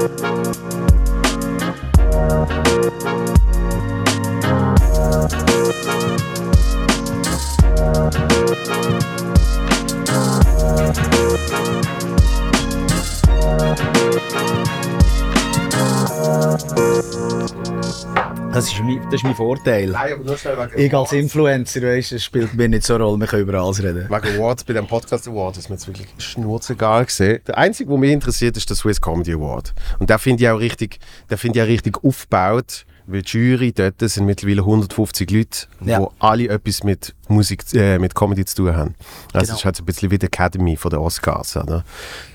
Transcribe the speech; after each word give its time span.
Thank 0.00 0.24
you. 3.28 3.39
Das 18.60 18.70
ist, 18.70 18.80
mein, 18.82 19.00
das 19.04 19.14
ist 19.14 19.24
mein 19.24 19.34
Vorteil. 19.34 19.86
Nein, 19.88 20.12
aber 20.12 20.22
nur 20.24 20.36
schnell 20.36 20.54
wegen 20.58 20.78
Ich 20.78 20.94
als 20.94 21.12
Influencer, 21.12 21.80
weißt, 21.80 22.12
das 22.12 22.22
spielt 22.22 22.52
mir 22.52 22.68
nicht 22.68 22.82
so 22.84 22.94
eine 22.94 23.04
Rolle, 23.04 23.18
wir 23.20 23.26
können 23.26 23.42
über 23.48 23.54
alles 23.58 23.82
reden. 23.82 24.06
Wegen 24.10 24.36
Awards, 24.36 24.64
bei 24.64 24.74
dem 24.74 24.86
Podcast 24.86 25.26
Award 25.26 25.56
ist 25.56 25.70
mir 25.70 25.76
jetzt 25.76 25.86
wirklich 25.88 26.08
schnurzegal 26.18 27.06
gesehen. 27.06 27.40
Der 27.46 27.56
einzige, 27.56 27.88
der 27.88 27.98
mich 27.98 28.12
interessiert, 28.12 28.58
ist 28.58 28.68
der 28.68 28.76
Swiss 28.76 29.00
Comedy 29.00 29.32
Award. 29.32 29.72
Und 29.98 30.10
der 30.10 30.18
finde 30.18 30.44
ich 30.44 30.50
auch 30.50 30.60
richtig, 30.60 30.98
der 31.30 31.38
finde 31.38 31.58
ich 31.58 31.64
auch 31.64 31.68
richtig 31.68 32.04
aufgebaut, 32.04 32.84
weil 33.06 33.22
die 33.22 33.30
Jury 33.38 33.72
dort 33.72 33.94
sind 33.98 34.26
mittlerweile 34.26 34.60
150 34.60 35.30
Leute, 35.30 35.66
Ja. 35.82 35.98
die 36.00 36.06
alle 36.18 36.48
etwas 36.50 36.84
mit 36.84 37.14
Musik, 37.28 37.62
äh, 37.72 37.98
mit 37.98 38.14
Comedy 38.14 38.44
zu 38.44 38.56
tun 38.56 38.76
haben. 38.76 38.94
Das 39.32 39.44
Genau. 39.44 39.54
ist 39.56 39.64
halt 39.64 39.76
so 39.76 39.82
ein 39.82 39.86
bisschen 39.86 40.10
wie 40.10 40.18
die 40.18 40.26
Academy 40.26 40.76
von 40.76 40.90
den 40.90 41.00
Oscars, 41.00 41.56
oder? 41.56 41.82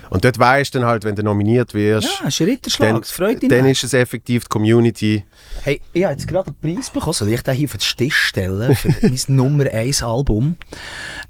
Und 0.09 0.23
dort 0.23 0.37
weißt 0.37 0.73
du 0.73 0.79
dann 0.79 0.87
halt, 0.87 1.03
wenn 1.03 1.15
du 1.15 1.23
nominiert 1.23 1.73
wirst, 1.73 2.19
Ja, 2.21 2.27
ist 2.27 2.41
ein 2.41 2.47
Ritterschlag, 2.47 2.89
dann, 2.89 3.01
das 3.01 3.11
freut 3.11 3.41
dich. 3.41 3.49
dann 3.49 3.65
ist 3.65 3.83
es 3.83 3.93
effektiv 3.93 4.43
die 4.43 4.49
Community. 4.49 5.23
Hey, 5.63 5.81
ich 5.93 6.03
habe 6.03 6.13
jetzt 6.13 6.27
gerade 6.27 6.53
einen 6.61 6.75
Preis 6.75 6.89
bekommen. 6.89 7.13
Soll 7.13 7.29
ich 7.29 7.41
den 7.41 7.53
hier 7.55 7.65
auf 7.65 7.71
den 7.71 7.79
Tisch 7.97 8.15
stellen? 8.15 8.75
Für 8.75 8.89
mein 9.01 9.19
Nummer 9.27 9.65
1 9.65 10.03
Album. 10.03 10.57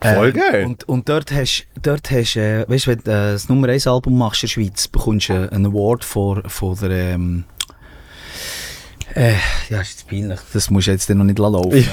Voll 0.01 0.29
Äh, 0.29 0.31
geil. 0.33 0.65
Und, 0.65 0.87
und 0.89 1.07
dort 1.09 1.31
hast 1.31 1.65
dort 1.81 2.09
hast, 2.11 2.35
äh, 2.35 2.67
weißt 2.67 2.87
du, 2.87 2.91
wenn 2.91 2.99
du 2.99 3.11
äh, 3.11 3.31
das 3.33 3.49
Nummer 3.49 3.69
1 3.69 3.87
Album 3.87 4.17
machst 4.17 4.43
in 4.43 4.47
der 4.47 4.51
Schweiz, 4.53 4.87
bekommst 4.87 5.29
du 5.29 5.33
äh, 5.33 5.49
einen 5.49 5.67
Award 5.67 6.03
von, 6.03 6.43
von 6.49 6.77
der, 6.79 7.13
ähm, 7.15 7.43
äh, 9.13 9.33
ja, 9.69 9.81
ist 9.81 9.91
jetzt 9.91 10.07
peinlich. 10.09 10.39
Das 10.53 10.69
musst 10.69 10.87
du 10.87 10.91
jetzt 10.91 11.09
noch 11.09 11.23
nicht 11.23 11.39
laufen. 11.39 11.71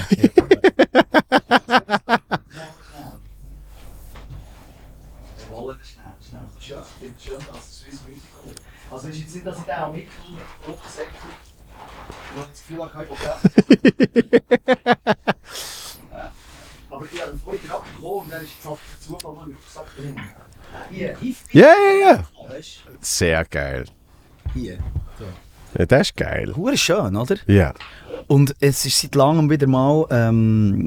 Also 8.90 9.08
ist 9.08 9.18
jetzt 9.18 9.34
nicht, 9.34 9.46
dass 9.46 9.58
ich 9.58 9.64
den 9.64 9.74
auch 9.74 9.92
mitgenommen 9.92 10.40
habe, 10.62 10.72
ich 12.36 12.50
das 12.50 12.60
Gefühl 12.68 12.82
habe, 12.82 13.06
Aber 16.90 17.06
ich 17.10 17.22
habe 17.22 17.38
vorhin 17.38 17.70
abgekommen 17.70 18.20
und 18.24 18.32
dann 18.32 18.44
ist 18.44 18.50
jetzt 18.52 18.78
der 18.78 19.00
Zufall, 19.00 19.34
ich 19.50 19.64
gesagt 19.64 19.88
habe, 19.98 20.14
hier, 20.90 21.16
If, 21.22 21.52
Ja, 21.52 21.74
ja, 21.74 21.94
ja. 22.10 22.24
Sehr 23.00 23.44
geil. 23.46 23.86
hier. 24.54 24.78
Ja, 25.78 25.86
das 25.86 26.08
ist 26.08 26.16
geil. 26.16 26.52
Hure 26.56 26.76
schön, 26.76 27.16
oder? 27.16 27.36
Ja. 27.46 27.72
Und 28.26 28.54
es 28.60 28.86
ist 28.86 29.00
seit 29.00 29.14
langem 29.14 29.50
wieder 29.50 29.66
mal 29.66 30.06
ähm, 30.10 30.86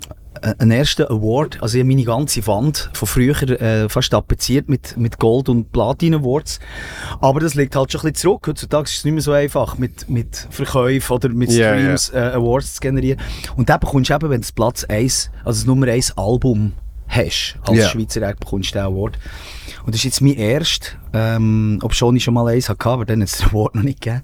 ein 0.59 0.71
erster 0.71 1.09
Award. 1.11 1.61
Also 1.61 1.77
ich 1.77 1.81
habe 1.83 1.87
meine 1.89 2.03
ganze 2.03 2.45
Wand 2.47 2.89
von 2.93 3.07
früher 3.07 3.41
äh, 3.61 3.89
fast 3.89 4.11
tapeziert 4.11 4.69
mit, 4.69 4.95
mit 4.97 5.19
Gold- 5.19 5.49
und 5.49 5.71
Platin-Awards. 5.71 6.59
Aber 7.21 7.39
das 7.39 7.55
liegt 7.55 7.75
halt 7.75 7.91
schon 7.91 8.01
ein 8.01 8.11
bisschen 8.13 8.29
zurück. 8.29 8.47
Heutzutage 8.47 8.83
ist 8.85 8.97
es 8.97 9.05
nicht 9.05 9.13
mehr 9.13 9.21
so 9.21 9.31
einfach, 9.31 9.77
mit, 9.77 10.09
mit 10.09 10.47
Verkäufen 10.49 11.13
oder 11.13 11.29
mit 11.29 11.51
Streams 11.51 12.09
Äh, 12.09 12.17
Awards 12.33 12.75
zu 12.75 12.79
generieren. 12.81 13.19
Und 13.57 13.69
dann 13.69 13.79
bekommst 13.79 14.09
du 14.09 14.13
eben, 14.15 14.29
wenn 14.29 14.41
du 14.41 14.41
das 14.41 14.51
Platz 14.51 14.83
1, 14.85 15.31
also 15.43 15.59
das 15.59 15.65
Nummer 15.65 15.87
1 15.87 16.17
Album 16.17 16.73
hast, 17.07 17.57
als 17.63 17.77
Ja. 17.77 17.89
Schweizer 17.89 18.21
Act, 18.21 18.39
bekommst 18.39 18.71
du 18.71 18.79
den 18.79 18.85
Award. 18.85 19.17
Und 19.85 19.93
das 19.93 19.99
ist 19.99 20.03
jetzt 20.05 20.21
mein 20.21 20.33
erster, 20.33 20.89
ähm, 21.13 21.79
ob 21.83 21.93
schon 21.93 22.15
ich 22.15 22.23
schon 22.23 22.33
mal 22.33 22.47
eins 22.47 22.69
hatte, 22.69 22.89
aber 22.89 23.05
dann 23.05 23.21
hat 23.21 23.29
es 23.29 23.37
den 23.37 23.49
Award 23.49 23.75
noch 23.75 23.83
nicht 23.83 24.01
gegeben. 24.01 24.23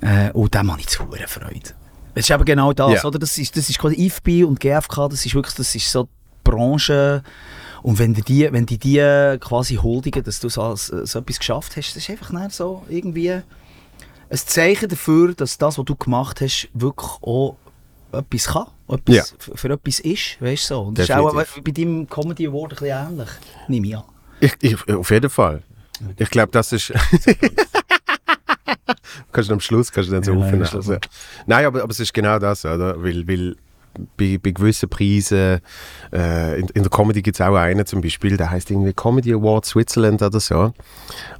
Äh, 0.00 0.30
und 0.32 0.54
dem 0.54 0.70
habe 0.70 0.80
ich 0.80 0.86
zu 0.86 1.04
hoher 1.04 1.26
Freude. 1.26 1.70
Es 2.14 2.24
ist 2.24 2.30
eben 2.30 2.44
genau 2.44 2.72
das, 2.72 3.02
Ja. 3.02 3.04
oder? 3.04 3.18
Das 3.18 3.36
ist, 3.38 3.56
das 3.56 3.68
ist 3.68 3.78
quasi 3.78 3.96
IFB 4.06 4.44
und 4.44 4.60
GFK, 4.60 5.08
das 5.08 5.26
ist 5.26 5.34
wirklich, 5.34 5.54
das 5.56 5.74
ist 5.74 5.90
so 5.90 6.04
die 6.04 6.08
Branche. 6.44 7.22
Und 7.82 7.98
wenn 7.98 8.14
die, 8.14 8.52
wenn 8.52 8.66
die 8.66 8.78
die 8.78 9.36
quasi 9.40 9.76
huldigen, 9.76 10.22
dass 10.22 10.40
du 10.40 10.48
so, 10.48 10.74
so 10.76 11.18
etwas 11.18 11.38
geschafft 11.38 11.76
hast, 11.76 11.94
das 11.94 12.02
ist 12.04 12.10
einfach 12.10 12.30
nicht 12.30 12.52
so 12.52 12.82
irgendwie 12.88 13.30
ein 13.32 13.42
Zeichen 14.30 14.88
dafür, 14.88 15.34
dass 15.34 15.58
das, 15.58 15.78
was 15.78 15.84
du 15.84 15.94
gemacht 15.96 16.40
hast, 16.40 16.68
wirklich 16.74 17.10
auch 17.22 17.56
etwas 18.12 18.46
kann. 18.46 18.66
Etwas, 18.88 19.14
Ja. 19.16 19.24
für, 19.38 19.56
für 19.56 19.70
etwas 19.70 20.00
ist, 20.00 20.40
weißt 20.40 20.70
du 20.70 20.74
so. 20.74 20.80
Und 20.82 20.98
das 20.98 21.08
ist 21.08 21.14
auch 21.14 21.30
Definitiv. 21.36 21.64
bei 21.64 21.70
deinem 21.72 22.08
Comedy 22.08 22.46
Award 22.46 22.72
ein 22.72 22.78
bisschen 22.78 23.08
ähnlich, 23.10 23.28
nehme 23.68 23.86
ich 23.88 23.96
an. 23.96 24.04
Ich, 24.40 24.54
ich, 24.60 24.88
auf 24.88 25.10
jeden 25.10 25.30
Fall. 25.30 25.62
Ich 26.16 26.30
glaube, 26.30 26.52
das 26.52 26.72
ist. 26.72 26.92
kannst 29.32 29.50
du 29.50 29.54
am 29.54 29.60
Schluss 29.60 29.92
kannst 29.92 30.10
du 30.10 30.14
dann 30.14 30.22
so 30.22 30.32
Ja, 30.34 30.48
Schluss. 30.66 30.88
Also, 30.88 30.98
nein, 31.46 31.66
aber, 31.66 31.82
aber 31.82 31.90
es 31.90 32.00
ist 32.00 32.14
genau 32.14 32.38
das, 32.38 32.64
oder? 32.64 33.02
Weil, 33.02 33.26
weil 33.26 33.56
bei, 34.16 34.38
bei 34.42 34.50
gewissen 34.50 34.88
Preisen, 34.88 35.60
äh, 36.12 36.60
in, 36.60 36.68
in 36.68 36.82
der 36.82 36.90
Comedy 36.90 37.22
gibt 37.22 37.38
es 37.38 37.46
auch 37.46 37.54
einen 37.54 37.84
zum 37.86 38.00
Beispiel, 38.00 38.36
der 38.36 38.50
heißt 38.50 38.70
irgendwie 38.70 38.92
Comedy 38.92 39.32
Award 39.34 39.64
Switzerland 39.66 40.22
oder 40.22 40.40
so. 40.40 40.58
Und 40.60 40.72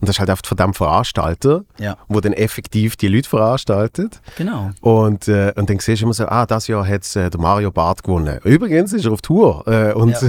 das 0.01 0.11
ist 0.11 0.21
halt 0.21 0.31
oft 0.31 0.47
von 0.47 0.57
dem 0.57 0.75
Veranstalter, 0.75 1.65
Ja. 1.79 1.97
wo 2.09 2.21
dann 2.21 2.33
effektiv 2.33 2.97
die 2.97 3.09
Leute 3.09 3.29
veranstaltet. 3.29 4.21
Genau. 4.37 4.71
Und, 4.81 5.29
äh, 5.29 5.53
und 5.57 5.69
dann 5.71 5.79
siehst 5.79 6.03
du 6.03 6.07
immer 6.07 6.15
so, 6.15 6.27
ah, 6.27 6.47
das 6.47 6.67
Jahr 6.69 6.87
hat 6.87 7.05
äh, 7.17 7.31
der 7.31 7.41
Mario 7.41 7.71
Barth 7.71 8.03
gewonnen. 8.03 8.39
Übrigens 8.45 8.93
ist 8.93 9.05
er 9.05 9.13
auf 9.13 9.21
Tour. 9.23 9.65
Äh, 9.67 9.93
und 9.95 10.11
Ja. 10.11 10.19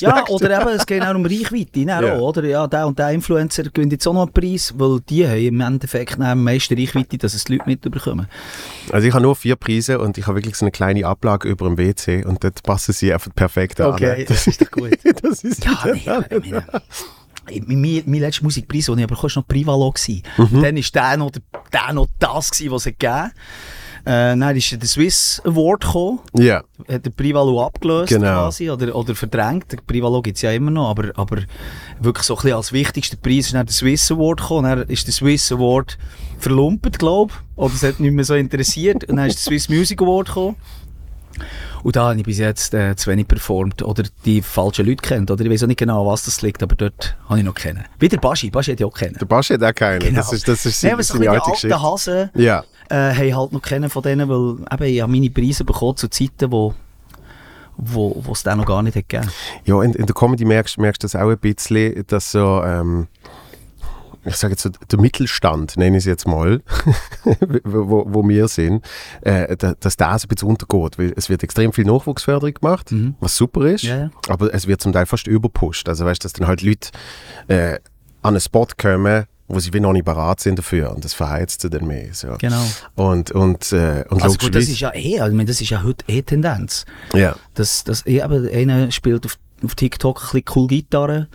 Ja, 0.00 0.24
oder 0.28 0.60
eben, 0.60 0.68
es 0.70 0.86
geht 0.86 1.02
auch 1.02 1.14
um 1.14 1.24
Reichweite, 1.26 1.80
ne, 1.80 2.00
Ja. 2.02 2.18
oder? 2.18 2.44
Ja, 2.44 2.66
der 2.66 2.86
und 2.86 2.98
der 2.98 3.10
Influencer 3.10 3.64
gewinnt 3.64 3.92
jetzt 3.92 4.06
auch 4.06 4.12
noch 4.12 4.22
einen 4.22 4.32
Preis, 4.32 4.74
weil 4.76 5.00
die 5.08 5.26
haben 5.26 5.36
im 5.38 5.60
Endeffekt 5.60 6.20
am 6.20 6.44
meisten 6.44 6.78
Reichweite, 6.78 7.18
dass 7.18 7.34
es 7.34 7.44
die 7.44 7.54
Leute 7.54 7.64
mitbekommen. 7.68 8.26
Also 8.92 9.06
ich 9.08 9.12
habe 9.14 9.22
nur 9.22 9.34
vier 9.36 9.56
Preise 9.56 9.98
und 9.98 10.18
ich 10.18 10.26
habe 10.26 10.36
wirklich 10.38 10.54
so 10.56 10.64
eine 10.64 10.70
kleine 10.70 11.06
Ablage 11.06 11.45
über 11.46 11.66
dem 11.68 11.78
WC 11.78 12.24
und 12.24 12.42
dort 12.44 12.62
passen 12.62 12.92
sie 12.92 13.12
einfach 13.12 13.34
perfekt 13.34 13.80
an. 13.80 13.96
das 14.28 14.46
ist 14.46 14.60
doch 14.62 14.70
gut. 14.70 14.98
das 15.22 15.44
ist 15.44 15.64
Ja, 15.64 15.78
nee, 15.92 16.00
ich 16.30 16.50
meine, 16.52 16.64
mein, 17.66 17.80
mein, 17.80 18.02
mein 18.06 18.20
letzter 18.20 18.42
Musikpreis, 18.44 18.86
den 18.86 18.98
ich 18.98 19.04
aber 19.04 19.22
war 19.22 19.30
noch 19.34 19.46
Privalo. 19.46 19.90
gewesen. 19.92 20.22
Mhm. 20.36 20.62
Dann 20.62 20.76
war 20.76 20.82
der 20.94 21.16
noch, 21.16 21.30
der, 21.72 21.92
noch 21.92 22.08
das, 22.18 22.50
gewesen, 22.50 22.70
was 22.72 22.82
es 22.86 22.92
gegeben 22.92 23.12
hat. 23.14 23.30
Äh, 24.04 24.36
dann 24.38 24.54
ist 24.56 24.70
der 24.70 24.86
Swiss 24.88 25.42
Award 25.44 25.82
gekommen, 25.84 26.20
Ja, 26.38 26.62
hat 26.88 27.04
der 27.04 27.10
Privalo 27.10 27.66
abgelöst 27.66 28.10
Genau. 28.10 28.44
quasi, 28.44 28.70
oder, 28.70 28.94
oder 28.94 29.16
verdrängt. 29.16 29.72
Der 29.72 29.78
Privalo 29.78 30.22
gibt 30.22 30.36
es 30.36 30.42
ja 30.42 30.52
immer 30.52 30.70
noch, 30.70 30.90
aber, 30.90 31.10
aber 31.16 31.38
wirklich 31.98 32.24
so 32.24 32.34
ein 32.36 32.42
bisschen 32.42 32.56
als 32.56 32.72
wichtigster 32.72 33.16
Preis 33.16 33.46
ist 33.46 33.54
dann 33.54 33.66
der 33.66 33.74
Swiss 33.74 34.08
Award 34.12 34.40
gekommen. 34.42 34.62
Dann 34.78 34.88
ist 34.88 35.06
der 35.08 35.12
Swiss 35.12 35.50
Award 35.50 35.98
verlumpet, 36.38 37.00
glaube 37.00 37.32
ich, 37.34 37.58
oder 37.58 37.74
es 37.74 37.82
hat 37.82 37.98
nicht 37.98 38.12
mehr 38.12 38.24
so 38.24 38.34
interessiert. 38.34 39.02
Und 39.04 39.16
dann 39.16 39.26
ist 39.26 39.38
der 39.38 39.42
Swiss 39.42 39.68
Music 39.68 40.00
Award 40.00 40.28
gekommen. 40.28 40.56
Und 41.82 41.96
da 41.96 42.08
habe 42.08 42.18
ich 42.18 42.24
bis 42.24 42.38
jetzt 42.38 42.74
äh, 42.74 42.96
zu 42.96 43.10
wenig 43.10 43.28
performt 43.28 43.82
oder 43.82 44.04
die 44.24 44.42
falschen 44.42 44.86
Leute 44.86 45.02
kennt. 45.02 45.30
Oder 45.30 45.44
ich 45.44 45.50
weiß 45.50 45.64
auch 45.64 45.68
nicht 45.68 45.78
genau, 45.78 46.06
was 46.06 46.24
das 46.24 46.42
liegt, 46.42 46.62
aber 46.62 46.74
dort 46.74 47.16
habe 47.28 47.38
ich 47.38 47.44
noch 47.44 47.54
kennen. 47.54 47.84
Wie 47.98 48.08
der 48.08 48.18
Baschi, 48.18 48.50
Baschi 48.50 48.72
hat 48.72 48.80
ja 48.80 48.86
auch 48.86 48.94
kennen. 48.96 49.16
der 49.20 49.26
Baschi 49.26 49.54
hat 49.54 49.62
auch 49.62 49.74
keinen. 49.74 50.00
Genau. 50.00 50.16
Das 50.16 50.32
ist, 50.32 50.48
das 50.48 50.66
ist 50.66 50.80
seine, 50.80 50.96
ein 50.96 51.02
seine 51.02 51.30
alte 51.30 51.40
die 51.40 51.40
alten 51.40 51.52
Geschichte. 51.52 51.82
Hasen 51.82 52.30
Ja, 52.34 52.64
äh, 52.88 53.14
haben 53.14 53.36
halt 53.36 53.52
noch 53.52 53.62
kennen 53.62 53.90
von 53.90 54.02
denen, 54.02 54.28
weil 54.28 54.56
eben, 54.72 54.94
ich 54.94 55.00
habe 55.00 55.12
meine 55.12 55.30
Preise 55.30 55.64
bekommen 55.64 55.96
zu 55.96 56.08
Zeiten, 56.08 56.50
wo 56.50 56.74
wo 57.78 58.22
es 58.32 58.42
den 58.42 58.56
noch 58.56 58.64
gar 58.64 58.82
nicht 58.82 58.96
hat 58.96 59.08
gegeben. 59.08 59.30
ja 59.64 59.82
in, 59.82 59.92
in 59.92 60.06
der 60.06 60.14
Comedy 60.14 60.44
merkst 60.44 60.78
merkst 60.78 61.02
du 61.02 61.04
das 61.04 61.14
auch 61.14 61.28
ein 61.28 61.38
bisschen, 61.38 62.04
dass 62.06 62.32
so, 62.32 62.62
ähm, 62.64 63.06
ich 64.26 64.36
sage 64.36 64.52
jetzt 64.52 64.62
so, 64.62 64.70
der 64.70 65.00
Mittelstand, 65.00 65.76
nenne 65.76 65.96
ich 65.96 66.02
es 66.02 66.06
jetzt 66.06 66.26
mal, 66.26 66.62
wo, 67.64 68.04
wo, 68.08 68.28
wir 68.28 68.48
sind, 68.48 68.84
äh, 69.22 69.56
da- 69.56 69.74
dass 69.78 69.96
das 69.96 70.24
ein 70.24 70.28
bisschen 70.28 70.48
untergeht. 70.48 70.98
Weil 70.98 71.12
es 71.16 71.28
wird 71.28 71.42
extrem 71.42 71.72
viel 71.72 71.84
Nachwuchsförderung 71.84 72.54
gemacht, 72.54 72.92
was 73.20 73.36
super 73.36 73.64
ist, 73.66 73.84
Mhm. 73.84 73.88
Ja, 73.90 73.96
ja. 73.96 74.10
aber 74.28 74.52
es 74.54 74.66
wird 74.66 74.80
zum 74.80 74.92
Teil 74.92 75.06
fast 75.06 75.26
überpusht. 75.26 75.88
Also 75.88 76.04
weißt 76.04 76.22
du, 76.22 76.26
dass 76.26 76.32
dann 76.32 76.46
halt 76.46 76.62
Leute 76.62 76.90
äh, 77.48 77.74
an 78.22 78.34
einen 78.34 78.40
Spot 78.40 78.66
kommen, 78.76 79.24
wo 79.48 79.60
sie 79.60 79.72
wie 79.72 79.78
noch 79.78 79.92
nicht 79.92 80.04
bereit 80.04 80.40
sind 80.40 80.58
dafür 80.58 80.92
und 80.92 81.04
das 81.04 81.14
verheizt 81.14 81.60
sie 81.60 81.70
dann 81.70 81.86
mehr. 81.86 82.12
So. 82.12 82.34
Genau. 82.38 82.64
Und, 82.96 83.30
und, 83.30 83.70
äh, 83.72 84.04
und 84.08 84.20
Also 84.22 84.38
gut, 84.38 84.54
das 84.56 84.64
ist 84.64 84.80
ja 84.80 84.92
eh, 84.92 85.20
also, 85.20 85.30
ich 85.30 85.36
meine, 85.36 85.46
das 85.48 85.60
ist 85.60 85.70
ja 85.70 85.84
heute 85.84 86.04
eh 86.08 86.22
Tendenz. 86.22 86.84
ja. 87.14 87.36
dass, 87.54 87.84
dass 87.84 88.04
eh, 88.06 88.20
eben, 88.24 88.48
einer 88.48 88.90
spielt 88.90 89.24
auf, 89.24 89.38
auf 89.66 89.74
TikTok 89.74 90.16
ein 90.18 90.22
bisschen 90.22 90.44
cool 90.54 90.66
Gitarre, 90.68 91.28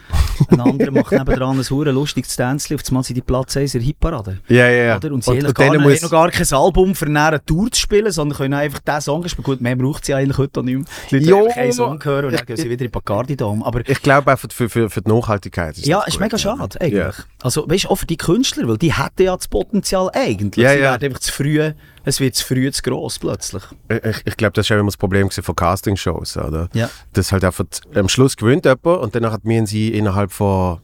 ein 0.50 0.60
anderer 0.60 0.92
macht 0.92 1.12
nebenan 1.12 1.60
ein 1.60 1.70
hure 1.70 1.92
lustiges 1.92 2.36
Tänzchen, 2.36 2.76
auf 2.78 2.82
einmal 2.88 3.04
sind 3.04 3.16
die 3.16 3.22
Platz 3.22 3.56
1 3.56 3.76
in 3.76 3.82
Hitparade. 3.82 4.40
Ja, 4.48 4.68
ja, 4.70 4.84
ja. 4.84 4.96
Und 5.12 5.24
sie 5.24 5.32
haben 5.32 5.46
und 5.46 5.56
gar, 5.56 5.78
muss- 5.80 6.02
noch 6.02 6.10
gar 6.10 6.32
kein 6.32 6.48
Album 6.52 6.96
für 6.96 7.06
eine 7.06 7.44
Tour 7.46 7.72
zu 7.72 7.80
spielen, 7.82 8.12
sondern 8.12 8.38
können 8.38 8.54
einfach 8.56 8.80
diesen 8.80 9.02
Song 9.02 9.28
spielen. 9.28 9.44
Gut, 9.44 9.62
mehr 9.62 9.76
braucht 9.76 10.06
sie 10.06 10.14
eigentlich 10.14 10.38
heute 10.38 10.64
nicht 10.64 10.76
mehr. 10.78 10.86
Die 11.12 11.16
Leute 11.20 11.28
Ja. 11.30 11.36
wollen 11.36 11.46
einfach 11.48 11.62
einen 11.62 11.72
Song 11.74 12.04
hören 12.04 12.26
und 12.26 12.34
dann 12.34 12.46
gehen 12.46 12.58
sie 12.58 12.64
wieder 12.64 12.72
in 12.86 12.88
den 12.88 12.92
Bacardi-Dom. 12.92 13.64
Aber 13.64 13.88
Ich 13.88 14.02
glaube 14.02 14.34
auch 14.34 14.40
für, 14.40 14.70
für, 14.70 14.90
für, 14.90 15.02
die 15.02 15.10
Nachhaltigkeit 15.12 15.78
ist 15.78 15.86
ja, 15.86 16.02
ist 16.04 16.20
mega 16.20 16.38
schade, 16.38 16.80
eigentlich. 16.82 16.94
Ja. 16.94 17.12
Also, 17.44 17.70
weißt 17.70 17.86
du, 17.86 17.90
auch 17.90 17.96
für 17.98 18.06
die 18.08 18.18
Künstler, 18.18 18.68
weil 18.68 18.78
die 18.78 18.94
hätten 18.94 19.24
ja 19.24 19.36
das 19.36 19.48
Potenzial 19.48 20.10
eigentlich. 20.14 20.64
Ja, 20.64 20.72
sie 20.72 20.78
ja. 20.78 20.82
werden 20.92 21.06
einfach 21.06 21.20
zu 21.20 21.32
früh, 21.32 21.72
es 22.04 22.20
wird 22.20 22.36
zu 22.36 22.46
früh 22.46 22.72
zu 22.72 22.82
gross 22.82 23.20
plötzlich. 23.20 23.64
Ich, 23.90 24.22
ich 24.26 24.38
glaube, 24.38 24.54
das 24.54 24.66
ist 24.66 24.72
auch 24.72 24.80
immer 24.80 24.88
das 24.88 24.98
Problem 24.98 25.30
von 25.30 25.56
Castingshows, 25.56 26.38
oder? 26.38 26.70
Ja. 26.74 26.90
Das 27.14 27.32
halt 27.32 27.44
einfach, 27.44 27.66
am 27.94 28.10
Schluss 28.10 28.38
gewinnt 28.38 28.66
jemand 28.66 28.86
und 28.86 29.16
danach 29.16 29.38
müssen 29.44 29.66
sie 29.66 29.90
innerhalb 29.90 30.32
von 30.32 30.80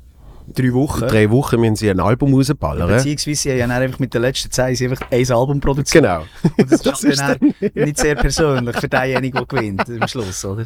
drei 0.53 0.73
Wochen. 0.73 1.07
drei 1.07 1.29
Wochen 1.29 1.59
müssen 1.59 1.75
sie 1.75 1.89
ein 1.89 1.99
Album 1.99 2.33
rausballern. 2.33 2.87
Beziehungsweise 2.87 3.35
sie 3.35 3.51
haben 3.63 3.69
ja 3.69 3.77
einfach 3.77 3.99
mit 3.99 4.13
den 4.13 4.21
letzten 4.21 4.51
sie 4.51 4.87
einfach 4.87 5.05
ein 5.11 5.31
Album 5.31 5.59
produziert. 5.59 6.03
Genau. 6.03 6.23
Und 6.57 6.71
das, 6.71 6.81
Das 6.83 7.03
ist 7.03 7.19
dann 7.19 7.53
nicht 7.73 7.97
sehr 7.97 8.15
persönlich 8.15 8.77
für 8.77 8.87
denjenigen, 8.87 9.45
der 9.45 9.45
gewinnt 9.45 9.89
am 9.89 10.07
Schluss, 10.07 10.45
oder? 10.45 10.65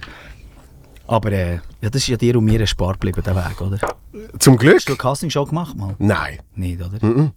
Aber 1.07 1.31
äh, 1.31 1.56
ja, 1.81 1.89
das 1.89 2.03
ist 2.03 2.07
ja 2.07 2.15
dir 2.15 2.38
und 2.38 2.45
mir 2.45 2.62
erspart 2.62 3.01
geblieben, 3.01 3.21
der 3.25 3.36
Weg, 3.36 3.59
oder? 3.59 3.77
Zum 4.39 4.56
Glück? 4.56 4.77
Hast 4.77 4.88
du 4.88 4.94
eine 4.94 4.98
Castingshow 4.98 5.45
gemacht 5.45 5.75
mal? 5.75 5.95
Nein. 6.00 6.39
Nicht, 6.56 6.80
oder? 6.81 7.06
Mhm. 7.06 7.31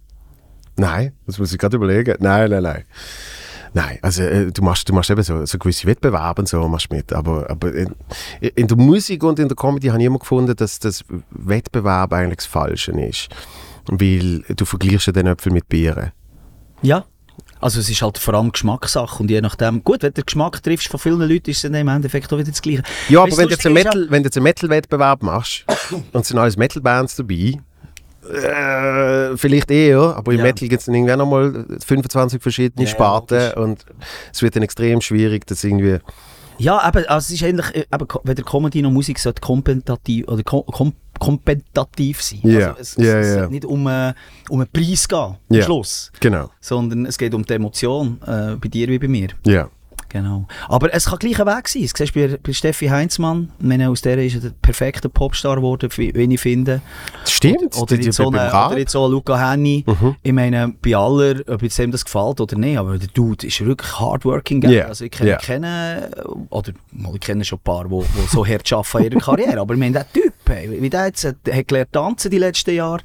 Nein, 0.77 1.13
das 1.25 1.39
muss 1.39 1.51
ich 1.51 1.57
gerade 1.57 1.77
überlegen. 1.77 2.15
Nein, 2.19 2.49
nein, 2.49 2.63
nein. 2.63 2.83
Nein, 3.75 3.99
also 4.01 4.23
äh, 4.23 4.51
du 4.53 4.61
machst, 4.61 4.87
du 4.87 4.93
machst 4.93 5.09
eben 5.09 5.21
so, 5.21 5.45
so 5.45 5.57
gewisse 5.57 5.85
Wettbewerbe 5.85 6.41
und 6.41 6.47
so 6.47 6.65
machst 6.69 6.89
mit, 6.91 7.11
aber, 7.11 7.49
aber 7.49 7.73
in, 7.73 7.93
in 8.39 8.67
der 8.67 8.77
Musik 8.77 9.21
und 9.23 9.37
in 9.37 9.49
der 9.49 9.57
Comedy 9.57 9.87
habe 9.87 9.99
ich 9.99 10.05
immer 10.05 10.19
gefunden, 10.19 10.55
dass 10.55 10.79
das 10.79 11.03
Wettbewerb 11.29 12.13
eigentlich 12.13 12.37
das 12.37 12.45
Falsche 12.45 12.91
ist. 12.93 13.27
Weil 13.87 14.43
du 14.55 14.63
vergleichst 14.63 15.07
ja 15.07 15.13
den 15.13 15.27
Äpfel 15.27 15.51
mit 15.51 15.67
Bieren. 15.67 16.13
Ja. 16.81 17.03
Also 17.59 17.81
es 17.81 17.89
ist 17.89 18.01
halt 18.01 18.17
vor 18.17 18.33
allem 18.35 18.51
Geschmackssache 18.51 19.21
und 19.21 19.29
je 19.29 19.41
nachdem, 19.41 19.83
gut, 19.83 20.03
wenn 20.03 20.09
du 20.09 20.21
den 20.21 20.25
Geschmack 20.25 20.63
triffst 20.63 20.87
von 20.87 20.99
vielen 20.99 21.19
Leuten, 21.19 21.49
ist 21.49 21.57
es 21.57 21.61
dann 21.63 21.73
im 21.73 21.87
Endeffekt 21.89 22.31
auch 22.31 22.37
wieder 22.37 22.51
das 22.51 22.61
Gleiche. 22.61 22.83
Ja, 23.09 23.19
aber 23.19 23.29
Weißt 23.29 23.37
wenn 23.39 23.47
du 23.47 23.53
jetzt 23.55 23.65
einen 23.65 23.73
Metal, 23.73 24.07
wenn 24.09 24.23
du 24.23 24.27
jetzt 24.27 24.37
einen 24.37 24.43
Metal-Wettbewerb 24.43 25.21
machst 25.21 25.65
und 26.13 26.21
es 26.21 26.27
sind 26.29 26.37
alles 26.37 26.55
Metal-Bands 26.55 27.17
dabei, 27.17 27.59
äh, 28.33 29.37
vielleicht 29.37 29.71
eher, 29.71 29.99
aber 30.17 30.31
im 30.31 30.39
Ja. 30.39 30.43
Metal 30.45 30.67
gibt 30.67 30.79
es 30.81 30.85
dann 30.85 30.95
irgendwie 30.95 31.15
nochmal 31.15 31.65
25 31.85 32.41
verschiedene 32.41 32.85
Ja, 32.85 32.91
Sparten 32.91 33.39
logisch. 33.39 33.57
und 33.57 33.85
es 34.33 34.41
wird 34.41 34.55
dann 34.55 34.63
extrem 34.63 35.01
schwierig, 35.01 35.45
das 35.47 35.63
irgendwie... 35.63 35.99
Ja, 36.57 36.87
eben, 36.87 37.05
also 37.07 37.25
es 37.33 37.41
ist 37.41 37.43
eigentlich, 37.43 37.75
äh, 37.75 37.85
ko- 38.07 38.21
weder 38.23 38.41
Comedy 38.43 38.81
noch 38.81 38.89
Musik 38.91 39.19
sollte 39.19 39.41
kompetitiv, 39.41 40.25
oder 40.29 40.41
kom, 40.43 40.65
kom, 40.67 40.93
kompetitiv 41.19 42.21
sein. 42.21 42.39
Ja, 42.43 42.69
Also 42.69 42.79
es, 42.79 42.95
ja, 42.95 43.19
es 43.19 43.27
ja. 43.27 43.33
sollte 43.39 43.51
nicht 43.51 43.65
um, 43.65 43.85
äh, 43.87 44.13
um 44.49 44.61
einen 44.61 44.69
Preis 44.71 45.05
gehen, 45.07 45.17
am 45.19 45.37
Ja. 45.49 45.63
Schluss. 45.63 46.11
Genau, 46.21 46.49
Sondern 46.61 47.05
es 47.07 47.17
geht 47.17 47.33
um 47.33 47.43
die 47.45 47.53
Emotion, 47.53 48.19
äh, 48.25 48.55
bei 48.55 48.69
dir 48.69 48.87
wie 48.87 48.99
bei 48.99 49.07
mir. 49.09 49.29
ja. 49.45 49.69
Genau. 50.15 50.47
Aber 50.69 50.93
es 50.93 51.07
kann 51.07 51.19
gleich 51.19 51.41
ein 51.41 51.45
Weg 51.45 51.67
sein. 51.67 51.81
Das 51.81 51.91
siehst 51.97 52.15
du 52.15 52.27
bei, 52.27 52.37
bei 52.41 52.53
Steffi 52.53 52.87
Heinzmann. 52.87 53.51
Meine, 53.59 53.89
aus 53.89 54.01
der 54.01 54.17
ist 54.19 54.35
er 54.35 54.39
der 54.39 54.51
perfekte 54.61 55.09
Popstar 55.09 55.57
geworden, 55.57 55.89
wie 55.97 56.09
ich 56.09 56.39
finde. 56.39 56.79
Das 57.19 57.33
stimmt. 57.33 57.77
Oder 57.77 57.97
jetzt, 57.97 58.15
so 58.15 58.29
eine, 58.29 58.47
oder 58.47 58.77
jetzt 58.77 58.93
so 58.93 59.05
Luca 59.07 59.37
Henny. 59.37 59.83
Mhm. 59.85 60.15
Ich 60.23 60.31
meine, 60.31 60.73
bei 60.81 60.95
aller, 60.95 61.41
ob 61.47 61.61
jetzt 61.63 61.77
dem 61.79 61.91
das 61.91 62.05
gefällt 62.05 62.39
oder 62.39 62.57
nicht, 62.57 62.77
aber 62.77 62.97
der 62.97 63.09
Dude 63.09 63.45
ist 63.45 63.59
wirklich 63.65 63.99
hardworking. 63.99 64.61
Ja, 64.69 64.85
Also 64.85 65.03
ich 65.03 65.11
kenne, 65.11 65.31
ja. 65.31 65.37
kenne 65.37 66.09
oder 66.49 66.71
ich 67.13 67.19
kenne 67.19 67.43
schon 67.43 67.59
ein 67.59 67.63
paar, 67.63 67.83
die 67.83 68.05
so 68.29 68.47
hart 68.47 68.71
arbeiten 68.71 69.07
in 69.07 69.11
ihrer 69.11 69.19
Karriere. 69.19 69.59
Aber 69.59 69.73
ich 69.73 69.79
meine, 69.81 69.91
der 69.95 70.13
Typ, 70.13 70.33
hey, 70.49 70.81
wie 70.81 70.89
der 70.89 71.07
jetzt 71.07 71.23
hat, 71.23 71.35
hat 71.51 71.67
gelernt 71.67 71.93
tanzen 71.93 72.31
die 72.31 72.37
letzten 72.37 72.75
Jahre 72.75 73.01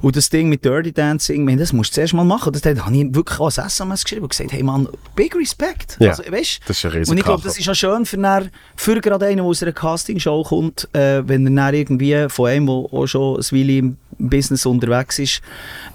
und 0.00 0.16
das 0.16 0.30
Ding 0.30 0.48
mit 0.48 0.64
Dirty 0.64 0.92
Dancing, 0.92 1.44
meine, 1.44 1.58
das 1.58 1.72
musst 1.72 1.92
du 1.92 1.94
zuerst 1.96 2.14
mal 2.14 2.24
machen. 2.24 2.52
Das 2.52 2.64
habe 2.64 2.96
ich 2.96 3.14
wirklich 3.14 3.40
auch 3.40 3.46
als 3.46 3.58
SMS 3.58 4.04
geschrieben 4.04 4.22
und 4.22 4.30
gesagt, 4.30 4.52
hey 4.52 4.62
Mann, 4.62 4.88
big 5.14 5.34
respect. 5.36 5.96
Ja. 6.00 6.10
Also, 6.10 6.24
weißt, 6.30 6.60
Das 6.66 6.76
ist 6.76 6.84
ein 6.84 6.90
riesen 6.92 7.10
und 7.12 7.18
ich 7.18 7.24
glaube, 7.24 7.42
das 7.42 7.58
ist 7.58 7.68
auch 7.68 7.74
schön 7.74 8.06
für, 8.06 8.18
dann, 8.18 8.50
für 8.76 9.00
gerade 9.00 9.26
einen, 9.26 9.36
der 9.36 9.44
aus 9.44 9.62
einer 9.62 9.72
Castingshow 9.72 10.42
kommt, 10.42 10.88
äh, 10.92 11.22
wenn 11.26 11.46
er 11.46 11.64
dann 11.66 11.74
irgendwie 11.74 12.26
von 12.28 12.48
einem, 12.48 12.66
der 12.66 12.74
auch 12.74 13.06
schon 13.06 13.36
ein 13.36 13.42
Weile 13.52 13.78
im 13.78 13.96
Business 14.18 14.66
unterwegs 14.66 15.18
ist, 15.18 15.40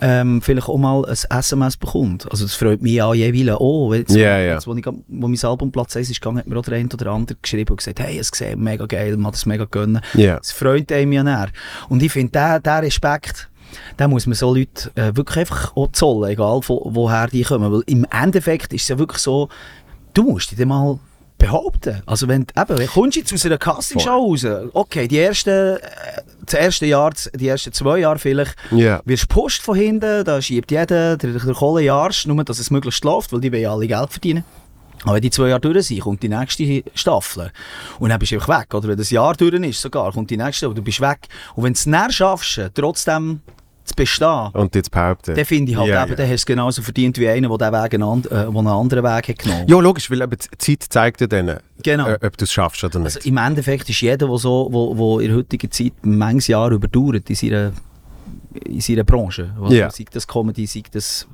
ähm, 0.01 0.41
vielleicht 0.41 0.67
auch 0.67 0.77
mal 0.77 1.05
ein 1.05 1.11
SMS 1.11 1.77
bekommt. 1.77 2.29
Also 2.29 2.45
das 2.45 2.55
freut 2.55 2.81
mich 2.81 3.01
auch 3.01 3.13
jeweils 3.13 3.57
auch. 3.59 3.93
Jetzt, 3.93 4.15
Ja, 4.15 4.37
ja. 4.39 4.53
jetzt, 4.55 4.67
wo, 4.67 4.75
ich, 4.75 4.85
wo 4.85 5.27
mein 5.27 5.39
Album 5.43 5.71
Platz 5.71 5.95
1 5.95 6.09
ist 6.09 6.21
gegangen, 6.21 6.39
hat 6.39 6.47
mir 6.47 6.57
auch 6.57 6.63
der 6.63 6.77
eine 6.77 6.89
oder 6.93 7.11
andere 7.11 7.37
geschrieben 7.41 7.71
und 7.71 7.77
gesagt, 7.77 7.99
hey, 7.99 8.17
es 8.17 8.31
gesehen, 8.31 8.61
mega 8.63 8.85
geil, 8.85 9.15
man 9.17 9.27
hat 9.27 9.35
es 9.35 9.45
mega 9.45 9.65
gönnen. 9.65 10.01
Das 10.37 10.51
freut 10.67 10.91
einem 10.91 11.11
ja 11.13 11.23
näher. 11.23 11.49
Und 11.89 12.03
ich 12.03 12.11
finde, 12.11 12.31
der, 12.31 12.59
der 12.59 12.81
Respekt, 12.81 13.49
den 13.99 14.09
muss 14.09 14.25
man 14.27 14.35
so 14.35 14.53
Leute 14.53 14.91
äh, 14.95 15.15
wirklich 15.15 15.39
einfach 15.39 15.75
auch 15.75 15.91
zollen, 15.91 16.31
egal 16.31 16.61
wo, 16.67 16.81
woher 16.93 17.27
die 17.27 17.43
kommen. 17.43 17.71
Weil 17.71 17.83
im 17.85 18.05
Endeffekt 18.11 18.73
ist 18.73 18.83
es 18.83 18.87
ja 18.89 18.99
wirklich 18.99 19.21
so, 19.21 19.49
du 20.13 20.23
musst 20.23 20.51
dich 20.51 20.57
dann 20.57 20.67
mal 20.69 20.99
behaupten. 21.37 22.01
Also 22.05 22.27
wenn, 22.27 22.41
eben, 22.41 22.77
wenn 22.79 22.87
kommst 22.87 23.15
du 23.15 23.19
jetzt 23.19 23.33
aus 23.33 23.45
einer 23.45 23.57
Castingshow 23.57 24.09
raus, 24.09 24.45
okay, 24.73 25.07
die 25.07 25.19
ersten, 25.19 25.49
äh, 25.49 25.79
das 26.45 26.53
erste 26.55 26.85
Jahr, 26.85 27.13
die 27.35 27.47
ersten 27.47 27.71
zwei 27.73 27.99
Jahre 27.99 28.17
vielleicht, 28.19 28.55
Ja. 28.71 29.01
wirst 29.05 29.23
du 29.23 29.27
Post 29.27 29.61
von 29.61 29.75
hinten, 29.75 30.23
da 30.25 30.41
schiebt 30.41 30.71
jeder 30.71 31.17
der, 31.17 31.31
der 31.33 31.53
Kohle 31.53 31.83
Jahres, 31.83 32.25
nur 32.25 32.43
dass 32.43 32.59
es 32.59 32.71
möglichst 32.71 33.03
läuft, 33.03 33.31
weil 33.31 33.41
die 33.41 33.51
wollen 33.51 33.61
ja 33.61 33.71
alle 33.71 33.87
Geld 33.87 34.09
verdienen. 34.09 34.43
Aber 35.03 35.15
wenn 35.15 35.21
die 35.21 35.29
zwei 35.29 35.49
Jahre 35.49 35.61
durch 35.61 35.87
sind, 35.87 35.99
kommt 36.01 36.23
die 36.23 36.29
nächste 36.29 36.83
Staffel. 36.95 37.51
Und 37.99 38.09
dann 38.09 38.19
bist 38.19 38.31
du 38.31 38.35
einfach 38.35 38.59
weg. 38.61 38.73
Oder 38.73 38.87
wenn 38.89 38.97
das 38.97 39.09
Jahr 39.09 39.33
durch 39.35 39.53
ist, 39.53 39.81
sogar, 39.81 40.11
kommt 40.11 40.29
die 40.29 40.37
nächste 40.37 40.67
und 40.69 40.77
du 40.77 40.81
bist 40.81 40.99
weg. 41.01 41.19
Und 41.55 41.63
wenn 41.63 41.73
du 41.73 41.77
es 41.77 41.85
näher 41.85 42.11
schaffst, 42.11 42.59
trotzdem 42.73 43.41
zu 43.85 43.95
bestehen, 43.95 44.49
Und 44.53 44.75
jetzt 44.75 44.91
behaupten. 44.91 45.33
dann 45.35 45.45
finde 45.45 45.71
ich 45.71 45.77
halt 45.77 45.87
Ja, 45.87 46.03
eben, 46.05 46.15
dann 46.17 46.25
hast 46.25 46.31
du 46.31 46.35
es 46.35 46.45
genauso 46.45 46.81
verdient 46.81 47.17
wie 47.19 47.29
einer, 47.29 47.57
der 47.57 47.71
Weg 47.71 47.93
einen, 47.93 48.03
and 48.03 48.29
äh, 48.29 48.35
einen 48.35 48.67
anderen 48.67 49.03
Weg 49.03 49.29
hat 49.29 49.39
genommen. 49.39 49.63
Ja, 49.67 49.79
logisch, 49.79 50.11
weil 50.11 50.21
eben 50.21 50.35
die 50.37 50.57
Zeit 50.57 50.83
zeigt 50.89 51.21
dir 51.21 51.27
dann, 51.29 51.59
Genau. 51.83 52.07
äh, 52.09 52.19
ob 52.21 52.35
du 52.37 52.43
es 52.43 52.51
schaffst 52.51 52.83
oder 52.83 52.99
nicht. 52.99 53.15
Also 53.15 53.29
im 53.29 53.37
Endeffekt 53.37 53.89
ist 53.89 54.01
jeder, 54.01 54.27
der 54.27 54.37
so, 54.37 54.67
wo, 54.71 54.97
wo 54.97 55.19
in 55.19 55.29
der 55.29 55.37
heutigen 55.37 55.71
Zeit 55.71 55.93
manches 56.01 56.47
Jahr 56.47 56.69
überdauert 56.71 57.29
in 57.29 57.35
seiner, 57.37 57.71
in 58.65 58.81
seiner 58.81 59.03
Branche, 59.03 59.53
also 59.61 59.73
Ja. 59.75 59.89
sei 59.89 60.05
das 60.11 60.27
Comedy, 60.27 60.65
sei 60.65 60.83
das 60.91 61.27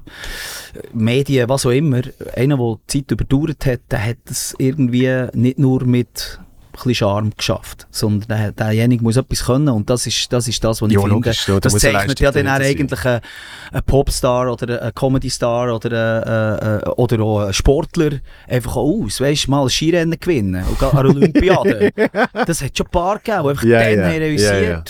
äh, 0.75 0.79
Medien, 0.93 1.49
was 1.49 1.65
auch 1.65 1.71
immer, 1.71 2.01
einer, 2.35 2.57
der 2.57 2.75
die 2.91 2.99
Zeit 3.05 3.11
überdauert 3.11 3.65
hat, 3.65 3.81
der 3.91 4.05
hat 4.05 4.17
es 4.29 4.55
irgendwie 4.57 5.09
nicht 5.33 5.59
nur 5.59 5.83
mit 5.85 6.39
bisschen 6.71 6.95
Charme 6.95 7.29
geschafft, 7.37 7.85
sondern 7.91 8.27
der, 8.27 8.51
derjenige 8.51 9.03
muss 9.03 9.15
etwas 9.15 9.45
können 9.45 9.69
und 9.69 9.91
das 9.91 10.07
ist 10.07 10.33
das, 10.33 10.47
ist 10.47 10.63
das 10.63 10.81
was 10.81 10.89
ich 10.89 10.95
Ja, 10.95 11.01
finde. 11.03 11.21
da 11.21 11.59
das 11.59 11.73
eine 11.73 11.79
zeichnet 11.79 12.19
ja 12.19 12.31
dann 12.31 12.47
eigentlich 12.47 13.05
einen, 13.05 13.21
einen 13.71 13.83
Popstar 13.85 14.51
oder 14.51 14.81
einen 14.81 14.95
Comedy-Star 14.95 15.71
oder, 15.75 16.81
einen, 16.81 16.83
oder 16.93 17.19
auch 17.23 17.39
einen 17.41 17.53
Sportler 17.53 18.13
einfach 18.47 18.75
aus. 18.75 19.21
Weißt 19.21 19.45
du, 19.45 19.51
mal 19.51 19.69
Skirennen 19.69 20.19
gewinnen 20.19 20.63
und 20.67 20.79
gehen 20.79 20.89
an 20.89 21.05
der 21.05 21.15
Olympiade. 21.15 21.91
das 22.47 22.63
hat 22.63 22.75
schon 22.75 22.87
ein 22.87 22.91
paar 22.91 23.19
gegeben, 23.19 23.43
die 23.43 23.49
einfach 23.49 23.63
Ja, 23.65 23.79
dann 23.95 23.99
haben 24.05 24.09
realisiert 24.09 24.63
ja, 24.63 24.69
ja. 24.71 24.83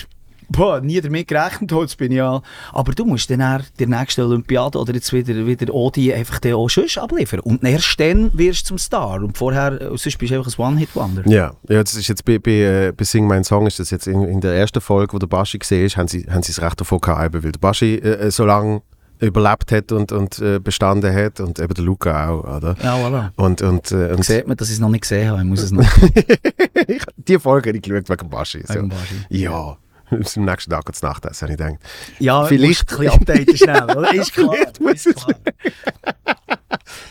Boah, 0.53 0.79
nie 0.81 1.01
damit 1.01 1.27
gerechnet, 1.27 1.71
jetzt 1.71 1.97
bin 1.97 2.11
ich 2.11 2.17
ja. 2.17 2.41
Aber 2.71 2.93
du 2.93 3.05
musst 3.05 3.29
dann 3.29 3.63
der 3.79 3.87
nächsten 3.87 4.21
Olympiade 4.21 4.77
oder 4.77 4.93
jetzt 4.93 5.11
wieder, 5.11 5.45
wieder 5.45 5.73
Odi 5.73 6.13
einfach 6.13 6.39
dann 6.39 6.53
auch 6.53 6.69
sonst 6.69 6.97
abliefern. 6.97 7.39
Und 7.39 7.63
erst 7.63 7.99
dann 7.99 8.31
wirst 8.37 8.65
du 8.65 8.67
zum 8.69 8.77
Star. 8.77 9.21
Und 9.21 9.37
vorher, 9.37 9.81
äh, 9.81 9.85
sonst 9.97 10.17
bist 10.17 10.31
du 10.31 10.37
einfach 10.37 10.57
ein 10.57 10.65
One-Hit-Wonder. 10.65 11.23
Ja, 11.27 11.53
ja, 11.67 11.83
das 11.83 11.95
ist 11.95 12.07
jetzt 12.07 12.23
bei, 12.23 12.37
bei, 12.37 12.51
äh, 12.51 12.93
bei 12.95 13.03
Sing 13.03 13.27
Mein 13.27 13.43
Song 13.43 13.65
ist 13.65 13.79
das 13.79 13.89
jetzt 13.89 14.07
in, 14.07 14.23
in 14.23 14.41
der 14.41 14.53
ersten 14.53 14.79
Folge, 14.79 15.13
wo 15.13 15.19
der 15.19 15.27
Baschi 15.27 15.57
gesehen 15.57 15.85
ist, 15.85 15.97
haben 15.97 16.07
sie, 16.07 16.25
haben 16.29 16.43
sie 16.43 16.51
es 16.51 16.61
recht 16.61 16.79
davon 16.79 17.01
gehabt, 17.01 17.33
weil 17.33 17.51
der 17.51 17.59
Baschi 17.59 17.95
äh, 17.95 18.27
äh, 18.27 18.31
so 18.31 18.45
lange 18.45 18.81
überlebt 19.19 19.71
hat 19.71 19.91
und, 19.91 20.11
und 20.11 20.39
äh, 20.39 20.59
bestanden 20.59 21.13
hat 21.13 21.39
und 21.39 21.59
eben 21.59 21.73
der 21.73 21.83
Luca 21.83 22.29
auch, 22.29 22.57
oder? 22.57 22.75
Ja, 22.83 22.97
voilà. 22.97 23.31
Und, 23.35 23.61
und, 23.61 23.91
äh, 23.91 24.13
und 24.13 24.25
Sieht 24.25 24.47
man, 24.47 24.57
dass 24.57 24.67
ich 24.67 24.75
es 24.75 24.79
noch 24.79 24.89
nicht 24.89 25.01
gesehen 25.01 25.29
habe. 25.29 25.39
Ich 25.41 25.47
muss 25.47 25.61
es 25.61 25.71
noch. 25.71 25.85
die 27.17 27.39
Folge 27.39 27.69
habe 27.69 27.77
ich 27.77 27.83
geschaut 27.83 28.09
wegen 28.09 28.29
Baschi. 28.29 28.63
So. 28.67 28.73
Wegen 28.73 28.89
Baschi. 28.89 29.15
Ja, 29.29 29.77
bis 30.19 30.37
am 30.37 30.45
nächsten 30.45 30.71
Tag 30.71 30.95
zu 30.95 31.05
Nacht 31.05 31.25
essen, 31.25 31.49
ich 31.51 31.57
gedacht. 31.57 31.75
Ja, 32.19 32.45
Vielleicht- 32.45 32.91
ein 32.91 32.97
bisschen 32.97 33.13
updaten 33.13 33.57
schnell, 33.57 33.83
oder? 33.97 34.13
Ist 34.13 34.33
klar. 34.33 34.55
Ist 34.93 35.15
klar. 35.15 35.35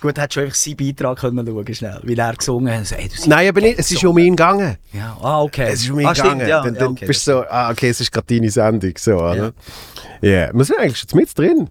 Gut, 0.00 0.18
hättest 0.18 0.37
du 0.37 0.40
einfach 0.40 0.54
seinen 0.54 0.76
Beitrag 0.76 1.18
können 1.18 1.47
schauen 1.47 1.75
schnell, 1.75 2.00
wie 2.02 2.14
er 2.16 2.35
gesungen 2.35 2.76
hat. 2.78 2.87
So, 2.87 2.94
ey, 2.97 3.09
du 3.09 3.14
siehst- 3.14 3.26
Nein, 3.28 3.49
aber 3.49 3.61
nicht, 3.61 3.78
es 3.78 3.90
ist 3.90 4.04
um 4.04 4.18
ihn 4.18 4.37
gegangen. 4.37 4.76
Ja, 4.92 5.16
ah, 5.21 5.42
okay. 5.42 5.68
Es 5.73 5.82
ist 5.82 5.90
um 5.90 6.00
ihn 6.00 6.06
ah, 6.06 6.12
gegangen. 6.12 6.30
stimmt, 6.40 6.49
ja. 6.49 6.62
dann 6.62 6.75
ja, 6.75 6.80
dann 6.80 6.92
okay, 6.92 7.06
bist 7.06 7.26
du 7.26 7.32
so, 7.32 7.44
ah, 7.49 7.71
okay, 7.71 7.88
es 7.88 8.00
ist 8.00 8.11
gerade 8.12 8.26
deine 8.26 8.50
Sendung, 8.50 8.92
so, 8.99 9.12
oder? 9.16 9.52
Ja. 10.21 10.50
Wir 10.52 10.64
sind 10.64 10.78
eigentlich 10.78 11.00
jetzt 11.02 11.14
mit 11.14 11.37
drin. 11.38 11.68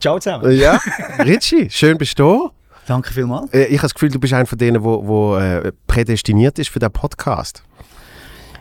Ciao 0.00 0.18
zusammen. 0.18 0.50
Ja, 0.58 0.80
Richie, 1.20 1.70
schön 1.70 1.96
bist 1.98 2.18
du 2.18 2.50
Danke 2.86 3.12
vielmals. 3.12 3.50
da. 3.50 3.58
Äh, 3.58 3.64
Ich 3.66 3.78
habe 3.78 3.82
das 3.82 3.94
Gefühl, 3.94 4.10
du 4.10 4.18
bist 4.18 4.32
einer 4.32 4.46
von 4.46 4.58
denen, 4.58 4.82
der 4.82 5.64
äh, 5.66 5.72
prädestiniert 5.86 6.58
ist 6.58 6.70
für 6.70 6.78
den 6.78 6.90
Podcast. 6.90 7.62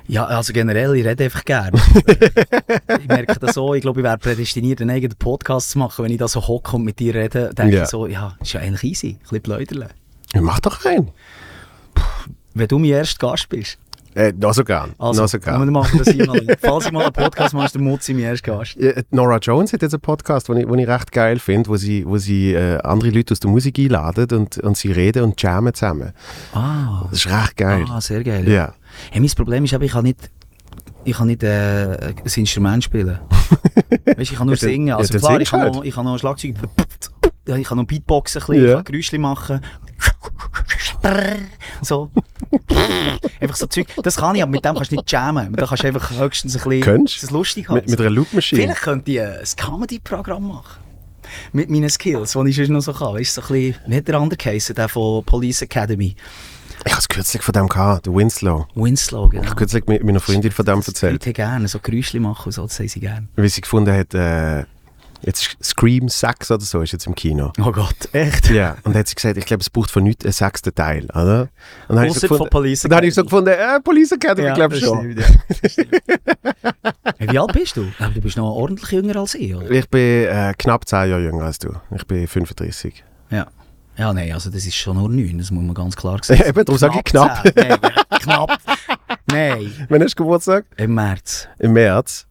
Ja, 0.07 0.25
also 0.25 0.53
generell, 0.53 0.95
ich 0.95 1.05
rede 1.05 1.25
einfach 1.25 1.43
gerne. 1.43 1.77
ich 3.01 3.07
merke 3.07 3.39
das 3.39 3.55
so, 3.55 3.73
ich 3.73 3.81
glaube, 3.81 3.99
ich 3.99 4.03
wäre 4.05 4.17
prädestiniert, 4.17 4.79
einen 4.81 4.91
eigenen 4.91 5.17
Podcast 5.17 5.71
zu 5.71 5.79
machen. 5.79 6.05
Wenn 6.05 6.11
ich 6.11 6.17
da 6.17 6.27
so 6.27 6.47
hocke 6.47 6.75
und 6.77 6.83
mit 6.83 6.99
dir 6.99 7.13
rede, 7.13 7.51
denke 7.53 7.75
Ja. 7.77 7.83
ich 7.83 7.89
so, 7.89 8.07
ja, 8.07 8.35
ist 8.41 8.53
ja 8.53 8.61
eigentlich 8.61 8.83
easy, 8.83 9.07
ein 9.09 9.19
bisschen 9.21 9.41
blöderle. 9.41 9.89
Ja, 10.33 10.41
mach 10.41 10.59
doch 10.59 10.85
einen. 10.85 11.09
Wenn 12.53 12.67
du 12.67 12.79
mein 12.79 12.89
erster 12.91 13.27
Gast 13.29 13.49
bist. 13.49 13.77
Äh, 14.15 14.33
noch 14.35 14.53
so 14.53 14.63
gern. 14.63 14.93
Also, 14.97 15.21
noch 15.21 15.27
so 15.29 15.33
wir 15.37 15.41
gern. 15.41 15.71
machen 15.71 15.99
das 15.99 16.09
hier 16.09 16.25
mal. 16.25 16.41
Falls 16.59 16.87
ich 16.87 16.91
mal 16.91 17.03
einen 17.03 17.13
Podcast 17.13 17.53
mache, 17.53 17.71
der 17.73 17.81
Mutzi 17.81 18.13
mein 18.15 18.23
erster 18.23 18.57
Gast. 18.57 18.75
Ja, 18.79 18.93
Nora 19.11 19.37
Jones 19.37 19.73
hat 19.73 19.83
jetzt 19.83 19.93
einen 19.93 20.01
Podcast, 20.01 20.49
den 20.49 20.57
ich, 20.57 20.65
den 20.65 20.79
ich 20.79 20.87
recht 20.87 21.11
geil 21.11 21.37
finde, 21.37 21.69
wo 21.69 21.75
sie, 21.77 22.03
wo 22.03 22.17
sie 22.17 22.53
äh, 22.53 22.79
andere 22.79 23.11
Leute 23.11 23.33
aus 23.33 23.39
der 23.41 23.51
Musik 23.51 23.77
einladen 23.77 24.27
und, 24.39 24.57
und 24.57 24.75
sie 24.75 24.91
reden 24.91 25.23
und 25.23 25.39
jammen 25.41 25.71
zusammen. 25.75 26.13
Ah, 26.53 27.03
Das 27.11 27.19
ist 27.25 27.27
recht 27.31 27.57
geil. 27.57 27.85
ah 27.89 28.01
sehr 28.01 28.23
geil. 28.23 28.49
Ja. 28.49 28.73
Hey, 29.11 29.19
mein 29.21 29.29
Problem 29.31 29.63
ist 29.65 29.73
aber, 29.73 29.85
ich 29.85 29.91
kann 29.91 30.03
nicht, 30.03 30.29
ich 31.03 31.15
kann 31.15 31.27
nicht 31.27 31.43
äh, 31.43 31.97
ein 32.07 32.15
Instrument 32.35 32.83
spielen. 32.83 33.19
weißt, 34.05 34.31
ich 34.31 34.35
kann 34.35 34.47
nur 34.47 34.55
Ja, 34.55 34.59
singen. 34.59 34.87
ja, 34.87 34.97
Also 34.97 35.13
dann 35.13 35.21
klar, 35.21 35.41
ich 35.41 35.49
kann, 35.49 35.71
noch, 35.71 35.83
ich 35.83 35.93
kann 35.95 36.05
noch 36.05 36.17
Schlagzeug, 36.17 36.55
ich 37.45 37.63
kann 37.67 37.77
noch 37.77 37.85
Beatboxen, 37.85 38.41
ein 38.41 38.47
bisschen, 38.47 38.63
Ja. 38.63 38.69
ich 38.69 38.75
kann 38.75 38.83
Geräusche 38.85 39.17
machen. 39.19 39.61
So. 41.81 42.11
einfach 43.39 43.55
so 43.55 43.67
Zeug. 43.67 43.87
Das 44.03 44.15
kann 44.17 44.35
ich, 44.35 44.41
aber 44.43 44.51
mit 44.51 44.65
dem 44.65 44.75
kannst 44.75 44.91
du 44.91 44.95
nicht 44.95 45.11
jammen. 45.11 45.53
Da 45.53 45.65
kannst 45.65 45.83
du 45.83 45.87
einfach 45.87 46.11
höchstens 46.11 46.55
ein 46.57 46.63
bisschen 46.63 46.81
Könntest? 46.81 47.23
das 47.23 47.31
lustig 47.31 47.67
haben. 47.69 47.75
Mit, 47.75 47.89
mit 47.89 47.99
einer 47.99 48.09
Loopmaschine. 48.09 48.61
Vielleicht 48.63 48.81
könnte 48.81 49.11
ich 49.11 49.21
ein 49.21 49.37
Comedy-Programm 49.55 50.47
machen. 50.47 50.81
Mit 51.51 51.69
meinen 51.69 51.89
Skills, 51.89 52.33
die 52.33 52.49
ich 52.49 52.55
sonst 52.55 52.69
noch 52.69 52.81
so 52.81 52.93
kann. 52.93 53.13
Weißt 53.13 53.37
du, 53.37 53.41
so 53.41 53.47
ein 53.47 53.53
bisschen, 53.61 53.75
wie 53.91 53.95
hat 53.97 54.07
der 54.07 54.15
andere 54.15 54.37
geheißen, 54.37 54.75
der 54.75 54.89
von 54.89 55.23
Police 55.23 55.61
Academy? 55.61 56.15
Ich 56.85 56.91
habe 56.91 56.99
es 56.99 57.07
kürzlich 57.09 57.41
von 57.41 57.53
dem 57.53 57.67
gehabt, 57.67 58.05
der 58.05 58.13
Winslow. 58.13 58.67
Winslow, 58.75 59.27
genau. 59.29 59.43
Ich 59.43 59.49
habe 59.49 59.57
kürzlich 59.57 59.85
mit 59.87 60.03
meiner 60.03 60.19
Freundin 60.19 60.51
von 60.51 60.65
dem 60.65 60.79
erzählt. 60.79 61.13
Leute 61.13 61.29
haben 61.29 61.33
gerne 61.33 61.67
so 61.67 61.79
Geräusche 61.79 62.19
machen 62.19 62.45
und 62.47 62.51
so, 62.51 62.63
das 62.63 62.77
sie 62.77 62.99
gerne. 62.99 63.27
Wie 63.35 63.49
sie 63.49 63.61
gefunden 63.61 63.93
hat, 63.93 64.13
äh, 64.13 64.65
jetzt 65.21 65.57
Scream 65.61 66.07
6 66.07 66.51
oder 66.51 66.63
so 66.63 66.81
ist 66.81 66.91
jetzt 66.93 67.07
im 67.07 67.15
Kino. 67.15 67.51
Oh 67.59 67.71
Gott, 67.71 68.09
echt? 68.13 68.49
Ja, 68.49 68.73
und 68.83 68.93
dann 68.93 68.99
hat 68.99 69.07
sie 69.07 69.15
gesagt, 69.15 69.37
ich 69.37 69.45
glaube, 69.45 69.61
es 69.61 69.69
braucht 69.69 69.91
von 69.91 70.03
nichts 70.03 70.25
einen 70.25 70.31
sechsten 70.33 70.73
Teil, 70.73 71.05
oder? 71.05 71.41
Und 71.87 71.95
dann 71.95 71.99
habe 71.99 72.07
ich, 72.07 72.13
so 72.13 72.27
gefunden, 72.27 72.49
Police 72.49 72.83
und 72.85 72.91
dann 72.91 72.97
habe 72.97 73.07
ich 73.07 73.13
so 73.13 73.23
gefunden, 73.23 73.49
äh, 73.49 73.79
Police 73.83 74.11
Academy, 74.11 74.47
ich 74.47 74.53
glaube 74.53 74.75
das 74.79 74.83
schon. 74.83 74.99
stimmt, 74.99 75.19
ja. 75.19 75.27
Das 75.61 75.71
stimmt. 75.71 75.91
Hey, 77.19 77.31
Wie 77.31 77.39
alt 77.39 77.51
bist 77.53 77.75
du? 77.75 77.87
Ja, 77.99 78.09
du 78.09 78.21
bist 78.21 78.37
noch 78.37 78.53
ordentlich 78.53 78.91
jünger 78.91 79.15
als 79.15 79.33
ich, 79.33 79.55
oder? 79.55 79.71
Ich 79.71 79.89
bin 79.89 80.27
äh, 80.27 80.53
knapp 80.55 80.87
10 80.87 81.09
Jahre 81.09 81.23
jünger 81.23 81.45
als 81.45 81.57
du. 81.57 81.73
Ich 81.95 82.05
bin 82.05 82.27
35. 82.27 83.03
Ja. 83.31 83.47
Ja, 83.97 84.13
nein, 84.13 84.31
also 84.31 84.49
das 84.49 84.65
ist 84.65 84.75
schon 84.75 84.97
nur 84.97 85.09
9, 85.09 85.37
das 85.39 85.49
muss 85.51 85.63
man 85.63 85.73
ganz 85.73 85.95
klar 85.95 86.19
sagen. 86.23 86.41
Eben, 86.47 86.65
darum 86.65 86.77
sage 86.77 86.97
ich 86.97 87.03
knapp. 87.03 87.43
10. 87.43 87.53
Nein, 87.55 87.79
knapp. 88.21 88.57
Nein, 89.31 89.85
Wann 89.89 90.03
hast 90.03 90.11
du 90.13 90.23
Geburtstag? 90.23 90.65
im 90.77 90.93
März. 90.93 91.47
Im 91.59 91.73
März. 91.73 92.25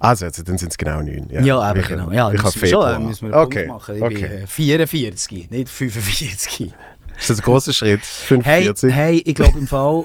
Also, 0.00 0.26
jetzt, 0.26 0.48
dann 0.48 0.56
sind 0.58 0.70
es 0.70 0.78
genau 0.78 1.00
9. 1.02 1.28
Ja, 1.30 1.40
Ja, 1.40 1.70
eben 1.72 1.80
ich, 1.80 1.88
genau. 1.88 2.12
Ja, 2.12 2.30
ich 2.30 2.38
habe 2.40 2.54
wir 2.54 2.68
schon, 2.68 2.68
Februar. 2.68 2.94
äh, 2.94 2.98
müssen 3.00 3.28
wir 3.30 3.36
okay. 3.36 3.66
Machen. 3.66 3.96
Ich 3.96 4.02
okay. 4.02 4.28
bin 4.28 4.42
äh, 4.42 4.46
44, 4.46 5.50
nicht 5.50 5.68
45. 5.68 6.72
Ist 7.18 7.30
das 7.30 7.38
ein 7.38 7.42
großer 7.42 7.72
Schritt? 7.72 8.00
Hey, 8.44 8.62
45? 8.62 8.94
hey, 8.94 9.22
ich 9.26 9.34
glaube 9.34 9.58
im 9.58 9.66
Fall, 9.66 10.04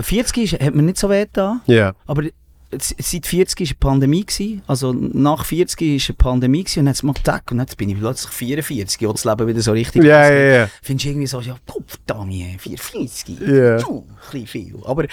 40 0.00 0.52
ist, 0.54 0.60
hat 0.60 0.74
mir 0.74 0.82
nicht 0.82 0.98
so 0.98 1.08
weh 1.08 1.26
da, 1.32 1.60
Ja. 1.66 1.92
aber 2.08 2.24
s- 2.24 2.32
seit 2.78 3.26
40 3.26 3.60
war 3.60 3.66
eine 3.66 3.74
Pandemie, 3.78 4.24
gewesen. 4.24 4.62
also 4.66 4.92
nach 4.92 5.44
40 5.44 5.80
war 5.80 5.86
eine 5.88 6.16
Pandemie 6.16 6.62
gewesen, 6.64 6.80
und 6.80 6.86
jetzt 6.86 7.02
mal 7.02 7.14
Tag 7.14 7.50
und 7.50 7.58
jetzt 7.58 7.76
bin 7.76 7.88
ich 7.88 7.98
plötzlich 7.98 8.32
44, 8.32 9.06
und 9.06 9.14
das 9.14 9.24
Leben 9.24 9.46
wieder 9.48 9.60
so 9.60 9.72
richtig 9.72 10.04
Ja, 10.04 10.20
losgeht. 10.22 10.38
ja, 10.38 10.54
ja. 10.60 10.68
Findest 10.82 11.04
du 11.04 11.08
irgendwie 11.10 11.26
so, 11.26 11.40
ja, 11.40 11.56
puh, 11.66 11.82
verdammt, 11.86 12.32
44. 12.58 13.38
Ja. 13.40 13.76
Puh, 13.78 14.04
ein 14.06 14.16
bisschen 14.30 14.46
viel. 14.46 14.74
Aber 14.84 15.04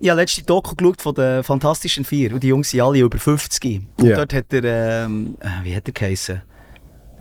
ich 0.00 0.10
habe 0.10 0.20
letzte 0.20 0.42
Doku 0.42 0.74
geschaut 0.74 1.00
von 1.02 1.14
den 1.14 1.42
Fantastischen 1.44 2.04
Vier 2.04 2.34
und 2.34 2.42
die 2.42 2.48
Jungs 2.48 2.70
sind 2.70 2.80
alle 2.80 2.98
über 2.98 3.18
50. 3.18 3.82
Und 4.00 4.08
dort 4.10 4.32
hat 4.34 4.52
er, 4.52 5.04
ähm, 5.04 5.36
äh, 5.40 5.64
wie 5.64 5.74
hat 5.76 5.86
er 5.86 5.92
geheißen? 5.92 6.42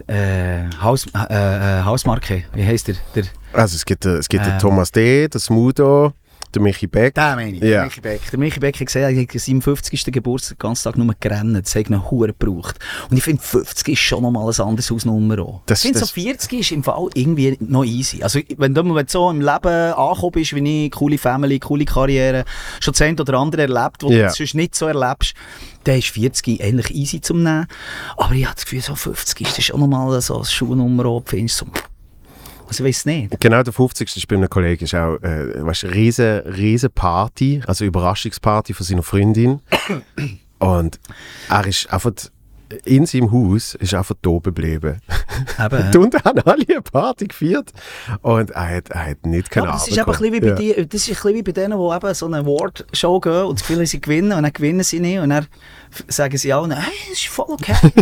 Äh, 0.07 0.69
Haus, 0.81 1.05
äh, 1.13 1.19
äh, 1.79 1.83
Hausmarke, 1.83 2.45
wie 2.55 2.65
heisst 2.65 2.87
der? 2.87 2.95
der 3.13 3.25
Also, 3.53 3.75
es 3.75 3.85
gibt, 3.85 4.05
äh, 4.05 4.15
es 4.15 4.27
gibt 4.27 4.43
den 4.43 4.53
Ähm. 4.53 4.59
Thomas 4.59 4.91
D., 4.91 5.27
den 5.27 5.39
Smudo, 5.39 6.13
den 6.55 6.63
Michi 6.63 6.87
Beck. 6.87 7.13
Der 7.15 7.35
meine 7.35 7.51
ich, 7.57 7.61
Ja. 7.63 7.69
der 7.69 7.83
Michi 7.85 8.01
Beck. 8.01 8.21
Der 8.31 8.39
Michi 8.39 8.59
Beck 8.59 8.79
hat 8.79 8.87
gesagt, 8.87 9.15
er 9.15 9.21
hat 9.21 9.31
seinem 9.41 9.61
50. 9.61 10.11
Geburtstag 10.11 10.57
den 10.59 10.67
ganzen 10.67 10.83
Tag 10.83 10.97
nur 10.97 11.13
gerannt, 11.19 11.65
das 11.65 11.75
hat 11.75 11.87
einen 11.87 12.09
Huren 12.09 12.33
gebraucht. 12.37 12.77
Und 13.09 13.17
ich 13.17 13.23
finde, 13.23 13.41
50 13.41 13.87
ist 13.89 13.99
schon 13.99 14.21
nochmal 14.23 14.47
ein 14.51 14.61
anderes 14.61 14.89
Hausnummer 14.91 15.39
auch. 15.39 15.61
Das- 15.65 15.79
ich 15.79 15.83
finde, 15.83 15.99
so 15.99 16.05
das- 16.05 16.11
40 16.11 16.53
ist 16.59 16.71
im 16.71 16.83
Fall 16.83 17.07
irgendwie 17.13 17.57
noch 17.59 17.83
easy. 17.83 18.21
Also, 18.23 18.39
wenn 18.57 18.73
du 18.73 18.83
wenn 18.83 19.05
du 19.05 19.11
so 19.11 19.29
im 19.29 19.39
Leben 19.41 19.93
angekommen 19.93 20.31
bist, 20.33 20.55
wie 20.55 20.85
ich, 20.85 20.91
coole 20.91 21.17
Family, 21.17 21.59
coole 21.59 21.85
Karriere, 21.85 22.45
schon 22.79 22.91
das 22.93 23.01
eine 23.01 23.19
oder 23.21 23.37
andere 23.39 23.63
erlebt, 23.63 24.03
wo 24.03 24.11
Ja. 24.11 24.27
du 24.27 24.33
sonst 24.33 24.53
nicht 24.55 24.75
so 24.75 24.85
erlebst, 24.87 25.33
dann 25.85 25.97
ist 25.97 26.07
40 26.09 26.61
eigentlich 26.63 26.93
easy 26.95 27.19
zum 27.21 27.43
Nehmen. 27.43 27.67
Aber 28.17 28.33
ich 28.33 28.45
habe 28.45 28.55
das 28.55 28.65
Gefühl, 28.65 28.81
so 28.81 28.95
50 28.95 29.41
ist 29.41 29.57
das 29.57 29.65
schon 29.65 29.79
nochmal 29.79 30.21
so 30.21 30.35
eine 30.37 30.45
Schuhnummer 30.45 31.21
findest 31.25 31.61
du 31.61 31.65
so, 31.65 31.71
also 32.67 32.83
ich 32.83 32.89
weiß 32.89 33.05
nicht. 33.05 33.39
Genau, 33.39 33.63
der 33.63 33.73
50. 33.73 34.15
ist 34.17 34.27
bei 34.27 34.35
einem 34.35 34.49
Kollegen 34.49 34.83
ist 34.83 34.95
auch 34.95 35.15
äh, 35.21 35.65
weißt, 35.65 35.85
eine 35.85 35.95
riesen, 35.95 36.39
riesen 36.41 36.91
Party, 36.91 37.61
also 37.67 37.85
Überraschungsparty 37.85 38.73
von 38.73 38.85
seiner 38.85 39.03
Freundin. 39.03 39.61
Und 40.59 40.99
er 41.49 41.67
ist 41.67 41.91
einfach 41.91 42.13
in 42.85 43.05
seinem 43.05 43.31
Haus 43.31 43.75
ist 43.75 43.93
einfach 43.93 44.15
da 44.21 44.37
geblieben. 44.41 44.99
Eben, 45.59 45.97
Und 46.03 46.23
haben 46.23 46.39
alle 46.39 46.65
eine 46.67 46.81
Party 46.81 47.27
gefeiert. 47.27 47.71
Und 48.21 48.51
er 48.51 48.77
hat, 48.77 48.89
er 48.89 49.05
hat 49.07 49.25
nicht 49.25 49.47
Ja, 49.47 49.53
keine 49.53 49.67
aber 49.67 49.77
das 49.77 49.87
ist 49.87 49.97
eben 49.97 50.05
ein 50.05 50.11
bisschen 50.11 50.33
wie 50.33 50.39
bei, 50.39 50.45
gehabt. 50.47 50.59
die, 50.61 50.87
das 50.87 51.01
ist 51.01 51.09
ein 51.09 51.13
bisschen 51.13 51.35
wie 51.35 51.43
bei 51.43 51.51
denen, 51.51 51.77
die 51.77 51.95
eben 51.95 52.13
so 52.13 52.25
eine 52.25 52.37
Award-Show 52.37 53.19
gehen 53.19 53.43
und 53.43 53.59
das 53.59 53.67
Gefühl 53.67 53.85
sie 53.85 54.01
gewinnen 54.01 54.33
und 54.33 54.43
dann 54.43 54.53
gewinnen 54.53 54.83
sie 54.83 54.99
nicht 54.99 55.19
und 55.19 55.29
dann 55.29 55.47
sagen 56.07 56.37
sie 56.37 56.53
allen, 56.53 56.71
hey, 56.71 56.93
das 57.09 57.19
ist 57.19 57.27
voll 57.27 57.45
okay. 57.49 57.73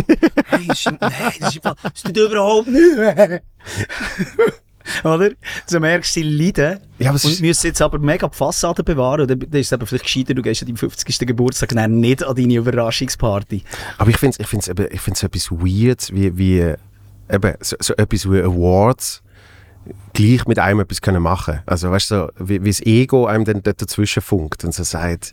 hey, 0.46 0.66
das 0.68 0.78
ist, 0.78 0.86
nein, 0.86 1.12
das 1.40 1.56
ist, 1.56 1.64
das 1.64 2.02
tut 2.02 2.16
überhaupt 2.16 2.68
nicht. 2.68 3.42
Oder? 5.04 5.30
So 5.66 5.80
merkst 5.80 6.16
du, 6.16 6.22
leiden 6.22 6.80
Ja, 6.98 7.10
aber 7.10 7.24
und 7.24 7.40
müssen 7.40 7.66
jetzt 7.66 7.82
aber 7.82 7.98
mega 7.98 8.28
die 8.28 8.36
Fassade 8.36 8.82
bewahren. 8.82 9.22
Und 9.22 9.30
dann 9.30 9.40
ist 9.40 9.66
es 9.66 9.72
eben 9.72 9.86
vielleicht 9.86 10.04
gescheiter, 10.04 10.34
du 10.34 10.42
gehst 10.42 10.62
an 10.62 10.68
deinem 10.68 10.76
50. 10.76 11.18
Geburtstag 11.26 11.70
dann 11.70 12.00
nicht 12.00 12.24
an 12.24 12.36
deine 12.36 12.54
Überraschungsparty. 12.54 13.62
Aber 13.98 14.10
ich 14.10 14.18
finde 14.18 14.36
es 14.38 14.40
ich 14.40 14.46
find's 14.46 14.68
ich 14.68 15.00
find's 15.00 15.22
etwas 15.22 15.50
weird, 15.50 16.12
wie, 16.12 16.36
wie 16.36 16.58
äh, 16.60 16.76
eben, 17.30 17.54
so, 17.60 17.76
so 17.80 17.94
etwas 17.94 18.30
wie 18.30 18.40
Awards 18.40 19.21
gleich 20.12 20.46
mit 20.46 20.58
einem 20.58 20.80
etwas 20.80 21.00
können 21.00 21.22
machen 21.22 21.60
Also 21.66 21.90
weißt 21.90 22.10
du, 22.10 22.14
so, 22.14 22.28
wie, 22.38 22.62
wie 22.62 22.68
das 22.70 22.80
Ego 22.80 23.26
einem 23.26 23.44
dann 23.44 23.62
dazwischen 23.62 24.22
funkt 24.22 24.64
und 24.64 24.72
so 24.74 24.84
sagt, 24.84 25.32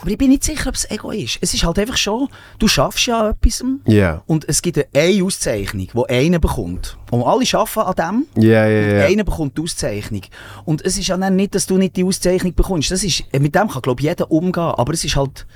Aber 0.00 0.10
ich 0.10 0.18
bin 0.18 0.30
nicht 0.30 0.44
sicher, 0.44 0.68
ob 0.68 0.74
es 0.74 0.88
Ego 0.90 1.10
ist. 1.10 1.38
Es 1.40 1.54
ist 1.54 1.64
halt 1.64 1.78
einfach 1.78 1.96
schon, 1.96 2.28
du 2.58 2.68
schaffst 2.68 3.06
ja 3.06 3.30
etwas 3.30 3.64
ja, 3.86 4.22
und 4.26 4.48
es 4.48 4.62
gibt 4.62 4.78
eine 4.94 5.24
Auszeichnung, 5.24 5.88
die 5.92 6.08
einer 6.08 6.38
bekommt. 6.38 6.96
Und 7.10 7.22
alle 7.22 7.44
arbeiten 7.52 8.02
an 8.02 8.26
dem. 8.36 8.42
ja, 8.44 8.66
ja, 8.66 8.96
ja. 8.98 9.04
Einer 9.06 9.24
bekommt 9.24 9.56
die 9.56 9.62
Auszeichnung. 9.62 10.22
Und 10.64 10.84
es 10.84 10.98
ist 10.98 11.08
ja 11.08 11.16
dann 11.16 11.34
nicht, 11.36 11.54
dass 11.54 11.66
du 11.66 11.78
nicht 11.78 11.96
die 11.96 12.04
Auszeichnung 12.04 12.54
bekommst. 12.54 12.90
Das 12.90 13.02
ist, 13.02 13.24
mit 13.32 13.54
dem 13.54 13.68
kann, 13.68 13.82
glaube 13.82 14.00
ich, 14.00 14.06
jeder 14.06 14.30
umgehen. 14.30 14.62
Aber 14.62 14.92
es 14.92 15.04
ist 15.04 15.16
halt, 15.16 15.46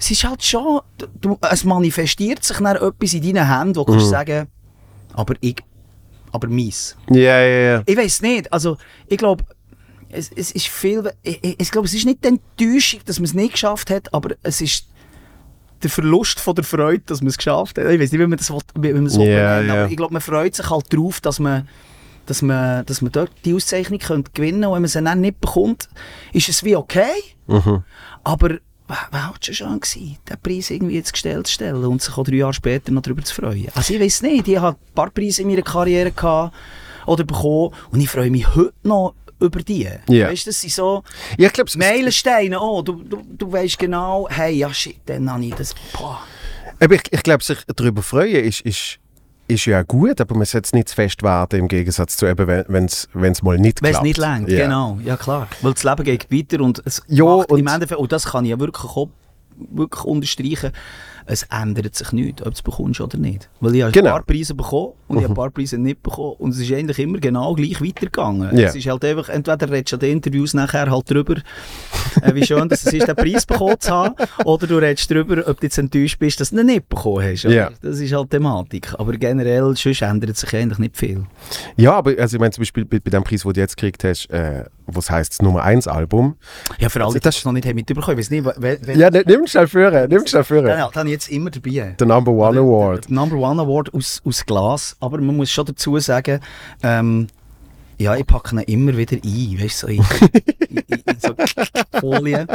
es 0.00 0.10
ist 0.10 0.24
halt 0.24 0.42
schon, 0.42 0.80
du, 1.20 1.38
es 1.50 1.64
manifestiert 1.64 2.42
sich 2.42 2.56
dann 2.56 2.76
etwas 2.76 3.14
in 3.14 3.22
deinen 3.22 3.46
Händen, 3.48 3.76
wo 3.76 3.84
du 3.84 3.92
Mhm. 3.92 3.96
kannst 3.98 4.10
sagen, 4.10 4.46
aber 5.12 5.34
ich, 5.40 5.56
aber 6.34 6.48
mies. 6.48 6.96
Ja, 7.10 7.40
ja, 7.40 7.58
ja. 7.76 7.82
Ich 7.86 7.96
weiß 7.96 8.22
nicht, 8.22 8.52
also, 8.52 8.76
ich 9.06 9.16
glaube, 9.18 9.44
es, 10.10 10.30
es 10.34 10.50
ist 10.52 10.66
viel, 10.68 11.10
ich, 11.22 11.60
ich, 11.60 11.70
glaube, 11.70 11.86
es 11.86 11.94
ist 11.94 12.04
nicht 12.06 12.24
die 12.24 12.28
Enttäuschung, 12.28 13.00
dass 13.06 13.18
man 13.18 13.24
es 13.24 13.34
nicht 13.34 13.52
geschafft 13.52 13.90
hat, 13.90 14.12
aber 14.12 14.34
es 14.42 14.60
ist 14.60 14.86
der 15.82 15.90
Verlust 15.90 16.40
von 16.40 16.54
der 16.54 16.64
Freude, 16.64 17.02
dass 17.06 17.20
man 17.20 17.28
es 17.28 17.36
geschafft 17.36 17.78
hat. 17.78 17.84
Ich 17.86 18.00
weiß 18.00 18.10
nicht, 18.12 18.20
wie 18.20 18.26
man 18.26 18.38
das, 18.38 18.50
will- 18.50 18.60
wie 18.78 18.92
man 18.92 19.04
das 19.04 19.18
will 19.18 19.26
Ja, 19.28 19.56
benennen, 19.58 19.68
ja. 19.76 19.82
aber 19.84 19.90
ich 19.90 19.96
glaube, 19.96 20.12
man 20.12 20.22
freut 20.22 20.54
sich 20.54 20.68
halt 20.70 20.92
darauf, 20.92 21.20
dass 21.20 21.38
man, 21.40 21.68
dass 22.26 22.42
man, 22.42 22.84
dass 22.86 23.02
man 23.02 23.12
dort 23.12 23.30
die 23.44 23.54
Auszeichnung 23.54 23.98
könnte 23.98 24.30
gewinnen 24.32 24.62
könnte. 24.62 24.68
Und 24.68 24.74
wenn 24.76 24.82
man 24.82 24.88
sie 24.88 25.02
dann 25.02 25.20
nicht 25.20 25.40
bekommt, 25.40 25.88
ist 26.32 26.48
es 26.48 26.64
wie 26.64 26.74
okay, 26.76 27.12
Mhm. 27.46 27.84
aber 28.24 28.58
war 28.86 29.28
halt 29.28 29.44
schon 29.44 29.54
schön 29.54 29.80
gewesen, 29.80 30.18
den 30.28 30.40
Preis 30.40 30.70
irgendwie 30.70 30.96
jetzt 30.96 31.12
gestellt 31.12 31.46
zu 31.46 31.54
stellen 31.54 31.84
und 31.84 32.02
sich 32.02 32.16
auch 32.16 32.24
drei 32.24 32.36
Jahre 32.36 32.52
später 32.52 32.92
noch 32.92 33.02
darüber 33.02 33.22
zu 33.22 33.34
freuen. 33.34 33.68
Also 33.74 33.94
ich 33.94 34.00
weiß 34.00 34.22
nicht, 34.22 34.48
ich 34.48 34.58
habe 34.58 34.76
ein 34.76 34.94
paar 34.94 35.10
Preise 35.10 35.42
in 35.42 35.48
meiner 35.48 35.62
Karriere 35.62 36.12
gehabt 36.12 36.54
oder 37.06 37.24
bekommen 37.24 37.74
und 37.90 38.00
ich 38.00 38.10
freue 38.10 38.30
mich 38.30 38.54
heute 38.54 38.74
noch 38.82 39.14
über 39.40 39.62
die. 39.62 39.88
Ja. 40.08 40.28
Weißt 40.28 40.46
du, 40.46 40.50
das 40.50 40.60
sind 40.60 40.72
so 40.72 41.02
Ja, 41.38 41.46
ich 41.46 41.52
glaube, 41.52 41.70
Meilensteine, 41.76 42.60
oh, 42.60 42.82
du, 42.82 43.02
du, 43.02 43.22
du 43.26 43.52
weißt 43.52 43.78
genau, 43.78 44.28
hey, 44.30 44.54
ja 44.54 44.72
shit, 44.72 44.96
dann 45.06 45.30
habe 45.30 45.44
ich 45.44 45.54
das, 45.54 45.74
boah. 45.92 46.22
ich, 46.80 47.02
ich 47.10 47.22
glaube, 47.22 47.42
sich 47.42 47.58
darüber 47.74 48.02
freuen 48.02 48.44
ist, 48.44 48.60
ist, 48.60 48.98
ist 49.48 49.66
ja 49.66 49.82
gut, 49.82 50.20
aber 50.20 50.34
man 50.36 50.44
sollte 50.46 50.66
es 50.66 50.72
nicht 50.72 50.88
zu 50.88 50.94
fest 50.94 51.22
warten, 51.22 51.56
im 51.56 51.68
Gegensatz 51.68 52.16
zu 52.16 52.26
eben, 52.26 52.46
wenn 52.46 52.84
es 52.86 53.08
mal 53.42 53.58
nicht 53.58 53.82
Wenn 53.82 53.88
es 53.90 53.92
klappt. 53.92 54.04
nicht 54.04 54.18
längt, 54.18 54.48
Ja. 54.48 54.64
genau, 54.64 54.98
ja 55.04 55.16
klar. 55.16 55.48
Weil 55.62 55.74
das 55.74 55.84
Leben 55.84 56.04
geht 56.04 56.32
weiter 56.32 56.62
und 56.62 56.82
es 56.84 57.02
Ja, 57.08 57.24
macht 57.24 57.50
im 57.50 57.56
und- 57.56 57.66
Endeffekt, 57.68 58.00
und 58.00 58.10
das 58.12 58.24
kann 58.26 58.44
ich 58.44 58.50
ja 58.52 58.58
wirklich, 58.60 58.90
auch, 58.90 59.08
wirklich 59.56 60.04
unterstreichen, 60.04 60.72
es 61.26 61.44
ändert 61.50 61.94
sich 61.94 62.12
nichts, 62.12 62.42
ob 62.42 62.48
du 62.48 62.52
es 62.54 62.62
bekommst 62.62 63.00
oder 63.00 63.18
nicht. 63.18 63.48
Weil 63.60 63.74
ich 63.76 63.82
habe 63.82 63.92
Genau. 63.92 64.10
ein 64.10 64.12
paar 64.16 64.22
Preise 64.24 64.54
bekommen 64.54 64.92
und 65.08 65.16
ich 65.18 65.22
habe 65.24 65.32
ein 65.32 65.36
paar 65.36 65.50
Preise 65.50 65.78
nicht 65.78 66.02
bekommen 66.02 66.34
und 66.38 66.50
es 66.50 66.58
ist 66.60 66.72
eigentlich 66.72 66.98
immer 66.98 67.18
genau 67.18 67.54
gleich 67.54 67.80
weitergegangen. 67.80 68.56
Ja. 68.56 68.68
Es 68.68 68.74
ist 68.74 68.86
halt 68.86 69.04
einfach, 69.04 69.28
entweder 69.28 69.70
redest 69.70 69.92
du 69.92 69.96
an 69.96 70.00
den 70.00 70.12
Interviews 70.12 70.54
nachher 70.54 70.90
halt 70.90 71.10
drüber, 71.10 71.36
äh, 72.22 72.34
wie 72.34 72.44
schön 72.44 72.68
dass 72.68 72.84
es 72.86 72.92
ist, 72.92 73.08
den 73.08 73.16
Preis 73.16 73.46
bekommen 73.46 73.76
zu 73.78 73.90
haben, 73.90 74.14
oder 74.44 74.66
du 74.66 74.76
redest 74.78 75.10
drüber, 75.10 75.46
ob 75.48 75.60
du 75.60 75.66
jetzt 75.66 75.78
enttäuscht 75.78 76.18
bist, 76.18 76.40
dass 76.40 76.50
du 76.50 76.60
ihn 76.60 76.66
nicht 76.66 76.88
bekommen 76.88 77.24
hast. 77.24 77.44
Ja. 77.44 77.70
Das 77.82 77.98
ist 78.00 78.12
halt 78.12 78.30
Thematik. 78.30 78.92
Aber 78.98 79.12
generell, 79.12 79.74
sonst 79.76 80.02
ändert 80.02 80.36
sich 80.36 80.54
eigentlich 80.54 80.78
nicht 80.78 80.96
viel. 80.96 81.24
Ja, 81.76 81.92
aber 81.94 82.12
also 82.18 82.36
ich 82.36 82.40
meine 82.40 82.52
zum 82.52 82.62
Beispiel 82.62 82.84
bei, 82.84 82.98
bei 83.00 83.10
dem 83.10 83.24
Preis, 83.24 83.42
den 83.42 83.52
du 83.52 83.60
jetzt 83.60 83.76
gekriegt 83.76 84.04
hast, 84.04 84.28
äh, 84.30 84.64
was 84.86 85.10
heisst 85.10 85.32
das 85.32 85.42
Nummer 85.42 85.62
1 85.62 85.88
Album. 85.88 86.36
Ja, 86.78 86.88
für 86.90 86.98
alle, 86.98 87.06
Also 87.06 87.18
die 87.18 87.22
das- 87.22 87.36
das 87.36 87.44
noch 87.46 87.52
nicht 87.52 87.72
mitbekommen, 87.74 88.18
ich 88.18 88.26
weiß 88.26 88.30
nicht, 88.30 88.44
wel- 88.44 88.78
wel- 88.86 88.96
Ja, 88.98 89.08
nimm 89.10 89.46
schnell 89.46 89.66
führen, 89.66 90.08
nimm 90.10 90.26
schnell 90.26 90.44
führen. 90.44 90.78
habe 90.78 91.08
ich 91.08 91.13
jetzt 91.14 91.28
immer 91.30 91.50
dabei. 91.50 91.94
Der 91.98 92.06
Number 92.06 92.32
One 92.32 92.58
Award. 92.60 93.06
Der 93.08 93.14
Number 93.14 93.36
One 93.36 93.62
Award 93.62 93.92
aus, 93.94 94.20
aus 94.24 94.44
Glas. 94.44 94.96
Aber 95.00 95.18
man 95.18 95.36
muss 95.36 95.50
schon 95.50 95.64
dazu 95.66 95.98
sagen, 95.98 96.40
ähm, 96.82 97.26
Ja, 97.96 98.16
ich 98.16 98.26
packe 98.26 98.56
ihn 98.56 98.58
immer 98.62 98.96
wieder 98.96 99.16
ein, 99.16 99.58
weißt 99.62 99.78
so 99.78 99.86
in, 99.88 99.98
in, 100.68 100.78
in 100.88 101.18
so 101.20 101.32
Folien. 102.00 102.48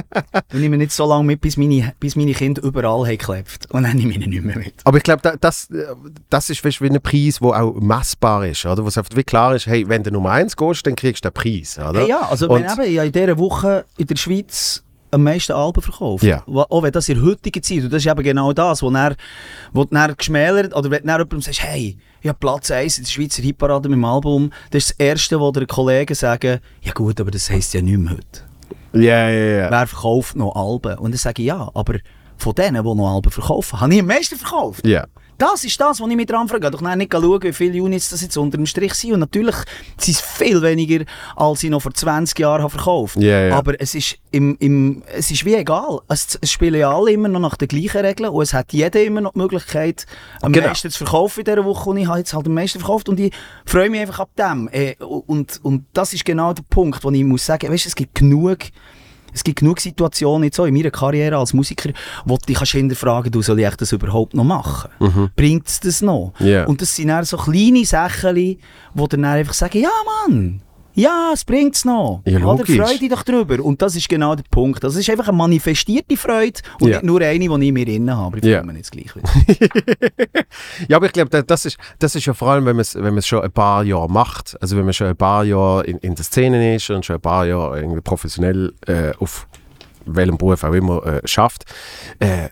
Und 0.52 0.60
nehme 0.60 0.78
nicht 0.78 0.92
so 0.92 1.06
lange 1.08 1.24
mit, 1.24 1.40
bis 1.40 1.56
meine, 1.56 1.94
bis 2.00 2.18
meine 2.18 2.34
Kinder 2.34 2.62
überall 2.62 3.06
haben 3.08 3.18
geklebt. 3.18 3.68
Und 3.72 3.84
dann 3.84 3.96
nehme 3.96 4.12
ich 4.12 4.20
ihn 4.22 4.30
nicht 4.30 4.44
mehr 4.44 4.58
mit. 4.58 4.74
Aber 4.84 4.98
ich 4.98 5.04
glaube, 5.04 5.22
da, 5.22 5.36
das, 5.40 5.70
äh, 5.72 5.86
das 6.30 6.50
ist 6.50 6.64
weißt, 6.66 6.82
wie 6.82 6.90
ein 6.90 7.02
Preis, 7.02 7.40
der 7.40 7.50
auch 7.64 7.74
messbar 7.76 8.46
ist, 8.48 8.66
oder? 8.66 8.84
Wo 8.84 8.90
es 8.90 8.98
einfach 8.98 9.16
wie 9.16 9.24
klar 9.24 9.56
ist, 9.56 9.66
hey, 9.66 9.88
wenn 9.88 10.04
du 10.04 10.12
Nummer 10.12 10.32
eins 10.32 10.58
gehst, 10.58 10.86
dann 10.86 10.98
kriegst 10.98 11.24
du 11.24 11.30
den 11.30 11.34
Preis, 11.34 11.80
oder? 11.80 12.02
Hey, 12.02 12.10
ja, 12.10 12.20
also 12.30 12.50
Und- 12.50 12.56
wenn 12.66 12.66
eben, 12.66 13.00
habe 13.00 13.06
in 13.08 13.12
dieser 13.14 13.38
Woche 13.38 13.86
in 13.98 14.08
der 14.08 14.18
Schweiz 14.18 14.84
am 15.12 15.24
meisten 15.24 15.54
Alben 15.54 15.82
verkauft. 15.82 16.24
Ja. 16.24 16.44
Auch 16.48 16.84
wenn 16.84 16.92
das 16.92 17.10
in 17.10 17.16
der 17.16 17.26
heutigen 17.26 17.64
Zeit, 17.64 17.84
und 17.84 17.94
das 17.94 18.06
ist 18.06 18.12
eben 18.12 18.24
genau 18.24 18.54
das, 18.54 18.82
wo 18.82 18.90
dann, 18.90 19.16
wo 19.74 19.84
du 19.84 19.94
dann 19.94 20.16
geschmälert, 20.16 20.76
oder 20.76 20.92
wenn 20.92 21.02
du 21.02 21.08
dann 21.08 21.20
jemandem 21.20 21.42
sagst, 21.42 21.64
hey, 21.64 21.98
ich 22.22 22.28
habe 22.28 22.38
Platz 22.40 22.70
1 22.72 22.98
in 22.98 23.04
der 23.06 23.12
Schweizer 23.12 23.42
Hitparade 23.42 23.90
mit 23.90 23.98
dem 23.98 24.06
Album, 24.06 24.52
das 24.72 24.84
ist 24.84 24.90
das 24.92 25.00
Erste, 25.00 25.40
wo 25.40 25.52
der 25.52 25.66
Kollegen 25.66 26.14
sagen, 26.16 26.60
ja 26.82 26.92
gut, 26.94 27.20
aber 27.20 27.32
das 27.32 27.50
heisst 27.50 27.74
ja 27.74 27.82
nicht 27.82 27.98
mehr 27.98 28.14
heute. 28.14 28.50
Ja, 28.94 29.30
ja, 29.30 29.62
ja. 29.62 29.72
Wer 29.72 29.88
verkauft 29.88 30.36
noch 30.36 30.56
Alben? 30.56 30.98
Und 30.98 31.12
dann 31.12 31.18
sage 31.18 31.42
ich, 31.42 31.48
ja, 31.48 31.70
aber 31.74 31.96
von 32.38 32.56
denen, 32.56 32.84
die 32.84 32.96
noch 32.96 33.16
Alben 33.16 33.32
verkaufen, 33.32 33.80
habe 33.80 33.94
ich 33.94 34.00
am 34.00 34.08
meisten 34.08 34.38
verkauft. 34.38 34.86
Ja. 34.86 35.06
Das 35.40 35.64
ist 35.64 35.80
das, 35.80 36.00
was 36.02 36.10
ich 36.10 36.16
mich 36.16 36.26
dran 36.28 36.48
frage. 36.48 36.70
Doch 36.70 36.82
nicht 36.82 37.12
schauen, 37.14 37.42
wie 37.42 37.54
viele 37.54 37.82
Units 37.82 38.10
das 38.10 38.22
jetzt 38.22 38.38
unter 38.38 38.58
dem 38.58 38.66
Strich 38.66 38.94
sind. 38.94 39.14
Und 39.14 39.22
natürlich 39.22 39.56
sind 39.98 40.16
es 40.16 40.22
viel 40.22 40.62
weniger, 40.62 41.06
als 41.36 41.64
ich 41.64 41.70
noch 41.70 41.82
vor 41.82 41.94
20 41.94 42.38
Jahren 42.38 42.62
habe 42.62 42.70
verkauft 42.70 43.16
Ja, 43.18 43.48
ja. 43.48 43.56
Aber 43.58 43.80
es 43.82 43.96
ist, 43.96 44.18
im, 44.32 44.58
im, 44.60 45.02
es 45.16 45.32
ist 45.32 45.46
wie 45.46 45.56
egal. 45.56 46.00
Es, 46.10 46.38
es 46.42 46.52
spielen 46.52 46.80
ja 46.80 46.94
alle 46.94 47.12
immer 47.14 47.30
noch 47.30 47.40
nach 47.40 47.56
den 47.56 47.70
gleichen 47.70 48.02
Regeln. 48.06 48.30
Und 48.30 48.44
es 48.44 48.54
hat 48.54 48.74
jeder 48.74 49.02
immer 49.02 49.22
noch 49.22 49.32
die 49.34 49.40
Möglichkeit, 49.40 50.06
am 50.42 50.52
Genau. 50.52 50.68
meisten 50.68 50.92
zu 50.92 50.98
verkaufen 51.00 51.40
in 51.40 51.46
dieser 51.46 51.64
Woche. 51.66 51.90
Und 51.90 51.98
ich 51.98 52.08
habe 52.08 52.20
jetzt 52.20 52.34
halt 52.34 52.46
am 52.46 52.54
meisten 52.54 52.80
verkauft. 52.80 53.08
Und 53.10 53.20
ich 53.20 53.34
freue 53.66 53.90
mich 53.90 54.02
einfach 54.02 54.20
ab 54.20 54.30
dem. 54.38 54.70
Äh, 54.72 54.96
Und, 55.00 55.60
und 55.64 55.86
das 55.94 56.14
ist 56.14 56.26
genau 56.26 56.54
der 56.54 56.64
Punkt, 56.70 57.04
wo 57.04 57.12
ich 57.12 57.24
muss 57.24 57.46
sagen, 57.46 57.72
weißt, 57.72 57.86
es 57.86 57.96
gibt 57.96 58.14
genug 58.16 58.58
es 59.34 59.44
gibt 59.44 59.60
genug 59.60 59.80
Situationen 59.80 60.44
jetzt 60.46 60.60
auch 60.60 60.66
in 60.66 60.74
meiner 60.74 60.92
Karriere 60.92 61.38
als 61.38 61.54
Musiker, 61.54 61.92
wo 62.26 62.38
du 62.38 62.46
dich 62.46 62.58
kannst 62.58 62.72
hinterfragen 62.72 63.32
du 63.32 63.42
soll 63.42 63.60
ich 63.60 63.76
das 63.76 63.92
überhaupt 63.92 64.34
noch 64.34 64.44
machen? 64.44 64.90
Bringt 65.36 65.68
es 65.68 65.80
das 65.80 66.02
noch? 66.02 66.34
Ja. 66.40 66.66
Und 66.66 66.82
das 66.82 66.96
sind 66.96 67.10
dann 67.10 67.26
so 67.26 67.38
kleine 67.38 67.86
Sachen, 67.86 68.58
wo 68.94 69.08
dann 69.08 69.26
einfach 69.26 69.54
sagen, 69.54 69.82
ja 69.82 69.90
Mann, 70.28 70.62
ja, 70.96 71.32
es 71.34 71.46
bringt 71.46 71.76
es 71.76 71.86
noch. 71.86 72.22
Ja, 72.26 72.38
Oder 72.40 72.46
logisch. 72.66 72.76
freu 72.78 72.98
dich 72.98 73.10
doch 73.10 73.24
drüber. 73.24 73.64
Und 73.64 73.82
das 73.82 73.96
ist 73.96 74.10
genau 74.10 74.36
der 74.36 74.44
Punkt. 74.50 74.84
Das 74.84 74.96
ist 74.96 75.10
einfach 75.10 75.28
eine 75.30 75.38
manifestierte 75.38 76.18
Freude 76.18 76.60
und 76.82 76.90
Ja. 76.90 76.96
nicht 76.98 77.04
nur 77.06 77.22
eine, 77.22 77.40
die 77.40 77.68
ich 77.68 77.72
mir 77.74 77.88
innen 77.88 78.16
habe. 78.16 78.40
Ich 78.40 78.44
Ja. 78.46 78.64
mich 78.64 78.78
jetzt 78.78 78.92
gleich. 78.92 79.08
Ja, 80.88 80.98
aber 80.98 81.06
ich 81.06 81.14
glaube, 81.14 81.30
da- 81.30 81.42
das 81.42 81.66
ist, 81.66 81.78
das 82.00 82.16
ist 82.16 82.26
ja 82.26 82.34
vor 82.34 82.50
allem, 82.50 82.66
wenn 82.66 82.76
man 82.76 82.82
es 82.82 82.96
wenn 82.96 83.14
man's 83.14 83.28
schon 83.28 83.42
ein 83.42 83.52
paar 83.52 83.84
Jahre 83.84 84.10
macht. 84.10 84.58
Also 84.62 84.78
wenn 84.78 84.86
man 84.86 84.94
schon 84.94 85.08
ein 85.08 85.16
paar 85.16 85.44
Jahre 85.46 85.84
in, 85.86 85.98
in 86.00 86.16
der 86.16 86.26
Szene 86.26 86.76
ist 86.76 86.90
und 86.90 87.06
schon 87.06 87.16
ein 87.18 87.22
paar 87.22 87.46
Jahre 87.46 87.80
irgendwie 87.80 88.02
professionell 88.02 88.74
äh, 88.88 89.12
auf 89.20 89.48
welchem 90.06 90.38
Beruf 90.38 90.64
auch 90.64 90.74
immer 90.74 91.06
äh, 91.06 91.22
schafft. 91.28 91.66
Äh, 92.20 92.50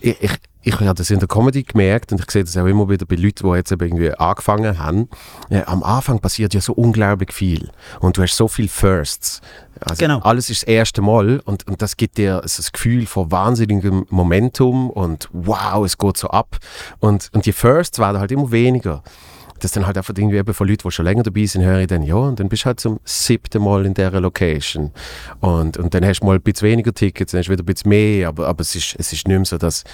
ich, 0.00 0.20
ich, 0.22 0.30
ich 0.66 0.80
habe 0.80 0.94
das 0.94 1.10
in 1.10 1.20
der 1.20 1.28
Comedy 1.28 1.62
gemerkt 1.62 2.10
und 2.10 2.20
ich 2.20 2.28
sehe 2.28 2.42
das 2.42 2.56
auch 2.56 2.66
immer 2.66 2.88
wieder 2.88 3.06
bei 3.06 3.14
Leuten, 3.14 3.48
die 3.48 3.56
jetzt 3.56 3.70
eben 3.70 3.86
irgendwie 3.86 4.12
angefangen 4.14 4.80
haben. 4.80 5.08
Äh, 5.48 5.62
am 5.62 5.84
Anfang 5.84 6.18
passiert 6.18 6.54
ja 6.54 6.60
so 6.60 6.72
unglaublich 6.72 7.32
viel 7.32 7.70
und 8.00 8.16
du 8.16 8.22
hast 8.22 8.36
so 8.36 8.48
viel 8.48 8.66
Firsts. 8.66 9.40
Also 9.78 10.00
Genau. 10.00 10.18
alles 10.20 10.50
ist 10.50 10.62
das 10.62 10.68
erste 10.68 11.02
Mal 11.02 11.40
und, 11.44 11.68
und 11.68 11.82
das 11.82 11.96
gibt 11.96 12.18
dir 12.18 12.40
das 12.42 12.72
Gefühl 12.72 13.06
von 13.06 13.30
wahnsinnigem 13.30 14.06
Momentum 14.10 14.90
und 14.90 15.28
wow, 15.32 15.84
es 15.84 15.98
geht 15.98 16.16
so 16.16 16.28
ab. 16.28 16.56
Und, 16.98 17.30
und 17.32 17.46
die 17.46 17.52
Firsts 17.52 18.00
werden 18.00 18.18
halt 18.18 18.32
immer 18.32 18.50
weniger. 18.50 19.04
Das 19.60 19.70
dann 19.70 19.86
halt 19.86 19.96
einfach 19.96 20.14
irgendwie 20.18 20.36
eben 20.36 20.52
von 20.52 20.66
Leuten, 20.66 20.82
die 20.88 20.90
schon 20.90 21.04
länger 21.04 21.22
dabei 21.22 21.46
sind, 21.46 21.62
höre 21.62 21.78
ich 21.80 21.86
dann, 21.86 22.02
ja, 22.02 22.16
und 22.16 22.40
dann 22.40 22.48
bist 22.48 22.64
du 22.64 22.66
halt 22.66 22.80
zum 22.80 22.98
siebten 23.04 23.62
Mal 23.62 23.86
in 23.86 23.94
dieser 23.94 24.20
Location. 24.20 24.90
Und, 25.40 25.78
und 25.78 25.94
dann 25.94 26.04
hast 26.04 26.20
du 26.20 26.26
mal 26.26 26.34
ein 26.34 26.42
bisschen 26.42 26.68
weniger 26.68 26.92
Tickets, 26.92 27.32
dann 27.32 27.38
hast 27.38 27.46
du 27.46 27.52
wieder 27.52 27.62
ein 27.62 27.66
bisschen 27.66 27.88
mehr, 27.88 28.28
aber, 28.28 28.48
aber 28.48 28.60
es, 28.62 28.74
ist, 28.74 28.96
es 28.98 29.12
ist 29.12 29.28
nicht 29.28 29.36
mehr 29.36 29.44
so, 29.46 29.56
dass 29.56 29.84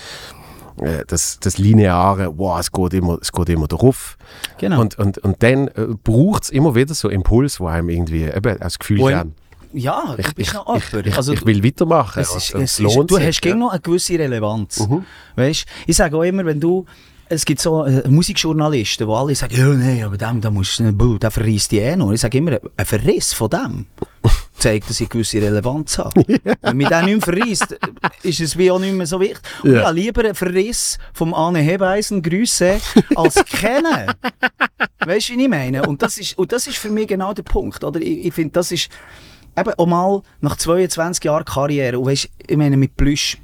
das, 1.06 1.38
das 1.40 1.58
lineare, 1.58 2.36
wow, 2.36 2.58
es 2.58 2.72
geht 2.72 2.94
immer, 2.94 3.18
es 3.20 3.32
geht 3.32 3.48
immer 3.48 3.68
drauf. 3.68 4.16
Genau. 4.58 4.80
Und, 4.80 4.98
und, 4.98 5.18
und 5.18 5.42
dann 5.42 5.68
äh, 5.68 5.86
braucht 6.02 6.44
es 6.44 6.50
immer 6.50 6.74
wieder 6.74 6.94
so 6.94 7.08
Impuls, 7.08 7.60
wo 7.60 7.66
einem 7.66 7.88
irgendwie 7.88 8.24
eben 8.24 8.58
das 8.58 8.78
Gefühl 8.78 8.98
Wo 9.00 9.06
geben, 9.06 9.34
ja, 9.74 10.16
du 10.16 10.22
ich, 10.36 10.52
jemand. 10.52 11.06
ich, 11.06 11.16
Also, 11.16 11.32
ich 11.32 11.46
will 11.46 11.64
weitermachen. 11.64 12.20
Es 12.20 12.34
ist, 12.34 12.54
und 12.54 12.62
es 12.62 12.72
es 12.72 12.80
ist, 12.80 12.94
lohnt 12.94 13.10
du 13.10 13.16
sich, 13.16 13.26
hast 13.26 13.40
gegen 13.40 13.58
ja. 13.58 13.64
noch 13.64 13.70
eine 13.72 13.80
gewisse 13.80 14.18
Relevanz. 14.18 14.86
Mhm. 14.86 15.04
Weißt? 15.36 15.66
Ich 15.86 15.96
sage 15.96 16.16
auch 16.16 16.22
immer, 16.22 16.44
wenn 16.44 16.60
du, 16.60 16.84
es 17.34 17.44
gibt 17.44 17.60
so 17.60 17.84
äh, 17.84 18.06
Musikjournalisten, 18.08 19.06
die 19.06 19.12
alle 19.12 19.34
sagen, 19.34 19.56
ja, 19.56 19.66
nein, 19.66 20.04
aber 20.04 20.16
dem, 20.16 20.40
da 20.40 20.50
musst 20.50 20.78
du, 20.78 20.92
buh, 20.92 21.18
der 21.18 21.30
verreist 21.30 21.72
die 21.72 21.78
eh 21.78 21.96
noch. 21.96 22.12
Ich 22.12 22.20
sage 22.20 22.38
immer, 22.38 22.59
ein 22.76 22.87
Verriss 22.87 23.33
von 23.33 23.50
dem 23.50 23.87
zeigt, 24.59 24.88
dass 24.90 25.00
ich 25.00 25.09
gewisse 25.09 25.40
Relevanz 25.40 25.98
habe. 25.98 26.24
Wenn 26.61 26.76
mich 26.76 26.88
der 26.88 27.02
nicht 27.02 27.26
mehr 27.26 27.37
verreist, 27.37 27.76
ist 28.22 28.40
es 28.40 28.57
wie 28.57 28.70
auch 28.70 28.78
nicht 28.78 28.94
mehr 28.94 29.07
so 29.07 29.18
wichtig. 29.20 29.40
Und 29.62 29.72
Ja. 29.72 29.80
ich 29.80 29.85
habe 29.87 29.94
lieber 29.98 30.24
einen 30.24 30.35
Verriss 30.35 30.98
vom 31.14 31.35
Anne 31.35 31.61
Hebeisen, 31.61 32.22
Grüße, 32.22 32.78
als 33.16 33.44
kennen. 33.46 34.12
Weißt 35.04 35.30
du, 35.30 35.37
wie 35.37 35.42
ich 35.42 35.48
meine? 35.48 35.83
Und 35.87 36.02
das 36.02 36.18
ist, 36.18 36.38
und 36.38 36.52
das 36.52 36.66
ist 36.66 36.78
für 36.78 36.90
mich 36.90 37.09
genau 37.09 37.33
der 37.33 37.42
Punkt. 37.42 37.83
Oder? 37.83 38.00
Ich, 38.00 38.26
ich 38.26 38.35
finde, 38.35 38.52
das 38.52 38.70
ist 38.70 38.88
eben 39.59 39.74
auch 39.76 39.87
mal 39.87 40.22
nach 40.40 40.57
22 40.57 41.24
Jahren 41.24 41.44
Karriere, 41.44 41.98
und 41.98 42.07
weißt, 42.07 42.28
ich 42.46 42.57
meine, 42.57 42.76
mit 42.76 42.96
Plüsch, 42.96 43.38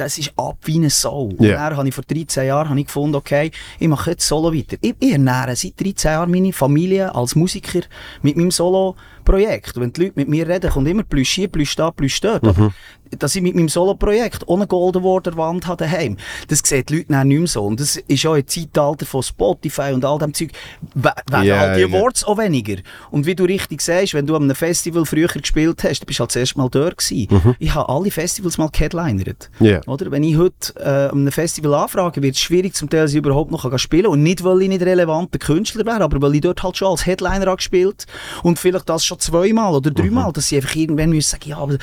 das 0.00 0.18
ist 0.18 0.32
ab 0.36 0.56
wie 0.64 0.76
eine 0.76 0.90
Sau. 0.90 1.24
Und 1.24 1.40
Ja. 1.42 1.56
dann 1.68 1.76
habe 1.76 1.88
ich 1.88 1.94
vor 1.94 2.04
13 2.04 2.46
Jahren 2.46 2.68
habe 2.70 2.80
ich 2.80 2.86
gefunden, 2.86 3.14
okay, 3.16 3.50
ich 3.78 3.88
mache 3.88 4.10
jetzt 4.10 4.26
Solo 4.26 4.52
weiter. 4.54 4.76
Ich, 4.80 4.94
ich 4.98 5.12
ernähre 5.12 5.54
seit 5.54 5.78
13 5.80 6.10
Jahren 6.12 6.30
meine 6.30 6.52
Familie 6.52 7.14
als 7.14 7.34
Musiker 7.36 7.80
mit 8.22 8.36
meinem 8.36 8.50
Solo-Projekt. 8.50 9.76
Und 9.76 9.82
Wenn 9.82 9.92
die 9.92 10.00
Leute 10.04 10.12
mit 10.16 10.28
mir 10.28 10.48
reden, 10.48 10.70
kommt 10.70 10.88
immer 10.88 11.02
Plüsch 11.02 11.32
hier, 11.34 11.48
Plüsch 11.48 11.76
da, 11.76 11.90
Plüsch 11.90 12.20
dort. 12.20 12.44
Aber 12.44 12.72
dass 13.18 13.34
ich 13.34 13.42
mit 13.42 13.54
meinem 13.54 13.68
Solo-Projekt 13.68 14.46
ohne 14.48 14.66
Golden 14.66 14.98
Award 15.02 15.28
an 15.28 15.34
der 15.34 15.42
Wand 15.42 15.66
habe 15.66 15.84
daheim, 15.84 16.16
das 16.48 16.60
sehen 16.64 16.84
die 16.88 16.96
Leute 16.98 17.12
nicht 17.26 17.38
mehr 17.40 17.46
so. 17.46 17.64
Und 17.64 17.80
das 17.80 17.96
ist 17.96 18.26
auch 18.26 18.34
im 18.34 18.46
Zeitalter 18.46 19.06
von 19.06 19.22
Spotify 19.22 19.92
und 19.92 20.04
all 20.04 20.18
dem 20.18 20.32
Zeug, 20.34 20.50
we- 20.94 21.12
werden 21.30 21.46
Ja, 21.46 21.58
halt 21.58 21.78
die. 21.78 21.84
Awards 21.84 22.24
auch 22.24 22.38
weniger. 22.38 22.76
Und 23.10 23.26
wie 23.26 23.34
du 23.34 23.44
richtig 23.44 23.80
sagst, 23.82 24.14
wenn 24.14 24.26
du 24.26 24.36
an 24.36 24.44
einem 24.44 24.54
Festival 24.54 25.04
früher 25.04 25.28
gespielt 25.28 25.82
hast, 25.84 26.00
du 26.00 26.06
bist 26.06 26.20
halt 26.20 26.30
das 26.30 26.36
erste 26.36 26.58
Mal 26.58 26.68
dort 26.70 26.98
gewesen. 26.98 27.56
Ich 27.58 27.74
habe 27.74 27.88
alle 27.88 28.10
Festivals 28.10 28.58
mal 28.58 28.68
geheadlinert. 28.70 29.50
Ja. 29.60 29.80
Oder? 29.86 30.10
Wenn 30.10 30.22
ich 30.24 30.36
heute 30.36 30.74
äh, 30.78 31.10
an 31.10 31.20
einem 31.20 31.32
Festival 31.32 31.74
anfrage, 31.74 32.22
wird 32.22 32.34
es 32.34 32.40
schwierig, 32.40 32.74
zum 32.74 32.88
Teil 32.88 33.08
sie 33.08 33.18
überhaupt 33.18 33.50
noch 33.50 33.68
kann 33.68 33.78
spielen 33.78 34.06
Und 34.06 34.22
nicht, 34.22 34.42
weil 34.44 34.62
ich 34.62 34.68
nicht 34.68 34.82
relevanter 34.82 35.38
Künstler 35.38 35.84
wäre, 35.86 36.02
aber 36.02 36.20
weil 36.22 36.34
ich 36.34 36.40
dort 36.40 36.62
halt 36.62 36.76
schon 36.76 36.88
als 36.88 37.06
Headliner 37.06 37.46
habe 37.46 37.56
gespielt 37.56 38.06
und 38.42 38.58
vielleicht 38.58 38.88
das 38.88 39.04
schon 39.04 39.18
zweimal 39.18 39.74
oder 39.74 39.90
dreimal, 39.90 40.32
dass 40.32 40.48
sie 40.48 40.56
einfach 40.56 40.74
irgendwann 40.76 41.10
müssen 41.10 41.30
sagen, 41.30 41.48
ja, 41.50 41.58
aber 41.58 41.76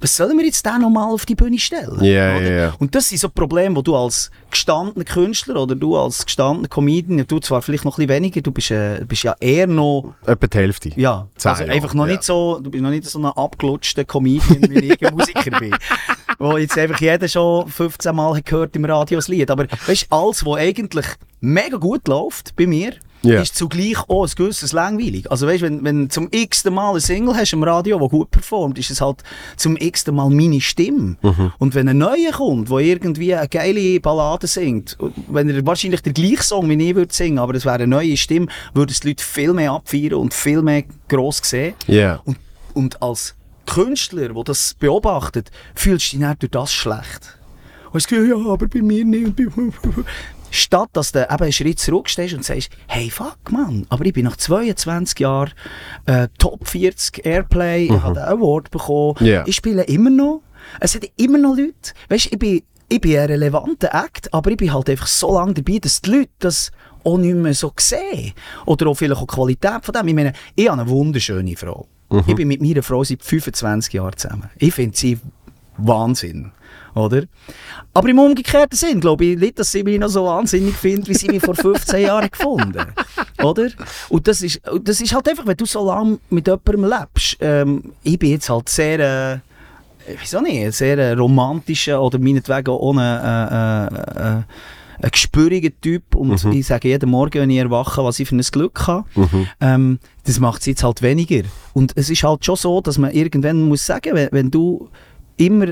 was 0.00 0.16
sollen 0.16 0.36
wir 0.38 0.44
jetzt 0.44 0.64
da 0.66 0.71
nochmal 0.78 1.12
auf 1.12 1.26
die 1.26 1.34
Bühne 1.34 1.58
stellen? 1.58 2.02
Ja, 2.02 2.38
ja. 2.40 2.74
Und 2.78 2.94
das 2.94 3.08
sind 3.08 3.18
so 3.18 3.28
Probleme, 3.28 3.76
wo 3.76 3.82
du 3.82 3.96
als 3.96 4.30
gestandener 4.50 5.04
Künstler 5.04 5.56
oder 5.56 5.74
du 5.74 5.96
als 5.96 6.24
gestandener 6.24 6.68
Comedian, 6.68 7.24
du 7.26 7.38
zwar 7.40 7.62
vielleicht 7.62 7.84
noch 7.84 7.98
ein 7.98 8.06
bisschen 8.06 8.22
weniger, 8.22 8.40
du 8.40 8.52
bist, 8.52 8.70
äh, 8.70 9.04
bist 9.06 9.22
ja 9.22 9.34
eher 9.40 9.66
noch 9.66 10.14
Etwa 10.26 10.46
die 10.46 10.58
Hälfte. 10.58 10.90
ja, 10.96 11.26
also 11.44 11.64
einfach 11.64 11.94
noch 11.94 12.06
ja. 12.06 12.12
nicht 12.12 12.24
so, 12.24 12.60
du 12.60 12.70
bist 12.70 12.82
noch 12.82 12.90
nicht 12.90 13.04
so 13.04 13.18
ein 13.18 13.26
abgelutschter 13.26 14.04
Comedian, 14.04 14.70
wie 14.70 14.92
ich 14.92 15.06
ein 15.06 15.14
Musiker 15.14 15.58
bin. 15.58 15.74
Wo 16.38 16.56
jetzt 16.56 16.76
einfach 16.76 17.00
jeder 17.00 17.28
schon 17.28 17.68
15 17.68 18.14
Mal 18.16 18.42
gehört 18.42 18.74
im 18.74 18.84
Radio 18.84 19.18
das 19.18 19.28
Lied. 19.28 19.50
Aber 19.50 19.66
weißt 19.86 20.08
du, 20.10 20.16
alles, 20.16 20.44
was 20.44 20.56
eigentlich 20.56 21.06
mega 21.40 21.76
gut 21.76 22.08
läuft 22.08 22.56
bei 22.56 22.66
mir, 22.66 22.94
Ja. 23.22 23.40
ist 23.40 23.56
zugleich 23.56 23.98
auch 24.08 24.24
ein 24.24 24.30
gewisses 24.34 24.72
langweilig. 24.72 25.30
Also 25.30 25.46
weißt 25.46 25.62
wenn, 25.62 25.84
wenn 25.84 26.02
du 26.02 26.08
zum 26.08 26.28
x-ten 26.30 26.74
Mal 26.74 26.90
eine 26.90 27.00
Single 27.00 27.34
hast 27.34 27.52
im 27.52 27.62
Radio, 27.62 27.98
die 27.98 28.08
gut 28.08 28.30
performt, 28.30 28.78
ist 28.78 28.90
es 28.90 29.00
halt 29.00 29.22
zum 29.56 29.76
x-ten 29.76 30.14
Mal 30.14 30.30
meine 30.30 30.60
Stimme. 30.60 31.16
Mhm. 31.22 31.52
Und 31.58 31.74
wenn 31.74 31.88
ein 31.88 31.98
neuer 31.98 32.32
kommt, 32.32 32.70
der 32.70 32.78
irgendwie 32.78 33.34
eine 33.34 33.48
geile 33.48 34.00
Ballade 34.00 34.46
singt, 34.46 34.96
wenn 35.28 35.48
er 35.48 35.64
wahrscheinlich 35.66 36.02
den 36.02 36.14
gleichen 36.14 36.42
Song 36.42 36.68
wie 36.68 36.82
ich 36.82 36.94
würde 36.94 37.12
singen, 37.12 37.38
aber 37.38 37.54
es 37.54 37.64
wäre 37.64 37.76
eine 37.76 37.86
neue 37.86 38.16
Stimme, 38.16 38.46
würden 38.74 38.94
die 39.00 39.08
Leute 39.08 39.24
viel 39.24 39.52
mehr 39.52 39.72
abfeiern 39.72 40.14
und 40.14 40.34
viel 40.34 40.62
mehr 40.62 40.84
gross 41.08 41.40
sehen. 41.42 41.74
Ja. 41.86 42.20
Und, 42.24 42.38
und 42.74 43.02
als 43.02 43.34
Künstler, 43.66 44.28
der 44.28 44.44
das 44.44 44.74
beobachtet, 44.74 45.50
fühlst 45.74 46.12
du 46.12 46.16
dich 46.16 46.26
dann 46.26 46.36
durch 46.38 46.50
das 46.50 46.72
schlecht. 46.72 47.38
Und 47.92 48.06
Gefühl, 48.06 48.28
ja, 48.28 48.52
aber 48.52 48.66
bei 48.68 48.80
mir 48.80 49.04
nicht. 49.04 49.34
Statt 50.52 50.90
dass 50.92 51.10
du 51.12 51.22
eben 51.22 51.42
einen 51.42 51.52
Schritt 51.52 51.78
zurückstehst 51.80 52.34
und 52.34 52.44
sagst, 52.44 52.70
hey, 52.86 53.10
fuck, 53.10 53.38
Mann, 53.50 53.86
aber 53.88 54.04
ich 54.06 54.12
bin 54.12 54.24
nach 54.24 54.36
22 54.36 55.18
Jahren 55.18 55.50
äh, 56.06 56.28
Top 56.38 56.68
40 56.68 57.24
Airplay, 57.26 57.86
ich 57.86 57.90
habe 57.92 58.22
einen 58.22 58.38
Award 58.38 58.70
bekommen, 58.70 59.16
Ja. 59.20 59.44
ich 59.46 59.56
spiele 59.56 59.82
immer 59.84 60.10
noch, 60.10 60.42
es 60.78 60.94
hat 60.94 61.04
immer 61.16 61.38
noch 61.38 61.56
Leute, 61.56 61.92
weißt 62.08 62.26
ich 62.32 62.38
bin, 62.38 62.62
ich 62.88 63.00
bin 63.00 63.18
ein 63.18 63.26
relevanter 63.26 63.90
Act, 63.94 64.32
aber 64.34 64.50
ich 64.50 64.56
bin 64.58 64.72
halt 64.72 64.88
einfach 64.90 65.06
so 65.06 65.34
lange 65.34 65.54
dabei, 65.54 65.78
dass 65.78 66.02
die 66.02 66.10
Leute 66.10 66.30
das 66.40 66.70
auch 67.04 67.16
nicht 67.18 67.34
mehr 67.34 67.54
so 67.54 67.72
sehen. 67.80 68.32
Oder 68.66 68.86
auch 68.86 68.94
vielleicht 68.94 69.20
auch 69.20 69.26
die 69.26 69.34
Qualität 69.34 69.82
von 69.84 69.92
dem. 69.94 70.06
Ich 70.08 70.14
meine, 70.14 70.32
ich 70.54 70.68
habe 70.68 70.80
eine 70.82 70.88
wunderschöne 70.90 71.56
Frau. 71.56 71.86
Ich 72.26 72.34
bin 72.36 72.46
mit 72.46 72.60
meiner 72.60 72.82
Frau 72.82 73.02
seit 73.02 73.22
25 73.24 73.94
Jahren 73.94 74.16
zusammen. 74.16 74.50
Ich 74.58 74.74
finde 74.74 74.96
sie 74.96 75.18
Wahnsinn. 75.78 76.52
Oder? 76.94 77.22
Aber 77.94 78.08
im 78.08 78.18
umgekehrten 78.18 78.76
Sinn 78.76 79.00
glaube 79.00 79.24
ich 79.24 79.38
nicht, 79.38 79.58
dass 79.58 79.72
sie 79.72 79.82
mich 79.82 79.98
noch 79.98 80.08
so 80.08 80.24
wahnsinnig 80.26 80.74
findet, 80.74 81.08
wie 81.08 81.14
sie 81.14 81.28
mich 81.28 81.42
vor 81.42 81.54
15 81.54 82.02
Jahren 82.02 82.28
gefunden 82.30 82.84
oder? 83.42 83.68
Und 84.08 84.28
das 84.28 84.42
ist, 84.42 84.60
das 84.82 85.00
ist 85.00 85.14
halt 85.14 85.28
einfach, 85.28 85.46
wenn 85.46 85.56
du 85.56 85.64
so 85.66 85.86
lange 85.86 86.18
mit 86.30 86.46
jemandem 86.46 86.84
lebst. 86.84 87.36
Ähm, 87.40 87.92
ich 88.02 88.18
bin 88.18 88.30
jetzt 88.30 88.48
halt 88.50 88.68
sehr, 88.68 88.98
äh, 89.00 89.38
wieso 90.20 90.40
nicht, 90.40 90.62
ein 90.64 90.72
sehr 90.72 90.98
äh, 90.98 91.12
romantischer 91.12 92.00
oder 92.00 92.18
meinetwegen 92.18 92.70
ohne 92.70 93.90
äh, 93.92 94.22
äh, 94.22 94.38
äh, 94.38 94.42
ein 95.04 95.10
gespüriger 95.10 95.70
Typ 95.80 96.14
und 96.14 96.44
Mhm. 96.44 96.52
ich 96.52 96.66
sage 96.66 96.88
jeden 96.88 97.10
Morgen, 97.10 97.40
wenn 97.40 97.50
ich 97.50 97.58
erwache, 97.58 98.04
was 98.04 98.20
ich 98.20 98.28
für 98.28 98.36
ein 98.36 98.40
Glück 98.42 98.86
habe. 98.86 99.04
Mhm. 99.16 99.46
Ähm, 99.60 99.98
das 100.24 100.38
macht 100.38 100.60
es 100.60 100.66
jetzt 100.66 100.84
halt 100.84 101.02
weniger. 101.02 101.42
Und 101.72 101.92
es 101.96 102.08
ist 102.10 102.22
halt 102.22 102.44
schon 102.44 102.56
so, 102.56 102.80
dass 102.80 102.98
man 102.98 103.10
irgendwann 103.10 103.62
muss 103.62 103.84
sagen, 103.84 104.14
wenn, 104.14 104.28
wenn 104.30 104.50
du 104.50 104.88
immer 105.38 105.68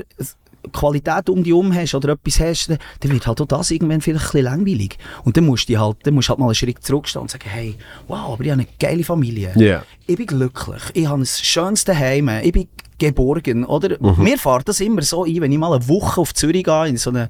Qualität 0.71 1.29
um 1.29 1.43
dich 1.43 1.51
herum 1.51 1.73
hast 1.73 1.95
oder 1.95 2.13
etwas 2.13 2.39
hast, 2.39 2.69
dann, 2.69 3.11
wird 3.11 3.27
halt 3.27 3.41
auch 3.41 3.45
das 3.45 3.71
irgendwann 3.71 4.01
vielleicht 4.01 4.25
ein 4.25 4.31
bisschen 4.31 4.45
langweilig. 4.45 4.97
Und 5.23 5.37
dann 5.37 5.45
musst 5.45 5.69
du 5.69 5.77
halt, 5.77 5.97
dann 6.03 6.13
musst 6.13 6.29
halt 6.29 6.39
mal 6.39 6.45
einen 6.45 6.55
Schritt 6.55 6.83
zurückstehen 6.83 7.21
und 7.21 7.31
sagen, 7.31 7.49
hey, 7.49 7.75
wow, 8.07 8.33
aber 8.33 8.43
ich 8.43 8.51
habe 8.51 8.61
eine 8.61 8.69
geile 8.79 9.03
Familie. 9.03 9.53
Ja. 9.55 9.83
Ich 10.07 10.17
bin 10.17 10.27
glücklich, 10.27 10.81
ich 10.93 11.07
habe 11.07 11.21
ein 11.21 11.25
schönes 11.25 11.87
Heim, 11.87 12.29
ich 12.43 12.51
bin 12.51 12.67
geborgen, 13.01 13.65
oder? 13.65 13.97
Mhm. 13.99 14.23
Mir 14.23 14.37
fährt 14.37 14.67
das 14.67 14.79
immer 14.79 15.01
so 15.01 15.25
ein, 15.25 15.41
wenn 15.41 15.51
ich 15.51 15.57
mal 15.57 15.73
eine 15.73 15.87
Woche 15.87 16.21
auf 16.21 16.33
Zürich 16.33 16.63
gehe, 16.63 16.87
in 16.87 16.97
so 16.97 17.09
eine, 17.09 17.29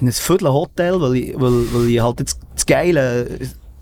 in 0.00 0.08
ein 0.08 0.12
Viertel-Hotel, 0.12 1.00
weil 1.00 1.16
ich, 1.16 1.34
weil, 1.38 1.72
weil 1.72 1.88
ich 1.88 2.00
halt 2.00 2.20
jetzt 2.20 2.40
das 2.54 2.64
geile, 2.64 3.38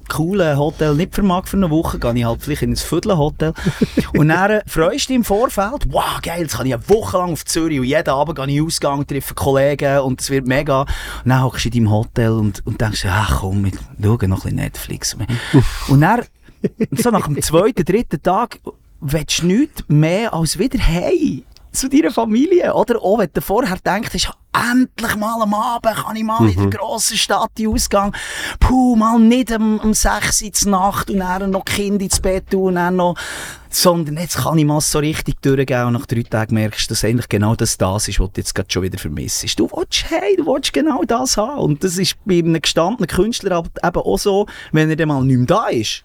coole 0.08 0.56
Hotel 0.56 0.94
nicht 0.94 1.14
vermag 1.14 1.46
für 1.46 1.56
eine 1.56 1.70
Woche, 1.70 1.98
gehe 1.98 2.14
ich 2.14 2.24
halt 2.24 2.42
vielleicht 2.42 2.62
in 2.62 2.70
ein 2.72 2.76
Viertel-Hotel. 2.76 3.52
und 4.16 4.28
dann 4.28 4.50
äh, 4.50 4.62
freust 4.66 5.04
du 5.04 5.08
dich 5.08 5.16
im 5.16 5.24
Vorfeld, 5.24 5.86
wow, 5.90 6.20
geil, 6.22 6.42
jetzt 6.42 6.56
kann 6.56 6.66
ich 6.66 6.74
eine 6.74 6.88
Woche 6.88 7.18
lang 7.18 7.32
auf 7.32 7.44
Zürich 7.44 7.78
und 7.78 7.86
jeden 7.86 8.08
Abend 8.08 8.36
gehe 8.36 8.46
ich 8.46 8.62
Ausgang, 8.62 9.06
treffe 9.06 9.34
Kollegen 9.34 10.00
und 10.00 10.20
es 10.20 10.30
wird 10.30 10.46
mega. 10.46 10.82
Und 10.82 10.88
dann 11.26 11.42
hockst 11.42 11.64
du 11.64 11.68
in 11.68 11.84
deinem 11.84 11.90
Hotel 11.90 12.30
und, 12.30 12.66
und 12.66 12.80
denkst, 12.80 13.06
ach 13.08 13.40
komm, 13.40 13.64
wir 13.64 13.72
schauen 13.72 14.30
noch 14.30 14.38
ein 14.38 14.42
bisschen 14.42 14.56
Netflix. 14.56 15.16
und 15.88 16.00
dann, 16.00 16.22
so 16.92 17.10
nach 17.10 17.26
dem 17.26 17.40
zweiten, 17.42 17.84
dritten 17.84 18.22
Tag, 18.22 18.58
willst 19.00 19.42
du 19.42 19.46
nichts 19.46 19.84
mehr 19.88 20.34
als 20.34 20.58
wieder 20.58 20.78
hey 20.78 21.44
zu 21.72 21.88
deiner 21.88 22.10
Familie, 22.10 22.74
oder? 22.74 23.02
Auch 23.02 23.18
wenn 23.18 23.28
du 23.32 23.40
vorher 23.40 23.76
denkst, 23.84 24.14
ist 24.14 24.30
endlich 24.70 25.16
mal 25.16 25.40
am 25.40 25.54
Abend 25.54 25.94
kann 25.94 26.16
ich 26.16 26.24
mal 26.24 26.48
in 26.48 26.56
der 26.56 26.78
grossen 26.78 27.16
Stadt 27.16 27.50
in 27.58 27.66
den 27.66 27.74
Ausgang, 27.74 28.14
puh, 28.58 28.96
mal 28.96 29.18
nicht 29.18 29.52
um, 29.52 29.78
um 29.78 29.94
6 29.94 30.42
Uhr 30.42 30.50
in 30.64 30.70
Nacht 30.70 31.10
und 31.10 31.18
dann 31.18 31.50
noch 31.50 31.64
die 31.64 31.72
Kinder 31.72 32.04
ins 32.04 32.20
Bett 32.20 32.50
tun 32.50 32.68
und 32.68 32.74
dann 32.76 32.96
noch, 32.96 33.16
sondern 33.70 34.16
jetzt 34.16 34.38
kann 34.38 34.58
ich 34.58 34.64
mal 34.64 34.80
so 34.80 34.98
richtig 34.98 35.40
durchgehen 35.42 35.86
und 35.86 35.92
nach 35.92 36.06
drei 36.06 36.22
Tagen 36.22 36.54
merkst 36.54 36.88
du, 36.90 36.94
dass 36.94 37.04
eigentlich 37.04 37.28
genau 37.28 37.54
das 37.54 37.76
das 37.76 38.08
ist, 38.08 38.18
was 38.18 38.32
du 38.32 38.40
jetzt 38.40 38.54
gerade 38.54 38.70
schon 38.70 38.82
wieder 38.82 38.98
vermisst. 38.98 39.58
Du 39.58 39.70
willst, 39.70 40.10
hey, 40.10 40.36
du 40.36 40.46
willst 40.46 40.72
genau 40.72 41.02
das 41.06 41.36
haben. 41.36 41.58
Und 41.60 41.84
das 41.84 41.98
ist 41.98 42.16
bei 42.24 42.38
einem 42.38 42.60
gestandenen 42.60 43.06
Künstler 43.08 43.62
aber 43.82 44.00
eben 44.00 44.06
auch 44.06 44.18
so, 44.18 44.46
wenn 44.72 44.90
er 44.90 44.96
dann 44.96 45.08
mal 45.08 45.22
nicht 45.22 45.36
mehr 45.36 45.46
da 45.46 45.66
ist. 45.68 46.04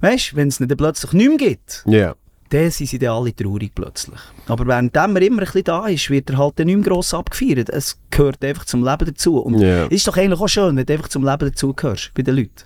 Weißt 0.00 0.32
du, 0.32 0.36
wenn 0.36 0.48
es 0.48 0.58
dann 0.58 0.68
plötzlich 0.68 1.12
nicht 1.12 1.28
mehr 1.28 1.36
gibt, 1.36 1.84
Ja. 1.86 2.14
Dann 2.50 2.70
sind 2.70 2.86
sie 2.88 2.98
dann 2.98 3.10
alle 3.10 3.34
traurig 3.34 3.72
plötzlich. 3.74 4.20
Aber 4.46 4.66
während 4.66 4.94
er 4.96 5.04
immer 5.04 5.18
ein 5.18 5.44
bisschen 5.44 5.64
da 5.64 5.86
ist, 5.86 6.10
wird 6.10 6.30
er 6.30 6.38
halt 6.38 6.58
dann 6.58 6.66
nicht 6.66 6.76
mehr 6.76 6.84
gross 6.84 7.14
abgefeiert. 7.14 7.68
Es 7.70 7.98
gehört 8.10 8.44
einfach 8.44 8.64
zum 8.64 8.84
Leben 8.84 9.06
dazu. 9.06 9.38
Und 9.38 9.60
es 9.62 9.90
ist 9.90 10.06
doch 10.06 10.16
eigentlich 10.16 10.40
auch 10.40 10.48
schön, 10.48 10.76
wenn 10.76 10.86
du 10.86 10.92
einfach 10.92 11.08
zum 11.08 11.24
Leben 11.24 11.50
dazugehörst, 11.50 12.12
bei 12.14 12.22
den 12.22 12.36
Leuten. 12.36 12.64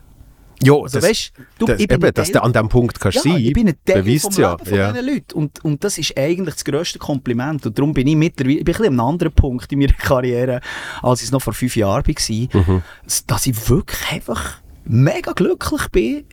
Ja, 0.62 0.74
Also 0.74 1.00
weißt 1.00 1.32
du, 1.58 1.66
das, 1.66 1.78
ich 1.80 1.86
bin 1.86 2.02
eben, 2.02 2.12
dass 2.12 2.32
du 2.32 2.42
an 2.42 2.52
diesem 2.52 2.68
Punkt 2.68 2.98
kannst 2.98 3.16
ja, 3.16 3.22
sein 3.22 3.36
ich 3.36 3.52
bin 3.52 3.68
ein 3.68 3.76
Teil 3.84 4.02
vom 4.18 4.32
ja. 4.32 4.50
Leben 4.50 4.64
von 4.64 4.78
ja. 4.78 4.92
diesen 4.92 5.06
Leuten. 5.06 5.34
Und, 5.34 5.64
und 5.64 5.84
das 5.84 5.98
ist 5.98 6.18
eigentlich 6.18 6.54
das 6.56 6.64
grösste 6.64 6.98
Kompliment. 6.98 7.64
Und 7.64 7.78
darum 7.78 7.94
bin 7.94 8.06
ich 8.08 8.16
mittlerweile, 8.16 8.58
ich 8.58 8.64
bin 8.64 8.74
ein 8.74 8.80
an 8.80 8.86
einem 8.88 9.00
anderen 9.00 9.32
Punkt 9.32 9.70
in 9.72 9.78
meiner 9.78 9.92
Karriere, 9.98 10.60
als 11.02 11.20
ich 11.20 11.26
es 11.26 11.32
noch 11.32 11.42
vor 11.42 11.52
fünf 11.52 11.76
Jahren 11.76 12.04
war, 12.06 12.60
Mhm. 12.60 12.82
dass 13.26 13.46
ich 13.46 13.68
wirklich 13.68 14.00
einfach 14.10 14.58
mega 14.84 15.32
glücklich 15.32 15.88
bin. 15.92 16.24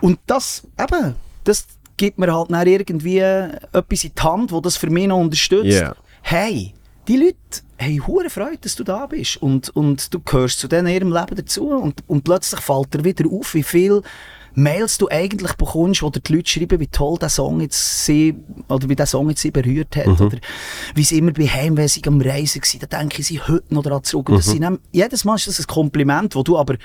Und 0.00 0.18
das, 0.26 0.66
eben, 0.78 1.14
das 1.44 1.66
gibt 1.96 2.18
mir 2.18 2.32
halt 2.34 2.50
dann 2.50 2.66
irgendwie 2.66 3.18
etwas 3.18 4.04
in 4.04 4.12
die 4.16 4.22
Hand, 4.22 4.52
wo 4.52 4.60
das 4.60 4.76
für 4.76 4.90
mich 4.90 5.06
noch 5.06 5.18
unterstützt. 5.18 5.80
Ja. 5.80 5.94
Hey, 6.22 6.74
die 7.08 7.16
Leute 7.16 7.36
haben 7.78 8.06
hure 8.06 8.30
Freude, 8.30 8.58
dass 8.60 8.76
du 8.76 8.84
da 8.84 9.06
bist. 9.06 9.36
Und, 9.36 9.74
und 9.76 10.12
du 10.12 10.20
gehörst 10.20 10.60
zu 10.60 10.68
denen 10.68 10.86
in 10.88 10.94
ihrem 10.94 11.12
Leben 11.12 11.36
dazu. 11.36 11.68
Und, 11.68 12.02
und 12.06 12.24
plötzlich 12.24 12.60
fällt 12.60 12.94
dir 12.94 13.04
wieder 13.04 13.30
auf, 13.30 13.54
wie 13.54 13.62
viel 13.62 14.02
Mails 14.54 14.98
du 14.98 15.08
eigentlich 15.08 15.54
bekommst, 15.54 16.02
wo 16.02 16.10
dir 16.10 16.20
die 16.20 16.36
Leute 16.36 16.48
schreiben, 16.48 16.80
wie 16.80 16.86
toll 16.86 17.18
der 17.20 17.28
Song 17.28 17.60
jetzt 17.60 18.06
sie, 18.06 18.36
oder 18.68 18.88
wie 18.88 18.94
der 18.94 19.06
Song 19.06 19.28
jetzt 19.28 19.42
sie 19.42 19.50
berührt 19.50 19.96
hat, 19.96 20.20
oder 20.20 20.38
wie 20.94 21.02
sie 21.02 21.18
immer 21.18 21.32
bei 21.32 21.46
Heimwesig 21.46 22.06
am 22.06 22.20
Reisen 22.20 22.62
waren, 22.62 22.88
da 22.88 22.98
denke 22.98 23.20
ich 23.20 23.26
sie 23.26 23.40
heute 23.40 23.74
noch 23.74 23.82
daran 23.82 24.04
zurück. 24.04 24.28
Und 24.28 24.38
das 24.38 24.46
sind, 24.46 24.78
jedes 24.92 25.24
Mal 25.24 25.34
ist 25.34 25.48
das 25.48 25.58
ein 25.58 25.66
Kompliment, 25.66 26.36
wo 26.36 26.42
du 26.44 26.56
aber 26.56 26.76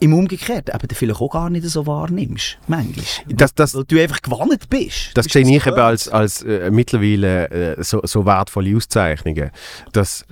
im 0.00 0.12
Umgekehrten 0.12 0.74
eben 0.74 0.94
vielleicht 0.94 1.20
auch 1.20 1.30
gar 1.30 1.50
nicht 1.50 1.66
so 1.66 1.86
wahrnimmst, 1.86 2.58
manchmal. 2.66 3.04
Das, 3.28 3.54
das, 3.54 3.74
Weil 3.74 3.84
du 3.84 4.00
einfach 4.00 4.22
gewandt 4.22 4.68
bist. 4.68 5.10
Das 5.14 5.26
sehe 5.26 5.42
ich 5.42 5.66
eben 5.66 5.78
als, 5.78 6.08
als 6.08 6.42
äh, 6.42 6.70
mittlerweile 6.70 7.50
äh, 7.50 7.82
so, 7.82 8.00
so 8.04 8.24
wertvolle 8.24 8.76
Auszeichnungen, 8.76 9.50
dass 9.92 10.24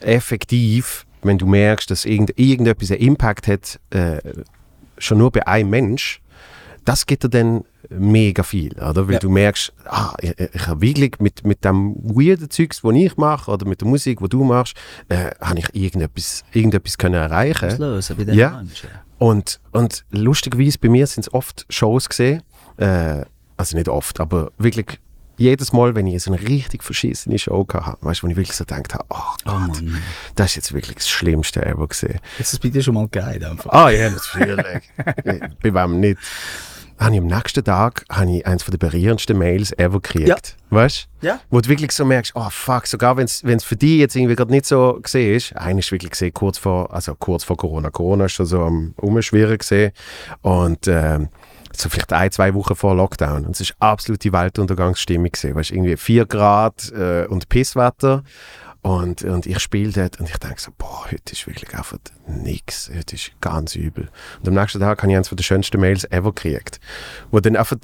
effektiv, 0.00 1.06
wenn 1.22 1.38
du 1.38 1.46
merkst, 1.46 1.90
dass 1.90 2.04
irgend, 2.04 2.38
irgendetwas 2.38 2.90
einen 2.90 3.00
Impact 3.00 3.46
hat, 3.48 3.80
äh, 3.90 4.18
schon 4.98 5.18
nur 5.18 5.30
bei 5.30 5.46
einem 5.46 5.70
Mensch, 5.70 6.20
das 6.84 7.06
gibt 7.06 7.24
dir 7.24 7.28
dann 7.28 7.64
mega 7.90 8.42
viel, 8.42 8.72
oder? 8.74 9.06
Weil 9.06 9.14
Ja. 9.14 9.18
du 9.20 9.30
merkst, 9.30 9.72
ah, 9.86 10.14
ich, 10.20 10.34
ich 10.38 10.66
habe 10.66 10.80
wirklich 10.80 11.18
mit, 11.20 11.44
mit 11.44 11.64
dem 11.64 11.94
weirden 11.96 12.50
Zeugs, 12.50 12.80
das 12.82 12.92
ich 12.94 13.16
mache, 13.16 13.50
oder 13.50 13.66
mit 13.66 13.80
der 13.80 13.88
Musik, 13.88 14.18
die 14.20 14.28
du 14.28 14.44
machst, 14.44 14.74
äh, 15.08 15.30
habe 15.40 15.58
ich 15.58 15.74
irgendetwas, 15.74 16.44
irgendetwas 16.52 16.98
können 16.98 17.14
erreichen 17.14 17.68
Das 17.68 17.78
lösen 17.78 18.16
bei 18.16 18.24
den 18.24 18.34
Ja. 18.34 18.50
Menschen. 18.58 18.88
und, 19.18 19.60
und 19.72 20.04
lustigerweise 20.10 20.78
bei 20.78 20.88
mir 20.88 21.06
sind 21.06 21.26
es 21.26 21.34
oft 21.34 21.66
Shows 21.68 22.08
gesehen, 22.08 22.42
äh, 22.76 23.22
also 23.56 23.76
nicht 23.76 23.88
oft, 23.88 24.20
aber 24.20 24.52
wirklich 24.58 25.00
jedes 25.38 25.70
Mal, 25.74 25.94
wenn 25.94 26.06
ich 26.06 26.22
so 26.22 26.32
eine 26.32 26.40
richtig 26.48 26.82
verschissene 26.82 27.38
Show 27.38 27.66
hatte, 27.70 27.98
weißt 28.00 28.22
du, 28.22 28.26
wo 28.26 28.30
ich 28.30 28.36
wirklich 28.36 28.56
so 28.56 28.64
gedacht 28.64 28.94
habe, 28.94 29.04
oh 29.10 29.16
Oh 29.44 29.50
Gott, 29.50 29.82
Mann. 29.82 30.02
das 30.34 30.46
ist 30.52 30.56
jetzt 30.56 30.72
wirklich 30.72 30.96
das 30.96 31.08
Schlimmste 31.10 31.64
ever 31.64 31.86
gesehen. 31.86 32.20
Ist 32.38 32.54
es 32.54 32.58
bei 32.58 32.70
dir 32.70 32.82
schon 32.82 32.94
mal 32.94 33.06
geil. 33.08 33.44
Einfach. 33.44 33.70
Ah 33.70 33.90
ja, 33.90 34.08
natürlich. 34.10 34.82
bei 35.62 35.74
wem 35.74 36.00
nicht? 36.00 36.18
Habe 36.98 37.14
ich 37.14 37.20
am 37.20 37.26
nächsten 37.26 37.62
Tag 37.62 38.04
habe 38.10 38.30
ich 38.30 38.46
eines 38.46 38.64
der 38.64 38.78
berührendsten 38.78 39.36
Mails 39.36 39.72
ever 39.78 40.00
gekriegt. 40.00 40.28
Ja. 40.28 40.36
Weißt 40.70 41.08
du? 41.20 41.26
Ja. 41.26 41.40
Wo 41.50 41.60
du 41.60 41.68
wirklich 41.68 41.92
so 41.92 42.04
merkst, 42.04 42.32
oh 42.34 42.48
fuck, 42.50 42.86
sogar 42.86 43.16
wenn 43.16 43.26
es 43.26 43.64
für 43.64 43.76
dich 43.76 43.98
jetzt 43.98 44.16
irgendwie 44.16 44.34
gerade 44.34 44.50
nicht 44.50 44.66
so 44.66 44.98
gesehen 45.02 45.36
ist, 45.36 45.56
einer 45.56 45.78
ist 45.78 45.92
wirklich 45.92 46.12
gesehen 46.12 46.32
kurz 46.32 46.58
vor, 46.58 46.92
also 46.92 47.14
kurz 47.14 47.44
vor 47.44 47.56
Corona. 47.56 47.90
Corona 47.90 48.24
ist 48.24 48.32
schon 48.32 48.46
so 48.46 48.62
am 48.62 48.94
Umschwirren 48.96 49.58
gesehen 49.58 49.92
und 50.42 50.88
ähm, 50.88 51.28
so 51.80 51.88
vielleicht 51.88 52.12
ein, 52.12 52.30
zwei 52.30 52.54
Wochen 52.54 52.74
vor 52.74 52.94
Lockdown. 52.94 53.44
Und 53.44 53.52
es 53.52 53.60
ist 53.60 53.74
absolute 53.78 54.32
Weltuntergangsstimmung 54.32 55.30
gesehen. 55.30 55.54
Weißt 55.54 55.70
irgendwie 55.70 55.96
4 55.96 56.26
Grad 56.26 56.92
äh, 56.92 57.26
und 57.26 57.48
Pisswetter. 57.48 58.22
Und, 58.86 59.24
und 59.24 59.46
ich 59.46 59.58
spiele 59.58 59.90
dort 59.90 60.20
und 60.20 60.30
ich 60.30 60.36
denke 60.36 60.60
so, 60.60 60.70
boah, 60.78 61.06
heute 61.10 61.32
ist 61.32 61.44
wirklich 61.48 61.74
einfach 61.76 61.98
nix. 62.28 62.88
Heute 62.96 63.16
ist 63.16 63.32
ganz 63.40 63.74
übel. 63.74 64.08
Und 64.38 64.46
am 64.46 64.54
nächsten 64.54 64.78
Tag 64.78 65.02
habe 65.02 65.10
ich 65.10 65.16
eines 65.16 65.28
der 65.28 65.42
schönsten 65.42 65.80
Mails 65.80 66.04
ever 66.04 66.32
gekriegt. 66.32 66.78
Wo 67.32 67.40
dann 67.40 67.56
einfach, 67.56 67.76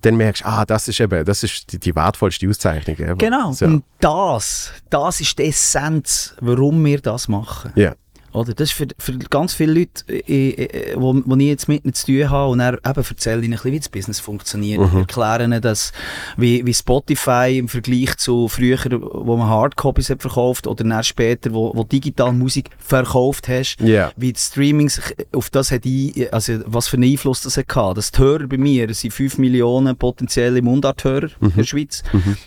dann 0.00 0.16
merkst 0.16 0.44
ah, 0.44 0.64
das 0.64 0.88
ist 0.88 0.98
eben, 0.98 1.24
das 1.24 1.44
ist 1.44 1.72
die, 1.72 1.78
die 1.78 1.94
wertvollste 1.94 2.48
Auszeichnung 2.48 2.96
ever. 2.96 3.14
Genau. 3.14 3.52
So. 3.52 3.66
Und 3.66 3.84
das, 4.00 4.72
das 4.90 5.20
ist 5.20 5.38
die 5.38 5.44
Essenz, 5.44 6.34
warum 6.40 6.84
wir 6.84 7.00
das 7.00 7.28
machen. 7.28 7.72
Ja. 7.76 7.94
Oder? 8.38 8.54
Das 8.54 8.70
ist 8.70 8.74
für, 8.76 8.86
für 8.98 9.18
ganz 9.18 9.54
viele 9.54 9.72
Leute, 9.72 10.04
äh, 10.08 10.50
äh, 10.50 10.94
wo, 10.96 11.20
wo 11.24 11.36
ich 11.36 11.46
jetzt 11.46 11.68
mit 11.68 11.84
ihnen 11.84 11.94
zu 11.94 12.06
tun 12.06 12.30
habe 12.30 12.50
und 12.50 12.58
dann 12.58 12.74
eben 12.74 13.04
erzähle 13.08 13.42
ihnen 13.42 13.44
ein 13.44 13.50
bisschen, 13.56 13.72
wie 13.72 13.78
das 13.78 13.88
Business 13.88 14.20
funktioniert. 14.20 14.80
Mhm. 14.80 14.98
Erkläre 15.00 15.44
ihnen, 15.44 15.60
dass, 15.60 15.92
wie, 16.36 16.64
wie 16.64 16.74
Spotify 16.74 17.58
im 17.58 17.68
Vergleich 17.68 18.16
zu 18.16 18.48
früher, 18.48 18.78
wo 18.90 19.36
man 19.36 19.48
Hardcopies 19.48 20.10
hat 20.10 20.22
verkauft 20.22 20.66
oder 20.66 20.84
dann 20.84 21.04
später, 21.04 21.52
wo, 21.52 21.72
wo 21.74 21.84
digital 21.84 22.32
Musik 22.32 22.70
verkauft 22.78 23.48
hast, 23.48 23.76
Ja. 23.80 24.12
wie 24.16 24.32
das 24.32 24.46
Streaming 24.48 24.88
sich 24.88 25.04
auf 25.34 25.50
das 25.50 25.70
hat 25.70 25.84
ein, 25.84 26.12
also 26.32 26.60
was 26.66 26.88
für 26.88 26.96
einen 26.96 27.10
Einfluss 27.10 27.42
das 27.42 27.56
hat 27.56 27.68
gehabt. 27.68 27.98
Dass 27.98 28.12
die 28.12 28.18
Hörer 28.18 28.46
bei 28.46 28.58
mir, 28.58 28.88
es 28.90 29.00
sind 29.00 29.12
5 29.12 29.38
Millionen 29.38 29.96
potenzielle 29.96 30.62
Mundarthörer 30.62 31.28
in 31.40 31.54
der 31.54 31.64
Schweiz, 31.64 32.02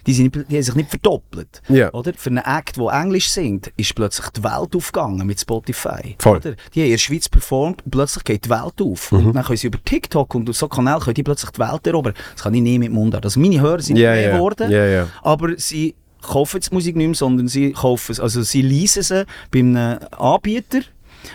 die, 0.06 0.13
sind, 0.13 0.36
die 0.36 0.56
haben 0.56 0.63
sich 0.63 0.75
nicht 0.75 0.89
verdoppelt. 0.89 1.62
Mhm. 1.67 1.75
Ja. 1.75 1.93
Oder? 1.93 2.13
Für 2.15 2.30
einen 2.30 2.38
Act, 2.39 2.77
der 2.77 2.88
Englisch 2.88 3.30
singt, 3.30 3.71
ist 3.77 3.95
plötzlich 3.95 4.30
die 4.30 4.43
Welt 4.43 4.75
aufgegangen 4.75 5.25
mit 5.27 5.39
Spotify. 5.39 5.80
Voll. 6.19 6.37
Oder? 6.37 6.55
Die 6.73 6.81
haben 6.81 6.85
in 6.85 6.91
der 6.91 6.97
Schweiz 6.97 7.29
performt 7.29 7.83
und 7.83 7.91
plötzlich 7.91 8.23
geht 8.23 8.45
die 8.45 8.49
Welt 8.49 8.81
auf. 8.81 9.11
Mhm. 9.11 9.27
Und 9.27 9.33
dann 9.33 9.43
können 9.43 9.57
sie 9.57 9.67
über 9.67 9.83
TikTok 9.83 10.35
und 10.35 10.53
so 10.53 10.67
Kanäle 10.67 10.99
können 10.99 11.13
die 11.13 11.23
plötzlich 11.23 11.51
die 11.51 11.59
Welt 11.59 11.85
erobern. 11.87 12.13
Das 12.33 12.43
kann 12.43 12.53
ich 12.53 12.61
nicht 12.61 12.79
mit 12.79 12.91
Mundart. 12.91 13.25
Also 13.25 13.39
meine 13.39 13.59
Hörer 13.59 13.81
sind 13.81 13.95
nicht 13.95 14.03
mehr 14.03 14.21
ja. 14.21 14.35
geworden, 14.35 14.71
ja. 14.71 15.07
aber 15.21 15.57
sie 15.57 15.95
kaufen 16.21 16.57
jetzt 16.57 16.71
Musik 16.71 16.95
nicht 16.95 17.07
mehr, 17.07 17.15
sondern 17.15 17.47
sie 17.47 17.71
kaufen 17.71 18.11
es, 18.11 18.19
also 18.19 18.43
sie 18.43 18.61
leasen 18.61 19.03
sie 19.03 19.25
bei 19.49 19.59
einem 19.59 19.99
Anbieter, 20.11 20.81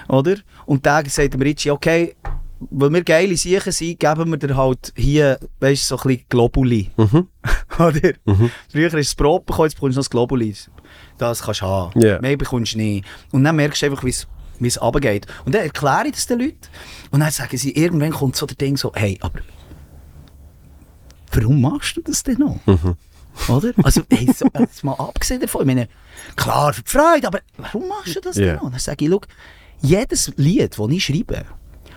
oder? 0.09 0.37
Und 0.65 0.87
der 0.87 1.05
sagt 1.09 1.35
dem 1.35 1.43
Richie, 1.43 1.71
okay, 1.71 2.15
weil 2.59 2.93
wir 2.93 3.05
geile 3.05 3.37
Sachen 3.37 3.73
sind, 3.73 4.01
geben 4.01 4.31
wir 4.31 4.39
dir 4.39 4.57
halt 4.57 4.93
hier, 4.97 5.39
weißt 5.61 5.91
du, 5.91 5.97
so 5.97 6.03
ein 6.03 6.09
bisschen 6.09 6.25
Globuli. 6.29 6.91
Mhm. 6.97 7.29
Oder? 7.79 8.13
Früher 8.71 8.87
hast 8.87 8.93
du 8.93 8.99
das 8.99 9.15
Brot 9.15 9.47
bekommen, 9.47 9.67
jetzt 9.69 9.75
bekommst 9.75 9.97
du 9.97 9.99
noch 9.99 10.05
das 10.05 10.11
Globuli. 10.11 10.55
Das 11.19 11.43
kannst 11.43 11.61
du 11.61 11.67
haben. 11.67 12.01
Ja. 12.01 12.21
Mehr 12.21 12.37
bekommst 12.37 12.75
du 12.75 12.79
nicht. 12.79 13.05
Und 13.31 13.45
dann 13.45 13.57
merkst 13.57 13.83
du 13.83 13.87
einfach, 13.87 14.05
wie 14.05 14.11
es 14.11 14.27
wie 14.61 14.69
es 14.69 14.81
runtergeht. 14.81 15.27
Und 15.45 15.55
dann 15.55 15.63
erkläre 15.63 16.07
ich 16.07 16.13
das 16.13 16.27
den 16.27 16.41
Leuten. 16.41 16.59
Und 17.11 17.21
dann 17.21 17.31
sagen 17.31 17.57
sie, 17.57 17.73
irgendwann 17.77 18.11
kommt 18.13 18.37
so 18.37 18.47
der 18.47 18.57
Ding 18.57 18.77
so, 18.77 18.93
hey, 18.95 19.19
aber 19.21 19.41
warum 21.33 21.61
machst 21.61 21.97
du 21.97 22.03
das 22.03 22.23
denn 22.23 22.39
noch? 22.39 22.59
Oder? 23.49 23.73
Also, 23.83 24.03
hey, 24.11 24.29
so, 24.35 24.47
jetzt 24.59 24.83
mal 24.85 24.95
abgesehen 24.95 25.41
davon, 25.41 25.63
ich 25.63 25.67
meine, 25.67 25.89
klar, 26.37 26.73
für 26.73 26.83
die 26.83 26.91
Freude, 26.91 27.27
aber 27.27 27.41
warum 27.59 27.89
machst 27.89 28.17
du 28.17 28.21
das 28.21 28.37
Ja. 28.37 28.47
denn 28.47 28.57
noch? 28.57 28.71
Dann 28.71 28.79
sage 28.79 29.05
ich, 29.05 29.11
schau, 29.11 29.21
jedes 29.83 30.33
Lied, 30.37 30.79
das 30.79 30.91
ich 30.91 31.05
schreibe, 31.05 31.45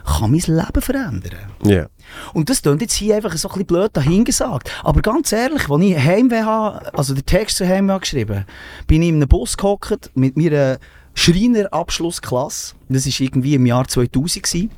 kann 0.05 0.31
mein 0.31 0.39
Leben 0.41 0.81
verändern. 0.81 1.33
Ja. 1.63 1.87
Und 2.33 2.49
das 2.49 2.61
klingt 2.61 2.81
jetzt 2.81 2.93
hier 2.95 3.15
einfach 3.15 3.31
so 3.37 3.47
ein 3.47 3.53
bisschen 3.53 3.67
blöd 3.67 3.91
dahingesagt. 3.95 4.69
Aber 4.83 5.01
ganz 5.01 5.31
ehrlich, 5.31 5.69
als 5.69 5.83
ich 5.83 5.97
Heimweh 5.97 6.41
habe, 6.41 6.93
also 6.97 7.13
den 7.13 7.25
Text 7.25 7.57
zu 7.57 7.67
Heimweh 7.67 7.91
habe 7.93 8.01
geschrieben 8.01 8.45
bin 8.87 9.01
ich 9.01 9.09
in 9.09 9.15
einem 9.15 9.27
Bus 9.29 9.55
gehockt 9.55 10.11
mit 10.15 10.35
meiner 10.35 10.77
Schreiner-Abschlussklasse. 11.13 12.75
Das 12.89 13.05
war 13.05 13.21
irgendwie 13.21 13.55
im 13.55 13.65
Jahr 13.65 13.87
2000. 13.87 14.43
Gewesen. 14.43 14.71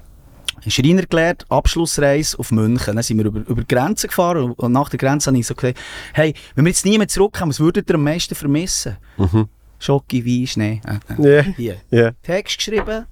Schreiner 0.67 1.03
gelernt, 1.07 1.45
Abschlussreise 1.49 2.37
auf 2.37 2.51
München. 2.51 2.95
Dann 2.95 3.03
sind 3.03 3.17
wir 3.17 3.25
über, 3.25 3.39
über 3.39 3.61
die 3.63 3.67
Grenze 3.73 4.07
gefahren 4.07 4.51
und- 4.51 4.71
nach 4.71 4.89
der 4.89 4.99
Grenze 4.99 5.29
habe 5.31 5.39
ich 5.39 5.47
so 5.47 5.55
gesagt, 5.55 5.79
hey, 6.13 6.33
wenn 6.53 6.65
wir 6.65 6.69
jetzt 6.69 6.85
nie 6.85 6.97
mehr 6.99 7.07
zurückkommen, 7.07 7.49
was 7.49 7.59
würdet 7.59 7.89
ihr 7.89 7.95
am 7.95 8.03
meisten 8.03 8.35
vermissen? 8.35 8.97
Mhm. 9.17 9.47
Schoki, 9.79 10.23
Wein, 10.23 10.45
Schnee. 10.45 10.81
Äh, 10.85 11.21
äh. 11.21 11.35
Ja. 11.37 11.41
Hier. 11.57 11.77
Ja. 11.89 12.11
Text 12.21 12.57
geschrieben. 12.57 13.05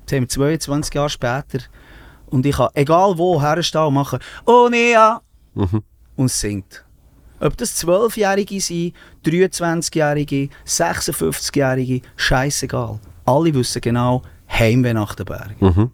Jetzt 0.00 0.12
haben 0.12 0.22
wir 0.22 0.28
22 0.28 0.94
Jahre 0.94 1.10
später. 1.10 1.58
Und 2.30 2.46
ich 2.46 2.56
kann, 2.56 2.68
egal 2.72 3.18
wo, 3.18 3.40
herstehen 3.42 3.82
und 3.82 3.94
machen 3.94 4.18
«Oh 4.46 4.68
Nia!» 4.70 5.20
Mhm. 5.54 5.82
und 6.16 6.30
singt. 6.30 6.82
Ob 7.42 7.56
das 7.56 7.84
12-Jährige 7.84 8.60
sind, 8.60 8.94
23-Jährige, 9.26 10.48
56-Jährige, 10.64 12.02
scheißegal. 12.16 13.00
Alle 13.24 13.52
wissen 13.52 13.80
genau, 13.80 14.22
Heimweh 14.48 14.94
nach 14.94 15.16
den 15.16 15.26
Bergen. 15.26 15.56
Mhm. 15.58 15.90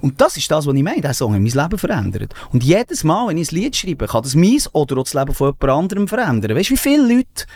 Und 0.00 0.20
das 0.20 0.36
ist 0.36 0.50
das, 0.50 0.66
was 0.66 0.74
ich 0.74 0.82
meine. 0.82 1.00
Der 1.00 1.14
Song 1.14 1.34
hat 1.34 1.40
mein 1.40 1.50
Leben 1.50 1.78
verändert. 1.78 2.34
Und 2.52 2.64
jedes 2.64 3.04
Mal, 3.04 3.28
wenn 3.28 3.38
ich 3.38 3.52
ein 3.52 3.56
Lied 3.56 3.76
schreibe, 3.76 4.06
kann 4.06 4.22
das 4.22 4.34
mein 4.34 4.58
oder 4.72 4.98
auch 4.98 5.04
das 5.04 5.14
Leben 5.14 5.34
von 5.34 5.54
jemand 5.60 5.70
anderem 5.70 6.08
verändern. 6.08 6.56
Weißt 6.56 6.70
du, 6.70 6.74
wie 6.74 6.78
viele 6.78 7.14
Leute 7.14 7.46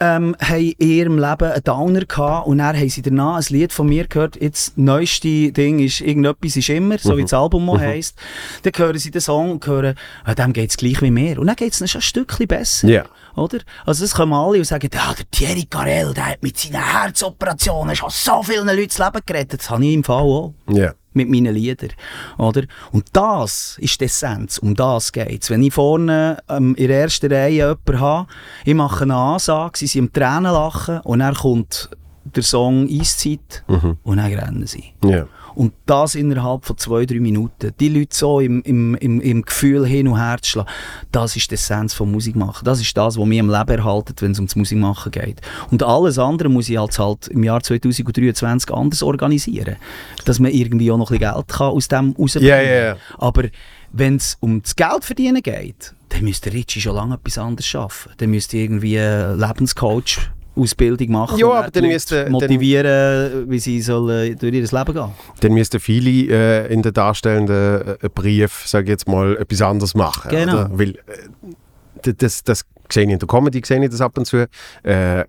ähm, 0.00 0.36
haben 0.40 0.72
in 0.78 0.88
ihrem 0.88 1.18
Leben 1.18 1.50
einen 1.50 1.64
Downer 1.64 2.04
gehabt 2.04 2.46
und 2.46 2.58
dann 2.58 2.76
haben 2.76 2.88
sie 2.88 3.02
danach 3.02 3.36
ein 3.36 3.44
Lied 3.48 3.72
von 3.72 3.88
mir 3.88 4.06
gehört, 4.06 4.40
jetzt 4.40 4.68
das 4.68 4.76
neueste 4.76 5.52
Ding 5.52 5.78
ist 5.78 6.00
«Irgendetwas 6.00 6.56
ist 6.56 6.68
immer», 6.68 6.98
so 6.98 7.16
wie 7.16 7.22
das 7.22 7.32
Album 7.32 7.68
auch 7.70 7.78
heisst. 7.78 8.16
Dann 8.62 8.72
hören 8.76 8.98
sie 8.98 9.10
den 9.10 9.20
Song 9.20 9.52
und 9.52 9.66
hören, 9.66 9.94
ah, 10.24 10.34
dem 10.34 10.52
geht 10.52 10.70
es 10.70 10.76
gleich 10.76 11.00
wie 11.02 11.10
mir. 11.10 11.38
Und 11.38 11.46
dann 11.46 11.56
geht 11.56 11.72
es 11.72 11.90
schon 11.90 11.98
ein 11.98 12.02
Stückchen 12.02 12.46
besser. 12.46 12.88
Ja. 12.88 13.04
Oder? 13.36 13.58
Also 13.84 14.04
das 14.04 14.14
kommen 14.14 14.32
alle 14.32 14.58
und 14.58 14.64
sagen, 14.64 14.88
ja, 14.92 15.12
der 15.12 15.30
Thierry 15.30 15.66
Carell, 15.68 16.14
der 16.14 16.26
hat 16.30 16.42
mit 16.42 16.56
seinen 16.56 16.82
Herzoperationen 16.82 17.96
schon 17.96 18.10
so 18.10 18.42
vielen 18.42 18.66
Leuten 18.66 18.88
das 18.88 18.98
Leben 18.98 19.20
gerettet. 19.26 19.60
Das 19.60 19.70
habe 19.70 19.84
ich 19.84 19.94
im 19.94 20.04
Fall 20.04 20.22
auch 20.22 20.54
Ja. 20.68 20.92
Mit 21.14 21.28
meinen 21.28 21.54
Liedern. 21.54 21.90
Oder? 22.38 22.62
Und 22.92 23.06
das 23.12 23.76
ist 23.80 24.00
die 24.00 24.04
Essenz, 24.04 24.58
um 24.58 24.74
das 24.74 25.12
geht 25.12 25.42
es. 25.42 25.50
Wenn 25.50 25.62
ich 25.62 25.74
vorne 25.74 26.38
ähm, 26.48 26.74
in 26.74 26.88
der 26.88 27.02
ersten 27.02 27.32
Reihe 27.32 27.50
jemanden 27.50 28.00
habe, 28.00 28.28
ich 28.64 28.74
mache 28.74 29.04
eine 29.04 29.14
Ansage, 29.14 29.78
sie 29.78 29.86
sind 29.86 30.04
am 30.04 30.12
Tränen 30.12 30.52
lachen 30.52 31.00
und 31.00 31.20
dann 31.20 31.34
kommt 31.34 31.90
der 32.24 32.42
Song 32.42 32.88
Eiszeit 32.88 33.64
und 34.02 34.16
dann 34.16 34.32
rennen 34.32 34.66
sie. 34.66 34.94
Ja. 35.04 35.26
Und 35.54 35.72
das 35.86 36.14
innerhalb 36.14 36.64
von 36.64 36.76
zwei, 36.78 37.06
drei 37.06 37.20
Minuten. 37.20 37.72
Die 37.78 37.88
Leute 37.88 38.14
so 38.14 38.40
im, 38.40 38.62
im, 38.62 38.94
im, 38.96 39.20
im 39.20 39.42
Gefühl 39.42 39.86
hin 39.86 40.08
und 40.08 40.18
her 40.18 40.38
zu 40.40 40.50
schlagen, 40.50 40.68
das 41.12 41.36
ist 41.36 41.50
die 41.50 41.54
Essenz 41.54 41.94
von 41.94 42.10
Musik 42.10 42.36
machen. 42.36 42.64
Das 42.64 42.80
ist 42.80 42.96
das, 42.96 43.18
was 43.18 43.26
mich 43.26 43.40
am 43.40 43.50
Leben 43.50 43.78
erhaltet, 43.78 44.22
wenn 44.22 44.32
es 44.32 44.38
ums 44.38 44.56
Musik 44.56 44.78
machen 44.78 45.12
geht. 45.12 45.40
Und 45.70 45.82
alles 45.82 46.18
andere 46.18 46.48
muss 46.48 46.68
ich 46.68 46.78
jetzt 46.78 46.98
halt 46.98 47.28
im 47.28 47.44
Jahr 47.44 47.62
2023 47.62 48.72
anders 48.72 49.02
organisieren. 49.02 49.76
Dass 50.24 50.38
man 50.38 50.50
irgendwie 50.50 50.90
auch 50.90 50.98
noch 50.98 51.10
ein 51.10 51.18
bisschen 51.18 51.34
Geld 51.34 51.48
kann 51.48 51.68
aus 51.68 51.88
dem 51.88 52.14
rausbringen 52.18 52.48
Ja, 52.48 52.60
ja, 52.60 52.84
ja. 52.84 52.96
Aber 53.18 53.44
wenn 53.92 54.16
es 54.16 54.36
um 54.40 54.60
das 54.60 54.74
Geld 54.74 55.04
verdienen 55.04 55.42
geht, 55.42 55.94
dann 56.08 56.24
müsste 56.24 56.52
Ritchie 56.52 56.80
schon 56.80 56.96
lange 56.96 57.14
etwas 57.14 57.38
anderes 57.38 57.66
schaffen. 57.66 58.12
Dann 58.16 58.30
müsste 58.30 58.56
irgendwie 58.56 58.98
einen 58.98 59.38
Lebenscoach 59.38 60.18
Ausbildung 60.56 61.10
machen 61.10 61.38
Ja, 61.38 61.46
und 61.46 61.52
aber 61.56 61.70
dann 61.70 61.84
müsste- 61.86 62.22
dann- 62.24 62.32
motivieren, 62.32 63.50
wie 63.50 63.58
sie 63.58 63.80
sollen 63.80 64.38
durch 64.38 64.52
ihr 64.54 64.62
Leben 64.62 64.94
gehen 64.94 65.08
Dann 65.40 65.52
müssten 65.52 65.80
viele 65.80 66.32
äh, 66.66 66.72
in 66.72 66.82
den 66.82 66.92
darstellenden 66.92 67.96
äh, 68.00 68.08
Brief, 68.14 68.62
sage 68.66 68.84
ich 68.84 68.90
jetzt 68.90 69.08
mal, 69.08 69.36
etwas 69.36 69.62
anderes 69.62 69.94
machen. 69.94 70.30
Genau. 70.30 70.52
Oder? 70.52 70.70
Weil 70.78 70.90
äh, 70.90 72.14
das, 72.16 72.44
das 72.44 72.64
sehe 72.90 73.04
ich 73.04 73.10
in 73.10 73.18
der 73.18 73.26
Comedy, 73.28 73.62
sehe 73.64 73.82
ich 73.82 73.90
das 73.90 74.00
ab 74.00 74.16
und 74.18 74.26
zu, 74.26 74.46
äh, 74.82 75.24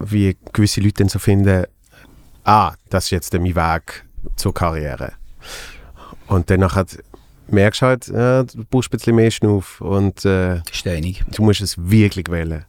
wie 0.00 0.36
gewisse 0.52 0.80
Leute 0.80 0.94
dann 0.98 1.08
so 1.08 1.18
finden, 1.18 1.64
ah, 2.44 2.74
das 2.90 3.06
ist 3.06 3.10
jetzt 3.10 3.32
mein 3.34 3.54
Weg 3.56 4.04
zur 4.36 4.54
Karriere. 4.54 5.12
Und 6.28 6.50
dann 6.50 6.60
merkst 7.48 7.82
du 7.82 7.86
halt, 7.86 8.08
äh, 8.08 8.44
du 8.44 8.64
brauchst 8.70 8.88
ein 8.92 8.96
bisschen 8.98 9.16
mehr 9.16 9.30
Schnuff 9.30 9.80
und 9.80 10.24
äh, 10.24 10.60
Steinig. 10.70 11.24
du 11.34 11.42
musst 11.42 11.60
es 11.62 11.76
wirklich 11.78 12.30
wählen. 12.30 12.64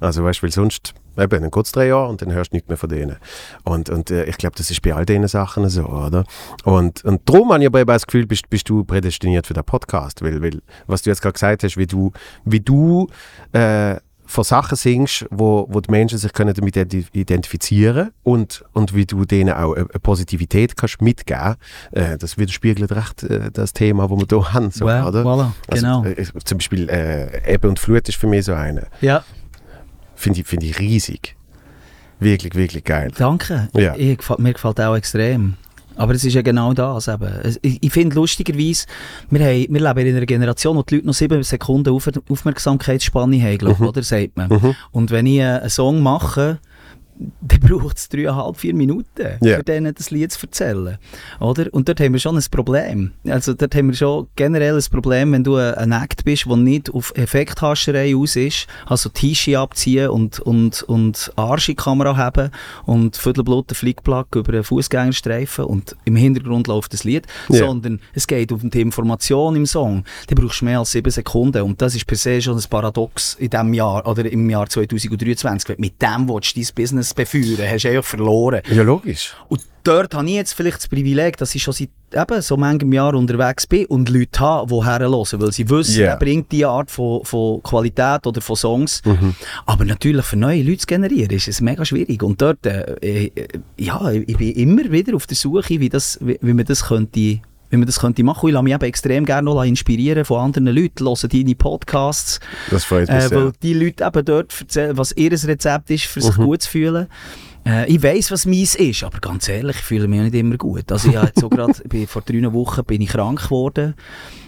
Also 0.00 0.24
weißt 0.24 0.40
du, 0.40 0.44
weil 0.44 0.50
sonst 0.52 0.94
eben, 1.18 1.42
dann 1.42 1.50
geht 1.50 1.66
es 1.66 1.72
drei 1.72 1.86
Jahre 1.88 2.08
und 2.08 2.22
dann 2.22 2.32
hörst 2.32 2.52
du 2.52 2.56
nichts 2.56 2.68
mehr 2.68 2.78
von 2.78 2.88
denen. 2.88 3.16
Und, 3.64 3.90
und 3.90 4.10
äh, 4.10 4.24
ich 4.24 4.38
glaube, 4.38 4.56
das 4.56 4.70
ist 4.70 4.82
bei 4.82 4.94
all 4.94 5.06
diesen 5.06 5.28
Sachen 5.28 5.68
so, 5.68 5.84
oder? 5.84 6.24
Und, 6.64 7.04
und 7.04 7.28
darum 7.28 7.52
habe 7.52 7.62
ich 7.62 7.66
aber 7.66 7.80
eben 7.80 7.88
das 7.88 8.06
Gefühl, 8.06 8.26
bist, 8.26 8.48
bist 8.50 8.68
du 8.68 8.84
prädestiniert 8.84 9.46
für 9.46 9.54
den 9.54 9.64
Podcast, 9.64 10.22
weil, 10.22 10.42
weil 10.42 10.60
was 10.86 11.02
du 11.02 11.10
jetzt 11.10 11.22
gerade 11.22 11.34
gesagt 11.34 11.62
hast, 11.64 11.76
wie 11.76 11.86
du, 11.86 12.12
wie 12.44 12.60
du 12.60 13.08
äh, 13.52 13.96
von 14.24 14.44
Sachen 14.44 14.76
singst, 14.76 15.26
wo, 15.30 15.66
wo 15.68 15.80
die 15.80 15.90
Menschen 15.90 16.16
sich 16.16 16.32
können 16.32 16.54
damit 16.54 16.74
identi- 16.76 17.06
identifizieren 17.12 18.12
und, 18.22 18.64
und 18.72 18.94
wie 18.94 19.04
du 19.04 19.24
denen 19.24 19.52
auch 19.52 19.74
eine, 19.74 19.84
Positivität 19.84 20.76
kannst 20.76 21.02
mitgeben, 21.02 21.56
äh, 21.90 22.16
das 22.16 22.38
widerspiegelt 22.38 22.92
recht 22.92 23.24
äh, 23.24 23.50
das 23.52 23.72
Thema, 23.72 24.08
das 24.08 24.18
wir 24.18 24.26
hier 24.28 24.52
haben, 24.54 24.70
so, 24.70 24.86
Well, 24.86 25.04
oder? 25.04 25.22
voilà, 25.22 25.52
genau. 25.68 26.02
Also, 26.02 26.20
äh, 26.20 26.44
zum 26.44 26.58
Beispiel 26.58 26.88
äh, 26.88 27.52
Ebbe 27.52 27.68
und 27.68 27.78
Flut 27.78 28.08
ist 28.08 28.16
für 28.16 28.26
mich 28.26 28.46
so 28.46 28.54
eine. 28.54 28.86
Ja, 29.02 29.22
Finde 30.22 30.40
ich, 30.40 30.46
find 30.46 30.62
ich 30.62 30.78
riesig. 30.78 31.34
Wirklich, 32.20 32.54
wirklich 32.54 32.84
geil. 32.84 33.10
danke. 33.18 33.68
Ja. 33.74 33.96
Ich, 33.96 34.18
gefällt- 34.18 34.38
mir 34.38 34.52
gefällt 34.52 34.80
auch 34.80 34.94
extrem. 34.94 35.54
Aber 35.96 36.14
es 36.14 36.22
ist 36.24 36.34
ja 36.34 36.42
genau 36.42 36.72
das. 36.72 37.08
Eben. 37.08 37.28
Ich, 37.60 37.82
ich 37.82 37.92
finde 37.92 38.14
lustigerweise, 38.14 38.86
wir, 39.30 39.40
haben, 39.44 39.66
wir 39.68 39.80
leben 39.80 40.06
in 40.06 40.16
einer 40.16 40.26
Generation, 40.26 40.76
wo 40.76 40.82
die 40.82 40.94
Leute 40.94 41.06
noch 41.08 41.14
sieben 41.14 41.42
Sekunden 41.42 41.90
Auf 41.90 42.08
Aufmerksamkeitsspanne 42.30 43.42
haben, 43.42 43.58
glaub, 43.58 43.80
oder? 43.80 44.02
Sagt 44.04 44.36
man. 44.36 44.76
Und 44.92 45.10
wenn 45.10 45.26
ich 45.26 45.42
einen 45.42 45.68
Song 45.68 46.00
mache, 46.00 46.58
dann 47.40 47.60
braucht 47.60 47.96
es 47.98 48.08
dreieinhalb, 48.08 48.56
vier 48.56 48.74
Minuten, 48.74 49.38
Ja. 49.40 49.56
für 49.58 49.62
denen 49.62 49.94
das 49.94 50.10
Lied 50.10 50.32
zu 50.32 50.46
erzählen. 50.46 50.98
Oder? 51.40 51.66
Und 51.72 51.88
dort 51.88 52.00
haben 52.00 52.12
wir 52.12 52.20
schon 52.20 52.36
ein 52.36 52.44
Problem. 52.50 53.12
Also 53.26 53.54
dort 53.54 53.74
haben 53.74 53.88
wir 53.88 53.94
schon 53.96 54.26
generell 54.36 54.76
ein 54.76 54.84
Problem, 54.90 55.32
wenn 55.32 55.44
du 55.44 55.56
ein 55.56 55.92
Act 55.92 56.24
bist, 56.24 56.46
der 56.46 56.56
nicht 56.56 56.90
auf 56.92 57.12
Effekthascherei 57.16 58.14
aus 58.16 58.36
ist, 58.36 58.66
also 58.86 59.08
Tische 59.08 59.58
abziehen 59.58 60.08
und, 60.08 60.40
und, 60.40 60.82
und 60.84 61.32
Arsch 61.36 61.68
in 61.68 61.72
die 61.76 61.82
Kamera 61.82 62.16
haben 62.16 62.50
und 62.84 63.16
Viertelblut 63.16 63.70
den 63.70 63.74
Flickplug 63.74 64.34
über 64.36 64.52
einen 64.52 64.64
Fußgängerstreifen 64.64 65.64
und 65.64 65.96
im 66.04 66.16
Hintergrund 66.16 66.66
läuft 66.66 66.92
das 66.92 67.04
Lied, 67.04 67.26
Ja. 67.48 67.66
sondern 67.66 68.00
es 68.14 68.26
geht 68.26 68.52
um 68.52 68.70
die 68.70 68.80
Information 68.80 69.56
im 69.56 69.66
Song. 69.66 70.04
Da 70.28 70.34
brauchst 70.34 70.60
du 70.60 70.64
mehr 70.66 70.78
als 70.78 70.92
sieben 70.92 71.10
Sekunden 71.10 71.62
und 71.62 71.80
das 71.82 71.94
ist 71.94 72.06
per 72.06 72.16
se 72.16 72.40
schon 72.40 72.56
ein 72.56 72.64
Paradox 72.68 73.34
in 73.34 73.50
diesem 73.50 73.74
Jahr 73.74 74.06
oder 74.06 74.30
im 74.30 74.48
Jahr 74.50 74.68
2023. 74.68 75.68
Wenn 75.68 75.76
du 75.76 75.80
mit 75.80 76.00
dem 76.02 76.28
willst 76.28 76.56
du 76.56 76.60
dein 76.60 76.68
Business 76.74 77.11
beführen, 77.14 77.64
hast 77.68 77.84
du 77.84 77.88
einfach 77.88 78.04
verloren. 78.04 78.62
Ja, 78.70 78.82
logisch. 78.82 79.34
Und 79.48 79.60
dort 79.84 80.14
habe 80.14 80.26
ich 80.28 80.34
jetzt 80.34 80.52
vielleicht 80.54 80.78
das 80.78 80.88
Privileg, 80.88 81.36
dass 81.36 81.54
ich 81.54 81.62
schon 81.62 81.74
seit 81.74 81.88
eben 82.14 82.42
so 82.42 82.56
manchem 82.56 82.92
Jahr 82.92 83.14
unterwegs 83.14 83.66
bin 83.66 83.86
und 83.86 84.08
Leute 84.10 84.38
habe, 84.40 84.74
die 84.74 84.84
herhören, 84.84 85.40
weil 85.40 85.52
sie 85.52 85.68
wissen, 85.70 86.00
Ja. 86.00 86.06
er 86.08 86.16
bringt 86.18 86.52
diese 86.52 86.68
Art 86.68 86.90
von, 86.90 87.24
von 87.24 87.62
Qualität 87.62 88.26
oder 88.26 88.40
von 88.40 88.56
Songs. 88.56 89.00
Mhm. 89.04 89.34
Aber 89.66 89.84
natürlich 89.84 90.24
für 90.26 90.36
neue 90.36 90.62
Leute 90.62 90.78
zu 90.78 90.86
generieren, 90.86 91.30
ist 91.30 91.48
es 91.48 91.60
mega 91.60 91.84
schwierig. 91.84 92.22
Und 92.22 92.40
dort, 92.42 92.64
äh, 92.66 92.94
äh, 93.26 93.30
ja, 93.78 94.10
ich 94.10 94.36
bin 94.36 94.52
immer 94.52 94.90
wieder 94.92 95.16
auf 95.16 95.26
der 95.26 95.36
Suche, 95.36 95.80
wie, 95.80 95.88
das, 95.88 96.18
wie, 96.20 96.38
wie 96.40 96.52
man 96.52 96.66
das 96.66 96.84
könnte 96.86 97.40
wie 97.72 97.78
man 97.78 97.86
das 97.86 97.98
könnte 97.98 98.22
machen. 98.22 98.48
Ich 98.48 98.52
lasse 98.52 98.62
mich 98.64 98.74
eben 98.74 98.84
extrem 98.84 99.24
gerne 99.24 99.46
noch 99.46 99.62
inspirieren 99.62 100.24
von 100.26 100.40
anderen 100.40 100.66
Leuten, 100.66 101.06
hören 101.06 101.28
deine 101.32 101.54
Podcasts, 101.54 102.38
Das 102.70 102.84
freut 102.84 103.08
mich 103.08 103.16
äh, 103.16 103.30
weil 103.30 103.52
die 103.62 103.72
Leute 103.74 104.04
eben 104.04 104.24
dort 104.26 104.60
erzählen, 104.60 104.96
was 104.98 105.12
ihr 105.12 105.32
Rezept 105.32 105.90
ist, 105.90 106.04
für 106.04 106.20
Mhm. 106.20 106.24
sich 106.24 106.36
gut 106.36 106.62
zu 106.62 106.70
fühlen. 106.70 107.06
Äh, 107.66 107.90
ich 107.90 108.02
weiss, 108.02 108.30
was 108.30 108.44
meins 108.44 108.74
ist, 108.74 109.04
aber 109.04 109.18
ganz 109.20 109.48
ehrlich, 109.48 109.76
ich 109.76 109.82
fühle 109.82 110.06
mich 110.06 110.20
nicht 110.20 110.34
immer 110.34 110.58
gut. 110.58 110.92
Also 110.92 111.08
ich 111.08 111.14
jetzt 111.14 111.40
so 111.40 111.48
bin, 111.88 112.06
vor 112.06 112.20
drei 112.22 112.52
Wochen 112.52 112.84
bin 112.84 113.00
ich 113.00 113.08
krank 113.08 113.42
geworden. 113.44 113.94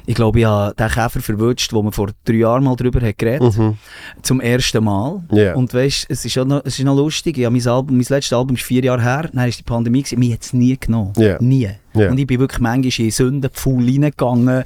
Ich 0.07 0.14
glaube, 0.14 0.40
ich 0.40 0.45
habe 0.45 0.75
den 0.75 0.88
Käfer 0.88 1.21
verwünscht, 1.21 1.73
wo 1.73 1.83
man 1.83 1.93
vor 1.93 2.11
drei 2.25 2.35
Jahren 2.35 2.64
mal 2.64 2.77
drüber 2.77 3.01
hat 3.01 3.19
geredet 3.19 3.57
Mhm. 3.57 3.77
Zum 4.23 4.40
ersten 4.40 4.85
Mal. 4.85 5.23
Ja. 5.31 5.55
Und 5.55 5.73
weißt, 5.73 6.07
es 6.09 6.25
ist, 6.25 6.37
noch, 6.37 6.62
es 6.64 6.79
ist 6.79 6.85
noch 6.85 6.97
lustig. 6.97 7.38
Ich 7.38 7.49
mein, 7.49 7.67
Album, 7.67 7.97
mein 7.97 8.07
letztes 8.09 8.33
Album 8.33 8.57
ist 8.57 8.64
vier 8.64 8.85
Jahre 8.85 9.03
her. 9.03 9.31
Dann 9.33 9.49
ist 9.49 9.59
die 9.59 9.62
Pandemie 9.62 10.03
gewesen. 10.03 10.19
Mich 10.19 10.33
hat 10.33 10.43
es 10.43 10.53
nie 10.53 10.77
genommen. 10.79 11.12
Ja. 11.17 11.38
Nie. 11.40 11.71
Ja. 11.95 12.11
Und 12.11 12.19
ich 12.19 12.27
bin 12.27 12.40
wirklich 12.40 12.61
manchmal 12.61 13.07
in 13.07 13.11
Sündenpfuhl 13.12 13.85
reingegangen, 13.85 14.64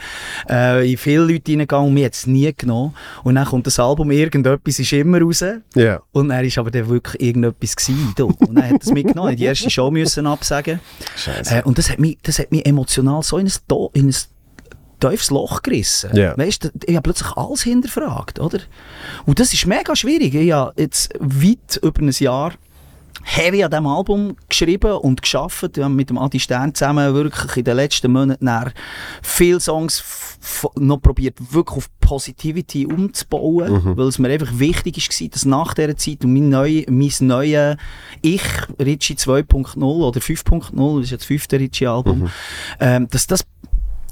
äh, 0.48 0.90
in 0.90 0.96
viele 0.96 1.24
Leute 1.24 1.52
reingegangen 1.52 1.88
und 1.88 1.94
mir 1.94 2.06
hat 2.06 2.14
es 2.14 2.26
nie 2.26 2.52
genommen. 2.56 2.94
Und 3.22 3.34
dann 3.34 3.44
kommt 3.44 3.66
das 3.66 3.78
Album, 3.78 4.10
irgendetwas 4.10 4.78
ist 4.78 4.92
immer 4.94 5.20
raus. 5.20 5.44
Ja. 5.74 6.00
Und 6.12 6.30
dann 6.30 6.44
war 6.44 6.58
aber 6.58 6.70
dann 6.70 6.88
wirklich 6.88 7.20
irgendetwas 7.20 7.76
gewesen. 7.76 8.14
Und 8.18 8.56
dann 8.56 8.70
hat 8.70 8.82
es 8.82 8.90
mitgenommen, 8.90 9.36
die 9.36 9.44
erste 9.44 9.68
Show 9.68 9.90
müssen 9.90 10.26
absagen. 10.26 10.80
Scheiße. 11.16 11.56
Äh, 11.58 11.62
und 11.64 11.76
das 11.76 11.90
hat, 11.90 11.98
mich, 11.98 12.16
das 12.22 12.38
hat 12.38 12.50
mich 12.50 12.64
emotional 12.64 13.22
so 13.22 13.36
in 13.36 13.46
ein, 13.46 13.52
Do 13.68 13.90
in 13.92 14.08
ein 14.08 14.14
tiefes 14.98 15.30
Loch 15.30 15.62
gerissen. 15.62 16.14
Ja. 16.14 16.36
Weißt 16.36 16.64
du, 16.64 16.70
ich 16.86 16.94
habe 16.94 17.02
plötzlich 17.02 17.32
alles 17.32 17.62
hinterfragt, 17.62 18.40
oder? 18.40 18.58
Und 19.26 19.40
das 19.40 19.52
ist 19.52 19.66
mega 19.66 19.94
schwierig. 19.94 20.34
Ich 20.34 20.52
habe 20.52 20.72
jetzt 20.76 21.12
weit 21.18 21.78
über 21.82 22.00
ein 22.00 22.10
Jahr 22.10 22.52
heavy 23.24 23.62
an 23.62 23.70
diesem 23.70 23.86
Album 23.86 24.36
geschrieben 24.48 24.92
und 24.92 25.22
geschafft. 25.22 25.76
Wir 25.76 25.84
haben 25.84 25.96
mit 25.96 26.10
dem 26.10 26.18
Adi 26.18 26.40
Stern 26.40 26.74
zusammen 26.74 27.14
wirklich 27.14 27.56
in 27.56 27.64
den 27.64 27.76
letzten 27.76 28.12
Monaten 28.12 28.44
nach 28.44 28.72
viele 29.22 29.60
Songs 29.60 30.02
noch 30.76 30.98
probiert, 30.98 31.36
wirklich 31.52 31.78
auf 31.78 31.90
Positivity 32.00 32.86
umzubauen, 32.86 33.96
weil 33.96 34.06
es 34.06 34.18
mir 34.18 34.28
einfach 34.28 34.58
wichtig 34.58 34.96
war, 34.96 35.28
dass 35.28 35.44
nach 35.44 35.74
dieser 35.74 35.96
Zeit 35.96 36.24
und 36.24 36.32
mein, 36.32 36.48
neu, 36.48 36.84
mein 36.88 37.12
neues 37.20 37.76
Ich, 38.22 38.42
Richie 38.80 39.14
2.0 39.14 39.82
oder 39.82 40.20
5.0, 40.20 40.96
das 40.96 41.04
ist 41.04 41.10
jetzt 41.10 41.20
das 41.20 41.26
fünfte 41.26 41.60
Richie-Album, 41.60 42.30
ähm, 42.80 43.08
dass 43.10 43.26
das 43.26 43.44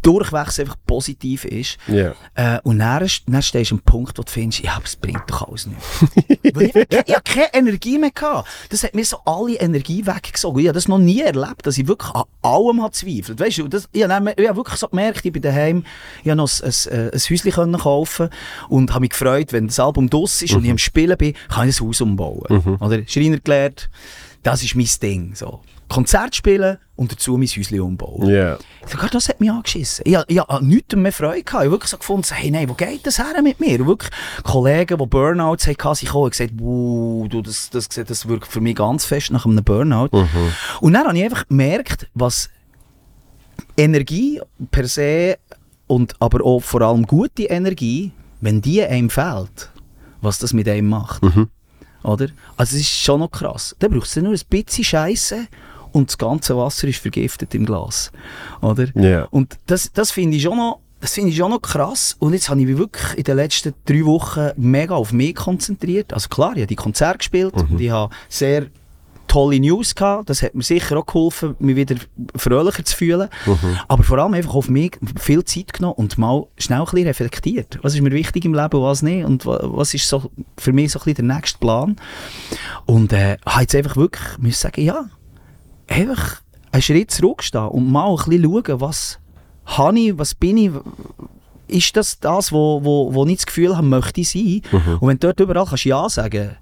durchwegs 0.06 0.60
einfach 0.60 0.76
positiv 0.86 1.44
ist. 1.44 1.78
Ja. 1.88 2.14
Äh, 2.34 2.60
und 2.62 2.78
dann, 2.78 3.08
dann 3.26 3.42
stehst 3.42 3.72
du 3.72 3.74
am 3.74 3.80
Punkt, 3.80 4.16
wo 4.18 4.22
du 4.22 4.30
findest, 4.30 4.62
ja, 4.62 4.78
es 4.82 4.94
bringt 4.94 5.24
doch 5.28 5.48
alles 5.48 5.66
nichts. 5.66 5.84
Weil 6.54 6.66
ich, 6.66 6.76
ich, 6.76 6.86
ich 7.06 7.14
habe 7.14 7.22
keine 7.24 7.54
Energie 7.54 7.98
mehr 7.98 8.12
gehabt. 8.12 8.48
Das 8.70 8.84
hat 8.84 8.94
mir 8.94 9.04
so 9.04 9.18
alle 9.24 9.54
Energie 9.54 10.06
weggesogen. 10.06 10.60
Ich 10.60 10.68
habe 10.68 10.74
das 10.74 10.86
noch 10.86 10.98
nie 10.98 11.22
erlebt, 11.22 11.66
dass 11.66 11.76
ich 11.76 11.88
wirklich 11.88 12.14
an 12.14 12.24
allem 12.42 12.82
habe 12.82 12.92
zweifelt. 12.92 13.40
Weißt 13.40 13.58
du, 13.58 13.68
das, 13.68 13.88
ich, 13.92 14.04
habe 14.04 14.34
ich 14.36 14.48
habe 14.48 14.56
wirklich 14.56 14.78
so 14.78 14.86
gemerkt, 14.86 15.24
ich 15.24 15.32
bin 15.32 15.42
daheim, 15.42 15.84
ich 16.22 16.30
habe 16.30 16.36
noch 16.36 16.50
ein, 16.62 16.72
ein, 16.92 17.10
ein 17.10 17.18
Häuschen 17.18 17.50
können 17.50 17.78
kaufen 17.78 18.28
und 18.68 18.90
habe 18.90 19.00
mich 19.00 19.10
gefreut, 19.10 19.52
wenn 19.52 19.66
das 19.66 19.80
Album 19.80 20.08
draus 20.08 20.40
ist 20.40 20.54
und 20.54 20.64
ich 20.64 20.70
am 20.70 20.78
Spielen 20.78 21.16
bin, 21.16 21.34
kann 21.48 21.68
ich 21.68 21.76
das 21.76 21.84
Haus 21.84 22.00
umbauen. 22.00 22.78
Oder 22.80 23.02
Schreiner 23.06 23.38
gelernt, 23.38 23.90
das 24.42 24.62
ist 24.62 24.76
mein 24.76 24.88
Ding. 25.02 25.34
So. 25.34 25.60
Konzert 25.88 26.34
spielen 26.34 26.78
und 26.96 27.12
dazu 27.12 27.36
mein 27.36 27.46
Häuschen 27.46 27.80
umbauen. 27.80 28.28
Ja. 28.28 28.58
Sogar 28.86 29.08
das 29.08 29.28
hat 29.28 29.40
mich 29.40 29.50
angeschissen. 29.50 30.02
Ich, 30.06 30.18
ich 30.26 30.38
habe 30.38 30.50
an 30.50 30.66
nichts 30.66 30.96
mehr 30.96 31.12
Freude 31.12 31.42
gehabt. 31.42 31.46
Ich 31.46 31.54
habe 31.54 31.70
wirklich 31.70 31.90
so 31.90 31.98
gefunden, 31.98 32.26
hey, 32.32 32.50
nein, 32.50 32.68
wo 32.68 32.74
geht 32.74 33.06
das 33.06 33.18
her 33.18 33.40
mit 33.42 33.60
mir? 33.60 33.80
Und 33.80 33.86
wirklich 33.86 34.10
Kollegen, 34.42 34.98
die 34.98 35.06
Burnouts 35.06 35.66
hatten, 35.66 35.94
sind 35.94 36.06
gekommen 36.06 36.24
und 36.24 36.30
gesagt, 36.30 36.52
wow, 36.56 37.28
du, 37.28 37.42
das, 37.42 37.70
das, 37.70 37.88
das, 37.88 38.04
das 38.06 38.28
wirkt 38.28 38.48
für 38.48 38.60
mich 38.60 38.74
ganz 38.76 39.04
fest 39.04 39.30
nach 39.30 39.46
einem 39.46 39.62
Burnout. 39.62 40.08
Und 40.80 40.92
dann 40.92 41.06
habe 41.06 41.16
ich 41.16 41.24
einfach 41.24 41.46
gemerkt, 41.48 42.08
was 42.14 42.50
Energie 43.76 44.40
per 44.70 44.86
se 44.88 45.36
und 45.86 46.14
aber 46.20 46.44
auch 46.44 46.60
vor 46.60 46.82
allem 46.82 47.06
gute 47.06 47.44
Energie, 47.44 48.12
wenn 48.40 48.60
die 48.60 48.82
einem 48.82 49.10
fehlt, 49.10 49.70
was 50.20 50.38
das 50.38 50.52
mit 50.52 50.68
einem 50.68 50.88
macht. 50.88 51.22
Oder? 52.02 52.28
Also 52.56 52.76
es 52.76 52.82
ist 52.82 52.90
schon 52.90 53.20
noch 53.20 53.30
krass. 53.30 53.74
Da 53.78 53.88
brauchst 53.88 54.16
du 54.16 54.22
nur 54.22 54.32
ein 54.32 54.40
bisschen 54.48 54.84
Scheiße 54.84 55.46
und 55.96 56.08
das 56.10 56.18
ganze 56.18 56.56
Wasser 56.56 56.86
ist 56.88 57.00
vergiftet 57.00 57.54
im 57.54 57.64
Glas. 57.64 58.12
Oder? 58.60 58.86
Ja. 58.94 59.24
Und 59.30 59.56
das, 59.66 59.90
das 59.92 60.10
finde 60.10 60.36
ich 60.36 60.42
schon 60.42 60.56
noch 60.58 60.80
das 60.98 61.12
finde 61.12 61.30
ich 61.30 61.36
schon 61.36 61.50
noch 61.50 61.60
krass. 61.60 62.16
Und 62.18 62.32
jetzt 62.32 62.48
habe 62.48 62.58
ich 62.60 62.66
mich 62.66 62.78
wirklich 62.78 63.18
in 63.18 63.24
den 63.24 63.36
letzten 63.36 63.74
drei 63.84 64.04
Wochen 64.06 64.48
mega 64.56 64.94
auf 64.94 65.12
mich 65.12 65.34
konzentriert. 65.34 66.12
Also 66.14 66.28
klar, 66.30 66.52
ich 66.52 66.58
habe 66.62 66.66
die 66.68 66.74
Konzerte 66.74 67.18
gespielt 67.18 67.52
und 67.54 67.78
ich 67.80 67.90
habe 67.90 68.14
sehr 68.30 68.66
tolle 69.28 69.60
News 69.60 69.94
gehabt. 69.94 70.30
Das 70.30 70.40
hat 70.42 70.54
mir 70.54 70.62
sicher 70.62 70.96
auch 70.96 71.04
geholfen, 71.04 71.54
mich 71.58 71.76
wieder 71.76 71.96
fröhlicher 72.34 72.82
zu 72.84 72.96
fühlen. 72.96 73.28
Aber 73.88 74.02
vor 74.04 74.18
allem 74.18 74.32
einfach 74.34 74.54
auf 74.54 74.70
mich 74.70 74.98
viel 75.20 75.44
Zeit 75.44 75.74
genommen 75.74 75.96
und 75.96 76.16
mal 76.16 76.46
schnell 76.58 76.78
ein 76.80 76.84
bisschen 76.86 77.06
reflektiert. 77.08 77.78
Was 77.82 77.94
ist 77.94 78.00
mir 78.00 78.12
wichtig 78.12 78.44
im 78.46 78.54
Leben, 78.54 78.80
was 78.80 79.02
nicht? 79.02 79.24
Und 79.26 79.44
wa- 79.44 79.60
was 79.64 79.92
ist 79.92 80.08
so 80.08 80.30
für 80.56 80.72
mich 80.72 80.92
so 80.92 80.98
ein 81.00 81.04
bisschen 81.04 81.26
der 81.28 81.36
nächste 81.36 81.58
Plan? 81.58 81.96
Und 82.86 83.12
äh, 83.12 83.36
habe 83.44 83.60
jetzt 83.62 83.74
einfach 83.74 83.96
wirklich 83.96 84.38
müssen 84.38 84.60
sagen, 84.62 84.80
ja, 84.82 85.04
einfach 85.88 86.42
einen 86.72 86.82
Schritt 86.82 87.10
zurückstehen 87.10 87.68
und 87.68 87.90
mal 87.90 88.10
ein 88.10 88.16
bisschen 88.16 88.42
schauen, 88.44 88.80
was 88.80 89.18
habe 89.64 89.98
ich, 89.98 90.18
was 90.18 90.34
bin 90.34 90.56
ich, 90.56 90.70
ist 91.68 91.96
das 91.96 92.20
das, 92.20 92.52
wo, 92.52 92.82
wo, 92.84 93.12
wo 93.14 93.26
ich 93.26 93.36
das 93.36 93.46
Gefühl 93.46 93.76
habe, 93.76 93.86
möchte 93.86 94.20
ich 94.20 94.30
sein? 94.30 94.62
Und 95.00 95.08
wenn 95.08 95.18
du 95.18 95.26
dort 95.28 95.40
überall 95.40 95.66
kannst 95.66 95.84
Ja 95.84 96.08
sagen 96.08 96.56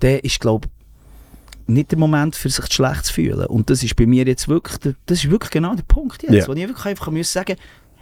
dann 0.00 0.18
ist, 0.20 0.40
glaube 0.40 0.68
nicht 1.66 1.90
der 1.90 1.98
Moment, 1.98 2.36
für 2.36 2.48
sich 2.48 2.72
schlecht 2.72 3.06
zu 3.06 3.14
fühlen. 3.14 3.46
Und 3.46 3.70
das 3.70 3.82
ist 3.82 3.96
bei 3.96 4.06
mir 4.06 4.24
jetzt 4.26 4.46
wirklich, 4.46 4.94
das 5.06 5.24
ist 5.24 5.30
wirklich 5.30 5.50
genau 5.50 5.74
der 5.74 5.82
Punkt 5.82 6.22
jetzt, 6.22 6.32
Ja. 6.32 6.46
wo 6.48 6.52
ich 6.52 6.68
wirklich 6.68 6.86
einfach 6.86 7.10
muss 7.10 7.32
sagen 7.32 7.56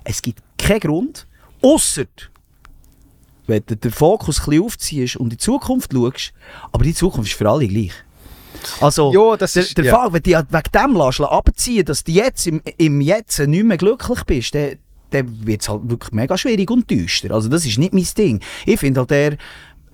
es 0.05 0.21
gibt 0.21 0.43
keinen 0.59 0.81
Grund, 0.81 1.27
außer 1.63 2.05
wenn 3.47 3.63
du 3.67 3.77
den 3.77 3.91
Fokus 3.91 4.41
ein 4.41 4.45
bisschen 4.51 4.65
aufziehst 4.65 5.17
und 5.17 5.27
in 5.27 5.31
die 5.31 5.37
Zukunft 5.39 5.93
schaust, 5.93 6.33
aber 6.73 6.85
die 6.85 6.95
Zukunft 6.95 7.31
ist 7.31 7.37
für 7.39 7.49
alle 7.49 7.67
gleich. 7.69 7.93
Also, 8.81 9.13
Ja, 9.13 9.37
das 9.37 9.53
der, 9.55 9.63
ist- 9.63 9.77
der 9.79 9.85
ja. 9.87 9.95
Fall, 9.97 10.13
wenn 10.13 10.23
du 10.23 10.31
dich 10.31 10.37
wegen 10.37 10.73
dem 10.75 10.97
lässt, 10.97 11.21
abziehen 11.21 11.85
dass 11.85 12.05
du 12.05 12.13
jetzt 12.13 12.47
im, 12.47 12.63
im 12.79 13.01
Jetzt 13.01 13.39
nicht 13.41 13.65
mehr 13.65 13.77
glücklich 13.77 14.23
bist, 14.25 14.55
dann, 14.55 14.77
dann 15.11 15.47
wird 15.47 15.63
es 15.63 15.69
halt 15.69 15.83
wirklich 15.89 16.13
mega 16.13 16.37
schwierig 16.37 16.71
und 16.71 16.91
düster. 16.91 17.31
Also 17.33 17.49
das 17.49 17.65
ist 17.67 17.79
nicht 17.79 17.93
mein 17.95 18.07
Ding. 18.17 18.41
Ich 18.67 18.81
finde 18.81 19.01
halt 19.01 19.13
eher, 19.13 19.37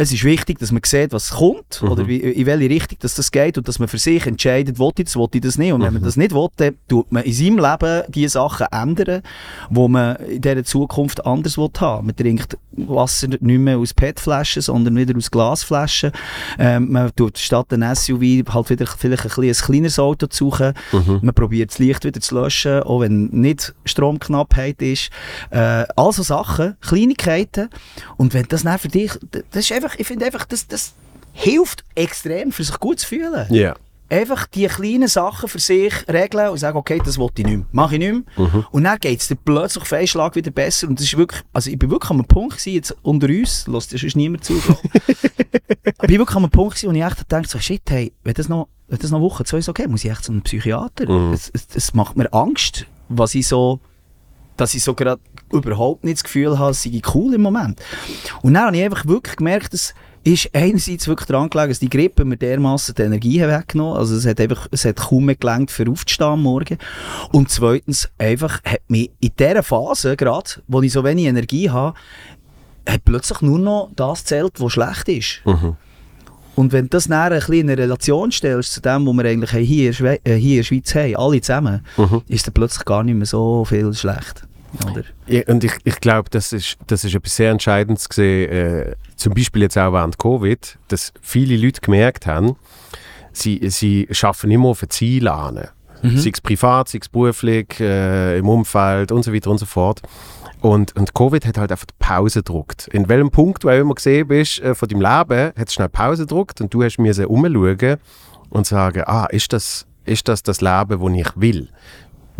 es 0.00 0.12
ist 0.12 0.24
wichtig, 0.24 0.58
dass 0.58 0.72
man 0.72 0.80
sieht, 0.82 1.12
was 1.12 1.30
kommt 1.30 1.82
oder 1.82 2.08
wie, 2.08 2.16
in 2.16 2.46
welche 2.46 2.70
Richtung 2.70 2.98
dass 3.00 3.14
das 3.14 3.30
geht 3.30 3.58
und 3.58 3.68
dass 3.68 3.78
man 3.78 3.86
für 3.86 3.98
sich 3.98 4.26
entscheidet, 4.26 4.78
will 4.78 4.92
ich 4.96 5.04
das, 5.04 5.16
will 5.16 5.28
ich 5.34 5.42
das 5.42 5.58
nicht. 5.58 5.74
Und 5.74 5.82
wenn 5.82 5.92
man 5.92 6.02
das 6.02 6.16
nicht 6.16 6.32
will, 6.34 6.48
dann 6.56 6.76
tut 6.88 7.12
man 7.12 7.22
in 7.22 7.32
seinem 7.34 7.58
Leben 7.58 8.04
die 8.08 8.26
Sachen 8.26 8.66
ändern, 8.72 9.22
wo 9.68 9.88
man 9.88 10.16
in 10.16 10.40
dieser 10.40 10.64
Zukunft 10.64 11.26
anders 11.26 11.58
will 11.58 11.68
haben. 11.78 12.06
Man 12.06 12.16
trinkt 12.16 12.56
Wasser 12.72 13.28
nicht 13.28 13.42
mehr 13.42 13.76
aus 13.76 13.92
PET-Flaschen, 13.92 14.62
sondern 14.62 14.96
wieder 14.96 15.14
aus 15.16 15.30
Glasflaschen. 15.30 16.12
Ähm, 16.58 16.92
man 16.92 17.14
tut 17.14 17.36
statt 17.36 17.66
ein 17.72 17.94
SUV 17.94 18.22
halt 18.54 18.70
wieder 18.70 18.86
vielleicht 18.86 19.38
ein, 19.38 19.44
ein 19.44 19.52
kleineres 19.52 19.98
Auto 19.98 20.28
zu 20.28 20.46
suchen. 20.46 20.72
Man 21.20 21.34
probiert 21.34 21.70
das 21.70 21.78
Licht 21.78 22.04
wieder 22.04 22.20
zu 22.20 22.34
löschen, 22.36 22.82
auch 22.84 23.00
wenn 23.00 23.26
nicht 23.26 23.74
Stromknappheit 23.84 24.80
ist. 24.80 25.10
Äh, 25.50 25.84
also 25.94 26.22
Sachen, 26.22 26.76
Kleinigkeiten. 26.80 27.68
Und 28.16 28.32
wenn 28.32 28.46
das 28.48 28.62
dann 28.62 28.78
für 28.78 28.88
dich, 28.88 29.12
das 29.50 29.64
ist 29.64 29.72
einfach, 29.72 29.89
ich 29.98 30.06
finde 30.06 30.26
einfach, 30.26 30.44
das, 30.44 30.66
das 30.66 30.94
hilft 31.32 31.84
extrem, 31.94 32.52
für 32.52 32.64
sich 32.64 32.78
gut 32.78 33.00
zu 33.00 33.08
fühlen. 33.08 33.46
Ja. 33.52 33.76
Einfach 34.08 34.48
die 34.48 34.66
kleinen 34.66 35.06
Sachen 35.06 35.48
für 35.48 35.60
sich 35.60 35.94
regeln 36.08 36.48
und 36.48 36.58
sagen, 36.58 36.76
okay, 36.76 37.00
das 37.04 37.16
will 37.16 37.28
ich 37.36 37.44
nicht 37.44 37.56
mehr, 37.58 37.66
mache 37.70 37.94
ich 37.94 38.00
nicht 38.00 38.12
mehr. 38.36 38.64
Und 38.72 38.82
dann 38.82 38.98
geht 38.98 39.20
es 39.20 39.28
dir 39.28 39.36
plötzlich 39.36 39.82
auf 39.82 39.92
einen 39.92 40.08
Schlag 40.08 40.34
wieder 40.34 40.50
besser. 40.50 40.88
Und 40.88 40.98
das 40.98 41.06
ist 41.06 41.16
wirklich, 41.16 41.42
also 41.52 41.70
ich 41.70 41.78
bin 41.78 41.90
wirklich 41.90 42.10
an 42.10 42.16
einem 42.16 42.26
Punkt 42.26 42.58
gewesen, 42.58 42.74
jetzt 42.74 42.96
unter 43.02 43.28
uns, 43.28 43.68
lässt 43.68 43.94
das 43.94 44.00
sonst 44.00 44.16
niemand 44.16 44.44
zu. 44.44 44.54
ich. 45.06 45.98
bin 45.98 46.18
wirklich 46.18 46.36
an 46.36 46.42
einem 46.42 46.50
Punkt 46.50 46.74
gewesen, 46.74 46.90
wo 46.90 46.96
ich 46.96 47.04
echt 47.04 47.32
dachte, 47.32 47.48
so, 47.48 47.60
shit, 47.60 47.82
hey, 47.88 48.12
wenn 48.24 48.34
das 48.34 48.48
noch, 48.48 48.66
wenn 48.88 48.98
das 48.98 49.12
noch 49.12 49.20
Woche, 49.20 49.44
zwei 49.44 49.58
ist 49.58 49.68
okay, 49.68 49.86
muss 49.86 50.04
ich 50.04 50.10
echt 50.10 50.24
zu 50.24 50.32
einem 50.32 50.42
Psychiater. 50.42 51.08
Es, 51.32 51.48
es, 51.54 51.68
es 51.72 51.94
macht 51.94 52.16
mir 52.16 52.32
Angst, 52.32 52.86
was 53.08 53.36
ich 53.36 53.46
so, 53.46 53.78
dass 54.56 54.74
ich 54.74 54.82
so 54.82 54.94
gerade 54.94 55.20
überhaupt 55.52 56.04
nicht 56.04 56.18
das 56.18 56.24
Gefühl 56.24 56.58
habe, 56.58 56.72
es 56.72 56.82
sei 56.82 57.00
cool 57.14 57.34
im 57.34 57.42
Moment. 57.42 57.80
Und 58.42 58.54
dann 58.54 58.66
habe 58.66 58.76
ich 58.76 58.84
einfach 58.84 59.06
wirklich 59.06 59.36
gemerkt, 59.36 59.72
dass 59.72 59.94
ist 60.22 60.50
einerseits 60.54 61.08
wirklich 61.08 61.28
daran 61.28 61.48
gelegen, 61.48 61.70
dass 61.70 61.78
die 61.78 61.88
Grippe 61.88 62.24
mir 62.24 62.36
dermassen 62.36 62.94
die 62.94 63.02
Energie 63.02 63.40
weggenommen 63.40 63.96
Also 63.96 64.14
es 64.14 64.26
hat 64.26 64.40
einfach, 64.40 64.68
es 64.70 64.84
hat 64.84 64.96
kaum 64.96 65.24
mehr 65.26 65.34
gelangt, 65.34 65.70
für 65.70 65.90
aufzustehen 65.90 66.32
am 66.32 66.42
Morgen. 66.42 66.76
Und 67.32 67.48
zweitens, 67.50 68.10
einfach 68.18 68.62
hat 68.64 68.82
mich 68.88 69.10
in 69.20 69.30
dieser 69.38 69.62
Phase 69.62 70.16
gerade, 70.16 70.50
wo 70.68 70.82
ich 70.82 70.92
so 70.92 71.04
wenig 71.04 71.24
Energie 71.24 71.70
habe, 71.70 71.96
hat 72.86 73.04
plötzlich 73.04 73.40
nur 73.40 73.58
noch 73.58 73.90
das 73.96 74.24
zählt, 74.24 74.60
was 74.60 74.72
schlecht 74.72 75.08
ist. 75.08 75.40
Und 76.56 76.72
wenn 76.72 76.86
du 76.86 76.90
das 76.90 77.08
dann 77.08 77.32
ein 77.32 77.38
bisschen 77.38 77.54
in 77.54 77.70
eine 77.70 77.78
Relation 77.82 78.30
stellst 78.30 78.74
zu 78.74 78.82
dem, 78.82 79.06
was 79.06 79.14
wir 79.16 79.24
eigentlich 79.24 79.50
hier 79.50 79.86
in, 79.86 79.94
Schwe 79.94 80.20
äh, 80.24 80.34
hier 80.34 80.50
in 80.50 80.56
der 80.58 80.62
Schweiz 80.64 80.94
haben, 80.94 81.16
alle 81.16 81.40
zusammen, 81.40 81.80
ist 82.28 82.46
dann 82.46 82.52
plötzlich 82.52 82.84
gar 82.84 83.02
nicht 83.02 83.14
mehr 83.14 83.26
so 83.26 83.64
viel 83.64 83.94
schlecht. 83.94 84.42
Oder? 84.90 85.04
Ja, 85.26 85.42
und 85.48 85.64
ich, 85.64 85.72
ich 85.84 86.00
glaube, 86.00 86.30
das 86.30 86.52
ist, 86.52 86.76
das 86.86 87.04
ist 87.04 87.14
etwas 87.14 87.36
sehr 87.36 87.50
Entscheidendes 87.50 88.08
gesehen, 88.08 88.50
äh, 88.50 88.94
zum 89.16 89.34
Beispiel 89.34 89.62
jetzt 89.62 89.76
auch 89.76 89.92
während 89.92 90.18
Covid, 90.18 90.78
dass 90.88 91.12
viele 91.20 91.56
Leute 91.56 91.80
gemerkt 91.80 92.26
haben, 92.26 92.56
sie, 93.32 93.60
sie 93.70 94.08
schaffen 94.10 94.50
immer 94.50 94.68
auf 94.68 94.82
ein 94.82 94.90
Ziel 94.90 95.28
an. 95.28 95.68
Sei 96.02 96.30
es 96.32 96.40
privat, 96.40 96.88
sei 96.88 96.98
es 97.02 97.10
beruflich, 97.10 97.78
äh, 97.78 98.38
im 98.38 98.48
Umfeld 98.48 99.12
und 99.12 99.22
so 99.22 99.34
weiter 99.34 99.50
und 99.50 99.58
so 99.58 99.66
fort. 99.66 100.00
Und, 100.60 100.96
und 100.96 101.14
Covid 101.14 101.44
hat 101.46 101.58
halt 101.58 101.72
einfach 101.72 101.86
die 101.86 101.94
Pause 101.98 102.40
gedruckt. 102.40 102.88
In 102.88 103.08
welchem 103.08 103.30
Punkt 103.30 103.64
du 103.64 103.68
auch 103.68 103.78
immer 103.78 103.94
gesehen 103.94 104.28
bist 104.28 104.60
äh, 104.60 104.74
von 104.74 104.88
deinem 104.88 105.00
Leben, 105.00 105.52
hat 105.58 105.68
es 105.68 105.74
schnell 105.74 105.88
Pause 105.88 106.22
gedruckt 106.22 106.60
und 106.60 106.72
du 106.72 106.82
hast 106.82 106.98
mir 106.98 107.30
umschauen 107.30 107.96
und 108.50 108.66
sagen, 108.66 109.02
ah, 109.06 109.26
ist 109.26 109.52
das, 109.52 109.86
ist 110.04 110.28
das 110.28 110.42
das 110.42 110.60
Leben, 110.60 111.00
das 111.00 111.28
ich 111.28 111.40
will? 111.40 111.68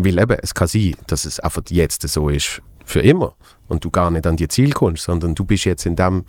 Weil 0.05 0.19
eben, 0.19 0.37
es 0.43 0.55
kann 0.55 0.69
sein, 0.69 0.95
dass 1.07 1.25
es 1.25 1.41
einfach 1.41 1.63
jetzt 1.71 2.09
so 2.09 2.29
ist 2.29 2.63
für 2.85 3.01
immer 3.01 3.35
und 3.69 3.85
du 3.85 3.91
gar 3.91 4.11
nicht 4.11 4.27
an 4.27 4.37
die 4.37 4.49
Ziel 4.49 4.73
kommst, 4.73 5.05
sondern 5.05 5.35
du 5.35 5.45
bist 5.45 5.65
jetzt 5.65 5.87
in 5.87 5.97
dem, 5.97 6.25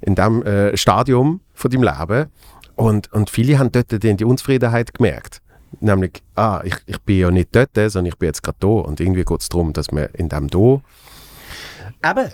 in 0.00 0.14
dem 0.14 0.42
äh, 0.42 0.76
Stadium 0.76 1.40
von 1.54 1.70
deinem 1.70 1.82
Leben 1.82 2.30
und, 2.76 3.12
und 3.12 3.28
viele 3.28 3.58
haben 3.58 3.72
dort 3.72 3.90
die, 3.90 4.16
die 4.16 4.24
Unzufriedenheit 4.24 4.94
gemerkt. 4.94 5.42
Nämlich, 5.80 6.22
ah, 6.36 6.62
ich, 6.64 6.76
ich 6.86 7.00
bin 7.00 7.18
ja 7.18 7.30
nicht 7.30 7.48
dort, 7.54 7.74
sondern 7.74 8.06
ich 8.06 8.16
bin 8.16 8.28
jetzt 8.28 8.42
gerade 8.42 8.56
da. 8.60 8.68
Und 8.68 9.00
irgendwie 9.00 9.24
geht 9.24 9.40
es 9.40 9.48
darum, 9.48 9.72
dass 9.72 9.90
man 9.90 10.06
in 10.14 10.28
dem 10.28 10.48
da 10.48 10.80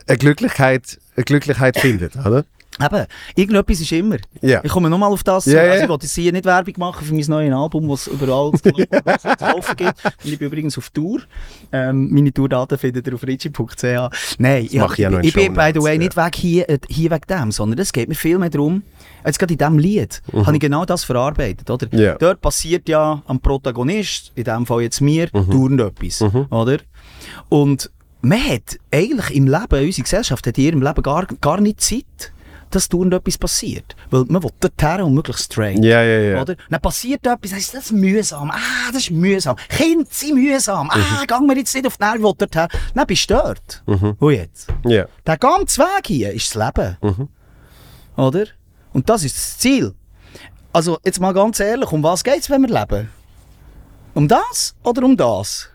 eine 0.06 0.18
Glücklichkeit, 0.18 1.00
eine 1.16 1.24
Glücklichkeit 1.24 1.78
findet, 1.78 2.16
oder? 2.16 2.44
Eben, 2.80 3.06
irgendetwas 3.36 3.80
ist 3.80 3.92
immer. 3.92 4.16
Ja. 4.40 4.60
Ich 4.64 4.70
komme 4.70 4.90
nochmal 4.90 5.12
auf 5.12 5.22
das. 5.22 5.46
Ja, 5.46 5.60
also. 5.60 5.84
Ich 5.84 5.88
wollte 5.88 6.06
hier 6.06 6.32
nicht 6.32 6.44
Werbung 6.44 6.74
machen 6.78 7.06
für 7.06 7.14
mein 7.14 7.24
neues 7.26 7.52
Album, 7.52 7.88
das 7.88 8.06
überall 8.06 8.52
zu 8.52 9.36
kaufen 9.36 9.76
gibt. 9.76 10.04
Und 10.04 10.32
ich 10.32 10.38
bin 10.38 10.48
übrigens 10.48 10.76
auf 10.78 10.90
Tour. 10.90 11.20
Ähm, 11.72 12.10
meine 12.12 12.32
Tourdaten 12.32 12.78
findet 12.78 13.06
ihr 13.06 13.14
auf 13.14 13.22
ritchie.ch. 13.22 13.84
Nein, 14.38 14.64
ich, 14.64 14.74
ich 14.74 14.96
ja 14.98 15.20
ich 15.20 15.34
bin 15.34 15.54
by 15.54 15.70
the 15.74 15.82
way 15.82 15.92
ja. 15.94 15.98
nicht 15.98 16.16
weg 16.16 16.34
hier, 16.36 16.68
äh, 16.68 16.78
hier 16.88 17.10
wegen 17.10 17.26
dem, 17.28 17.52
sondern 17.52 17.78
es 17.78 17.92
geht 17.92 18.08
mir 18.08 18.14
viel 18.14 18.38
mehr 18.38 18.50
darum, 18.50 18.82
jetzt 19.24 19.38
gerade 19.38 19.54
in 19.54 19.58
diesem 19.58 19.78
Lied, 19.78 20.22
habe 20.32 20.54
ich 20.54 20.60
genau 20.60 20.84
das 20.84 21.04
verarbeitet. 21.04 21.70
Oder? 21.70 21.88
Mhm. 21.90 21.98
Ja. 21.98 22.14
Dort 22.14 22.40
passiert 22.40 22.88
ja 22.88 23.22
am 23.26 23.40
Protagonist, 23.40 24.32
in 24.34 24.44
dem 24.44 24.66
Fall 24.66 24.82
jetzt 24.82 25.00
mir, 25.00 25.28
Mhm. 25.32 25.50
dauernd 25.50 25.80
etwas. 25.80 26.22
Oder? 26.50 26.78
Und 27.48 27.90
man 28.22 28.42
hat 28.42 28.78
eigentlich 28.92 29.36
im 29.36 29.46
Leben, 29.46 29.86
unsere 29.86 30.02
Gesellschaft 30.02 30.46
hat 30.46 30.56
in 30.58 30.64
ihrem 30.64 30.82
Leben 30.82 31.02
gar, 31.02 31.26
gar 31.40 31.60
nicht 31.60 31.80
Zeit, 31.80 32.32
dass 32.74 32.88
dauernd 32.88 33.14
etwas 33.14 33.38
passiert. 33.38 33.94
Weil 34.10 34.24
man 34.28 34.42
will 34.42 34.50
dorthin 34.60 35.02
und 35.02 35.14
möglichst 35.14 35.44
straight. 35.52 35.82
Ja, 35.84 36.02
ja, 36.02 36.20
ja. 36.20 36.42
Oder? 36.42 36.56
Dann 36.70 36.80
passiert 36.80 37.26
etwas, 37.26 37.50
dann 37.50 37.58
ist 37.60 37.74
das 37.74 37.92
mühsam. 37.92 38.50
Ah, 38.50 38.90
das 38.92 39.02
ist 39.02 39.10
mühsam. 39.10 39.56
Kinder 39.68 40.06
sind 40.10 40.34
mühsam. 40.34 40.90
Ah, 40.90 40.96
Mhm. 40.96 41.26
gehen 41.26 41.46
wir 41.48 41.56
jetzt 41.56 41.74
nicht 41.74 41.86
auf 41.86 41.96
die 41.96 42.04
Nerven, 42.04 42.22
dorthin. 42.22 42.68
Dann 42.94 43.06
bist 43.06 43.30
du 43.30 43.34
dort. 43.34 43.82
Und 43.86 44.32
jetzt? 44.32 44.68
Ja. 44.84 45.06
Der 45.26 45.36
ganze 45.38 45.80
Weg 45.82 46.06
hier 46.06 46.32
ist 46.32 46.54
das 46.54 46.64
Leben. 46.74 46.96
Mhm. 47.02 47.28
Oder? 48.16 48.44
Und 48.92 49.08
das 49.08 49.24
ist 49.24 49.36
das 49.36 49.58
Ziel. 49.58 49.94
Also, 50.72 50.98
jetzt 51.04 51.20
mal 51.20 51.32
ganz 51.32 51.60
ehrlich, 51.60 51.90
um 51.92 52.02
was 52.02 52.22
geht 52.24 52.40
es, 52.40 52.50
wenn 52.50 52.62
wir 52.62 52.68
leben? 52.80 53.08
Um 54.14 54.28
das 54.28 54.74
oder 54.84 55.02
um 55.04 55.16
das? 55.16 55.68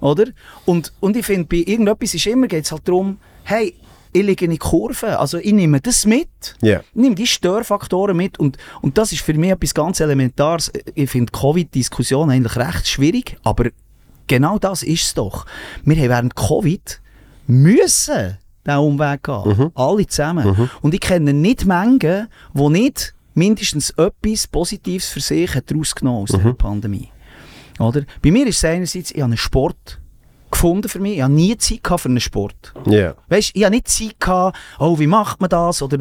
Oder? 0.00 0.24
Und, 0.66 0.92
und 1.00 1.16
ich 1.16 1.24
finde, 1.24 1.46
bei 1.46 1.70
irgendetwas 1.70 2.14
ist 2.14 2.26
immer, 2.26 2.46
geht 2.46 2.64
es 2.64 2.72
halt 2.72 2.86
darum, 2.88 3.18
hey, 3.44 3.74
ich 4.16 4.22
liege 4.24 4.44
in 4.44 4.52
die 4.52 4.58
Kurve, 4.58 5.18
also 5.18 5.38
ich 5.38 5.52
nehme 5.52 5.80
das 5.80 6.06
mit, 6.06 6.28
Ja. 6.62 6.80
ich 6.80 6.94
nehme 6.94 7.16
die 7.16 7.26
Störfaktoren 7.26 8.16
mit 8.16 8.38
und, 8.38 8.56
und 8.80 8.96
das 8.96 9.10
ist 9.12 9.22
für 9.22 9.34
mich 9.34 9.50
etwas 9.50 9.74
ganz 9.74 9.98
Elementares. 9.98 10.70
Ich 10.94 11.10
finde 11.10 11.32
die 11.32 11.38
Covid-Diskussion 11.38 12.30
eigentlich 12.30 12.56
recht 12.56 12.86
schwierig, 12.86 13.36
aber 13.42 13.70
genau 14.28 14.58
das 14.58 14.84
ist 14.84 15.02
es 15.02 15.14
doch. 15.14 15.46
Wir 15.84 15.96
haben 15.96 16.08
während 16.08 16.36
Covid 16.36 17.00
müssen 17.48 18.38
diesen 18.64 18.78
Umweg 18.78 19.22
gehen. 19.24 19.70
Alle 19.74 20.06
zusammen. 20.06 20.70
Und 20.80 20.94
ich 20.94 21.00
kenne 21.00 21.34
nicht 21.34 21.64
Mengen, 21.66 22.28
die 22.54 22.68
nicht 22.68 23.14
mindestens 23.34 23.90
etwas 23.90 24.46
Positives 24.46 25.08
für 25.08 25.20
sich 25.20 25.54
hat 25.56 25.74
rausgenommen 25.74 26.22
aus 26.22 26.30
der 26.30 26.52
Pandemie. 26.52 27.08
Oder? 27.80 28.02
Bei 28.22 28.30
mir 28.30 28.46
ist 28.46 28.58
es 28.58 28.64
einerseits, 28.64 29.10
ich 29.10 29.16
habe 29.16 29.24
einen 29.24 29.36
Sport 29.36 30.00
gefunden 30.54 30.88
für 30.88 30.98
mich. 30.98 31.16
Ich 31.16 31.22
habe 31.22 31.32
nie 31.32 31.56
Zeit 31.58 31.80
für 32.00 32.08
einen 32.08 32.20
Sport. 32.20 32.72
Ja. 32.86 33.14
Weißt, 33.28 33.50
ich 33.54 33.64
habe 33.64 33.74
nicht 33.74 33.88
Zeit 33.88 34.18
gehabt, 34.18 34.56
oh, 34.78 34.98
wie 34.98 35.06
macht 35.06 35.40
man 35.40 35.50
das? 35.50 35.82
Oder 35.82 35.98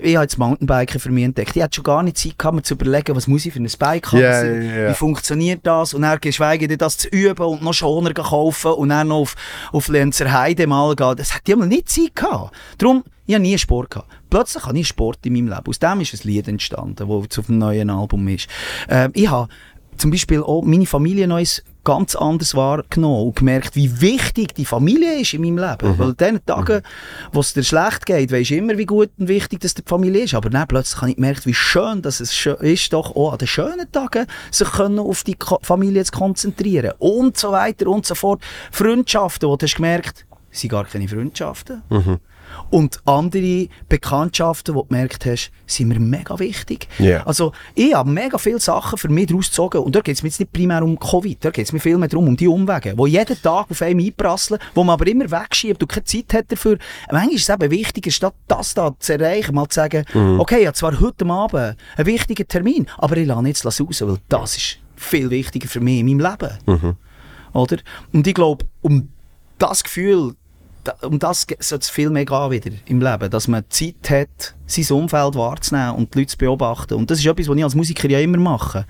ich 0.00 0.16
habe 0.16 0.24
jetzt 0.24 0.38
Mountainbiken 0.38 0.98
für 1.00 1.10
mich 1.10 1.24
entdeckt. 1.24 1.54
Ich 1.56 1.62
hatte 1.62 1.76
schon 1.76 1.84
gar 1.84 2.02
nicht 2.02 2.18
Zeit 2.18 2.38
gehabt, 2.38 2.56
mir 2.56 2.62
zu 2.62 2.74
überlegen, 2.74 3.14
was 3.14 3.26
muss 3.26 3.46
ich 3.46 3.52
für 3.52 3.60
ein 3.60 3.68
Bike 3.78 4.12
haben? 4.12 4.22
Was- 4.22 4.42
ja, 4.42 4.44
ja. 4.54 4.90
Wie 4.90 4.94
funktioniert 4.94 5.60
das? 5.64 5.94
Und 5.94 6.02
dann 6.02 6.18
geschweige 6.20 6.66
denn 6.66 6.78
das 6.78 6.98
zu 6.98 7.08
üben 7.08 7.44
und 7.46 7.62
noch 7.62 7.74
Schoner 7.74 8.12
kaufen 8.12 8.72
und 8.72 8.88
dann 8.88 9.08
noch 9.08 9.18
auf, 9.18 9.36
auf 9.72 9.88
Lenzerheide 9.88 10.66
mal 10.66 10.94
gehen. 10.96 11.14
Das 11.16 11.34
hätte 11.34 11.52
ich 11.52 11.58
mal 11.58 11.66
nicht 11.68 11.88
Zeit 11.88 12.14
gehabt. 12.16 12.54
Darum, 12.78 13.04
ich 13.26 13.34
habe 13.34 13.42
nie 13.42 13.56
Sport 13.58 13.90
gehabt. 13.90 14.08
Plötzlich 14.28 14.64
habe 14.64 14.78
ich 14.78 14.88
Sport 14.88 15.18
in 15.24 15.34
meinem 15.34 15.48
Leben. 15.48 15.66
Aus 15.66 15.78
dem 15.78 16.00
ist 16.00 16.14
ein 16.14 16.20
Lied 16.28 16.48
entstanden, 16.48 16.96
das 17.08 17.38
auf 17.38 17.46
dem 17.46 17.58
neuen 17.58 17.90
Album 17.90 18.26
ist. 18.28 18.48
Ähm, 18.88 19.12
ich 19.14 19.28
habe 19.30 19.48
zum 20.00 20.10
Beispiel 20.10 20.42
auch 20.42 20.62
meine 20.62 20.86
Familie 20.86 21.28
noch 21.28 21.40
ganz 21.84 22.14
anders 22.14 22.54
wahrgenommen 22.54 23.26
und 23.26 23.36
gemerkt, 23.36 23.76
wie 23.76 24.00
wichtig 24.00 24.54
die 24.54 24.64
Familie 24.64 25.20
ist 25.20 25.34
in 25.34 25.42
meinem 25.42 25.58
Leben. 25.58 25.98
Weil 25.98 26.10
in 26.10 26.16
den 26.16 26.46
Tagen, 26.46 26.82
wo 27.32 27.40
es 27.40 27.52
dir 27.52 27.62
schlecht 27.62 28.06
geht, 28.06 28.32
weisst 28.32 28.50
du 28.50 28.56
immer, 28.56 28.76
wie 28.78 28.86
gut 28.86 29.10
und 29.18 29.28
wichtig 29.28 29.60
das 29.60 29.74
die 29.74 29.82
Familie 29.84 30.24
ist. 30.24 30.34
Aber 30.34 30.50
dann 30.50 30.68
plötzlich 30.68 31.00
habe 31.00 31.10
ich 31.10 31.16
gemerkt, 31.16 31.46
wie 31.46 31.54
schön 31.54 32.02
dass 32.02 32.20
es 32.20 32.46
ist, 32.46 32.92
doch 32.92 33.14
auch 33.16 33.32
an 33.32 33.38
den 33.38 33.48
schönen 33.48 33.90
Tagen 33.92 34.26
sich 34.50 34.70
können 34.70 34.98
auf 34.98 35.22
die 35.24 35.36
Familie 35.62 36.04
zu 36.04 36.12
konzentrieren. 36.12 36.92
Und 36.98 37.36
so 37.36 37.52
weiter 37.52 37.86
und 37.86 38.06
so 38.06 38.14
fort. 38.14 38.42
Freundschaften, 38.70 39.48
wo 39.48 39.56
du 39.56 39.64
hast 39.64 39.76
gemerkt, 39.76 40.26
es 40.50 40.60
sind 40.60 40.70
gar 40.70 40.84
keine 40.84 41.08
Freundschaften. 41.08 41.82
Und 42.70 43.00
andere 43.04 43.68
Bekanntschaften, 43.88 44.74
wo 44.74 44.82
du 44.82 44.88
gemerkt 44.88 45.26
hast, 45.26 45.50
sind 45.66 45.88
mir 45.88 45.98
mega 45.98 46.38
wichtig. 46.38 46.88
Ja. 46.98 47.26
Also, 47.26 47.52
ich 47.74 47.94
habe 47.94 48.10
mega 48.10 48.38
viele 48.38 48.60
Sachen 48.60 48.98
für 48.98 49.08
mich 49.08 49.26
daraus 49.26 49.46
gezogen. 49.46 49.78
Und 49.78 49.94
da 49.94 50.00
geht 50.00 50.16
es 50.16 50.22
mir 50.22 50.28
jetzt 50.28 50.40
nicht 50.40 50.52
primär 50.52 50.82
um 50.82 50.98
Covid, 50.98 51.44
da 51.44 51.50
geht 51.50 51.66
es 51.66 51.72
mir 51.72 51.80
viel 51.80 51.98
mehr 51.98 52.08
darum, 52.08 52.28
um 52.28 52.36
die 52.36 52.48
Umwege, 52.48 52.94
die 52.94 53.10
jeden 53.10 53.40
Tag 53.42 53.70
auf 53.70 53.82
einem 53.82 54.00
einprasseln, 54.00 54.60
wo 54.74 54.84
man 54.84 54.94
aber 54.94 55.06
immer 55.06 55.30
wegschiebt 55.30 55.82
und 55.82 55.88
keine 55.88 56.04
Zeit 56.04 56.32
hat 56.34 56.52
dafür. 56.52 56.78
Manchmal 57.10 57.34
ist 57.34 57.48
es 57.48 57.54
eben 57.54 57.70
wichtiger, 57.70 58.10
statt 58.10 58.34
das 58.48 58.74
da 58.74 58.94
zu 58.98 59.12
erreichen, 59.12 59.54
mal 59.54 59.68
zu 59.68 59.76
sagen, 59.76 60.04
okay, 60.38 60.60
ich 60.60 60.66
habe 60.66 60.76
zwar 60.76 61.00
heute 61.00 61.26
Abend 61.26 61.76
einen 61.96 62.06
wichtigen 62.06 62.46
Termin, 62.46 62.86
aber 62.98 63.16
ich 63.16 63.26
lasse 63.26 63.46
jetzt 63.46 63.66
raus, 63.66 64.02
weil 64.02 64.18
das 64.28 64.56
ist 64.56 64.78
viel 64.96 65.30
wichtiger 65.30 65.68
für 65.68 65.80
mich 65.80 66.00
in 66.00 66.06
meinem 66.06 66.30
Leben. 66.30 66.94
Oder? 67.52 67.78
Und 68.12 68.26
ich 68.26 68.34
glaube, 68.34 68.66
um 68.82 69.08
das 69.58 69.82
Gefühl, 69.82 70.34
um 71.02 71.18
das 71.18 71.46
sollte 71.60 71.82
es 71.82 71.90
viel 71.90 72.10
mehr 72.10 72.24
gehen 72.24 72.50
wieder 72.50 72.70
im 72.86 73.00
Leben, 73.00 73.30
dass 73.30 73.48
man 73.48 73.64
Zeit 73.68 74.10
hat, 74.10 74.54
sein 74.66 74.96
Umfeld 74.96 75.34
wahrzunehmen 75.34 75.96
und 75.96 76.14
die 76.14 76.20
Leute 76.20 76.32
zu 76.32 76.38
beobachten. 76.38 76.94
Und 76.94 77.10
das 77.10 77.18
ist 77.18 77.26
etwas, 77.26 77.48
was 77.48 77.56
ich 77.56 77.64
als 77.64 77.74
Musiker 77.74 78.08
ja 78.08 78.20
immer 78.20 78.38
mache, 78.38 78.86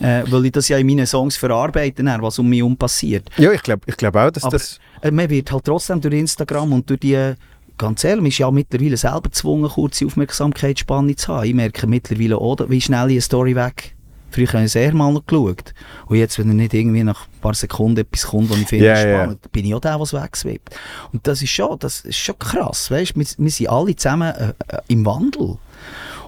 äh, 0.00 0.22
weil 0.28 0.46
ich 0.46 0.52
das 0.52 0.68
ja 0.68 0.78
in 0.78 0.86
meinen 0.86 1.06
Songs 1.06 1.36
verarbeite, 1.36 2.04
was 2.20 2.38
um 2.38 2.48
mich 2.48 2.58
herum 2.58 2.76
passiert. 2.76 3.28
Ja, 3.38 3.52
ich 3.52 3.62
glaube 3.62 3.82
ich 3.86 3.96
glaub 3.96 4.16
auch, 4.16 4.30
dass 4.30 4.44
Aber 4.44 4.58
das... 4.58 4.78
äh, 5.00 5.10
man 5.10 5.30
wird 5.30 5.50
halt 5.50 5.64
trotzdem 5.64 6.00
durch 6.00 6.14
Instagram 6.14 6.72
und 6.72 6.88
durch 6.88 7.00
die 7.00 7.34
Ganz 7.78 8.04
ehrlich, 8.04 8.20
man 8.20 8.28
ist 8.28 8.38
ja 8.38 8.50
mittlerweile 8.50 8.96
selber 8.96 9.22
gezwungen, 9.22 9.68
kurze 9.68 10.06
Aufmerksamkeitsspanne 10.06 11.16
zu 11.16 11.34
haben. 11.34 11.46
Ich 11.46 11.54
merke 11.54 11.86
mittlerweile 11.86 12.36
auch, 12.38 12.58
wie 12.68 12.80
schnell 12.80 13.06
ich 13.08 13.14
eine 13.14 13.20
Story 13.22 13.56
weg. 13.56 13.96
Früher 14.30 14.46
habe 14.52 14.64
ich 14.64 14.72
sehr 14.72 14.94
mal 14.94 15.12
noch 15.12 15.26
geschaut. 15.26 15.74
Und 16.06 16.16
jetzt, 16.16 16.38
wenn 16.38 16.48
er 16.48 16.54
nicht 16.54 16.74
irgendwie 16.74 17.02
nach 17.02 17.26
paar 17.42 17.54
Sekunden 17.54 18.00
etwas 18.00 18.26
kommt, 18.26 18.50
was 18.50 18.58
ich 18.58 18.68
finde 18.68 18.86
ja. 18.86 18.96
spannend, 18.96 19.52
bin 19.52 19.66
ich 19.66 19.74
auch 19.74 19.80
der, 19.80 19.94
der 19.94 20.02
es 20.02 20.12
wegswippt. 20.12 20.74
Und 21.12 21.26
das 21.26 21.42
ist 21.42 21.50
schon, 21.50 21.78
das 21.78 22.00
ist 22.00 22.16
schon 22.16 22.38
krass, 22.38 22.90
weißt? 22.90 23.16
Wir, 23.16 23.26
wir 23.36 23.50
sind 23.50 23.68
alle 23.68 23.94
zusammen 23.94 24.32
äh, 24.34 24.54
äh, 24.68 24.78
im 24.88 25.04
Wandel. 25.04 25.58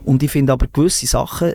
Und 0.05 0.23
ich 0.23 0.31
finde 0.31 0.53
aber 0.53 0.67
gewisse 0.67 1.07
Sachen 1.07 1.55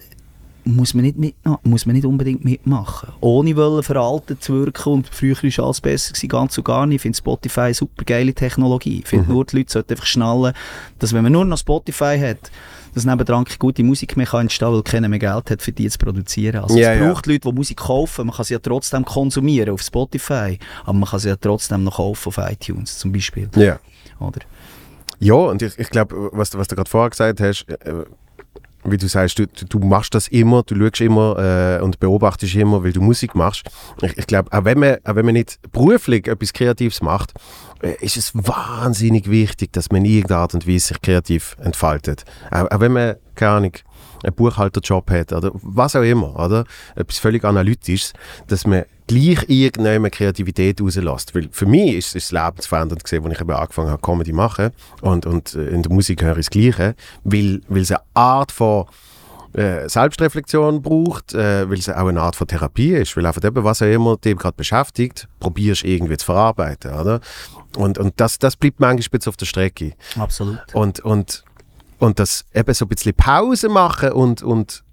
muss 0.66 0.94
man 0.94 1.06
nicht, 1.06 1.18
mit, 1.18 1.36
muss 1.64 1.86
man 1.86 1.96
nicht 1.96 2.06
unbedingt 2.06 2.44
mitmachen. 2.44 3.10
Ohne 3.22 3.56
wollen 3.56 3.84
veraltet 3.84 4.44
zu 4.44 4.54
wirken 4.54 4.94
und 4.94 5.10
früher 5.10 5.36
war 5.36 5.66
alles 5.66 5.82
besser, 5.82 6.14
gewesen, 6.14 6.30
ganz 6.30 6.58
und 6.58 6.64
gar 6.64 6.86
nicht. 6.86 6.98
Ich 6.98 7.02
finde 7.02 7.18
Spotify 7.18 7.62
eine 7.62 7.74
super 7.74 8.04
geile 8.04 8.34
Technologie. 8.34 9.00
Ich 9.00 9.08
finde 9.08 9.32
nur, 9.32 9.46
die 9.46 9.58
Leute 9.58 9.72
sollten 9.72 9.94
einfach 9.94 10.06
schnallen, 10.06 10.54
dass 11.00 11.14
wenn 11.14 11.24
man 11.24 11.32
nur 11.32 11.46
noch 11.46 11.58
Spotify 11.58 12.20
hat, 12.20 12.52
dass 12.94 13.06
nebendran 13.06 13.46
keine 13.46 13.58
gute 13.58 13.84
Musik 13.84 14.18
mehr 14.18 14.26
kann 14.26 14.42
entstehen, 14.42 14.72
weil 14.72 14.84
keiner 14.84 15.08
mehr 15.08 15.20
Geld 15.20 15.52
hat, 15.52 15.62
für 15.62 15.72
die 15.72 15.90
zu 15.90 15.98
produzieren. 15.98 16.64
Also 16.64 16.78
Ja, 16.78 16.94
es 16.94 17.00
braucht 17.00 17.28
Leute, 17.28 17.50
die 17.50 17.54
Musik 17.54 17.78
kaufen. 17.78 18.28
Man 18.28 18.36
kann 18.36 18.46
sie 18.46 18.54
ja 18.54 18.60
trotzdem 18.60 19.06
konsumieren 19.06 19.74
auf 19.74 19.82
Spotify, 19.82 20.58
aber 20.84 20.94
man 20.94 21.10
kann 21.10 21.20
sie 21.20 21.30
ja 21.30 21.36
trotzdem 21.36 21.84
noch 21.84 21.98
kaufen 21.98 22.30
auf 22.30 22.38
iTunes 22.38 22.98
zum 22.98 23.12
Beispiel. 23.12 23.50
Ja. 23.56 23.80
Oder? 24.20 24.42
Ja, 25.20 25.34
und 25.34 25.62
ich, 25.62 25.78
ich 25.78 25.90
glaube, 25.90 26.30
was, 26.32 26.58
was 26.58 26.68
du 26.68 26.76
gerade 26.76 26.90
vorher 26.90 27.10
gesagt 27.10 27.42
hast, 27.42 27.66
äh, 27.70 28.06
wie 28.84 28.98
du 28.98 29.08
sagst, 29.08 29.38
du, 29.40 29.46
du, 29.48 29.80
machst 29.80 30.16
das 30.16 30.28
immer, 30.30 30.64
du 30.64 30.76
schaust 30.76 31.02
immer 31.02 31.78
äh, 31.80 31.82
und 31.84 32.00
beobachtest 32.00 32.56
immer, 32.56 32.84
weil 32.84 32.94
du 32.94 33.02
Musik 33.02 33.36
machst. 33.36 33.64
Ich, 34.02 34.18
ich 34.18 34.28
glaube, 34.28 34.52
auch, 34.52 34.64
wenn 34.66 34.80
man- 34.80 34.98
auch 35.04 35.16
wenn 35.16 35.26
man 35.26 35.34
nicht 35.34 35.60
beruflich 35.72 36.28
etwas 36.28 36.54
Kreatives 36.54 37.02
macht, 37.02 37.34
äh, 37.82 37.96
ist 38.00 38.18
es 38.18 38.32
wahnsinnig 38.34 39.30
wichtig, 39.30 39.74
dass 39.74 39.90
man 39.92 40.06
in 40.06 40.12
irgendeiner 40.12 40.42
Art 40.42 40.54
und 40.54 40.68
Weise 40.68 40.88
sich 40.88 41.02
kreativ 41.02 41.56
entfaltet. 41.62 42.24
Auch, 42.52 42.70
auch 42.72 42.80
wenn 42.80 42.94
man, 42.94 43.16
keine 43.36 43.52
Ahnung, 43.52 43.72
einen 44.24 44.34
Buchhalterjob 44.34 45.10
hat 45.12 45.34
oder 45.34 45.52
was 45.54 45.96
auch 45.96 46.02
immer, 46.02 46.38
oder? 46.40 46.66
Etwas 46.96 47.20
völlig 47.20 47.44
Analytisches, 47.44 48.14
dass 48.48 48.66
man 48.66 48.84
gleich 49.08 49.44
irgendeine 49.48 50.10
Kreativität 50.10 50.82
rauslässt. 50.82 51.34
Weil 51.34 51.50
für 51.52 51.66
mich 51.66 51.96
ist 51.96 52.16
es 52.16 52.32
lebensverändernd 52.32 53.04
gesehen, 53.04 53.26
als 53.26 53.34
ich 53.34 53.42
eben 53.42 53.52
angefangen 53.52 53.90
habe, 53.90 54.02
Comedy 54.02 54.32
zu 54.32 54.36
machen 54.36 54.70
und, 55.02 55.26
und 55.26 55.56
äh, 55.56 55.70
in 55.70 55.84
der 55.84 55.92
Musik 55.92 56.22
höre 56.22 56.38
ich 56.38 56.48
das 56.48 56.50
Gleiche, 56.50 56.96
weil, 57.24 57.62
weil 57.68 57.82
es 57.82 57.92
eine 57.92 58.02
Art 58.14 58.52
von 58.52 58.86
äh, 59.54 59.90
Selbstreflexion 59.90 60.82
braucht, 60.82 61.34
äh, 61.34 61.68
weil 61.68 61.80
es 61.80 61.90
auch 61.90 62.08
eine 62.08 62.22
Art 62.22 62.36
von 62.36 62.48
Therapie 62.48 62.94
ist, 62.94 63.18
weil 63.18 63.26
einfach 63.26 63.44
eben, 63.44 63.64
was 63.64 63.82
auch 63.82 63.88
immer 63.88 64.18
dich 64.18 64.38
gerade 64.38 64.56
beschäftigt, 64.56 65.28
probierst 65.40 65.84
irgendwie 65.84 66.18
zu 66.18 66.26
verarbeiten, 66.28 66.94
oder? 66.94 67.20
Und, 67.76 67.98
und 67.98 68.14
das, 68.18 68.38
das 68.38 68.56
bleibt 68.56 68.80
manchmal 68.80 69.20
bisschen 69.20 69.30
auf 69.30 69.38
der 69.38 69.46
Strecke. 69.48 69.94
Absolut. 70.18 70.60
Und, 70.74 71.00
und, 71.00 71.44
und 72.00 72.20
das 72.20 72.46
eben 72.54 72.74
so 72.74 72.86
ein 72.86 72.90
bisschen 72.90 73.14
Pause 73.14 73.70
machen 73.70 74.12
und, 74.14 74.42
und 74.42 74.84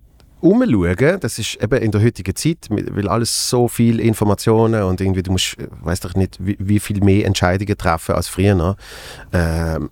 umschauen, 0.40 1.18
das 1.20 1.38
ist 1.38 1.56
eben 1.62 1.80
in 1.82 1.90
der 1.90 2.02
heutigen 2.02 2.34
Zeit, 2.36 2.68
weil 2.68 3.08
alles 3.08 3.48
so 3.48 3.68
viel 3.68 4.00
Informationen 4.00 4.82
und 4.82 5.00
irgendwie, 5.00 5.22
du 5.22 5.32
musst, 5.32 5.58
äh, 5.58 5.68
weiß 5.82 6.00
doch 6.00 6.14
nicht, 6.14 6.36
wie, 6.40 6.56
wie 6.58 6.80
viel 6.80 7.02
mehr 7.02 7.26
Entscheidungen 7.26 7.76
treffen 7.76 8.14
als 8.14 8.28
früher. 8.28 8.76
Ähm, 9.32 9.90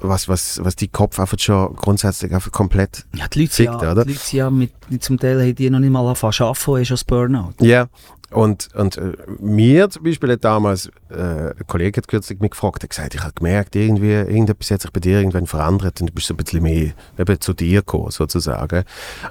was, 0.00 0.28
was, 0.28 0.62
was 0.62 0.76
die 0.76 0.88
Kopf 0.88 1.18
einfach 1.18 1.38
schon 1.38 1.74
grundsätzlich 1.74 2.32
einfach 2.34 2.52
komplett 2.52 3.06
Ja, 3.14 3.28
die 3.28 3.40
Leute, 3.40 3.52
fickt, 3.52 3.82
ja, 3.82 3.92
oder? 3.92 4.04
die 4.04 4.12
Leute 4.12 4.36
ja 4.36 4.50
mit, 4.50 4.72
zum 5.00 5.18
Teil 5.18 5.40
haben 5.40 5.54
die 5.54 5.70
noch 5.70 5.78
nicht 5.78 5.90
mal 5.90 6.00
angefangen 6.00 6.34
zu 6.34 6.44
arbeiten, 6.44 6.82
ist 6.82 6.88
schon 6.88 6.94
das 6.94 7.04
Burnout. 7.04 7.54
Ja, 7.60 7.86
und, 8.30 8.74
und 8.74 8.96
äh, 8.96 9.12
mir 9.38 9.88
zum 9.88 10.02
Beispiel 10.02 10.32
hat 10.32 10.44
damals, 10.44 10.90
äh, 11.10 11.50
ein 11.50 11.66
Kollege 11.66 11.98
hat 11.98 12.08
kürzlich 12.08 12.40
mich 12.40 12.50
gefragt, 12.50 12.82
hat 12.82 12.90
gesagt, 12.90 13.14
ich 13.14 13.22
habe 13.22 13.32
gemerkt, 13.34 13.76
irgendwie, 13.76 14.12
irgendetwas 14.12 14.70
hat 14.70 14.82
sich 14.82 14.90
bei 14.90 15.00
dir 15.00 15.18
irgendwann 15.18 15.46
verändert 15.46 16.00
und 16.00 16.08
du 16.08 16.12
bist 16.12 16.26
so 16.26 16.34
ein 16.34 16.38
bisschen 16.38 16.62
mehr 16.62 16.92
eben 17.18 17.40
zu 17.40 17.52
dir 17.52 17.80
gekommen, 17.80 18.10
sozusagen. 18.10 18.78
Und 18.78 18.84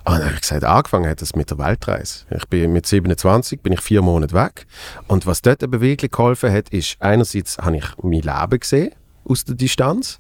dann 0.06 0.26
habe 0.26 0.36
ich 0.36 0.42
gesagt, 0.42 0.64
angefangen 0.64 1.10
hat 1.10 1.22
das 1.22 1.36
mit 1.36 1.50
der 1.50 1.58
Weltreise. 1.58 2.26
Ich 2.30 2.48
bin 2.48 2.72
mit 2.72 2.86
27, 2.86 3.62
bin 3.62 3.74
ich 3.74 3.82
vier 3.82 4.02
Monate 4.02 4.34
weg 4.34 4.66
und 5.08 5.26
was 5.26 5.42
dort 5.42 5.62
eben 5.62 5.82
wirklich 5.82 6.12
geholfen 6.12 6.52
hat, 6.52 6.70
ist, 6.70 6.96
einerseits 7.02 7.58
habe 7.58 7.78
ich 7.78 7.86
mein 8.02 8.22
Leben 8.22 8.60
gesehen, 8.60 8.92
aus 9.28 9.44
der 9.44 9.56
Distanz, 9.56 10.20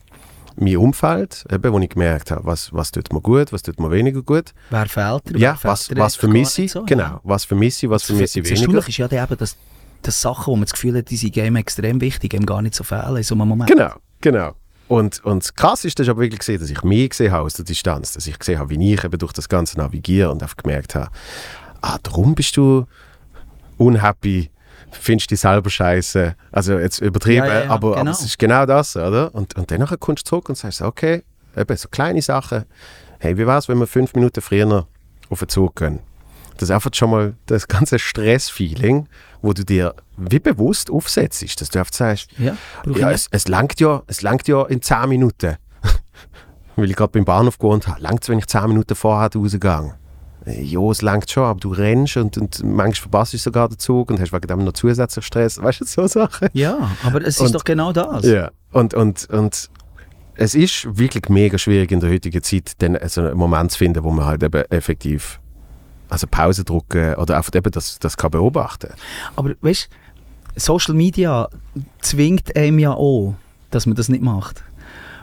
mein 0.58 0.78
Umfeld, 0.78 1.46
eben, 1.52 1.74
wo 1.74 1.80
ich 1.80 1.90
gemerkt 1.90 2.32
habe, 2.32 2.46
was, 2.46 2.74
was 2.74 2.92
tut 2.92 3.12
mir 3.12 3.22
gut, 3.22 3.52
was 3.52 3.62
tut 3.62 3.80
mir 3.80 3.92
weniger 3.92 4.22
gut. 4.22 4.54
Wer 4.70 4.86
fehlt 4.88 5.30
dir? 5.30 5.38
Ja, 5.38 5.56
fehlt 5.56 5.72
was, 5.72 5.96
was 5.96 6.16
vermisse 6.16 6.64
ich, 6.64 6.72
so? 6.72 6.84
genau, 6.84 7.20
was 7.24 7.46
vermisse 7.46 7.86
ich, 7.86 7.90
was 7.90 8.04
vermisse 8.04 8.40
ich 8.40 8.44
Das 8.44 8.52
weniger. 8.52 8.78
Erstaunliche 8.78 9.04
ist 9.04 9.12
ja 9.12 9.24
eben, 9.24 9.38
dass, 9.38 9.58
dass 10.02 10.22
Sachen, 10.22 10.48
wo 10.48 10.56
man 10.56 10.66
das 10.66 10.74
Gefühl 10.74 10.98
hat, 10.98 11.10
die 11.10 11.18
sind 11.18 11.34
Game 11.34 11.56
extrem 11.56 12.00
wichtig, 12.02 12.34
eben 12.34 12.46
gar 12.46 12.62
nicht 12.62 12.76
so 12.76 12.84
fehlen 12.84 13.18
in 13.18 13.24
so 13.24 13.36
einem 13.36 13.48
Moment. 13.48 13.70
Genau, 13.70 13.94
genau. 14.22 14.54
Und, 14.88 15.24
und 15.26 15.44
das 15.44 15.56
Krasseste 15.56 16.04
ist 16.04 16.10
aber 16.10 16.22
wirklich 16.22 16.40
gesehen, 16.40 16.60
dass 16.60 16.70
ich 16.70 16.84
mich 16.84 17.10
gesehen 17.10 17.32
habe 17.32 17.46
aus 17.46 17.56
der 17.56 17.66
Distanz, 17.66 18.14
dass 18.14 18.28
ich 18.28 18.38
gesehen 18.38 18.60
habe, 18.60 18.70
wie 18.70 18.94
ich 18.94 19.04
eben 19.04 19.18
durch 19.18 19.34
das 19.34 19.50
Ganze 19.50 19.78
navigiere 19.78 20.30
und 20.30 20.44
einfach 20.44 20.58
gemerkt 20.58 20.96
habe, 20.96 21.10
ah, 21.82 21.98
darum 22.04 22.36
bist 22.36 22.56
du 22.58 22.86
unhappy, 23.78 24.52
findest 25.00 25.32
dich 25.32 25.40
selber 25.40 25.70
scheiße. 25.70 26.36
Also 26.52 26.78
jetzt 26.78 27.00
übertrieben, 27.00 27.46
Ja, 27.46 27.64
ja, 27.64 27.70
aber, 27.70 27.90
aber 27.90 27.96
genau. 27.98 28.12
es 28.12 28.22
ist 28.22 28.40
genau 28.40 28.66
das, 28.66 28.96
oder? 28.96 29.34
Und, 29.34 29.56
und 29.56 29.70
dann 29.72 29.86
kommst 30.00 30.26
du 30.26 30.30
zurück 30.30 30.50
und 30.50 30.58
sagst, 30.58 30.82
okay, 30.82 31.24
eben 31.56 31.78
so 31.78 31.88
kleine 31.90 32.22
Sachen. 32.22 32.66
Hey, 33.20 33.38
wie 33.38 33.48
wäre 33.48 33.58
es, 33.58 33.70
wenn 33.70 33.80
wir 33.80 33.88
fünf 33.88 34.14
Minuten 34.14 34.42
früher 34.42 34.88
auf 35.30 35.40
den 35.40 35.50
Zug 35.50 35.76
gehen? 35.78 36.00
Das 36.58 36.70
ist 36.70 36.72
einfach 36.72 36.92
schon 36.94 37.12
mal 37.12 37.34
das 37.48 37.68
ganze 37.68 38.00
Stressfeeling, 38.00 39.08
wo 39.42 39.54
du 39.54 39.66
dir 39.66 39.94
wie 40.18 40.40
bewusst 40.40 40.90
aufsetzt, 40.90 41.62
dass 41.62 41.70
du 41.70 41.80
einfach 41.80 41.94
sagst, 41.94 42.30
Ja, 42.38 42.56
ja, 42.96 43.12
es, 43.12 43.28
es, 43.32 43.48
langt 43.48 43.80
ja, 43.80 44.04
es 44.08 44.22
langt 44.22 44.48
ja 44.48 44.64
in 44.64 44.82
10 44.82 45.10
Minuten. 45.10 45.58
Weil 46.78 46.90
ich 46.90 46.96
gerade 46.96 47.12
beim 47.12 47.26
Bahnhof 47.26 47.58
gewohnt 47.58 47.88
habe. 47.88 48.02
Langt 48.02 48.24
es, 48.24 48.30
wenn 48.30 48.40
ich 48.40 48.48
10 48.48 48.68
Minuten 48.68 48.96
vorher 48.96 49.30
rausgehe? 49.34 49.94
Äh, 50.46 50.62
Ja, 50.64 50.80
es 50.92 51.02
langt 51.02 51.30
schon, 51.30 51.44
aber 51.44 51.60
du 51.60 51.72
rennst 51.72 52.18
und, 52.18 52.38
und 52.38 52.64
manchmal 52.64 52.94
verpasst 53.10 53.34
du 53.34 53.38
sogar 53.38 53.70
den 53.70 53.80
Zug 53.80 54.10
und 54.12 54.20
hast 54.20 54.32
wegen 54.34 54.48
dem 54.48 54.64
noch 54.64 54.74
zusätzlich 54.74 55.26
Stress. 55.26 55.58
Weißt 55.62 55.82
du, 55.82 55.86
so 55.86 56.08
Sachen? 56.08 56.50
Ja, 56.54 56.92
aber 57.04 57.22
es 57.22 57.36
ist 57.36 57.42
Und- 57.42 57.56
doch 57.56 57.64
genau 57.64 57.92
das. 57.92 58.26
Ja. 58.26 58.52
Und, 58.72 58.94
und, 58.94 59.30
und 59.30 59.70
es 60.36 60.54
ist 60.56 60.98
wirklich 60.98 61.30
mega 61.30 61.58
schwierig 61.58 61.92
in 61.92 62.02
der 62.02 62.10
heutigen 62.12 62.44
Zeit, 62.44 62.74
dann 62.80 62.98
so 63.08 63.22
einen 63.22 63.38
Moment 63.38 63.72
zu 63.72 63.78
finden, 63.78 64.04
wo 64.04 64.12
man 64.12 64.26
halt 64.26 64.44
eben 64.44 64.64
effektiv 64.70 65.40
also 66.10 66.28
Pause 66.28 66.64
drücken 66.64 67.16
oder 67.16 67.38
einfach 67.38 67.54
eben 67.56 67.72
das, 67.72 67.98
das 68.00 68.16
kann 68.18 68.32
beobachten. 68.32 68.90
Aber 69.36 69.54
weißt 69.62 69.90
du, 70.54 70.60
Social 70.60 70.94
Media 70.94 71.48
zwingt 72.02 72.56
einem 72.56 72.80
ja 72.80 72.92
auch, 72.92 73.36
dass 73.72 73.86
man 73.86 73.96
das 73.96 74.08
nicht 74.10 74.22
macht. 74.22 74.64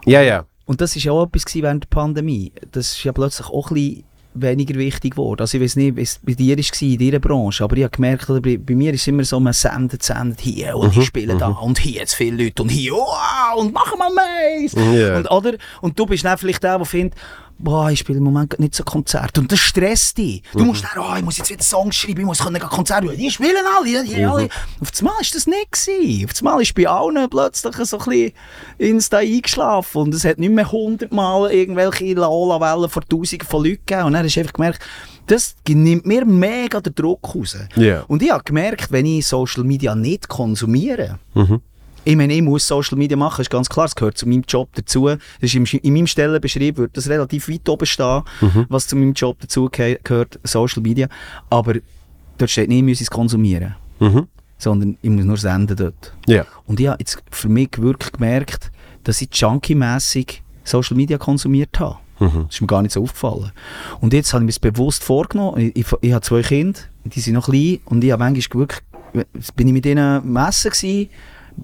Ja, 0.06 0.20
ja. 0.22 0.44
Und 0.64 0.80
das 0.80 0.96
ist 0.96 1.04
ja 1.04 1.12
auch 1.12 1.26
etwas 1.26 1.44
gewesen 1.44 1.62
während 1.62 1.84
der 1.84 1.88
Pandemie. 1.88 2.52
Das 2.72 2.92
ist 2.92 3.04
ja 3.04 3.12
plötzlich 3.12 3.46
auch 3.48 3.70
ein 3.70 3.74
bisschen 3.74 4.04
weniger 4.34 4.74
wichtig 4.76 5.12
geworden. 5.12 5.40
Also 5.40 5.58
ich 5.58 5.64
weiß 5.64 5.76
nicht, 5.76 5.98
es 5.98 6.18
bei 6.22 6.34
dir 6.34 6.56
war, 6.56 6.82
in 6.82 6.98
deiner 6.98 7.18
Branche, 7.18 7.64
aber 7.64 7.76
ich 7.76 7.84
habe 7.84 7.94
gemerkt, 7.94 8.28
oder 8.30 8.40
bei, 8.40 8.56
bei 8.56 8.74
mir 8.74 8.92
ist 8.92 9.06
immer 9.08 9.24
so, 9.24 9.38
man 9.40 9.52
sendet, 9.52 10.02
sendet 10.02 10.40
hier 10.40 10.76
und 10.76 10.96
ich 10.96 11.04
spiele 11.04 11.36
da 11.36 11.48
und 11.48 11.78
hier 11.78 12.00
jetzt 12.00 12.14
viele 12.14 12.44
Leute 12.44 12.62
und 12.62 12.70
hier, 12.70 12.92
wow, 12.92 13.56
und 13.56 13.72
machen 13.72 13.98
wir 13.98 14.10
Mais. 14.12 14.72
Ja. 14.72 15.18
Und, 15.18 15.30
oder? 15.30 15.54
und 15.80 15.98
du 15.98 16.06
bist 16.06 16.24
dann 16.24 16.38
vielleicht 16.38 16.62
der, 16.62 16.78
der 16.78 16.86
findet, 16.86 17.18
boah, 17.58 17.90
ich 17.90 18.00
spiele 18.00 18.18
im 18.18 18.24
Moment 18.24 18.58
nicht 18.58 18.74
so 18.74 18.84
Konzert. 18.84 19.38
Und 19.38 19.50
das 19.52 19.58
stresst 19.58 20.18
dich. 20.18 20.42
Du 20.52 20.64
musst 20.64 20.84
dann, 20.84 21.02
oh, 21.04 21.14
ich 21.16 21.22
muss 21.22 21.38
jetzt 21.38 21.50
wieder 21.50 21.62
Songs 21.62 21.96
schreiben, 21.96 22.20
ich 22.20 22.26
muss 22.26 22.38
können 22.40 22.60
Konzert 22.60 23.04
machen. 23.04 23.16
Die 23.16 23.30
spielen 23.30 23.64
alle, 23.76 24.04
die, 24.04 24.14
die 24.14 24.24
alle. 24.24 24.48
Auf 24.80 24.90
das 24.90 25.02
Mal 25.02 25.14
ist 25.20 25.34
das 25.34 25.46
nicht 25.46 25.72
gewesen. 25.72 26.24
Auf 26.24 26.32
das 26.32 26.42
Mal 26.42 26.60
ist 26.62 26.74
bei 26.74 26.88
allen 26.88 27.28
plötzlich 27.30 27.74
so 27.76 27.98
ein 27.98 28.04
bisschen 28.04 28.32
Insta 28.78 29.18
eingeschlafen 29.18 30.02
und 30.02 30.14
es 30.14 30.24
hat 30.24 30.38
nicht 30.38 30.52
mehr 30.52 30.70
hundertmal 30.70 31.52
irgendwelche 31.52 32.14
Lola-Wellen 32.14 32.88
vor 32.90 33.02
tausenden 33.08 33.46
von 33.46 33.64
Leuten 33.64 33.82
gegeben. 33.86 34.04
Und 34.06 34.12
dann 34.14 34.24
hast 34.24 34.34
du 34.36 34.40
einfach 34.40 34.52
gemerkt, 34.54 34.82
das 35.26 35.54
nimmt 35.68 36.04
mir 36.04 36.24
mega 36.24 36.80
den 36.80 36.94
Druck 36.94 37.34
raus. 37.34 37.56
Ja. 37.76 38.02
Und 38.08 38.22
ich 38.22 38.30
habe 38.30 38.42
gemerkt, 38.44 38.90
wenn 38.90 39.06
ich 39.06 39.26
Social 39.26 39.64
Media 39.64 39.94
nicht 39.94 40.28
konsumiere, 40.28 41.18
Mhm. 41.34 41.60
Ich 42.04 42.16
meine, 42.16 42.34
ich 42.34 42.42
muss 42.42 42.66
Social 42.66 42.98
Media 42.98 43.16
machen, 43.16 43.42
ist 43.42 43.50
ganz 43.50 43.68
klar, 43.68 43.86
es 43.86 43.94
gehört 43.94 44.18
zu 44.18 44.28
meinem 44.28 44.42
Job 44.46 44.68
dazu. 44.74 45.06
Das 45.08 45.18
ist 45.40 45.54
im, 45.54 45.64
in 45.64 45.92
meinem 45.94 46.06
Stellenbeschrieb 46.06 46.76
wird 46.78 46.96
das 46.96 47.08
relativ 47.08 47.48
weit 47.48 47.68
oben 47.68 47.86
stehen, 47.86 48.22
was 48.68 48.86
zu 48.86 48.96
meinem 48.96 49.12
Job 49.12 49.36
dazu 49.40 49.68
ge- 49.70 49.98
gehört, 50.02 50.38
Social 50.44 50.82
Media. 50.82 51.08
Aber 51.50 51.74
dort 52.38 52.50
steht 52.50 52.68
nicht, 52.68 52.78
ich 52.78 52.84
muss 52.84 53.00
es 53.00 53.10
konsumieren, 53.10 53.74
Mhm. 54.00 54.26
sondern 54.58 54.96
ich 55.00 55.10
muss 55.10 55.24
nur 55.24 55.36
senden 55.36 55.76
dort. 55.76 56.12
Ja. 56.26 56.44
Und 56.66 56.80
ich 56.80 56.88
habe 56.88 56.96
jetzt 57.00 57.22
für 57.30 57.48
mich 57.48 57.70
wirklich 57.78 58.12
gemerkt, 58.12 58.70
dass 59.04 59.20
ich 59.22 59.28
junkie-mässig 59.32 60.42
Social 60.64 60.96
Media 60.96 61.18
konsumiert 61.18 61.78
habe. 61.80 61.96
Mhm. 62.20 62.44
Das 62.46 62.54
ist 62.56 62.60
mir 62.60 62.66
gar 62.68 62.82
nicht 62.82 62.92
so 62.92 63.02
aufgefallen. 63.02 63.52
Und 64.00 64.12
jetzt 64.12 64.32
habe 64.32 64.42
ich 64.42 64.46
mir 64.46 64.52
das 64.52 64.58
bewusst 64.60 65.02
vorgenommen. 65.04 65.60
Ich, 65.74 65.76
ich, 65.76 65.86
ich 66.00 66.12
habe 66.12 66.22
zwei 66.22 66.42
Kinder, 66.42 66.78
die 67.04 67.20
sind 67.20 67.34
noch 67.34 67.46
klein 67.46 67.78
und 67.84 68.02
ich 68.04 68.12
habe 68.12 68.22
manchmal 68.22 68.60
wirklich, 68.60 68.80
bin 69.56 69.66
ich 69.66 69.72
mit 69.72 69.86
ihnen 69.86 69.98
am 69.98 70.36
Essen 70.36 70.70
gewesen, 70.70 71.08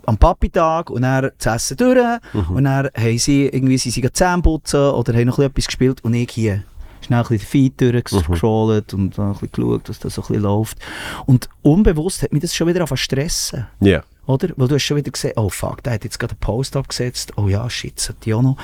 am 0.06 0.16
Papi-Tag 0.16 0.90
und 0.90 1.02
dann 1.02 1.30
das 1.38 1.56
Essen 1.56 1.76
durch 1.76 2.20
und 2.50 2.64
dann 2.64 2.88
haben 2.96 3.18
sie 3.18 3.46
irgendwie, 3.46 3.78
sie 3.78 3.90
sind 3.90 4.16
Zähne 4.16 4.42
putzen 4.42 4.90
oder 4.90 5.12
haben 5.14 5.26
noch 5.26 5.38
etwas 5.38 5.66
gespielt 5.66 6.02
und 6.04 6.14
ich 6.14 6.30
hier 6.30 6.64
schnell 7.00 7.20
ein 7.20 7.22
bisschen 7.22 7.38
den 7.38 7.46
Feed 7.46 7.80
durchgescrollt 7.80 8.94
und 8.94 9.18
dann 9.18 9.28
ein 9.28 9.32
bisschen 9.32 9.52
geschaut, 9.52 9.88
dass 9.88 9.98
das 9.98 10.14
so 10.14 10.22
ein 10.22 10.28
bisschen 10.28 10.42
läuft. 10.42 10.78
Und 11.26 11.48
unbewusst 11.62 12.22
hat 12.22 12.32
mich 12.32 12.42
das 12.42 12.54
schon 12.54 12.66
wieder 12.66 12.86
zu 12.86 12.96
stressen. 12.96 13.66
Ja. 13.80 14.02
Oder? 14.26 14.48
Weil 14.56 14.68
du 14.68 14.74
hast 14.74 14.82
schon 14.82 14.96
wieder 14.96 15.10
gesehen, 15.10 15.32
oh 15.36 15.48
fuck, 15.48 15.82
der 15.82 15.94
hat 15.94 16.04
jetzt 16.04 16.18
gerade 16.18 16.32
einen 16.32 16.40
Post 16.40 16.76
abgesetzt. 16.76 17.32
Oh 17.36 17.48
ja, 17.48 17.68
shit, 17.70 17.96
das 17.96 18.10
hat 18.10 18.24
die 18.24 18.34
auch 18.34 18.42
noch. 18.42 18.56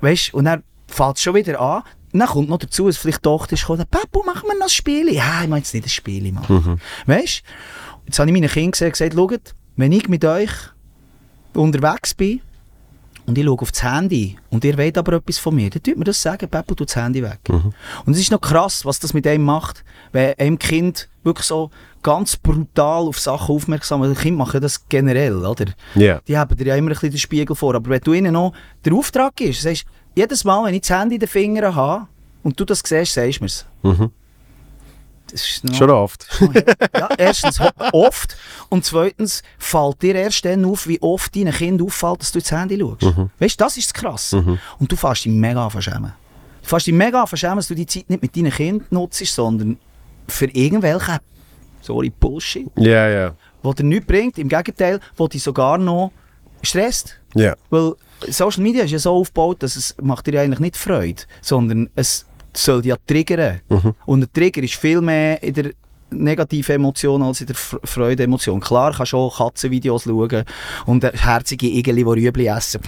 Weißt 0.00 0.32
du, 0.32 0.38
und 0.38 0.46
dann 0.46 0.62
fällt 0.86 1.16
es 1.16 1.22
schon 1.22 1.34
wieder 1.34 1.60
an. 1.60 1.82
Und 2.12 2.18
dann 2.18 2.28
kommt 2.28 2.48
noch 2.48 2.58
dazu, 2.58 2.86
dass 2.86 2.98
vielleicht 2.98 3.18
die 3.18 3.28
Tochter 3.28 3.54
ist 3.54 3.62
gekommen, 3.62 3.84
Papu, 3.90 4.22
machen 4.24 4.46
wir 4.46 4.54
noch 4.54 4.66
ein 4.66 4.70
Spiel? 4.70 5.12
Ja, 5.12 5.42
ich 5.42 5.48
meine 5.48 5.58
jetzt 5.58 5.72
nicht 5.74 5.86
ein 5.86 5.90
Spiel 5.90 6.30
machen. 6.32 6.80
Weißt 7.06 7.42
du? 7.44 8.06
Jetzt 8.06 8.18
habe 8.18 8.30
ich 8.30 8.34
meinen 8.34 8.50
Kindern 8.50 8.72
gesagt, 8.72 8.92
gesagt, 8.92 9.14
schaut, 9.14 9.54
wenn 9.76 9.92
ich 9.92 10.08
mit 10.08 10.24
euch 10.24 10.50
unterwegs 11.54 12.14
bin 12.14 12.40
und 13.26 13.38
ich 13.38 13.44
schaue 13.44 13.60
auf 13.60 13.72
das 13.72 13.82
Handy 13.82 14.36
und 14.50 14.64
ihr 14.64 14.76
wollt 14.76 14.98
aber 14.98 15.14
etwas 15.14 15.38
von 15.38 15.54
mir, 15.54 15.70
dann 15.70 15.82
tut 15.82 15.96
mir 15.96 16.04
das 16.04 16.20
sagen, 16.20 16.48
Papu, 16.48 16.74
tu 16.74 16.84
das 16.84 16.96
Handy 16.96 17.22
weg. 17.22 17.40
Und 18.04 18.12
es 18.12 18.20
ist 18.20 18.32
noch 18.32 18.40
krass, 18.40 18.84
was 18.84 18.98
das 18.98 19.14
mit 19.14 19.26
einem 19.26 19.44
macht, 19.44 19.84
wenn 20.12 20.34
einem 20.38 20.58
Kind 20.58 21.08
wirklich 21.22 21.46
so 21.46 21.70
ganz 22.02 22.36
brutal 22.36 23.06
auf 23.06 23.18
Sachen 23.18 23.54
aufmerksam 23.54 24.02
ist. 24.02 24.20
Kinder 24.20 24.38
machen 24.38 24.60
das 24.60 24.88
generell, 24.88 25.44
oder? 25.44 25.66
Ja. 25.94 26.20
Die 26.26 26.36
haben 26.36 26.56
dir 26.56 26.66
ja 26.66 26.76
immer 26.76 26.90
ein 26.90 26.94
bisschen 26.94 27.10
den 27.10 27.18
Spiegel 27.18 27.54
vor. 27.54 27.74
Aber 27.74 27.90
wenn 27.90 28.00
du 28.00 28.12
ihnen 28.12 28.32
noch 28.32 28.52
der 28.84 28.92
Auftrag 28.92 29.36
gibst, 29.36 29.62
sagst 29.62 29.84
jedes 30.16 30.44
Mal, 30.44 30.64
wenn 30.64 30.74
ich 30.74 30.82
das 30.82 30.90
Handy 30.90 31.14
in 31.14 31.20
den 31.20 31.28
Fingern 31.28 31.74
habe 31.74 32.08
und 32.42 32.58
du 32.58 32.64
das 32.64 32.82
siehst, 32.84 33.14
sagst 33.14 33.38
du 33.38 33.44
mir 33.44 33.46
es. 33.46 33.66
Mhm. 33.82 34.10
Schon 35.72 35.90
oft. 35.90 36.26
ja, 36.94 37.08
erstens 37.18 37.60
oft 37.92 38.36
und 38.68 38.84
zweitens 38.84 39.42
fällt 39.58 40.02
dir 40.02 40.14
erst 40.14 40.44
dann 40.44 40.64
auf, 40.64 40.86
wie 40.86 41.00
oft 41.00 41.34
deinen 41.36 41.52
Kind 41.52 41.80
auffällt, 41.82 42.20
dass 42.20 42.32
du 42.32 42.38
ins 42.38 42.50
Handy 42.52 42.78
schaust. 42.78 43.02
Weißt 43.38 43.60
du, 43.60 43.64
das 43.64 43.76
ist 43.76 43.86
das 43.88 43.94
krass. 43.94 44.32
Und 44.32 44.58
du 44.92 44.96
fährst 44.96 45.24
dich 45.24 45.32
mega 45.32 45.68
verschämen. 45.70 46.12
Du 46.62 46.68
fährst 46.68 46.86
dich 46.86 46.94
mega 46.94 47.26
verschämen, 47.26 47.56
dass 47.56 47.68
du 47.68 47.74
die 47.74 47.86
Zeit 47.86 48.08
nicht 48.08 48.22
mit 48.22 48.36
deinen 48.36 48.52
Kindern 48.52 48.86
nutzt, 48.90 49.24
sondern 49.26 49.78
für 50.28 50.46
irgendwelche, 50.46 51.18
sorry, 51.80 52.10
Bullshit, 52.10 52.68
Ja, 52.76 53.08
ja. 53.08 53.34
wo 53.62 53.72
dir 53.72 53.84
nichts 53.84 54.06
bringt. 54.06 54.38
Im 54.38 54.48
Gegenteil, 54.48 55.00
wo 55.16 55.26
dich 55.28 55.42
sogar 55.42 55.78
noch 55.78 56.12
stresst. 56.62 57.18
Ja. 57.34 57.54
Weil 57.70 57.94
Social 58.28 58.62
Media 58.62 58.84
ist 58.84 58.92
ja 58.92 58.98
so 59.00 59.12
aufgebaut, 59.16 59.62
dass 59.64 59.74
es 59.74 59.96
macht 60.00 60.26
dir 60.28 60.40
eigentlich 60.40 60.60
nicht 60.60 60.76
Freude, 60.76 61.22
sondern 61.40 61.90
es 61.96 62.24
soll 62.56 62.84
ja 62.86 62.96
triggern. 63.06 63.60
Und 64.06 64.20
der 64.20 64.32
Trigger 64.32 64.62
ist 64.62 64.74
viel 64.74 65.00
mehr 65.00 65.42
in 65.42 65.54
der 65.54 65.70
negativen 66.10 66.76
Emotion 66.76 67.22
als 67.22 67.40
in 67.40 67.46
der 67.46 67.56
Freude-Emotion. 67.56 68.60
Klar 68.60 68.92
kannst 68.94 69.12
du 69.12 69.16
auch 69.16 69.38
Katzenvideos 69.38 70.04
schauen 70.04 70.44
und 70.86 71.04
herzige 71.04 71.66
Igeli, 71.66 72.04
die 72.04 72.10
Rüebli 72.10 72.46
essen. 72.46 72.80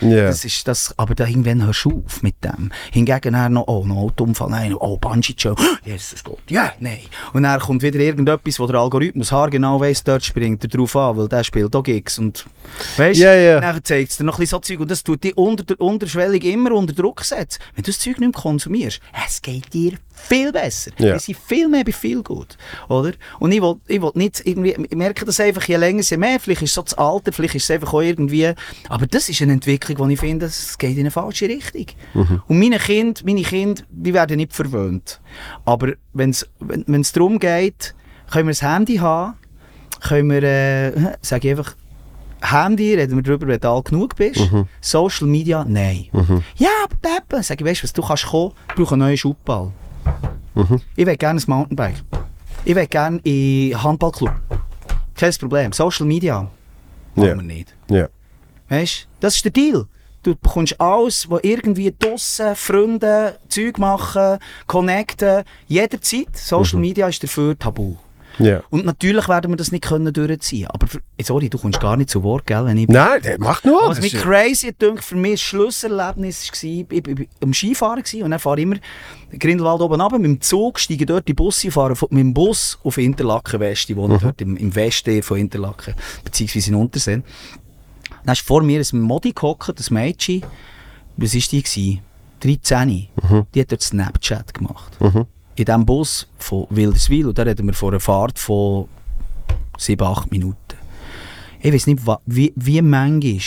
Ja. 0.00 0.26
Das 0.26 0.44
ist 0.44 0.66
das, 0.66 0.94
aber 0.98 1.14
da 1.14 1.26
irgendwann 1.26 1.64
hörst 1.64 1.84
du 1.84 2.02
auf 2.06 2.22
mit 2.22 2.42
dem. 2.44 2.70
Hingegen 2.92 3.32
dann 3.32 3.52
noch, 3.54 3.66
oh, 3.68 3.84
noch 3.84 3.96
Autounfall, 3.96 4.50
nein, 4.50 4.74
oh, 4.74 4.96
Bungee-Jump, 4.96 5.60
Jesus 5.84 6.22
Gott, 6.24 6.38
ja, 6.48 6.72
nein. 6.80 7.00
Und 7.32 7.42
dann 7.44 7.60
kommt 7.60 7.82
wieder 7.82 7.98
irgendetwas, 7.98 8.58
wo 8.60 8.66
der 8.66 8.80
Algorithmus 8.80 9.32
haargenau 9.32 9.80
weiss, 9.80 10.04
dort 10.04 10.24
springt 10.24 10.64
er 10.64 10.68
drauf 10.68 10.96
an, 10.96 11.16
weil 11.16 11.28
der 11.28 11.44
spielt 11.44 11.74
auch 11.74 11.82
Gigs 11.82 12.18
und, 12.18 12.46
weißt 12.96 13.20
Ja, 13.20 13.34
ja. 13.34 13.60
dann 13.60 13.82
zeigt 13.84 14.10
es 14.10 14.16
dir 14.18 14.24
noch 14.24 14.34
ein 14.34 14.40
bisschen 14.40 14.58
so 14.58 14.60
Zeug 14.60 14.80
und 14.80 14.90
das 14.90 15.02
tut 15.02 15.24
dich 15.24 15.36
unter, 15.36 15.78
unterschwellig 15.80 16.44
immer 16.44 16.72
unter 16.72 16.92
Druck 16.92 17.22
setzen. 17.24 17.60
Wenn 17.74 17.82
du 17.84 17.90
das 17.90 17.98
Zeug 17.98 18.18
nicht 18.18 18.34
mehr 18.34 18.42
konsumierst, 18.42 19.00
es 19.26 19.42
geht 19.42 19.72
dir 19.72 19.98
viel 20.20 20.52
besser. 20.52 20.90
Ja. 20.98 21.14
Die 21.14 21.18
sind 21.20 21.38
viel 21.38 21.68
mehr 21.68 21.84
bei 21.84 21.92
viel 21.92 22.22
gut, 22.22 22.56
oder? 22.88 23.12
Und 23.38 23.52
ich 23.52 23.60
will, 23.60 23.76
ich 23.86 24.00
will 24.00 24.12
nicht 24.14 24.42
irgendwie, 24.44 24.76
ich 24.88 24.96
merke 24.96 25.24
das 25.24 25.40
einfach, 25.40 25.66
je 25.66 25.76
länger, 25.76 26.02
je 26.02 26.16
mehr, 26.16 26.38
vielleicht 26.40 26.62
ist 26.62 26.70
es 26.70 26.74
so 26.74 26.82
das 26.82 26.94
Alter, 26.94 27.32
vielleicht 27.32 27.54
ist 27.54 27.64
es 27.64 27.70
einfach 27.70 27.92
auch 27.92 28.02
irgendwie, 28.02 28.52
aber 28.88 29.06
das 29.06 29.28
ist 29.28 29.42
eine 29.42 29.52
Entwicklung, 29.52 30.08
die 30.08 30.14
ich 30.14 30.20
finde, 30.20 30.46
es 30.46 30.78
geht 30.78 30.92
in 30.92 31.00
eine 31.00 31.10
falsche 31.10 31.48
Richtung. 31.48 31.86
Und 32.46 32.58
meine 32.58 32.78
Kinder, 32.78 33.20
meine 33.24 33.42
Kinder, 33.42 33.82
die 33.90 34.14
werden 34.14 34.36
nicht 34.36 34.52
verwöhnt. 34.52 35.20
Aber 35.64 35.92
wenn's, 36.12 36.46
wenn 36.60 37.00
es 37.00 37.12
darum 37.12 37.38
geht, 37.38 37.94
können 38.30 38.46
wir 38.48 38.52
das 38.52 38.62
Handy 38.62 38.96
haben, 38.96 39.34
können 40.00 40.30
wir, 40.30 40.42
äh, 40.42 40.92
sage 41.20 41.48
ich 41.48 41.58
einfach, 41.58 41.74
Handy, 42.42 42.94
reden 42.94 43.16
wir 43.16 43.22
darüber, 43.22 43.46
wenn 43.48 43.60
du 43.60 43.68
alt 43.68 43.84
genug 43.86 44.16
bist. 44.16 44.40
Social 44.80 45.26
Media, 45.26 45.62
nein. 45.68 46.06
Ja, 46.56 46.70
aber 46.84 46.96
Peppe, 46.96 47.42
sag 47.42 47.60
ich, 47.60 47.66
weißt 47.66 47.82
du 47.82 47.84
was, 47.84 47.92
du 47.92 48.02
kannst 48.02 48.26
kommen, 48.26 48.52
ich 48.70 48.74
brauche 48.76 48.94
einen 48.94 49.02
neuen 49.02 49.16
Schubball. 49.18 49.72
Ich 50.96 51.06
will 51.06 51.16
gerne 51.16 51.40
ein 51.40 51.44
Mountainbike. 51.46 52.02
Ich 52.64 52.74
will 52.74 52.86
gerne 52.86 53.20
in 53.24 53.82
Handballclub. 53.82 54.32
Kein 55.14 55.32
Problem. 55.34 55.72
Social 55.72 56.06
Media, 56.06 56.42
machen 57.14 57.28
Ja. 57.28 57.34
wir 57.34 57.42
nicht. 57.42 57.74
Ja. 57.88 58.08
Weißt 58.68 59.06
das 59.20 59.36
ist 59.36 59.44
der 59.44 59.52
Deal. 59.52 59.86
Du 60.22 60.34
bekommst 60.36 60.78
alles, 60.78 61.30
was 61.30 61.40
irgendwie 61.42 61.94
draussen, 61.98 62.54
Freunde, 62.54 63.38
Zeug 63.48 63.78
machen, 63.78 64.38
connecten, 64.66 65.44
jederzeit. 65.66 66.36
Social 66.36 66.78
Media 66.78 67.08
ist 67.08 67.22
dafür 67.22 67.58
tabu. 67.58 67.96
Ja. 68.38 68.62
Und 68.70 68.86
natürlich 68.86 69.28
werden 69.28 69.50
wir 69.52 69.56
das 69.56 69.72
nicht 69.72 69.84
können 69.84 70.12
durchziehen. 70.12 70.66
Aber 70.68 70.86
für, 70.86 71.00
sorry, 71.22 71.48
du 71.50 71.58
kommst 71.58 71.80
gar 71.80 71.96
nicht 71.96 72.08
zu 72.10 72.22
Wort, 72.22 72.46
gell? 72.46 72.64
Wenn 72.64 72.76
ich 72.78 72.88
Nein, 72.88 73.20
der 73.22 73.38
macht 73.38 73.64
nur. 73.64 73.88
was 73.88 74.00
mich 74.00 74.14
ist- 74.14 74.22
crazy 74.22 74.72
dünkt, 74.72 75.04
für 75.04 75.16
mich 75.16 75.32
das 75.32 75.40
Schlusserlebnis 75.42 76.50
war, 76.50 76.62
ich, 76.70 76.86
ich, 77.08 77.28
am 77.42 77.52
Skifahren 77.52 78.02
gewesen, 78.02 78.22
und 78.22 78.30
dann 78.30 78.40
fahre 78.40 78.58
ich 78.58 78.62
immer 78.62 78.76
Grindelwald 79.38 79.80
oben 79.82 80.00
runter, 80.00 80.18
mit 80.18 80.26
dem 80.26 80.40
Zug, 80.40 80.78
steige 80.78 81.04
dort 81.06 81.28
die 81.28 81.34
Busse, 81.34 81.70
fahre 81.70 81.96
von- 81.96 82.08
mit 82.12 82.20
dem 82.20 82.32
Bus 82.34 82.78
auf 82.84 82.96
Interlaken 82.98 83.60
West, 83.60 83.90
ich 83.90 83.96
wohne 83.96 84.18
dort 84.18 84.40
im, 84.40 84.56
im 84.56 84.74
Westen 84.74 85.22
von 85.22 85.38
Interlaken, 85.38 85.94
beziehungsweise 86.24 86.70
in 86.70 86.76
Unterseen. 86.76 87.24
Dann 88.24 88.32
ist 88.32 88.42
vor 88.42 88.62
mir 88.62 88.80
ein 88.80 89.00
Modi 89.00 89.32
gehockt, 89.32 89.72
das 89.78 89.90
Mädchen, 89.90 90.42
was 91.16 91.34
war 91.34 91.40
die? 91.50 91.62
Gewesen? 91.62 92.00
13. 92.42 93.08
Die 93.54 93.60
hat 93.60 93.70
dort 93.72 93.82
Snapchat 93.82 94.54
gemacht. 94.54 94.96
In 95.56 95.64
diesem 95.64 95.84
Bus 95.84 96.26
von 96.38 96.66
Wilderswil, 96.70 97.26
und 97.26 97.38
da 97.38 97.42
reden 97.42 97.66
wir 97.66 97.74
von 97.74 97.90
einer 97.90 98.00
Fahrt 98.00 98.38
von 98.38 98.88
7, 99.76 100.06
8 100.06 100.30
Minuten. 100.30 100.56
Ich 101.60 101.72
weiß 101.72 101.86
nicht, 101.86 102.02
wie, 102.26 102.52
wie 102.56 102.82
manchmal 102.82 103.40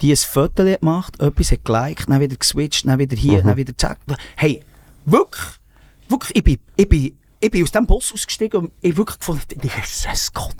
die 0.00 0.12
ein 0.12 0.16
Foto 0.16 0.68
hat 0.68 0.80
gemacht, 0.80 1.20
etwas 1.20 1.52
hat 1.52 1.64
geliked, 1.64 2.10
dann 2.10 2.20
wieder 2.20 2.36
geswitcht, 2.36 2.86
dann 2.86 2.98
wieder 2.98 3.16
hier, 3.16 3.42
dann 3.42 3.56
wieder 3.56 3.76
zack. 3.76 3.98
Hey, 4.36 4.62
wirklich, 5.06 5.44
wirklich, 6.08 6.36
ich 6.36 6.44
bin, 6.44 6.58
ich 6.76 6.88
bin, 6.88 7.18
ich 7.40 7.50
bin 7.50 7.62
aus 7.62 7.72
dem 7.72 7.86
Bus 7.86 8.12
ausgestiegen 8.12 8.60
und 8.60 8.72
ich 8.82 8.96
wirklich 8.96 9.18
gefunden, 9.18 9.60
Jesus 9.62 10.32
Gott. 10.32 10.54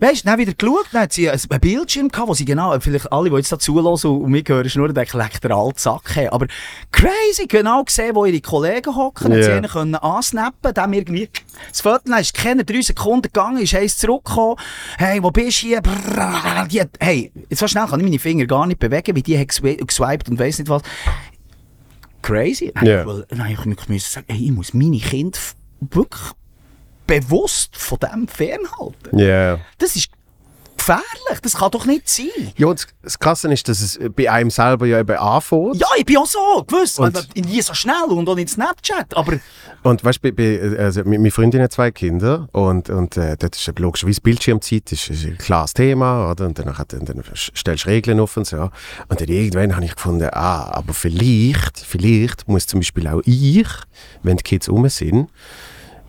Weißt 0.00 0.22
du, 0.24 0.28
dann 0.28 0.38
wieder 0.38 0.52
geschaut, 0.54 0.86
dann 0.92 1.02
hat 1.02 1.12
sie 1.12 1.28
ein 1.28 1.38
ein 1.50 1.60
Bildschirm 1.60 2.08
gehabt, 2.08 2.28
wo 2.28 2.34
sie 2.34 2.44
genau, 2.44 2.78
vielleicht 2.78 3.10
alle, 3.12 3.30
die 3.30 3.36
jetzt 3.36 3.50
da 3.50 3.58
zulassen 3.58 4.10
und 4.10 4.30
mich 4.30 4.44
hören, 4.48 4.70
nur 4.76 4.92
denken, 4.92 5.18
leck 5.18 5.40
der 5.40 5.50
alte 5.50 5.80
Sack 5.80 6.14
haben. 6.16 6.28
Aber 6.28 6.46
crazy, 6.92 7.46
genau 7.48 7.82
gesehen, 7.82 8.14
wo 8.14 8.24
ihre 8.24 8.40
Kollegen 8.40 8.94
hocken, 8.94 9.32
yeah. 9.32 9.42
Sie 9.42 9.50
einen 9.52 9.68
können 9.68 9.94
ansnappen, 9.96 10.72
dann 10.72 10.92
irgendwie, 10.92 11.28
das 11.70 11.82
dann 12.04 12.20
ist 12.20 12.34
keine 12.34 12.64
drei 12.64 12.80
Sekunden 12.80 13.22
gegangen, 13.22 13.58
ist 13.58 13.74
eins 13.74 13.96
zurückgekommen, 13.96 14.56
hey, 14.98 15.22
wo 15.22 15.30
bist 15.30 15.62
du 15.62 15.66
hier? 15.66 15.80
Brrrr, 15.82 16.68
die 16.70 16.80
hat, 16.80 16.90
hey, 17.00 17.32
so 17.50 17.66
schnell 17.66 17.86
kann 17.86 17.98
ich 18.00 18.04
meine 18.06 18.18
Finger 18.20 18.46
gar 18.46 18.66
nicht 18.66 18.78
bewegen, 18.78 19.16
weil 19.16 19.22
die 19.22 19.38
hat 19.38 19.48
geswi- 19.48 19.84
geswiped 19.84 20.28
und 20.28 20.38
weiss 20.38 20.58
nicht 20.58 20.68
was. 20.68 20.82
Crazy. 22.22 22.72
Ich, 23.00 23.06
will- 23.06 23.26
nein, 23.34 23.52
ich, 23.58 23.66
ich 23.66 23.88
muss 23.88 24.12
sagen, 24.12 24.26
hey, 24.28 24.44
ich 24.44 24.50
muss 24.52 24.74
meine 24.74 24.98
Kinder 24.98 25.38
wirklich 25.80 26.22
bewusst 27.08 27.76
von 27.76 27.98
dem 27.98 28.28
fernhalten. 28.28 29.18
Ja. 29.18 29.58
Das 29.78 29.96
ist 29.96 30.10
gefährlich, 30.76 31.40
das 31.42 31.54
kann 31.56 31.70
doch 31.72 31.84
nicht 31.86 32.08
sein. 32.08 32.26
Ja, 32.56 32.68
und 32.68 32.86
das- 33.02 33.18
Krasse 33.18 33.52
ist, 33.52 33.68
dass 33.68 33.80
es 33.80 33.98
bei 34.14 34.30
einem 34.30 34.48
selber 34.50 34.86
ja 34.86 35.00
eben 35.00 35.16
anfängt. 35.18 35.76
Ja, 35.76 35.88
ich 35.98 36.06
bin 36.06 36.16
auch 36.18 36.26
so, 36.26 36.64
gewusst. 36.66 37.00
Und- 37.00 37.34
nie 37.36 37.60
so 37.60 37.74
schnell 37.74 38.04
und 38.10 38.28
auch 38.28 38.36
nicht 38.36 38.48
Snapchat, 38.50 39.16
aber 39.16 39.34
Und 39.82 40.04
weißt 40.04 40.20
du, 40.22 40.76
also, 40.78 41.02
meine 41.04 41.30
Freundin 41.30 41.60
hat 41.62 41.72
zwei 41.72 41.90
Kinder 41.90 42.48
und, 42.52 42.90
und 42.90 43.16
äh, 43.16 43.36
das 43.36 43.50
ist 43.66 43.78
logischerweise 43.78 44.20
Bildschirmzeit 44.20 44.90
ist, 44.92 45.10
ist 45.10 45.24
ein 45.24 45.36
klares 45.38 45.74
Thema, 45.74 46.30
oder? 46.30 46.46
Und 46.46 46.58
dann, 46.58 46.72
dann, 46.88 47.04
dann 47.04 47.24
stellst 47.34 47.84
du 47.84 47.88
Regeln 47.88 48.20
auf 48.20 48.36
und 48.36 48.46
so. 48.46 48.70
Und 49.08 49.20
dann 49.20 49.28
irgendwann 49.28 49.74
habe 49.74 49.84
ich 49.84 49.94
gefunden, 49.96 50.28
ah, 50.32 50.70
aber 50.72 50.94
vielleicht, 50.94 51.78
vielleicht 51.80 52.46
muss 52.48 52.66
zum 52.66 52.80
Beispiel 52.80 53.08
auch 53.08 53.20
ich, 53.24 53.66
wenn 54.22 54.36
die 54.36 54.44
Kids 54.44 54.68
rum 54.68 54.88
sind, 54.88 55.28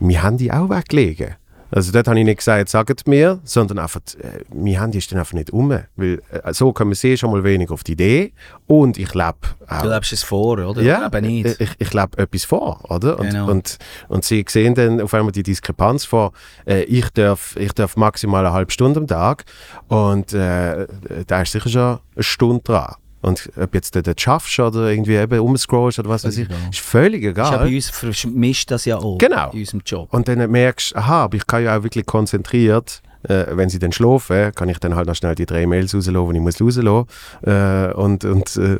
mein 0.00 0.22
Handy 0.22 0.50
auch 0.50 0.68
weglegen. 0.70 1.36
Also 1.72 1.92
dort 1.92 2.08
habe 2.08 2.18
ich 2.18 2.24
nicht 2.24 2.38
gesagt, 2.38 2.68
sagt 2.68 3.06
mir, 3.06 3.38
sondern 3.44 3.78
einfach, 3.78 4.00
äh, 4.20 4.42
mein 4.52 4.80
Handy 4.80 4.98
ist 4.98 5.12
dann 5.12 5.20
einfach 5.20 5.34
nicht 5.34 5.50
um. 5.50 5.70
Weil 5.94 6.20
äh, 6.32 6.52
so 6.52 6.72
kommen 6.72 6.94
sie 6.94 7.16
schon 7.16 7.30
mal 7.30 7.44
wenig 7.44 7.70
auf 7.70 7.84
die 7.84 7.92
Idee 7.92 8.32
und 8.66 8.98
ich 8.98 9.14
lebe 9.14 9.36
auch 9.68 9.82
du 9.82 9.88
lebst 9.88 10.12
es 10.12 10.24
vor, 10.24 10.58
oder? 10.58 10.82
ja, 10.82 11.04
aber 11.06 11.20
nicht. 11.20 11.60
Ich, 11.60 11.70
ich 11.78 11.94
lebe 11.94 12.18
etwas 12.18 12.44
vor, 12.44 12.80
oder? 12.90 13.20
Und, 13.20 13.30
Genau. 13.30 13.48
und, 13.48 13.78
und 14.08 14.24
sie 14.24 14.44
sehen 14.48 14.74
dann 14.74 15.00
auf 15.00 15.14
einmal 15.14 15.30
die 15.30 15.44
Diskrepanz 15.44 16.04
vor, 16.04 16.32
äh, 16.66 16.82
ich, 16.82 17.08
darf, 17.10 17.54
ich 17.56 17.72
darf 17.72 17.96
maximal 17.96 18.44
eine 18.44 18.52
halbe 18.52 18.72
Stunde 18.72 18.98
am 18.98 19.06
Tag 19.06 19.44
und 19.86 20.32
äh, 20.32 20.88
da 21.28 21.42
ist 21.42 21.52
sicher 21.52 21.68
schon 21.68 21.98
eine 22.16 22.22
Stunde 22.24 22.62
dran. 22.64 22.94
Und 23.22 23.50
ob 23.60 23.74
jetzt 23.74 23.94
du 23.94 24.02
das 24.02 24.14
schaffst 24.18 24.58
oder 24.58 24.90
irgendwie 24.90 25.14
eben 25.14 25.40
umscrollst 25.40 25.98
oder 25.98 26.08
was 26.08 26.24
weiß 26.24 26.38
ich, 26.38 26.48
ist 26.70 26.80
völlig 26.80 27.22
ist 27.22 27.30
egal. 27.30 27.58
bei 27.58 27.74
uns 27.74 27.90
vermischt 27.90 28.70
das 28.70 28.84
ja 28.84 28.96
auch. 28.98 29.18
Genau. 29.18 29.50
In 29.50 29.60
unserem 29.60 29.82
Job. 29.84 30.12
Und 30.12 30.28
dann 30.28 30.50
merkst 30.50 30.92
du, 30.92 30.96
aha, 30.96 31.24
aber 31.24 31.36
ich 31.36 31.46
kann 31.46 31.64
ja 31.64 31.76
auch 31.76 31.82
wirklich 31.82 32.06
konzentriert, 32.06 33.02
äh, 33.24 33.46
wenn 33.50 33.68
sie 33.68 33.78
dann 33.78 33.92
schlafen, 33.92 34.54
kann 34.54 34.68
ich 34.68 34.78
dann 34.78 34.94
halt 34.94 35.06
noch 35.06 35.14
schnell 35.14 35.34
die 35.34 35.46
drei 35.46 35.66
Mails 35.66 35.94
rauslassen, 35.94 36.30
die 36.30 36.36
ich 36.36 36.42
muss 36.42 36.60
rauslassen 36.60 37.06
äh, 37.42 37.92
und, 37.92 38.24
und 38.24 38.56
äh, 38.56 38.78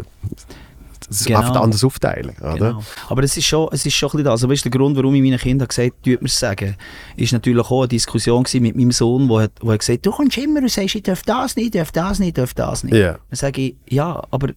das 1.10 1.24
Genau. 1.24 1.40
einfach 1.40 1.56
anders 1.60 1.82
aufteilen, 1.84 2.34
oder? 2.40 2.54
Genau. 2.54 2.82
Aber 3.08 3.22
es 3.24 3.36
ist 3.36 3.44
schon, 3.44 3.68
es 3.72 3.84
ist 3.84 3.94
schon 3.94 4.10
ein 4.12 4.24
das. 4.24 4.30
Also, 4.32 4.48
weißt, 4.48 4.64
der 4.64 4.70
Grund, 4.70 4.96
warum 4.96 5.14
ich 5.14 5.22
meinen 5.22 5.38
Kindern 5.38 5.68
gesagt 5.68 5.92
habe, 6.06 6.18
mir 6.20 6.28
sagen, 6.28 6.76
ist 7.16 7.32
natürlich 7.32 7.66
auch 7.68 7.80
eine 7.80 7.88
Diskussion 7.88 8.44
mit 8.54 8.76
meinem 8.76 8.92
Sohn, 8.92 9.28
wo 9.28 9.40
hat, 9.40 9.52
wo 9.60 9.72
hat 9.72 9.80
gesagt, 9.80 10.06
du 10.06 10.12
kommst 10.12 10.38
immer 10.38 10.60
und 10.60 10.70
sagst, 10.70 10.94
ich 10.94 11.02
darf 11.02 11.22
das 11.22 11.56
nicht, 11.56 11.74
ich 11.74 11.80
darf 11.80 11.92
das 11.92 12.18
nicht, 12.20 12.28
ich 12.28 12.34
darf 12.34 12.54
das 12.54 12.84
nicht. 12.84 12.94
Ja. 12.94 13.12
Dann 13.12 13.36
sage 13.36 13.60
ich, 13.60 13.74
ja, 13.88 14.22
aber 14.30 14.48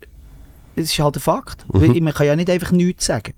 es 0.76 0.91
ist 0.91 0.99
halt 0.99 1.18
ein 1.18 1.22
Fakt. 1.22 1.66
Weil 1.68 1.89
Man 2.01 2.14
kann 2.14 2.28
ja 2.28 2.36
nicht 2.36 2.49
einfach 2.49 2.72
nichts 2.72 3.06
sagen. 3.06 3.34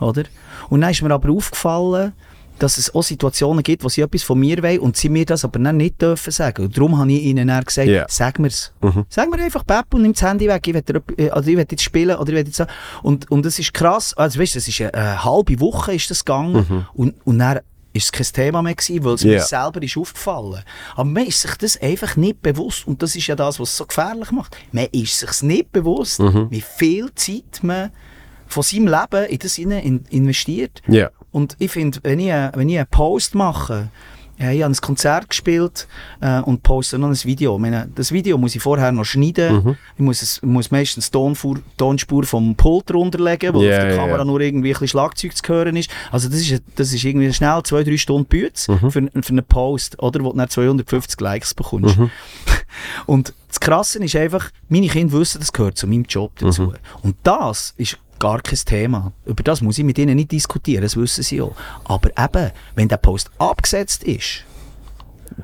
Oder? 0.00 0.24
Und 0.70 0.80
dann 0.80 0.90
ist 0.90 1.02
mir 1.02 1.12
aber 1.12 1.30
aufgefallen, 1.30 2.12
dass 2.58 2.78
es 2.78 2.94
auch 2.94 3.02
Situationen 3.02 3.62
gibt, 3.64 3.82
wo 3.84 3.88
sie 3.88 4.00
etwas 4.02 4.22
von 4.22 4.38
mir 4.38 4.62
wollen 4.62 4.78
und 4.78 4.96
sie 4.96 5.08
mir 5.08 5.26
das 5.26 5.44
aber 5.44 5.58
dann 5.58 5.76
nicht 5.76 6.00
dürfen 6.00 6.30
sagen. 6.30 6.64
Und 6.66 6.76
darum 6.76 6.96
habe 6.98 7.12
ich 7.12 7.22
ihnen 7.22 7.48
dann 7.48 7.64
gesagt, 7.64 7.88
Ja. 7.88 8.06
sag 8.08 8.38
mir's. 8.38 8.72
Sag 9.08 9.30
mir 9.30 9.42
einfach 9.42 9.66
Pep 9.66 9.92
und 9.92 10.02
nimm 10.02 10.12
das 10.12 10.22
Handy 10.22 10.48
weg, 10.48 10.66
ich 10.68 10.74
will, 10.74 11.02
äh, 11.18 11.30
also 11.30 11.50
ich 11.50 11.56
will 11.56 11.66
jetzt 11.68 11.82
spielen 11.82 12.16
oder 12.16 12.32
ich 12.32 12.36
will 12.38 12.46
jetzt. 12.46 12.64
Und, 13.02 13.30
und 13.30 13.44
das 13.44 13.58
ist 13.58 13.74
krass, 13.74 14.14
also 14.14 14.38
weißt 14.40 14.54
du, 14.54 14.58
das 14.58 14.68
ist 14.68 14.80
eine, 14.80 14.94
eine 14.94 15.24
halbe 15.24 15.58
Woche 15.60 15.94
ist 15.94 16.10
das 16.10 16.24
gegangen 16.24 16.86
und, 16.94 17.14
und 17.24 17.38
dann 17.38 17.60
ist 17.92 18.06
es 18.06 18.12
kein 18.12 18.26
Thema 18.46 18.62
mehr 18.62 18.74
gewesen, 18.74 19.04
weil 19.04 19.14
es 19.14 19.24
mir 19.24 19.34
Ja. 19.34 19.40
selber 19.44 19.80
ist 19.82 19.96
aufgefallen. 19.96 20.62
Aber 20.96 21.04
man 21.04 21.26
ist 21.26 21.40
sich 21.42 21.54
das 21.56 21.80
einfach 21.80 22.16
nicht 22.16 22.42
bewusst 22.42 22.86
und 22.88 23.02
das 23.02 23.14
ist 23.14 23.26
ja 23.28 23.36
das, 23.36 23.60
was 23.60 23.70
es 23.70 23.76
so 23.76 23.86
gefährlich 23.86 24.30
macht. 24.32 24.56
Man 24.72 24.86
ist 24.90 25.18
sich 25.18 25.42
nicht 25.42 25.70
bewusst, 25.72 26.18
wie 26.20 26.60
viel 26.60 27.10
Zeit 27.14 27.62
man 27.62 27.90
von 28.46 28.62
seinem 28.62 28.88
Leben 28.88 29.26
in 29.28 29.38
das 29.38 29.58
in 29.58 30.04
investiert. 30.10 30.82
Ja. 30.88 31.10
Und 31.34 31.56
ich 31.58 31.72
finde, 31.72 31.98
wenn 32.04 32.20
ich, 32.20 32.28
wenn 32.28 32.68
ich 32.68 32.78
einen 32.78 32.86
Post 32.86 33.34
mache, 33.34 33.88
äh, 34.38 34.56
ich 34.56 34.62
habe 34.62 34.72
ein 34.72 34.76
Konzert 34.76 35.28
gespielt 35.28 35.88
äh, 36.20 36.40
und 36.42 36.62
poste 36.62 36.96
noch 36.96 37.08
ein 37.08 37.24
Video. 37.24 37.56
Ich 37.56 37.60
meine, 37.60 37.88
das 37.92 38.12
Video 38.12 38.38
muss 38.38 38.54
ich 38.54 38.62
vorher 38.62 38.92
noch 38.92 39.04
schneiden. 39.04 39.76
Ich 39.96 40.00
muss, 40.00 40.22
es, 40.22 40.40
muss 40.42 40.70
meistens 40.70 41.10
die 41.10 41.18
Tonspur, 41.76 42.22
vom 42.22 42.54
Pult 42.54 42.94
runterlegen, 42.94 43.52
wo 43.52 43.62
Ja, 43.62 43.78
auf 43.78 43.82
der 43.82 43.90
ja, 43.90 43.96
Kamera 43.96 44.18
ja. 44.18 44.24
nur 44.24 44.40
irgendwie 44.40 44.68
ein 44.68 44.74
bisschen 44.74 44.86
Schlagzeug 44.86 45.36
zu 45.36 45.52
hören 45.52 45.74
ist. 45.74 45.90
Also 46.12 46.28
das 46.28 46.38
ist, 46.38 46.62
das 46.76 46.92
ist 46.92 47.02
irgendwie 47.02 47.32
schnell 47.32 47.60
zwei, 47.64 47.82
drei 47.82 47.96
Stunden 47.96 48.28
Bütz 48.28 48.66
für, 48.66 48.90
für 48.90 49.00
einen 49.00 49.44
Post, 49.44 50.00
oder, 50.00 50.22
wo 50.22 50.30
du 50.30 50.38
dann 50.38 50.48
250 50.48 51.20
Likes 51.20 51.52
bekommst. 51.52 51.98
Und 53.06 53.34
das 53.48 53.58
Krasse 53.58 53.98
ist 54.04 54.14
einfach, 54.14 54.50
meine 54.68 54.86
Kinder 54.86 55.18
wissen, 55.18 55.40
das 55.40 55.52
gehört 55.52 55.78
zu 55.78 55.88
meinem 55.88 56.04
Job 56.04 56.30
dazu. 56.38 56.74
Und 57.02 57.16
das 57.24 57.74
ist 57.76 57.98
gar 58.18 58.40
kein 58.40 58.58
Thema. 58.58 59.12
Über 59.24 59.42
das 59.42 59.60
muss 59.60 59.78
ich 59.78 59.84
mit 59.84 59.98
ihnen 59.98 60.16
nicht 60.16 60.32
diskutieren, 60.32 60.82
das 60.82 60.96
wissen 60.96 61.22
sie 61.22 61.40
auch. 61.40 61.54
Aber 61.84 62.10
eben, 62.10 62.50
wenn 62.74 62.88
der 62.88 62.96
Post 62.96 63.30
abgesetzt 63.38 64.04
ist, 64.04 64.44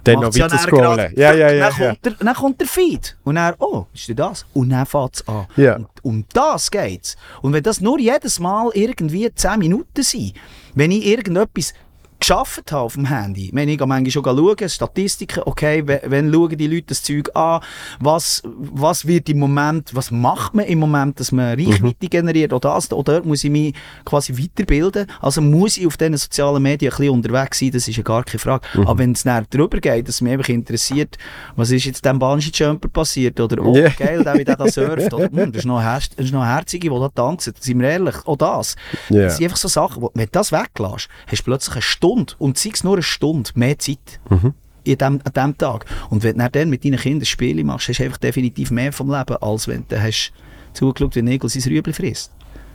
Dann 0.04 0.20
noch 0.20 0.34
weiter 0.34 0.58
scrollen. 0.58 1.12
Ja, 1.16 1.32
ja, 1.32 1.50
ja. 1.50 1.70
Dann, 1.70 1.80
ja. 1.80 1.88
kommt 1.88 2.04
der, 2.04 2.12
dann 2.12 2.34
kommt 2.34 2.60
der 2.60 2.68
Feed. 2.68 3.16
Und 3.24 3.34
dann, 3.34 3.54
oh, 3.58 3.86
ist 3.92 4.08
denn 4.08 4.16
das? 4.16 4.46
Und 4.54 4.70
dann 4.70 4.86
fängt 4.86 5.16
es 5.16 5.28
an. 5.28 5.46
Ja. 5.56 5.76
Und 5.76 5.88
um 6.02 6.24
das 6.32 6.70
geht's. 6.70 7.16
Und 7.42 7.52
wenn 7.52 7.62
das 7.62 7.80
nur 7.80 7.98
jedes 7.98 8.38
Mal 8.38 8.70
irgendwie 8.74 9.32
10 9.34 9.58
Minuten 9.58 10.02
sind, 10.02 10.34
wenn 10.74 10.90
ich 10.90 11.06
irgendetwas 11.06 11.74
geschafft 12.20 12.70
habe 12.70 12.82
auf 12.82 12.94
dem 12.94 13.06
Handy, 13.06 13.50
wenn 13.52 13.68
ich 13.68 13.80
manchmal 13.80 14.10
schon 14.10 14.24
schauen, 14.24 14.68
Statistiken, 14.68 15.42
okay, 15.46 15.82
wenn, 15.86 16.32
schauen 16.32 16.56
die 16.56 16.66
Leute 16.66 16.88
das 16.88 17.02
Zeug 17.02 17.34
an, 17.34 17.62
was, 17.98 18.42
was 18.44 19.06
wird 19.06 19.28
im 19.30 19.38
Moment, 19.38 19.94
was 19.94 20.10
macht 20.10 20.54
man 20.54 20.66
im 20.66 20.78
Moment, 20.78 21.18
dass 21.18 21.32
man 21.32 21.58
Reichweite 21.58 22.04
mhm. 22.04 22.10
generiert 22.10 22.52
oder 22.52 22.74
das, 22.74 22.92
oder 22.92 23.14
dort 23.14 23.26
muss 23.26 23.42
ich 23.42 23.50
mich 23.50 23.74
quasi 24.04 24.36
weiterbilden, 24.36 25.06
also 25.20 25.40
muss 25.40 25.78
ich 25.78 25.86
auf 25.86 25.96
diesen 25.96 26.16
sozialen 26.16 26.62
Medien 26.62 26.92
ein 26.92 26.96
bisschen 26.96 27.14
unterwegs 27.14 27.58
sein, 27.58 27.70
das 27.72 27.88
ist 27.88 27.96
ja 27.96 28.02
gar 28.02 28.22
keine 28.22 28.38
Frage, 28.38 28.66
mhm. 28.74 28.86
aber 28.86 28.98
wenn 28.98 29.12
es 29.12 29.24
näher 29.24 29.44
darüber 29.48 29.78
geht, 29.80 30.06
dass 30.06 30.20
mich 30.20 30.32
einfach 30.32 30.50
interessiert, 30.50 31.16
was 31.56 31.70
ist 31.70 31.86
jetzt 31.86 32.04
dem 32.04 32.18
Bungee-Jumper 32.18 32.88
passiert, 32.88 33.40
oder 33.40 33.64
oh, 33.64 33.74
yeah. 33.74 33.88
geil, 33.88 34.22
der, 34.22 34.34
wie 34.34 34.44
der 34.44 34.56
da 34.56 34.68
surft, 34.70 35.12
oder 35.12 35.30
hm, 35.30 35.52
das 35.52 35.60
ist 35.60 35.66
noch, 35.66 35.82
das 35.82 36.10
ist 36.18 36.32
noch 36.32 36.44
Herzige, 36.44 36.90
die 36.90 36.96
da 37.00 37.08
tanzen, 37.08 37.54
sind 37.58 37.80
wir 37.80 37.88
ehrlich, 37.88 38.16
auch 38.26 38.36
das, 38.36 38.76
yeah. 39.10 39.24
das 39.24 39.38
sind 39.38 39.46
einfach 39.46 39.56
so 39.56 39.68
Sachen, 39.68 40.02
wo, 40.02 40.10
wenn 40.14 40.26
du 40.26 40.32
das 40.32 40.52
weglässt, 40.52 41.08
hast 41.26 41.40
du 41.40 41.44
plötzlich 41.44 41.76
eine 41.76 41.82
Stunde 41.82 42.09
Stunde, 42.10 42.34
und 42.38 42.58
sei 42.58 42.70
es 42.72 42.84
nur 42.84 42.94
eine 42.94 43.02
Stunde, 43.02 43.50
mehr 43.54 43.78
Zeit. 43.78 44.20
Mhm. 44.28 44.54
In 44.82 44.96
dem, 44.96 45.20
an 45.24 45.32
diesem 45.34 45.58
Tag. 45.58 45.84
Und 46.08 46.22
wenn 46.22 46.38
du 46.38 46.50
dann 46.50 46.70
mit 46.70 46.84
deinen 46.84 46.98
Kindern 46.98 47.26
Spiele 47.26 47.62
machst, 47.64 47.88
hast 47.88 47.98
du 47.98 48.04
einfach 48.04 48.16
definitiv 48.16 48.70
mehr 48.70 48.92
vom 48.92 49.10
Leben, 49.10 49.36
als 49.36 49.68
wenn 49.68 49.84
du 49.86 50.00
hast 50.00 50.32
zugeschaut, 50.72 51.14
wie 51.16 51.22
Nägel 51.22 51.50
sein 51.50 51.62
Rüebli 51.70 51.92
frisst. 51.92 52.32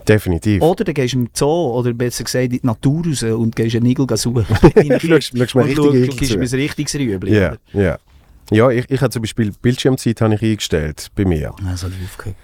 Definitiv. 0.08 0.62
Oder 0.62 0.84
dann 0.84 0.94
gehst 0.94 1.16
du 1.16 1.20
im 1.20 1.30
Zoo, 1.34 1.74
oder 1.74 1.92
besser 1.94 2.24
gesagt 2.24 2.44
in 2.46 2.50
die 2.52 2.60
Natur 2.62 3.04
raus 3.08 3.24
und 3.24 3.56
gehst 3.56 3.76
einen 3.76 3.86
Nigel 3.86 4.06
suchen. 4.18 4.46
schaust, 5.00 5.34
richtig 5.34 6.18
gibst 6.18 6.38
mir 6.38 6.44
ein 6.44 6.60
richtiges 6.60 6.96
Rüebli. 6.96 7.36
Ja, 7.36 7.56
ja. 7.74 7.98
Ja, 8.52 8.70
ich, 8.70 8.86
ich 8.92 9.02
habe 9.02 9.10
zum 9.10 9.24
Beispiel 9.24 9.52
Bildschirmzeit 9.60 10.22
habe 10.22 10.36
ich 10.36 10.44
eingestellt 10.44 11.10
bei 11.16 11.26
mir. 11.26 11.56
Also 11.68 11.88
aufgehört. 11.88 12.38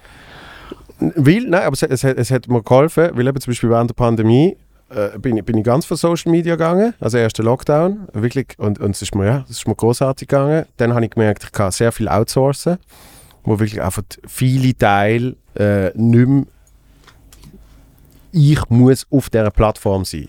Weil, 0.98 1.42
nein, 1.42 1.62
aber 1.62 1.74
es, 1.74 1.82
es, 1.82 2.02
es, 2.02 2.30
hat 2.32 2.48
mir 2.48 2.62
geholfen, 2.62 3.10
weil 3.14 3.28
eben 3.28 3.40
zum 3.40 3.52
Beispiel 3.52 3.70
während 3.70 3.90
der 3.90 3.94
Pandemie 3.94 4.56
äh, 4.94 5.18
bin, 5.18 5.36
ich, 5.36 5.44
bin 5.44 5.58
ich 5.58 5.64
ganz 5.64 5.84
von 5.84 5.96
Social 5.96 6.30
Media 6.30 6.54
gegangen, 6.54 6.94
also 7.00 7.18
erster 7.18 7.42
Lockdown, 7.42 8.08
wirklich, 8.12 8.58
und, 8.58 8.78
und 8.78 8.90
es 8.90 9.02
ist 9.02 9.14
mir, 9.14 9.26
ja, 9.26 9.44
es 9.48 9.58
ist 9.58 9.68
mir 9.68 9.74
großartig 9.74 10.28
gegangen. 10.28 10.66
Dann 10.76 10.94
habe 10.94 11.04
ich 11.04 11.10
gemerkt, 11.10 11.44
ich 11.44 11.52
kann 11.52 11.70
sehr 11.70 11.92
viel 11.92 12.08
outsourcen, 12.08 12.78
wo 13.44 13.58
wirklich 13.58 13.82
einfach 13.82 14.02
viele 14.26 14.76
Teile 14.76 15.36
äh, 15.54 15.90
nicht 15.94 16.28
mehr 16.28 16.44
ich 18.32 18.68
muss 18.70 19.06
auf 19.10 19.30
dieser 19.30 19.50
Plattform 19.50 20.04
sein. 20.04 20.28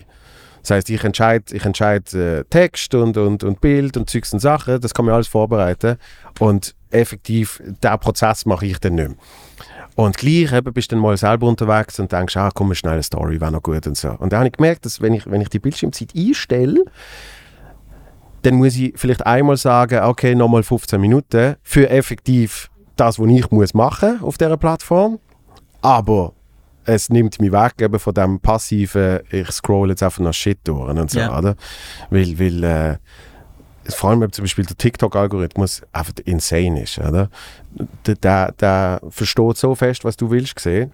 Das 0.62 0.70
heißt, 0.70 0.90
ich 0.90 1.04
entscheide 1.04 1.54
ich 1.54 1.64
entscheid, 1.64 2.12
äh, 2.14 2.44
Text 2.44 2.94
und, 2.94 3.16
und, 3.16 3.44
und 3.44 3.60
Bild 3.60 3.96
und 3.96 4.08
Zeugs 4.08 4.32
und 4.32 4.38
Sachen, 4.38 4.80
das 4.80 4.94
kann 4.94 5.04
man 5.04 5.14
alles 5.14 5.28
vorbereiten 5.28 5.98
und 6.38 6.74
effektiv, 6.90 7.60
diesen 7.62 7.98
Prozess 7.98 8.46
mache 8.46 8.66
ich 8.66 8.78
dann 8.78 8.94
nicht 8.94 9.08
mehr. 9.08 9.16
Und 9.96 10.16
gleich 10.16 10.52
eben 10.52 10.72
bist 10.72 10.90
du 10.90 10.96
dann 10.96 11.02
mal 11.02 11.16
selber 11.16 11.46
unterwegs 11.46 12.00
und 12.00 12.10
denkst, 12.10 12.36
ah, 12.36 12.50
komm, 12.52 12.68
eine 12.68 12.74
schnelle 12.74 13.02
Story, 13.02 13.40
wäre 13.40 13.52
noch 13.52 13.62
gut 13.62 13.86
und 13.86 13.96
so. 13.96 14.10
Und 14.10 14.32
dann 14.32 14.40
habe 14.40 14.48
ich 14.48 14.52
gemerkt, 14.52 14.84
dass 14.84 15.00
wenn 15.00 15.14
ich, 15.14 15.30
wenn 15.30 15.40
ich 15.40 15.48
die 15.48 15.60
Bildschirmzeit 15.60 16.08
einstelle, 16.16 16.84
dann 18.42 18.56
muss 18.56 18.76
ich 18.76 18.92
vielleicht 18.96 19.24
einmal 19.24 19.56
sagen, 19.56 20.02
okay, 20.02 20.34
nochmal 20.34 20.62
15 20.62 21.00
Minuten 21.00 21.56
für 21.62 21.88
effektiv 21.88 22.70
das, 22.96 23.18
was 23.18 23.28
ich 23.28 23.50
muss 23.50 23.72
machen 23.72 24.20
auf 24.22 24.36
dieser 24.36 24.56
Plattform. 24.56 25.18
Aber 25.80 26.32
es 26.84 27.08
nimmt 27.08 27.40
mich 27.40 27.52
weg 27.52 27.74
eben 27.80 27.98
von 27.98 28.14
dem 28.14 28.40
passiven, 28.40 29.20
ich 29.30 29.50
scroll 29.50 29.90
jetzt 29.90 30.02
einfach 30.02 30.20
noch 30.20 30.34
Shit 30.34 30.58
durch 30.64 30.90
und 30.90 31.10
so, 31.10 31.18
yeah. 31.18 31.38
oder? 31.38 31.56
Weil, 32.10 32.38
weil 32.38 32.64
äh, 32.64 32.96
vor 33.88 34.10
allem 34.10 34.32
zum 34.32 34.44
Beispiel 34.44 34.64
der 34.64 34.76
TikTok-Algorithmus 34.76 35.82
einfach 35.92 36.14
insane 36.24 36.82
ist. 36.82 36.98
Oder? 36.98 37.30
Der, 38.06 38.14
der, 38.16 38.52
der 38.52 39.00
versteht 39.08 39.56
so 39.56 39.74
fest, 39.74 40.04
was 40.04 40.16
du 40.16 40.30
willst 40.30 40.58
sehen, 40.58 40.92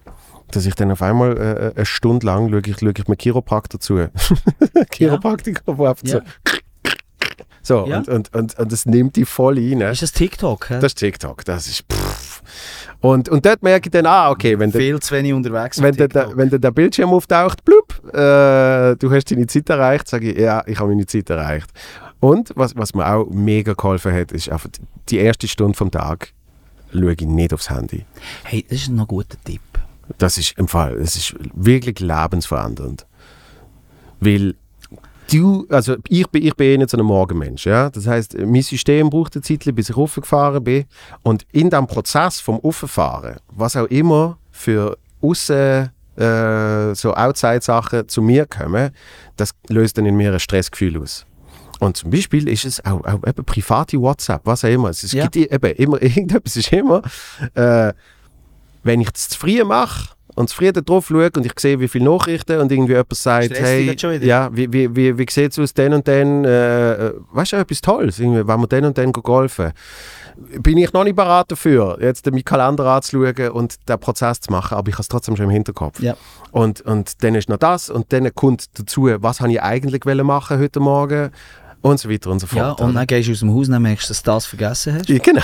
dass 0.51 0.65
ich 0.65 0.75
dann 0.75 0.91
auf 0.91 1.01
einmal 1.01 1.37
äh, 1.37 1.67
äh 1.67 1.75
eine 1.75 1.85
Stunde 1.85 2.25
lang 2.25 2.49
schaue 2.49 2.61
ich, 2.65 2.79
schaue 2.79 2.93
ich 2.97 3.07
mir 3.07 3.15
Chiropraktor 3.15 3.79
zu. 3.79 4.07
Chiropraktiker, 4.91 5.63
ja. 5.65 5.77
wo 5.77 5.85
einfach 5.85 6.05
ja. 6.05 6.19
so 6.19 6.21
so, 7.63 7.85
ja. 7.87 7.97
und, 7.97 8.09
und, 8.09 8.33
und, 8.33 8.57
und 8.57 8.71
das 8.71 8.85
nimmt 8.85 9.15
die 9.15 9.25
voll 9.25 9.57
rein. 9.57 9.81
Ist 9.81 10.01
das 10.01 10.11
TikTok? 10.11 10.67
He? 10.67 10.73
Das 10.75 10.85
ist 10.85 10.95
TikTok, 10.95 11.45
das 11.45 11.67
ist 11.67 11.83
pff. 11.91 12.41
Und, 13.01 13.29
und 13.29 13.45
dort 13.45 13.63
merke 13.63 13.87
ich 13.87 13.91
dann, 13.91 14.05
ah, 14.05 14.29
okay, 14.29 14.57
wenn 14.59 14.71
Viel 14.71 14.99
zu 14.99 15.15
wenig 15.15 15.33
unterwegs 15.33 15.81
wenn, 15.81 15.95
der, 15.95 16.09
wenn 16.35 16.49
der 16.49 16.71
Bildschirm 16.71 17.11
auftaucht, 17.11 17.63
blub, 17.63 17.99
äh, 18.13 18.95
du 18.95 19.11
hast 19.11 19.31
deine 19.31 19.47
Zeit 19.47 19.69
erreicht, 19.69 20.07
sage 20.07 20.31
ich, 20.31 20.39
ja, 20.39 20.63
ich 20.65 20.79
habe 20.79 20.89
meine 20.89 21.05
Zeit 21.05 21.29
erreicht. 21.29 21.69
Und 22.21 22.53
was, 22.55 22.75
was 22.77 22.93
mir 22.93 23.05
auch 23.05 23.29
mega 23.29 23.73
geholfen 23.73 24.13
hat, 24.13 24.31
ist 24.31 24.47
einfach 24.49 24.69
die 25.09 25.17
erste 25.17 25.49
Stunde 25.49 25.77
vom 25.77 25.91
Tag 25.91 26.33
schaue 26.93 27.13
ich 27.13 27.21
nicht 27.21 27.53
aufs 27.53 27.69
Handy. 27.69 28.05
Hey, 28.43 28.65
das 28.69 28.83
ist 28.83 28.89
noch 28.89 29.05
ein 29.05 29.07
guter 29.07 29.37
Tipp. 29.43 29.61
Das 30.17 30.37
ist 30.37 30.57
im 30.57 30.67
Fall, 30.67 30.95
es 30.95 31.15
ist 31.15 31.35
wirklich 31.53 31.99
lebensverändernd. 31.99 33.05
Weil 34.19 34.55
du, 35.31 35.65
also 35.69 35.95
ich 36.09 36.27
bin, 36.27 36.43
ich 36.45 36.55
bin 36.55 36.67
eh 36.67 36.77
nicht 36.77 36.89
so 36.89 36.97
ein 36.97 37.05
Morgenmensch, 37.05 37.65
ja. 37.65 37.89
Das 37.89 38.07
heißt, 38.07 38.37
mein 38.37 38.61
System 38.61 39.09
braucht 39.09 39.35
eine 39.35 39.41
Zeit, 39.41 39.63
bis 39.73 39.89
ich 39.89 39.97
raufgefahren 39.97 40.63
bin. 40.63 40.85
Und 41.23 41.45
in 41.51 41.69
diesem 41.69 41.87
Prozess 41.87 42.39
vom 42.39 42.57
Rauffahren, 42.57 43.37
was 43.49 43.75
auch 43.75 43.87
immer 43.87 44.37
für 44.51 44.97
außen 45.21 45.89
äh, 46.17 46.93
so 46.93 47.13
Outside-Sachen 47.13 48.07
zu 48.09 48.21
mir 48.21 48.45
kommen, 48.45 48.91
das 49.37 49.55
löst 49.69 49.97
dann 49.97 50.05
in 50.05 50.17
mir 50.17 50.33
ein 50.33 50.39
Stressgefühl 50.39 51.01
aus. 51.01 51.25
Und 51.81 51.97
zum 51.97 52.11
Beispiel 52.11 52.47
ist 52.47 52.63
es 52.63 52.85
auch, 52.85 53.03
auch 53.05 53.27
eben 53.27 53.43
private 53.43 53.99
WhatsApp, 53.99 54.41
was 54.43 54.63
auch 54.63 54.69
immer. 54.69 54.89
Es 54.89 55.11
ja. 55.11 55.25
gibt 55.25 55.51
eben 55.51 55.75
immer 55.77 55.99
irgendetwas, 56.01 56.55
ist 56.55 56.71
immer, 56.71 57.01
äh, 57.55 57.91
wenn 58.83 59.01
ich 59.01 59.09
es 59.15 59.29
zu 59.29 59.39
früh 59.39 59.63
mache 59.63 60.11
und 60.35 60.47
zufrieden 60.47 60.85
drauf 60.85 61.07
schaue 61.07 61.31
und 61.35 61.43
ich 61.43 61.59
sehe, 61.59 61.79
wie 61.79 61.87
viele 61.87 62.05
Nachrichten 62.05 62.59
und 62.59 62.71
irgendwie 62.71 62.91
jemand 62.91 63.15
sagt, 63.15 63.59
hey, 63.59 63.97
ja, 64.21 64.49
wie, 64.53 64.71
wie, 64.71 64.95
wie, 64.95 65.17
wie 65.17 65.25
sieht 65.27 65.53
es 65.53 65.59
aus, 65.59 65.73
den 65.73 65.93
und 65.93 66.05
den, 66.05 66.45
äh, 66.45 67.07
äh 67.07 67.13
weißt 67.31 67.53
du, 67.53 67.57
etwas 67.57 67.81
Tolles, 67.81 68.19
irgendwie, 68.19 68.47
wenn 68.47 68.59
wir 68.59 68.67
den 68.67 68.85
und 68.85 68.97
den 68.97 69.11
golfen 69.11 69.73
bin 70.35 70.77
ich 70.77 70.93
noch 70.93 71.03
nicht 71.03 71.15
bereit 71.15 71.51
dafür, 71.51 71.97
jetzt 72.01 72.25
meinen 72.25 72.43
Kalender 72.43 72.85
anzuschauen 72.85 73.51
und 73.51 73.87
den 73.87 73.99
Prozess 73.99 74.39
zu 74.39 74.51
machen, 74.51 74.77
aber 74.77 74.89
ich 74.89 74.95
habe 74.95 75.01
es 75.01 75.07
trotzdem 75.07 75.35
schon 75.35 75.45
im 75.45 75.51
Hinterkopf. 75.51 75.99
Ja. 75.99 76.15
Und, 76.51 76.81
und 76.81 77.23
dann 77.23 77.35
ist 77.35 77.49
noch 77.49 77.57
das 77.57 77.89
und 77.89 78.11
dann 78.13 78.33
kommt 78.33 78.79
dazu, 78.79 79.09
was 79.19 79.41
habe 79.41 79.51
ich 79.51 79.61
eigentlich 79.61 80.03
machen 80.05 80.59
heute 80.59 80.79
Morgen 80.79 81.31
und 81.81 81.99
so 81.99 82.09
weiter 82.09 82.29
und 82.29 82.39
so 82.39 82.47
fort. 82.47 82.79
Ja, 82.79 82.85
und 82.85 82.93
dann 82.93 83.07
gehst 83.07 83.27
du 83.27 83.33
aus 83.33 83.39
dem 83.39 83.53
Haus 83.53 83.67
und 83.67 83.81
merkst, 83.81 84.09
dass 84.09 84.23
du 84.23 84.31
das 84.31 84.45
vergessen 84.45 84.95
hast. 84.95 85.09
Ja, 85.09 85.17
genau. 85.17 85.41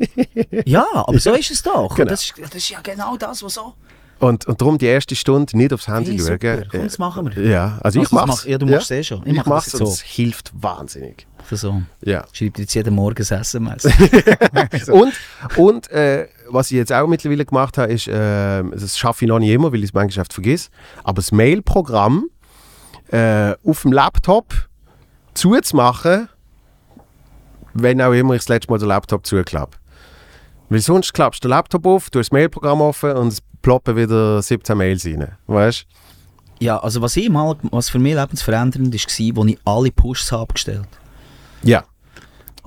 ja, 0.64 0.86
aber 0.92 1.18
so 1.18 1.32
ist 1.32 1.50
es 1.50 1.62
doch. 1.62 1.94
Genau. 1.94 2.10
Das, 2.10 2.24
ist, 2.24 2.34
das 2.40 2.54
ist 2.54 2.70
ja 2.70 2.80
genau 2.82 3.16
das, 3.16 3.42
was 3.42 3.54
so... 3.54 3.74
Und, 4.18 4.46
und 4.46 4.60
darum 4.60 4.78
die 4.78 4.86
erste 4.86 5.16
Stunde 5.16 5.56
nicht 5.56 5.72
aufs 5.72 5.88
Handy 5.88 6.12
hey, 6.12 6.18
schauen. 6.20 6.38
Super. 6.40 6.62
Komm, 6.70 6.82
das 6.84 6.98
machen 6.98 7.34
wir. 7.34 7.44
Ja, 7.44 7.64
also, 7.82 7.98
also 7.98 8.02
ich 8.02 8.10
mach's. 8.12 8.26
Mach, 8.28 8.46
ja, 8.46 8.56
du 8.56 8.66
machst 8.66 8.82
es 8.82 8.88
ja. 8.90 8.96
eh 8.96 9.02
schon. 9.02 9.22
Ich, 9.26 9.36
ich 9.36 9.46
mach's, 9.46 9.74
und 9.74 9.82
es 9.82 10.00
hilft 10.00 10.52
wahnsinnig. 10.54 11.26
So. 11.50 11.82
Ja. 12.04 12.24
Schreibt 12.32 12.60
jetzt 12.60 12.72
jeden 12.72 12.94
Morgen 12.94 13.18
ein 13.18 13.40
SMS. 13.40 13.84
und 14.92 15.12
und 15.56 15.90
äh, 15.90 16.28
was 16.48 16.70
ich 16.70 16.76
jetzt 16.76 16.92
auch 16.92 17.08
mittlerweile 17.08 17.44
gemacht 17.44 17.76
habe, 17.78 17.92
ist, 17.92 18.06
äh, 18.06 18.62
das 18.62 18.96
schaffe 18.96 19.24
ich 19.24 19.28
noch 19.28 19.40
nicht 19.40 19.50
immer, 19.50 19.72
weil 19.72 19.80
ich 19.80 19.86
es 19.86 19.92
manchmal 19.92 20.24
vergesse, 20.30 20.68
aber 21.02 21.16
das 21.16 21.32
Mail-Programm 21.32 22.28
äh, 23.10 23.54
auf 23.64 23.82
dem 23.82 23.92
Laptop 23.92 24.54
zuzumachen, 25.34 26.28
wenn 27.74 28.00
auch 28.00 28.12
immer 28.12 28.34
ich 28.34 28.40
das 28.40 28.48
letzte 28.48 28.70
Mal 28.70 28.78
den 28.78 28.88
Laptop 28.88 29.26
zuklappe. 29.26 29.78
Weil 30.68 30.80
sonst 30.80 31.12
klappst 31.12 31.44
du 31.44 31.48
den 31.48 31.50
Laptop 31.50 31.86
auf, 31.86 32.10
du 32.10 32.18
hast 32.18 32.28
das 32.28 32.32
Mailprogramm 32.32 32.80
offen 32.80 33.12
und 33.12 33.28
es 33.28 33.42
ploppen 33.60 33.96
wieder 33.96 34.42
17 34.42 34.76
Mails 34.76 35.04
rein. 35.04 35.36
Weißt 35.46 35.86
Ja, 36.60 36.78
also 36.78 37.00
was, 37.00 37.16
ich 37.16 37.28
mal, 37.28 37.56
was 37.70 37.90
für 37.90 37.98
mich 37.98 38.14
lebensverändernd 38.14 38.92
war, 38.92 39.42
als 39.42 39.50
ich 39.50 39.58
alle 39.64 39.90
Pushs 39.90 40.32
abgestellt 40.32 40.88
Ja. 41.62 41.84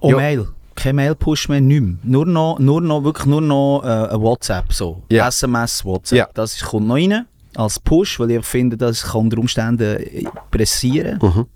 Oh, 0.01 0.11
ja. 0.11 0.18
Mail. 0.18 0.47
Kein 0.76 0.97
Mail-Push 0.97 1.47
mehr, 1.47 1.61
nicht 1.61 1.82
mehr. 1.82 1.95
Nur 2.03 2.26
noch, 2.26 2.59
nur 2.59 2.82
noch, 2.82 3.03
wirklich 3.03 3.26
nur 3.28 3.39
noch 3.39 3.82
äh, 3.84 4.20
WhatsApp, 4.20 4.74
so. 4.74 5.01
Ja. 5.09 5.30
SMS, 5.30 5.86
WhatsApp. 5.86 6.18
Ja. 6.18 6.28
Das 6.34 6.59
kommt 6.59 6.88
noch 6.88 6.95
rein 6.95 7.26
als 7.55 7.80
Push, 7.80 8.20
weil 8.20 8.32
ich 8.32 8.45
finde, 8.45 8.76
das 8.76 9.03
kann 9.03 9.22
unter 9.22 9.38
Umständen 9.38 10.28
pressieren. 10.51 11.18
Mhm. 11.22 11.47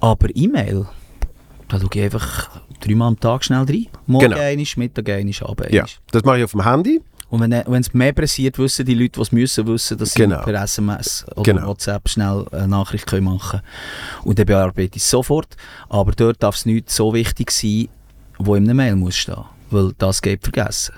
Aber 0.00 0.28
E-Mail, 0.34 0.86
da 1.68 1.78
schaue 1.78 1.90
ich 1.94 2.02
einfach 2.02 2.50
dreimal 2.80 3.08
am 3.08 3.20
Tag 3.20 3.44
schnell 3.44 3.64
rein. 3.64 3.86
Morgen 4.06 4.30
genau. 4.30 4.40
einmal, 4.40 4.66
Mittag 4.76 5.08
einmal, 5.08 5.34
Abend 5.42 5.72
Ja, 5.72 5.84
das 6.10 6.24
mache 6.24 6.38
ich 6.38 6.44
auf 6.44 6.52
dem 6.52 6.64
Handy. 6.64 7.00
Und 7.28 7.40
wenn 7.40 7.80
es 7.80 7.94
mehr 7.94 8.12
pressiert, 8.12 8.58
wissen 8.58 8.84
die 8.84 8.94
Leute, 8.94 9.12
die 9.12 9.20
es 9.20 9.30
müssen 9.30 9.66
wissen, 9.68 9.96
dass 9.96 10.14
sie 10.14 10.22
genau. 10.22 10.42
per 10.42 10.64
SMS 10.64 11.24
oder 11.36 11.52
genau. 11.52 11.68
WhatsApp 11.68 12.08
schnell 12.08 12.44
eine 12.50 12.66
Nachricht 12.66 13.06
können 13.06 13.24
machen 13.24 13.60
können. 13.60 14.24
Und 14.24 14.38
dann 14.40 14.46
bearbeite 14.46 14.96
ich 14.96 15.02
es 15.02 15.10
sofort. 15.10 15.56
Aber 15.88 16.10
dort 16.10 16.42
darf 16.42 16.56
es 16.56 16.66
nicht 16.66 16.90
so 16.90 17.14
wichtig 17.14 17.52
sein, 17.52 17.88
wo 18.38 18.56
in 18.56 18.64
einer 18.64 18.74
Mail 18.74 18.96
muss 18.96 19.16
stehen. 19.16 19.44
Weil 19.70 19.92
das 19.96 20.20
geht 20.20 20.42
vergessen. 20.42 20.94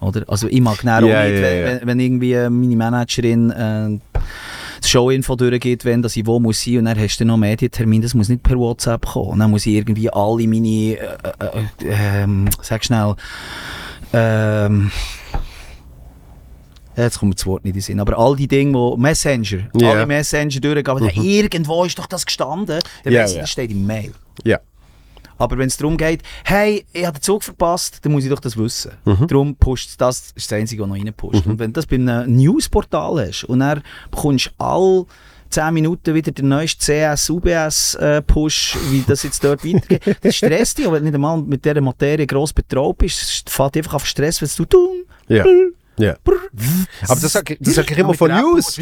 Oder? 0.00 0.24
Also 0.28 0.48
ich 0.48 0.60
mag 0.60 0.78
genau 0.78 1.00
yeah, 1.06 1.24
nicht, 1.24 1.40
yeah, 1.40 1.52
yeah. 1.52 1.80
Wenn, 1.80 1.86
wenn, 1.86 2.00
irgendwie 2.00 2.34
meine 2.34 2.76
Managerin 2.76 3.50
äh, 3.50 3.98
das 4.80 4.90
Show-Info 4.90 5.36
durchgeht, 5.36 5.84
wenn 5.84 6.02
dass 6.02 6.16
ich 6.16 6.26
wo 6.26 6.38
muss 6.40 6.62
sein 6.62 6.78
und 6.78 6.84
dann 6.86 6.98
hast 6.98 7.18
du 7.18 7.24
noch 7.24 7.36
Medientermin, 7.36 8.02
das 8.02 8.14
muss 8.14 8.28
nicht 8.28 8.42
per 8.42 8.56
WhatsApp 8.58 9.06
kommen. 9.06 9.30
Und 9.30 9.38
dann 9.40 9.50
muss 9.50 9.66
ich 9.66 9.74
irgendwie 9.74 10.10
alle 10.10 10.46
meine, 10.46 10.66
äh, 10.68 10.96
äh, 10.96 11.46
äh, 11.84 12.22
ähm, 12.22 12.48
sag 12.62 12.84
schnell, 12.84 13.14
ähm, 14.12 14.90
jetzt 16.96 17.18
kommt 17.18 17.38
das 17.38 17.46
Wort 17.46 17.64
nicht 17.64 17.72
in 17.72 17.78
den 17.78 17.82
Sinn, 17.82 18.00
aber 18.00 18.18
all 18.18 18.36
die 18.36 18.48
Dinge, 18.48 18.74
wo 18.74 18.96
Messenger, 18.96 19.68
Ja. 19.74 19.90
alle 19.92 20.06
Messenger 20.06 20.60
durchgehen, 20.60 21.12
mhm. 21.14 21.24
irgendwo 21.24 21.84
ist 21.84 21.98
doch 21.98 22.06
das 22.06 22.26
gestanden, 22.26 22.80
dann 23.04 23.12
Ja, 23.12 23.22
weiss 23.22 23.32
ich, 23.34 23.40
das 23.40 23.50
steht 23.50 23.70
im 23.70 23.86
Mail. 23.86 24.12
Ja. 24.44 24.58
Aber 25.40 25.56
wenn 25.56 25.68
es 25.68 25.78
darum 25.78 25.96
geht, 25.96 26.22
hey, 26.44 26.84
ich 26.92 27.06
habe 27.06 27.18
den 27.18 27.22
Zug 27.22 27.42
verpasst, 27.42 28.00
dann 28.02 28.12
muss 28.12 28.24
ich 28.24 28.30
doch 28.30 28.40
das 28.40 28.58
wissen. 28.58 28.92
Mhm. 29.06 29.26
Darum 29.26 29.56
pusht 29.56 29.98
das, 29.98 30.32
ist 30.34 30.52
das 30.52 30.58
Einzige, 30.58 30.82
was 30.82 30.88
noch 30.90 30.96
reinpusht. 30.96 31.46
Und 31.46 31.58
wenn 31.58 31.72
du 31.72 31.80
das 31.80 31.86
bei 31.86 31.96
einem 31.96 32.36
Newsportal 32.36 33.26
hast 33.26 33.44
und 33.44 33.60
dann 33.60 33.82
bekommst 34.10 34.46
du 34.46 34.50
all 34.58 35.06
10 35.48 35.72
Minuten 35.72 36.14
wieder 36.14 36.30
den 36.30 36.48
neuesten 36.48 36.80
CS, 36.80 37.30
UBS 37.30 37.94
äh, 37.94 38.20
Push, 38.20 38.76
wie 38.90 39.02
das 39.06 39.22
jetzt 39.22 39.42
dort 39.42 39.64
weitergeht, 39.64 40.18
das 40.20 40.36
stresst 40.36 40.76
dich, 40.76 40.86
aber 40.86 40.96
wenn 40.96 41.04
du 41.04 41.06
nicht 41.06 41.14
einmal 41.14 41.40
mit 41.40 41.64
dieser 41.64 41.80
Materie 41.80 42.26
gross 42.26 42.52
betraut 42.52 42.98
bist, 42.98 43.48
fährt 43.48 43.78
einfach 43.78 43.94
auf 43.94 44.06
Stress, 44.06 44.42
wenn 44.42 44.50
du 44.54 44.64
tun. 44.66 45.04
Ja. 45.28 45.44
ja. 45.98 46.16
Aber 46.22 47.20
das 47.20 47.32
sage 47.32 47.54
ich, 47.54 47.60
das 47.60 47.74
sag 47.76 47.90
ich 47.90 47.96
immer 47.96 48.12
von 48.12 48.30
News. 48.30 48.78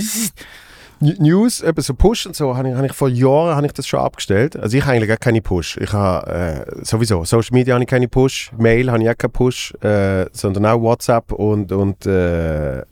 News, 1.00 1.60
eben 1.62 1.80
so 1.80 1.94
Push 1.94 2.26
und 2.26 2.34
so, 2.34 2.56
habe 2.56 2.70
ich, 2.70 2.74
hab 2.74 2.84
ich 2.84 2.92
vor 2.92 3.08
Jahren 3.08 3.54
habe 3.54 3.66
ich 3.66 3.72
das 3.72 3.86
schon 3.86 4.00
abgestellt. 4.00 4.56
Also 4.56 4.76
ich 4.76 4.84
habe 4.84 4.96
eigentlich 4.96 5.08
gar 5.08 5.16
keine 5.16 5.40
Push. 5.40 5.76
Ich 5.76 5.92
habe 5.92 6.66
äh, 6.66 6.84
sowieso, 6.84 7.24
Social 7.24 7.50
Media 7.52 7.74
habe 7.74 7.84
ich 7.84 7.88
keine 7.88 8.08
Push, 8.08 8.50
Mail 8.58 8.90
habe 8.90 9.02
ich 9.02 9.08
auch 9.08 9.16
keine 9.16 9.30
Push, 9.30 9.74
äh, 9.80 10.26
sondern 10.32 10.66
auch 10.66 10.80
WhatsApp 10.80 11.32
und, 11.32 11.70
und, 11.70 12.04
äh, 12.06 12.82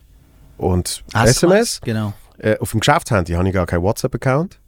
und 0.59 1.05
SMS. 1.15 1.81
Genau. 1.83 2.13
Äh, 2.39 2.59
auf 2.59 2.71
dem 2.71 2.81
Geschäftshandy 2.81 3.33
habe 3.33 3.49
ich 3.49 3.55
gar 3.55 3.67
keinen 3.67 3.83
WhatsApp-Account. 3.83 4.59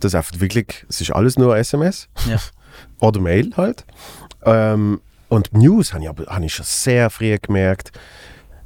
Das 0.00 0.12
ist 0.12 0.14
einfach 0.14 0.38
wirklich, 0.38 0.84
es 0.88 1.00
ist 1.00 1.12
alles 1.12 1.38
nur 1.38 1.56
SMS. 1.56 2.08
Ja. 2.28 2.36
Oder 3.00 3.20
Mail 3.20 3.52
halt. 3.56 3.86
Ähm, 4.44 5.00
und 5.28 5.54
News 5.54 5.94
habe 5.94 6.04
ich, 6.04 6.26
habe 6.26 6.44
ich 6.44 6.54
schon 6.54 6.66
sehr 6.66 7.08
früh 7.08 7.36
gemerkt, 7.40 7.92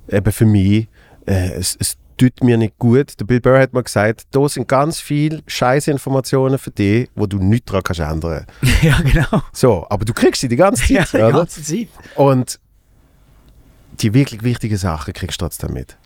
eben 0.09 0.33
für 0.33 0.45
mich, 0.45 0.89
äh, 1.27 1.53
es, 1.53 1.77
es 1.79 1.97
tut 2.21 2.45
mir 2.45 2.57
nicht 2.59 2.79
gut. 2.79 3.19
Der 3.19 3.25
Bill 3.25 3.41
Burr 3.41 3.59
hat 3.61 3.73
mal 3.73 3.83
gesagt, 3.83 4.25
da 4.33 4.49
sind 4.49 4.69
ganz 4.69 5.01
viele 5.01 5.43
scheiße 5.47 5.91
Informationen 5.91 6.59
für 6.59 6.71
dich, 6.71 7.09
wo 7.15 7.27
du 7.27 7.39
nichts 7.39 7.67
daran 7.67 7.83
kannst 7.83 8.01
ändern. 8.01 8.47
ja, 8.83 9.01
genau. 9.01 9.43
So, 9.53 9.87
aber 9.89 10.05
du 10.05 10.13
kriegst 10.13 10.41
sie 10.41 10.49
die 10.49 10.57
ganze 10.57 10.85
Ja, 10.93 11.05
Zeit, 11.07 11.21
die 11.21 11.25
oder? 11.25 11.39
ganze 11.39 11.63
Zeit. 11.63 11.89
Und 12.17 12.61
die 14.01 14.13
wirklich 14.15 14.43
wichtigen 14.43 14.77
Sachen 14.77 15.13
kriegst 15.15 15.41
du 15.41 15.45
trotzdem 15.47 15.73
mit. 15.73 15.97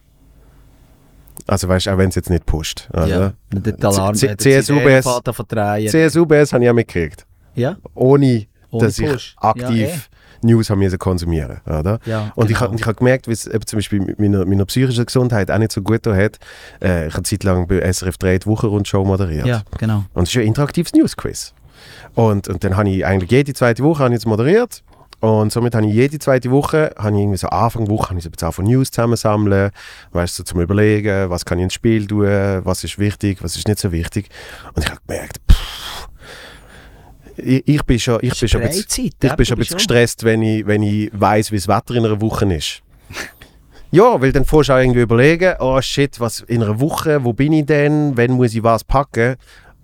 Also 1.46 1.68
weißt 1.68 1.86
du, 1.86 1.90
auch 1.92 1.98
wenn 1.98 2.08
es 2.08 2.14
jetzt 2.14 2.30
nicht 2.30 2.46
pusht. 2.46 2.88
Ja. 2.94 3.32
Der 3.52 3.74
Alarm, 3.88 4.14
C- 4.14 4.28
der 4.28 4.38
CSU 4.38 4.74
CD 4.76 4.84
BS. 4.86 5.04
fährt 5.04 5.28
an 5.28 5.34
verdrehen. 5.34 5.88
CSU-BS 5.88 6.52
habe 6.52 6.64
ich 6.64 6.70
auch 6.70 6.74
mitgekriegt. 6.74 7.26
Ja, 7.54 7.76
Ohne, 7.94 8.46
Ohne 8.70 8.84
dass 8.86 8.96
Push. 8.96 9.36
ich 9.36 9.36
aktiv 9.38 10.08
News 10.44 10.70
haben 10.70 10.78
müssen 10.78 10.98
konsumieren 10.98 11.60
oder? 11.66 11.98
ja. 12.04 12.32
Und 12.34 12.50
ich 12.50 12.58
genau. 12.58 12.68
habe 12.70 12.76
ich 12.76 12.86
hab 12.86 12.96
gemerkt, 12.98 13.28
wie 13.28 13.32
es 13.32 13.46
eben 13.46 13.66
zum 13.66 13.78
Beispiel 13.78 14.00
mit 14.00 14.18
meiner, 14.18 14.44
meiner 14.44 14.64
psychischen 14.66 15.06
Gesundheit 15.06 15.50
auch 15.50 15.58
nicht 15.58 15.72
so 15.72 15.82
gut 15.82 16.06
da 16.06 16.14
hat. 16.14 16.38
Äh, 16.82 17.08
ich 17.08 17.14
habe 17.14 17.22
Zeit 17.22 17.44
lang 17.44 17.66
bei 17.66 17.80
SRF 17.80 18.18
3 18.18 18.38
die 18.38 18.46
Wochenrundshow 18.46 19.04
moderiert. 19.04 19.46
Ja, 19.46 19.62
genau. 19.78 20.04
Und 20.14 20.24
es 20.24 20.30
ist 20.30 20.40
ein 20.40 20.46
interaktives 20.46 20.92
Newsquiz. 20.92 21.54
Und, 22.14 22.48
und 22.48 22.62
dann 22.62 22.76
habe 22.76 22.88
ich 22.88 23.04
eigentlich 23.04 23.30
jede 23.30 23.52
zweite 23.54 23.82
Woche 23.82 24.04
habe 24.04 24.14
ich 24.14 24.20
jetzt 24.20 24.26
moderiert. 24.26 24.82
Und 25.20 25.52
somit 25.52 25.74
habe 25.74 25.86
ich 25.86 25.94
jede 25.94 26.18
zweite 26.18 26.50
Woche, 26.50 26.94
habe 26.98 27.16
ich 27.16 27.22
irgendwie 27.22 27.38
so 27.38 27.48
Anfang 27.48 27.88
Woche, 27.88 28.10
habe 28.10 28.18
ich 28.18 28.24
so 28.24 28.28
ein 28.28 28.32
bisschen 28.32 28.52
von 28.52 28.66
News 28.66 28.90
zusammensammeln, 28.90 29.70
weißt 30.12 30.38
du, 30.38 30.42
so 30.42 30.44
zum 30.44 30.60
Überlegen, 30.60 31.30
was 31.30 31.46
kann 31.46 31.58
ich 31.58 31.64
ins 31.64 31.72
Spiel 31.72 32.06
tun, 32.06 32.26
was 32.26 32.84
ist 32.84 32.98
wichtig, 32.98 33.42
was 33.42 33.56
ist 33.56 33.66
nicht 33.66 33.78
so 33.78 33.90
wichtig. 33.90 34.28
Und 34.74 34.84
ich 34.84 34.90
habe 34.90 35.00
gemerkt, 35.06 35.38
ich, 37.36 37.62
ich 37.66 37.82
bin 37.84 37.98
schon, 37.98 38.18
ich 38.22 38.38
bin 38.38 38.48
schon 38.48 38.62
ein 38.62 38.68
bisschen, 38.68 39.06
ich 39.06 39.18
bin 39.18 39.46
schon 39.46 39.56
ein 39.56 39.58
bisschen 39.60 39.76
gestresst, 39.76 40.24
wenn 40.24 40.42
ich, 40.42 40.66
wenn 40.66 40.82
ich 40.82 41.10
weiss, 41.12 41.50
wie 41.52 41.56
das 41.56 41.68
Wetter 41.68 41.94
in 41.94 42.04
einer 42.06 42.20
Woche 42.20 42.52
ist. 42.54 42.82
Ja, 43.90 44.20
weil 44.20 44.32
dann 44.32 44.44
fährst 44.44 44.70
du 44.70 44.72
auch 44.72 44.78
irgendwie 44.78 45.02
überlegen, 45.02 45.54
oh 45.60 45.80
shit, 45.80 46.18
was 46.18 46.40
in 46.40 46.64
einer 46.64 46.80
Woche, 46.80 47.22
wo 47.22 47.32
bin 47.32 47.52
ich 47.52 47.64
denn, 47.66 48.16
wann 48.16 48.32
muss 48.32 48.52
ich 48.52 48.64
was 48.64 48.82
packen? 48.82 49.36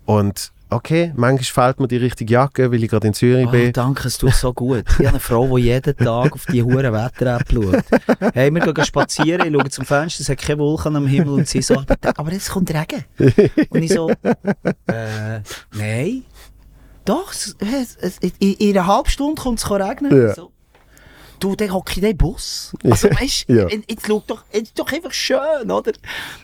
Und 0.05 0.51
okay, 0.69 1.13
manchmal 1.15 1.67
fehlt 1.69 1.79
mir 1.79 1.87
die 1.87 1.99
richtige 1.99 2.33
Jacke, 2.33 2.73
weil 2.73 2.83
ich 2.83 2.91
gerade 2.91 3.07
in 3.07 3.15
Zürich 3.15 3.47
Oh, 3.47 3.51
bin. 3.53 3.73
danke, 3.73 4.09
es 4.09 4.19
tut 4.19 4.35
so 4.35 4.53
gut. 4.53 4.83
Ich 4.89 4.99
habe 4.99 5.11
eine 5.11 5.21
Frau, 5.21 5.57
die 5.57 5.63
jeden 5.63 5.97
Tag 5.97 6.33
auf 6.33 6.45
die 6.47 6.61
hure 6.61 6.93
Wetter-App 6.93 7.53
schaut. 7.53 7.85
Hey, 8.35 8.51
wir 8.53 8.73
gehen 8.73 8.85
spazieren, 8.85 9.47
ich 9.47 9.53
schaue 9.61 9.71
zum 9.71 9.85
Fenster, 9.85 10.23
es 10.23 10.29
hat 10.29 10.39
keine 10.39 10.59
Wolken 10.59 10.97
am 10.97 11.07
Himmel 11.07 11.35
und 11.35 11.47
sie 11.47 11.63
so, 11.63 11.75
aber, 11.79 11.97
aber 12.17 12.33
es 12.33 12.49
kommt 12.49 12.69
Regen. 12.75 13.05
Und 13.71 13.81
ich 13.85 13.93
so, 13.93 14.11
äh, 14.11 15.41
nein. 15.73 16.25
Doch, 17.11 17.33
es, 17.33 17.57
es, 18.01 18.19
in, 18.19 18.55
in 18.55 18.79
einer 18.79 18.87
halben 18.87 19.09
Stunde 19.09 19.43
kommt 19.43 19.59
es 19.59 19.69
regnen. 19.69 20.17
Ja. 20.17 20.33
So. 20.33 20.50
Du, 21.41 21.57
dann 21.57 21.73
hocke 21.73 21.93
ich 21.93 21.97
in 21.99 22.03
den 22.05 22.17
Bus. 22.17 22.73
Also, 22.85 23.09
weißt 23.11 23.49
du, 23.49 23.53
Ja. 23.55 23.67
jetzt, 23.69 24.07
schau 24.07 24.23
doch, 24.27 24.45
jetzt 24.53 24.79
doch 24.79 24.93
einfach 24.93 25.13
schön, 25.13 25.71
oder? 25.71 25.93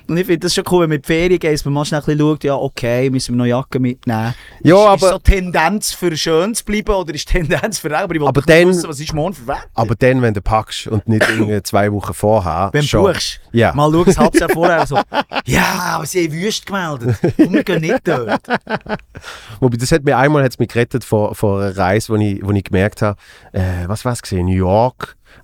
Und 0.09 0.17
ich 0.17 0.27
finde 0.27 0.41
das 0.41 0.55
schon 0.55 0.65
cool, 0.71 0.83
wenn 0.83 0.89
man 0.89 0.97
in 0.97 1.03
die 1.03 1.07
Ferien 1.07 1.39
geht, 1.39 1.65
man 1.65 1.75
mal 1.75 1.85
schnell 1.85 2.01
ein 2.01 2.05
bisschen 2.07 2.19
schaut, 2.21 2.45
ja, 2.45 2.55
okay, 2.57 3.11
müssen 3.11 3.35
wir 3.35 3.39
noch 3.39 3.47
Jacke 3.47 3.79
mitnehmen. 3.79 4.35
Ja, 4.63 4.95
ist, 4.95 5.03
aber- 5.03 5.07
Ist 5.07 5.13
so 5.13 5.19
Tendenz 5.19 5.93
für 5.93 6.17
schön 6.17 6.55
zu 6.55 6.65
bleiben 6.65 6.95
oder 6.95 7.15
ist 7.15 7.29
Tendenz 7.29 7.79
für? 7.79 7.97
Aber 7.97 8.15
ich 8.15 8.23
Aber 8.23 8.41
dann- 8.43 8.69
wissen, 8.69 8.89
was 8.89 8.99
ist 8.99 9.13
morgen 9.13 9.35
für 9.35 9.47
Wetter? 9.47 9.65
Aber 9.75 9.95
dann, 9.95 10.23
wenn 10.23 10.35
du 10.35 10.41
packst 10.41 10.87
und 10.87 11.07
nicht 11.09 11.29
irgendwie 11.29 11.63
zwei 11.63 11.93
Wochen 11.93 12.15
vorher. 12.15 12.71
Wenn 12.73 12.81
du 12.81 12.87
schon. 12.89 13.05
buchst, 13.13 13.41
Ja. 13.53 13.75
mal 13.75 13.91
schau 13.93 14.03
ein 14.05 14.17
halbes 14.17 14.41
Jahr 14.41 14.51
vorher 14.51 14.87
so, 14.87 14.99
ja, 15.45 15.65
aber 15.97 16.07
sie 16.07 16.25
haben 16.25 16.33
Wüst 16.33 16.65
gemeldet. 16.67 17.17
Und 17.39 17.53
wir 17.53 17.65
gehen 17.65 17.81
nicht 17.83 18.01
dort. 18.05 18.41
Wobei, 19.61 19.77
das 19.77 19.93
hat 19.93 20.05
mir 20.05 20.17
einmal 20.17 20.43
hat's 20.43 20.59
mich 20.59 20.69
gerettet 20.69 21.05
vor, 21.05 21.35
vor 21.35 21.61
einer 21.61 21.77
Reise, 21.77 22.13
wo 22.13 22.17
ich, 22.17 22.41
wo 22.45 22.51
ich 22.53 22.65
gemerkt 22.65 23.03
habe, 23.03 23.19
äh, 23.53 23.61
was 23.87 24.05
war 24.05 24.13
es 24.13 24.23
gesehen, 24.23 24.47
New 24.47 24.55
York, 24.55 24.86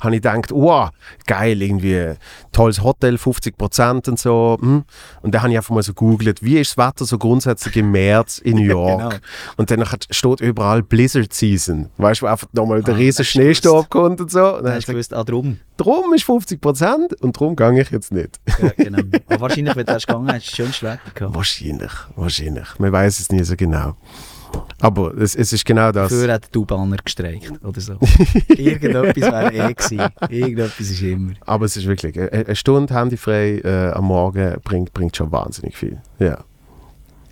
habe 0.01 0.17
ich 0.17 0.23
gedacht, 0.23 0.51
wow, 0.53 0.91
geil, 1.27 1.61
irgendwie 1.61 2.15
tolles 2.51 2.83
Hotel, 2.83 3.17
50% 3.17 4.09
und 4.09 4.19
so. 4.19 4.59
Hm. 4.61 4.85
Und 5.21 5.35
dann 5.35 5.43
habe 5.43 5.53
ich 5.53 5.59
einfach 5.59 5.75
mal 5.75 5.83
so 5.83 5.93
googelt, 5.93 6.43
wie 6.43 6.59
ist 6.59 6.77
das 6.77 6.87
Wetter 6.89 7.05
so 7.05 7.19
grundsätzlich 7.19 7.77
im 7.77 7.91
März 7.91 8.39
in 8.39 8.57
New 8.57 8.63
York? 8.71 8.99
Genau. 9.11 9.23
Und 9.57 9.71
dann 9.71 9.85
steht 10.11 10.41
überall 10.41 10.83
Blizzard 10.83 11.33
Season. 11.33 11.91
Weißt 11.99 12.23
du, 12.23 12.27
wo 12.27 12.31
einfach 12.31 12.49
nochmal 12.53 12.83
der 12.83 12.95
Ah, 12.95 12.97
riesen 12.97 13.19
hast 13.25 13.35
du 13.35 13.41
Schneesturm 13.41 13.89
kommt 13.89 14.21
und 14.21 14.31
so. 14.31 14.57
Und 14.57 14.65
dann 14.65 14.75
hast 14.75 14.89
du 14.89 14.93
gewusst, 14.93 15.13
ah, 15.15 15.25
drum. 15.25 15.59
drum 15.77 16.13
ist 16.15 16.25
50% 16.25 17.21
und 17.21 17.39
drum 17.39 17.55
gehe 17.55 17.81
ich 17.83 17.91
jetzt 17.91 18.13
nicht. 18.13 18.41
Ja, 18.61 18.71
genau. 18.77 18.99
Aber 19.29 19.41
wahrscheinlich, 19.41 19.77
wenn 19.77 19.87
du 19.87 19.93
erst 19.93 20.07
gegangen 20.07 20.33
hast, 20.33 20.47
schönes 20.57 20.83
Wetter 20.83 21.11
gehabt. 21.15 21.35
wahrscheinlich, 21.35 21.93
wahrscheinlich. 22.17 22.67
Man 22.79 22.93
weiß 22.93 23.21
es 23.21 23.31
nie 23.31 23.43
so 23.45 23.57
genau. 23.57 23.95
Aber 24.81 25.17
es, 25.17 25.37
es 25.37 25.53
ist 25.53 25.65
genau 25.65 25.93
das. 25.93 26.13
Früher 26.13 26.33
hat 26.33 26.53
der 26.53 26.61
Banner 26.61 26.97
gestreikt 26.97 27.53
oder 27.65 27.81
so. 27.81 27.99
Irgendetwas 28.49 29.23
wäre 29.23 29.53
eh 29.53 29.75
gewesen. 29.75 30.01
Irgendetwas 30.29 30.91
ist 30.91 31.03
immer. 31.03 31.33
Aber 31.47 31.67
es 31.67 31.77
ist 31.77 31.87
wirklich, 31.87 32.19
eine, 32.19 32.31
eine 32.33 32.57
Stunde 32.57 32.93
handyfrei 32.93 33.61
äh, 33.65 33.93
am 33.93 34.07
Morgen 34.07 34.57
bringt, 34.65 34.93
bringt 34.93 35.17
schon 35.17 35.31
wahnsinnig 35.31 35.77
viel. 35.77 36.01
Ja. 36.19 36.45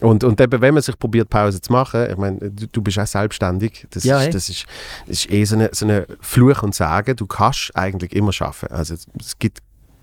Und, 0.01 0.25
und 0.25 0.41
eben, 0.41 0.61
wenn 0.61 0.75
man 0.75 0.83
sich 0.83 0.99
probiert, 0.99 1.29
Pause 1.29 1.61
zu 1.61 1.73
machen, 1.73 2.07
ich 2.11 2.17
meine, 2.17 2.39
du, 2.39 2.67
du 2.67 2.83
bist 2.83 2.99
auch 2.99 3.07
selbstständig, 3.07 3.87
das, 3.91 4.05
Ja, 4.05 4.21
ist, 4.21 4.29
eh. 4.29 4.31
das, 4.31 4.49
ist, 4.49 4.67
das 5.07 5.19
ist 5.19 5.31
eh 5.31 5.45
so 5.45 5.57
eine, 5.57 5.71
so 5.73 5.85
eine 5.85 6.07
Fluch 6.21 6.63
und 6.63 6.75
Sagen, 6.75 7.17
du 7.17 7.27
kannst 7.27 7.73
eigentlich 7.75 8.15
immer 8.15 8.33
schaffen. 8.33 8.71
Also 8.71 8.95
es, 8.95 9.07
es 9.19 9.39
gibt 9.39 9.59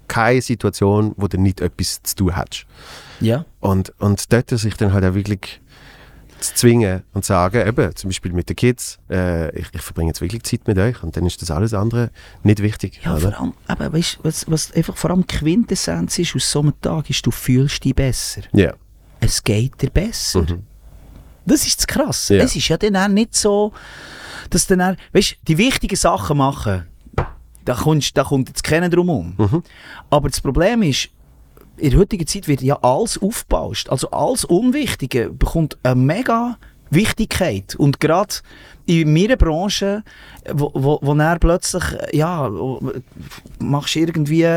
keine 0.07 0.41
Situation, 0.41 1.13
wo 1.17 1.27
du 1.27 1.39
nicht 1.39 1.61
etwas 1.61 2.01
zu 2.03 2.15
tun 2.15 2.35
hast. 2.35 2.65
Ja. 3.19 3.45
Und, 3.59 3.91
und 3.99 4.31
dort 4.31 4.49
sich 4.49 4.75
dann 4.75 4.93
halt 4.93 5.03
auch 5.03 5.15
wirklich 5.15 5.61
zu 6.39 6.53
zwingen 6.55 7.03
und 7.13 7.23
zu 7.25 7.29
sagen, 7.29 7.67
eben, 7.67 7.95
zum 7.95 8.09
Beispiel 8.09 8.31
mit 8.31 8.49
den 8.49 8.55
Kids, 8.55 8.99
äh, 9.09 9.49
ich, 9.57 9.67
ich 9.73 9.81
verbringe 9.81 10.09
jetzt 10.09 10.21
wirklich 10.21 10.43
Zeit 10.43 10.67
mit 10.67 10.77
euch 10.77 11.01
und 11.03 11.15
dann 11.17 11.25
ist 11.25 11.41
das 11.41 11.51
alles 11.51 11.73
andere 11.73 12.11
nicht 12.43 12.61
wichtig. 12.61 12.99
Ja, 13.03 13.15
oder? 13.15 13.31
vor 13.31 13.41
allem, 13.41 13.53
aber 13.67 13.93
weißt, 13.93 14.19
was, 14.23 14.49
was 14.49 14.71
einfach 14.73 14.95
vor 14.97 15.09
allem 15.11 15.25
Quintessenz 15.25 16.19
ist 16.19 16.35
aus 16.35 16.49
so 16.51 16.61
einem 16.61 16.79
Tag, 16.81 17.09
ist, 17.09 17.25
du 17.25 17.31
fühlst 17.31 17.83
dich 17.83 17.95
besser. 17.95 18.41
Ja. 18.53 18.73
Es 19.19 19.43
geht 19.43 19.81
dir 19.81 19.89
besser. 19.89 20.41
Mhm. 20.41 20.63
Das 21.45 21.65
ist 21.65 21.79
das 21.79 21.87
krass. 21.87 22.29
Ja. 22.29 22.43
Es 22.43 22.55
ist 22.55 22.67
ja 22.67 22.77
dann 22.77 22.95
auch 22.95 23.07
nicht 23.07 23.35
so, 23.35 23.73
dass 24.49 24.67
dann, 24.67 24.81
auch- 24.81 24.95
weißt, 25.13 25.37
die 25.47 25.57
wichtigen 25.57 25.95
Sachen 25.95 26.37
machen, 26.37 26.85
da, 27.65 27.73
kommst, 27.73 28.15
da 28.17 28.23
kommt 28.23 28.49
jetzt 28.49 28.63
keiner 28.63 28.89
drum 28.89 29.09
um. 29.09 29.33
Mhm. 29.37 29.63
Aber 30.09 30.29
das 30.29 30.39
Problem 30.39 30.83
ist, 30.83 31.09
in 31.77 31.91
der 31.91 31.99
heutigen 31.99 32.27
Zeit 32.27 32.47
wird 32.47 32.61
ja 32.61 32.79
alles 32.81 33.17
aufgebauscht. 33.21 33.89
Also 33.89 34.09
alles 34.11 34.45
Unwichtige 34.45 35.29
bekommt 35.29 35.77
eine 35.83 35.95
mega 35.95 36.57
Wichtigkeit. 36.89 37.75
Und 37.75 37.99
gerade 37.99 38.35
in 38.85 39.13
meiner 39.13 39.35
Branche, 39.35 40.03
wo, 40.51 40.71
wo, 40.73 40.99
wo 41.01 41.13
dann 41.13 41.39
plötzlich, 41.39 41.83
ja, 42.13 42.49
machst 43.59 43.95
du 43.95 43.99
irgendwie, 43.99 44.47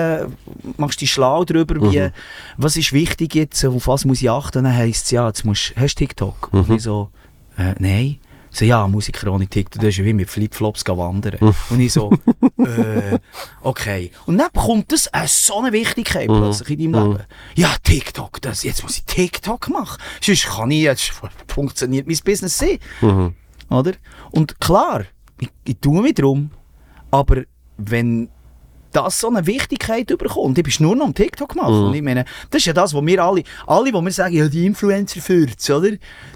machst 0.77 1.01
dich 1.01 1.12
schlau 1.12 1.45
darüber, 1.45 1.75
wie, 1.91 2.11
was 2.57 2.77
ist 2.77 2.93
wichtig 2.93 3.35
jetzt, 3.35 3.64
auf 3.64 3.89
was 3.89 4.05
muss 4.05 4.23
ich 4.23 4.31
achten, 4.31 4.64
dann 4.64 4.75
heisst 4.75 5.07
es, 5.07 5.11
ja, 5.11 5.27
jetzt 5.27 5.45
musst, 5.45 5.75
hast 5.77 5.97
du 5.97 5.99
TikTok? 5.99 6.49
Und 6.53 6.71
ich 6.71 6.83
so, 6.83 7.11
äh, 7.59 7.75
nein. 7.79 8.20
So, 8.51 8.64
ja, 8.64 8.86
Musiker 8.88 9.32
ohne 9.32 9.46
TikTok, 9.46 9.80
das 9.80 9.90
ist 9.90 9.98
ja 9.98 10.05
wie 10.05 10.12
mit 10.12 10.28
Flipflops 10.28 10.84
wandern. 10.86 11.55
Und 11.70 11.80
ich 11.80 11.92
so, 11.92 12.11
äh, 12.59 13.18
okay. 13.62 14.11
Und 14.26 14.38
dann 14.38 14.48
bekommt 14.53 14.90
das 14.92 15.09
eine 15.09 15.28
so 15.28 15.59
eine 15.59 15.72
Wichtigkeit 15.72 16.26
plötzlich 16.26 16.78
in 16.80 16.92
deinem 16.92 17.12
Leben. 17.12 17.24
Ja, 17.55 17.76
TikTok, 17.82 18.40
das, 18.42 18.64
jetzt 18.64 18.82
muss 18.82 18.98
ich 18.98 19.05
TikTok 19.05 19.68
machen. 19.68 20.01
Sonst 20.20 20.46
kann 20.46 20.70
ich, 20.70 20.82
jetzt 20.82 21.12
funktioniert 21.46 22.07
mein 22.07 22.18
Business 22.24 22.61
nicht. 22.61 22.82
Mhm. 23.01 23.34
Oder? 23.68 23.92
Und 24.32 24.61
klar, 24.61 25.05
ich, 25.38 25.51
ich 25.64 25.78
tue 25.80 26.03
mich 26.03 26.14
drum, 26.14 26.51
aber 27.11 27.44
wenn 27.76 28.28
das 28.93 29.20
so 29.20 29.28
eine 29.28 29.47
Wichtigkeit 29.47 30.07
bekommt. 30.07 30.59
Du 30.59 30.62
bist 30.62 30.80
nur 30.80 30.97
noch 30.97 31.07
am 31.07 31.14
TikTok 31.14 31.55
machen. 31.57 31.78
Mhm. 31.80 31.84
Und 31.86 31.95
ich 31.95 32.03
meine, 32.03 32.24
das 32.51 32.61
ist 32.62 32.66
ja 32.66 32.72
das, 32.72 32.93
was 32.95 33.05
wir 33.07 33.24
alle, 33.24 33.43
alle, 33.66 33.93
wo 33.93 34.01
wir 34.01 34.11
sagen, 34.12 34.34
ja, 34.34 34.49
die 34.49 34.66
Influencer 34.66 35.20
führt's, 35.20 35.70
oder? 35.70 35.91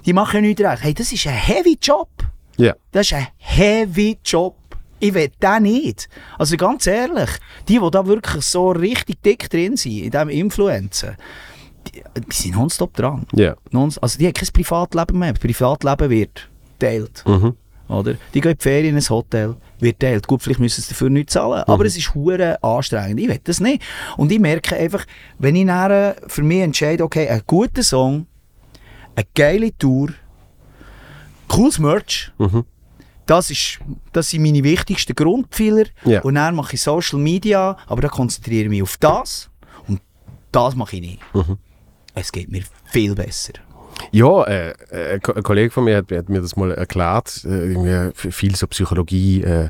Die 0.05 0.13
machen 0.13 0.35
ja 0.37 0.41
nichts 0.41 0.61
recht. 0.61 0.83
Hey, 0.83 0.93
das 0.93 1.11
ist 1.11 1.27
ein 1.27 1.33
heavy 1.33 1.77
Job. 1.81 2.09
Ja. 2.57 2.73
Das 2.91 3.07
ist 3.07 3.13
ein 3.13 3.27
heavy 3.37 4.17
Job. 4.23 4.55
Ich 4.99 5.13
will 5.13 5.29
den 5.41 5.63
nicht. 5.63 6.07
Also 6.39 6.55
ganz 6.55 6.87
ehrlich, 6.87 7.29
die, 7.67 7.79
die 7.79 7.91
da 7.91 8.05
wirklich 8.05 8.45
so 8.45 8.71
richtig 8.71 9.21
dick 9.21 9.49
drin 9.49 9.75
sind, 9.75 9.91
in 10.03 10.11
diesem 10.11 10.29
Influencer, 10.29 11.15
die, 11.87 12.01
die 12.17 12.35
sind 12.35 12.55
nonstop 12.55 12.93
dran. 12.93 13.25
Ja. 13.33 13.55
Nonst- 13.71 14.01
Also 14.01 14.17
die 14.17 14.25
haben 14.27 14.33
kein 14.33 14.47
Privatleben 14.53 15.19
mehr. 15.19 15.33
Das 15.33 15.41
Privatleben 15.41 16.09
wird 16.09 16.49
teilt. 16.79 17.23
Mhm. 17.27 17.55
Oder? 17.89 18.15
Die 18.33 18.41
gehen 18.41 18.51
in 18.53 18.57
die 18.57 18.63
Ferien 18.63 18.95
in 18.97 19.03
ein 19.03 19.09
Hotel, 19.09 19.55
wird 19.79 19.99
teilt. 19.99 20.27
Gut, 20.27 20.41
vielleicht 20.41 20.59
müssen 20.59 20.81
sie 20.81 20.89
dafür 20.89 21.09
nicht 21.09 21.29
zahlen, 21.29 21.63
Mhm. 21.67 21.73
aber 21.73 21.85
es 21.85 21.97
ist 21.97 22.13
hure 22.15 22.61
anstrengend. 22.63 23.19
Ich 23.19 23.27
will 23.27 23.39
das 23.43 23.59
nicht. 23.59 23.81
Und 24.17 24.31
ich 24.31 24.39
merke 24.39 24.75
einfach, 24.75 25.05
wenn 25.39 25.55
ich 25.55 25.65
nachher 25.65 26.15
für 26.27 26.43
mich 26.43 26.61
entscheide, 26.61 27.03
okay, 27.03 27.27
ein 27.29 27.41
guter 27.45 27.83
Song, 27.83 28.27
eine 29.15 29.25
geile 29.35 29.77
Tour, 29.77 30.09
cooles 31.47 31.79
Merch, 31.79 32.31
Mhm. 32.37 32.65
das, 33.25 33.49
ist, 33.51 33.79
das 34.13 34.29
sind 34.29 34.41
meine 34.43 34.63
wichtigsten 34.63 35.15
Grundpfeiler. 35.15 35.85
Ja. 36.05 36.21
Und 36.21 36.35
dann 36.35 36.55
mache 36.55 36.75
ich 36.75 36.81
Social 36.81 37.19
Media, 37.19 37.77
aber 37.87 38.01
da 38.01 38.07
konzentriere 38.09 38.63
ich 38.65 38.69
mich 38.69 38.81
auf 38.83 38.97
das 38.97 39.49
und 39.87 40.01
das 40.51 40.75
mache 40.75 40.95
ich 40.97 41.01
nicht. 41.01 41.19
Mhm. 41.33 41.57
Es 42.13 42.31
geht 42.31 42.49
mir 42.49 42.63
viel 42.85 43.13
besser. 43.15 43.53
Ja, 44.11 44.43
äh, 44.43 44.73
äh, 44.91 45.13
ein 45.15 45.21
Ko- 45.21 45.33
ein 45.33 45.43
Kollege 45.43 45.71
von 45.71 45.83
mir 45.83 45.97
hat, 45.97 46.11
hat 46.11 46.29
mir 46.29 46.41
das 46.41 46.55
mal 46.55 46.71
erklärt, 46.71 47.43
äh, 47.45 48.11
viel 48.15 48.55
so 48.55 48.67
Psychologie, 48.67 49.41
äh, 49.43 49.69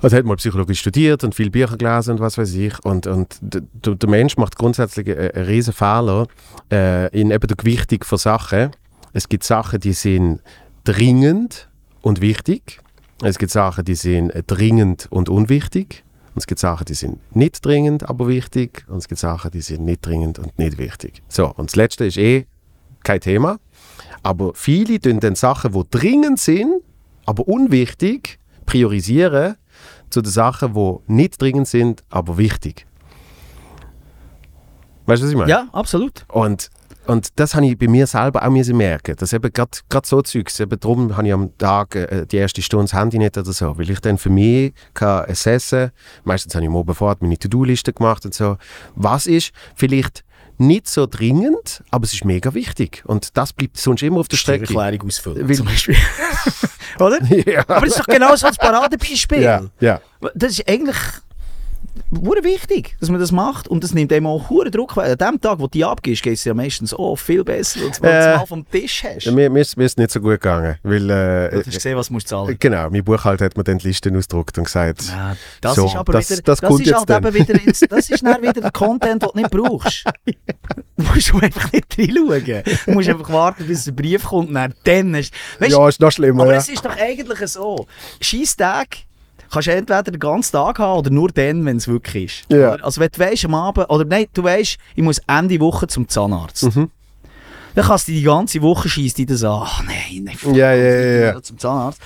also 0.00 0.16
hat 0.16 0.24
mal 0.24 0.36
Psychologie 0.36 0.74
studiert 0.74 1.22
und 1.24 1.34
viel 1.34 1.50
Bücher 1.50 1.76
gelesen 1.76 2.12
und 2.12 2.20
was 2.20 2.38
weiß 2.38 2.54
ich 2.54 2.84
und, 2.84 3.06
und 3.06 3.36
d- 3.40 3.60
d- 3.72 3.94
der 3.94 4.08
Mensch 4.08 4.36
macht 4.36 4.56
grundsätzlich 4.56 5.08
einen, 5.10 5.30
einen 5.30 5.46
riesen 5.46 5.72
Fehler 5.72 6.26
äh, 6.72 7.08
in 7.18 7.30
eben 7.30 7.46
der 7.46 7.56
Gewichtung 7.56 8.02
von 8.04 8.18
Sachen. 8.18 8.70
Es 9.12 9.28
gibt 9.28 9.44
Sachen, 9.44 9.78
die 9.80 9.92
sind 9.92 10.40
dringend 10.84 11.68
und 12.00 12.20
wichtig. 12.20 12.80
Es 13.22 13.38
gibt 13.38 13.52
Sachen, 13.52 13.84
die 13.84 13.94
sind 13.94 14.32
dringend 14.48 15.06
und 15.10 15.28
unwichtig. 15.28 16.02
Und 16.34 16.38
es 16.38 16.46
gibt 16.46 16.58
Sachen, 16.60 16.86
die 16.86 16.94
sind 16.94 17.18
nicht 17.36 17.64
dringend, 17.64 18.08
aber 18.08 18.26
wichtig. 18.26 18.84
Und 18.88 18.98
es 18.98 19.06
gibt 19.06 19.20
Sachen, 19.20 19.50
die 19.52 19.60
sind 19.60 19.84
nicht 19.84 20.04
dringend 20.04 20.38
und 20.40 20.58
nicht 20.58 20.78
wichtig. 20.78 21.22
So, 21.28 21.46
und 21.54 21.70
das 21.70 21.76
Letzte 21.76 22.06
ist 22.06 22.16
eh 22.16 22.46
kein 23.04 23.20
Thema. 23.20 23.58
Aber 24.22 24.52
viele 24.54 25.00
tun 25.00 25.20
dann 25.20 25.34
Sachen, 25.34 25.72
die 25.72 25.82
dringend 25.90 26.38
sind, 26.38 26.82
aber 27.26 27.48
unwichtig, 27.48 28.38
priorisieren 28.66 29.56
zu 30.10 30.22
den 30.22 30.30
Sachen, 30.30 30.74
die 30.74 30.96
nicht 31.06 31.40
dringend 31.40 31.66
sind, 31.68 32.02
aber 32.10 32.38
wichtig. 32.38 32.86
Weißt 35.06 35.22
du, 35.22 35.26
was 35.26 35.32
ich 35.32 35.38
meine? 35.38 35.50
Ja, 35.50 35.68
absolut. 35.72 36.24
Und, 36.28 36.70
und 37.06 37.40
das 37.40 37.54
habe 37.54 37.66
ich 37.66 37.76
bei 37.76 37.88
mir 37.88 38.06
selber 38.06 38.44
auch 38.46 38.50
müssen 38.50 38.76
merken. 38.76 39.16
Dass 39.16 39.32
eben 39.32 39.52
gerade 39.52 39.80
so 40.04 40.22
Zeugs, 40.22 40.60
eben 40.60 40.78
darum 40.78 41.16
habe 41.16 41.26
ich 41.26 41.32
am 41.32 41.56
Tag 41.58 41.96
äh, 41.96 42.26
die 42.26 42.36
erste 42.36 42.62
Stunde 42.62 42.84
das 42.84 42.94
Handy 42.94 43.18
nicht 43.18 43.36
oder 43.36 43.52
so, 43.52 43.76
weil 43.76 43.90
ich 43.90 44.00
dann 44.00 44.18
für 44.18 44.30
mich 44.30 44.72
kann 44.94 45.28
assessen, 45.28 45.90
meistens 46.24 46.54
habe 46.54 46.64
ich 46.64 46.70
am 46.70 46.76
Abend 46.76 47.22
meine 47.22 47.38
To-Do-Liste 47.38 47.92
gemacht 47.92 48.24
und 48.24 48.34
so, 48.34 48.58
was 48.94 49.26
ist 49.26 49.52
vielleicht 49.74 50.24
nicht 50.66 50.88
so 50.88 51.06
dringend, 51.06 51.82
aber 51.90 52.04
es 52.04 52.12
ist 52.12 52.24
mega 52.24 52.54
wichtig. 52.54 53.02
Und 53.06 53.36
das 53.36 53.52
bleibt 53.52 53.76
sonst 53.78 54.02
immer 54.02 54.20
auf 54.20 54.28
der 54.28 54.36
Strecke. 54.36 54.66
Steuererklärung 54.66 55.08
ausfüllen, 55.08 55.48
Weil- 55.48 55.56
zum 55.56 55.66
Beispiel. 55.66 55.96
Oder? 57.00 57.22
ja. 57.24 57.60
Aber 57.68 57.80
das 57.86 57.90
ist 57.96 58.00
doch 58.00 58.06
genau 58.06 58.34
so 58.36 58.46
das 58.46 58.58
Paradebeispiel. 58.58 59.42
ja, 59.42 59.62
ja. 59.80 60.00
Das 60.34 60.52
ist 60.52 60.68
eigentlich 60.68 60.96
hure 62.10 62.42
wichtig, 62.44 62.96
dass 63.00 63.10
man 63.10 63.20
das 63.20 63.32
macht. 63.32 63.68
Und 63.68 63.84
das 63.84 63.92
nimmt 63.94 64.12
einem 64.12 64.26
auch 64.26 64.48
hure 64.50 64.70
Druck. 64.70 64.96
An 64.96 65.16
dem 65.16 65.40
Tag, 65.40 65.58
wo 65.58 65.64
du 65.64 65.70
die 65.70 65.84
abgibst, 65.84 66.22
geht 66.22 66.34
es 66.34 66.44
ja 66.44 66.54
meistens 66.54 66.94
oh, 66.98 67.16
viel 67.16 67.44
besser, 67.44 67.80
als 67.86 68.00
wenn 68.02 68.10
du 68.10 68.16
Äh. 68.16 68.30
es 68.32 68.36
mal 68.38 68.46
vom 68.46 68.70
Tisch 68.70 69.04
hast. 69.04 69.26
Mir, 69.32 69.50
mir, 69.50 69.60
ist, 69.60 69.76
mir 69.76 69.84
ist 69.84 69.98
nicht 69.98 70.10
so 70.10 70.20
gut 70.20 70.32
gegangen, 70.32 70.76
weil 70.82 71.10
äh, 71.10 71.50
du 71.50 71.56
hast 71.58 71.70
gesehen, 71.72 71.96
was 71.96 72.08
du 72.08 72.12
musst 72.14 72.28
zahlen. 72.28 72.56
genau, 72.58 72.88
mein 72.90 73.04
Buchhalter 73.04 73.44
hat 73.44 73.56
mir 73.56 73.64
dann 73.64 73.78
die 73.78 73.88
Listen 73.88 74.16
ausgedruckt 74.16 74.56
und 74.58 74.64
gesagt, 74.64 75.02
Ja, 75.08 75.36
das 75.60 75.74
So, 75.76 75.86
ist 75.86 75.96
aber 75.96 76.12
das- 76.12 76.30
wieder, 76.30 76.42
das 76.42 76.60
das, 76.60 76.80
ist 76.80 76.92
halt 76.94 77.10
dann. 77.10 77.24
eben 77.26 77.34
wieder, 77.34 77.54
ins, 77.62 77.80
das 77.80 78.10
ist 78.10 78.24
dann 78.24 78.40
wieder 78.42 78.60
der 78.60 78.70
Content, 78.70 79.22
den 79.22 79.28
du 79.32 79.38
nicht 79.38 79.50
brauchst. 79.50 80.04
Du 80.96 81.04
musst 81.14 81.32
einfach 81.34 81.72
nicht 81.72 81.98
reinschauen. 81.98 82.62
Du 82.86 82.92
musst 82.92 83.08
einfach 83.08 83.30
warten, 83.32 83.66
bis 83.66 83.88
ein 83.88 83.96
Brief 83.96 84.22
kommt 84.24 84.48
und 84.50 84.54
dann, 84.54 84.74
dann 84.84 85.14
weißt, 85.14 85.32
ja, 85.60 85.88
ist 85.88 86.00
noch 86.00 86.12
schlimmer. 86.12 86.42
Aber 86.44 86.52
ja. 86.52 86.58
es 86.58 86.68
ist 86.68 86.84
doch 86.84 86.96
eigentlich 86.96 87.48
so. 87.50 87.86
Scheisstag 88.20 88.98
kannst 89.52 89.68
du 89.68 89.72
entweder 89.72 90.02
den 90.02 90.18
ganzen 90.18 90.52
Tag 90.52 90.78
haben 90.78 90.98
oder 90.98 91.10
nur 91.10 91.28
dann, 91.28 91.64
wenn 91.64 91.76
es 91.76 91.86
wirklich 91.86 92.44
ist. 92.48 92.52
Oder? 92.52 92.84
Also 92.84 93.00
wenn 93.00 93.10
du 93.12 93.18
weisst 93.20 93.44
am 93.44 93.54
Abend, 93.54 93.88
oder 93.90 94.04
nein, 94.04 94.26
du 94.32 94.42
weißt, 94.42 94.78
ich 94.96 95.02
muss 95.02 95.20
Ende 95.26 95.60
Woche 95.60 95.86
zum 95.86 96.08
Zahnarzt. 96.08 96.74
Mhm. 96.74 96.90
Dann 97.74 97.86
kannst 97.86 98.08
du 98.08 98.12
die 98.12 98.22
ganze 98.22 98.60
Woche 98.60 98.88
schießt 98.88 99.16
die 99.18 99.26
das 99.26 99.42
an. 99.44 99.62
Ach 99.64 99.82
nein, 99.84 100.24
nein, 100.24 100.54
Ja, 100.54 100.74
ja, 100.74 101.28
ich 101.28 101.34
ja, 101.34 101.42
Zum 101.42 101.58
Zahnarzt. 101.58 102.00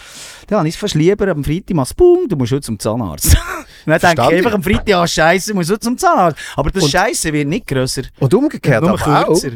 Dann 0.46 0.58
habe 0.58 0.68
ich 0.68 0.74
es 0.74 0.80
fast 0.80 0.94
lieber 0.94 1.26
am 1.28 1.42
Freitag 1.42 1.74
mal 1.74 1.86
Boom, 1.96 2.28
du 2.28 2.36
musst 2.36 2.52
heute 2.52 2.62
zum 2.62 2.78
Zahnarzt. 2.78 3.36
Dann 3.86 4.00
denke 4.00 4.22
ich 4.22 4.38
einfach 4.38 4.52
am 4.52 4.62
Freitag, 4.62 4.88
ja 4.88 5.06
scheiße, 5.06 5.50
ich 5.50 5.56
muss 5.56 5.68
heute 5.68 5.80
zum 5.80 5.98
Zahnarzt. 5.98 6.38
Aber 6.56 6.70
das 6.70 6.88
Scheiße 6.88 7.32
wird 7.32 7.48
nicht 7.48 7.66
grösser. 7.66 8.02
Und 8.20 8.32
umgekehrt 8.32 8.84
aber 8.84 8.94
auch. 8.94 9.26
kürzer. 9.26 9.52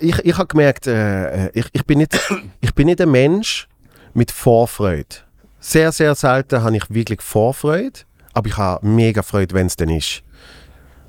Ich, 0.00 0.18
ich 0.18 0.36
habe 0.36 0.46
gemerkt, 0.46 0.86
äh, 0.86 1.48
ich, 1.50 1.66
ich, 1.72 1.84
bin 1.84 1.98
nicht, 1.98 2.18
ich 2.60 2.74
bin 2.74 2.86
nicht 2.86 3.00
ein 3.00 3.10
Mensch 3.10 3.66
mit 4.12 4.30
Vorfreude. 4.30 5.23
Sehr, 5.66 5.92
sehr 5.92 6.14
selten 6.14 6.62
habe 6.62 6.76
ich 6.76 6.90
wirklich 6.90 7.22
Vorfreude, 7.22 8.00
aber 8.34 8.48
ich 8.48 8.56
habe 8.58 8.86
mega 8.86 9.22
Freude, 9.22 9.54
wenn 9.54 9.66
es 9.66 9.76
dann 9.76 9.88
ist. 9.88 10.22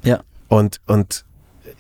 Ja. 0.01 0.21
Und, 0.47 0.79
und 0.87 1.25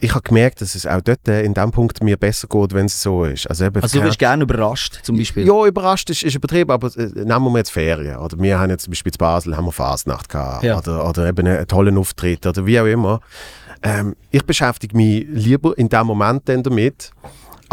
ich 0.01 0.11
habe 0.11 0.23
gemerkt, 0.23 0.59
dass 0.59 0.75
es 0.75 0.85
auch 0.85 0.99
dort 0.99 1.25
in 1.25 1.53
dem 1.53 1.71
Punkt 1.71 2.03
mir 2.03 2.17
besser 2.17 2.49
geht, 2.49 2.73
wenn 2.73 2.87
es 2.87 3.01
so 3.01 3.23
ist. 3.23 3.47
Also, 3.47 3.63
eben, 3.63 3.81
Also 3.81 3.99
du 3.99 4.05
wirst 4.05 4.19
gerne 4.19 4.43
überrascht, 4.43 4.99
zum 5.03 5.15
Beispiel. 5.15 5.47
ja, 5.47 5.65
überrascht 5.65 6.09
ist, 6.09 6.23
ist 6.23 6.35
übertrieben, 6.35 6.69
aber 6.71 6.87
äh, 6.97 7.05
nehmen 7.15 7.45
wir 7.53 7.59
jetzt 7.59 7.71
Ferien. 7.71 8.17
Oder 8.17 8.37
wir 8.39 8.59
haben 8.59 8.69
jetzt 8.69 8.83
zum 8.83 8.91
Beispiel 8.91 9.13
in 9.13 9.17
Basel 9.19 9.55
haben 9.55 9.65
wir 9.65 9.71
Fasnacht 9.71 10.27
gehabt. 10.27 10.65
Ja. 10.65 10.77
Oder, 10.77 11.07
oder 11.07 11.27
eben 11.27 11.47
einen 11.47 11.65
tollen 11.67 11.97
Auftritt 11.97 12.45
oder 12.45 12.65
wie 12.65 12.77
auch 12.77 12.85
immer. 12.85 13.21
Ähm, 13.83 14.17
ich 14.31 14.43
beschäftige 14.45 14.97
mich 14.97 15.25
lieber 15.29 15.77
in 15.77 15.87
dem 15.87 16.07
Moment 16.07 16.49
dann 16.49 16.61
damit, 16.61 17.11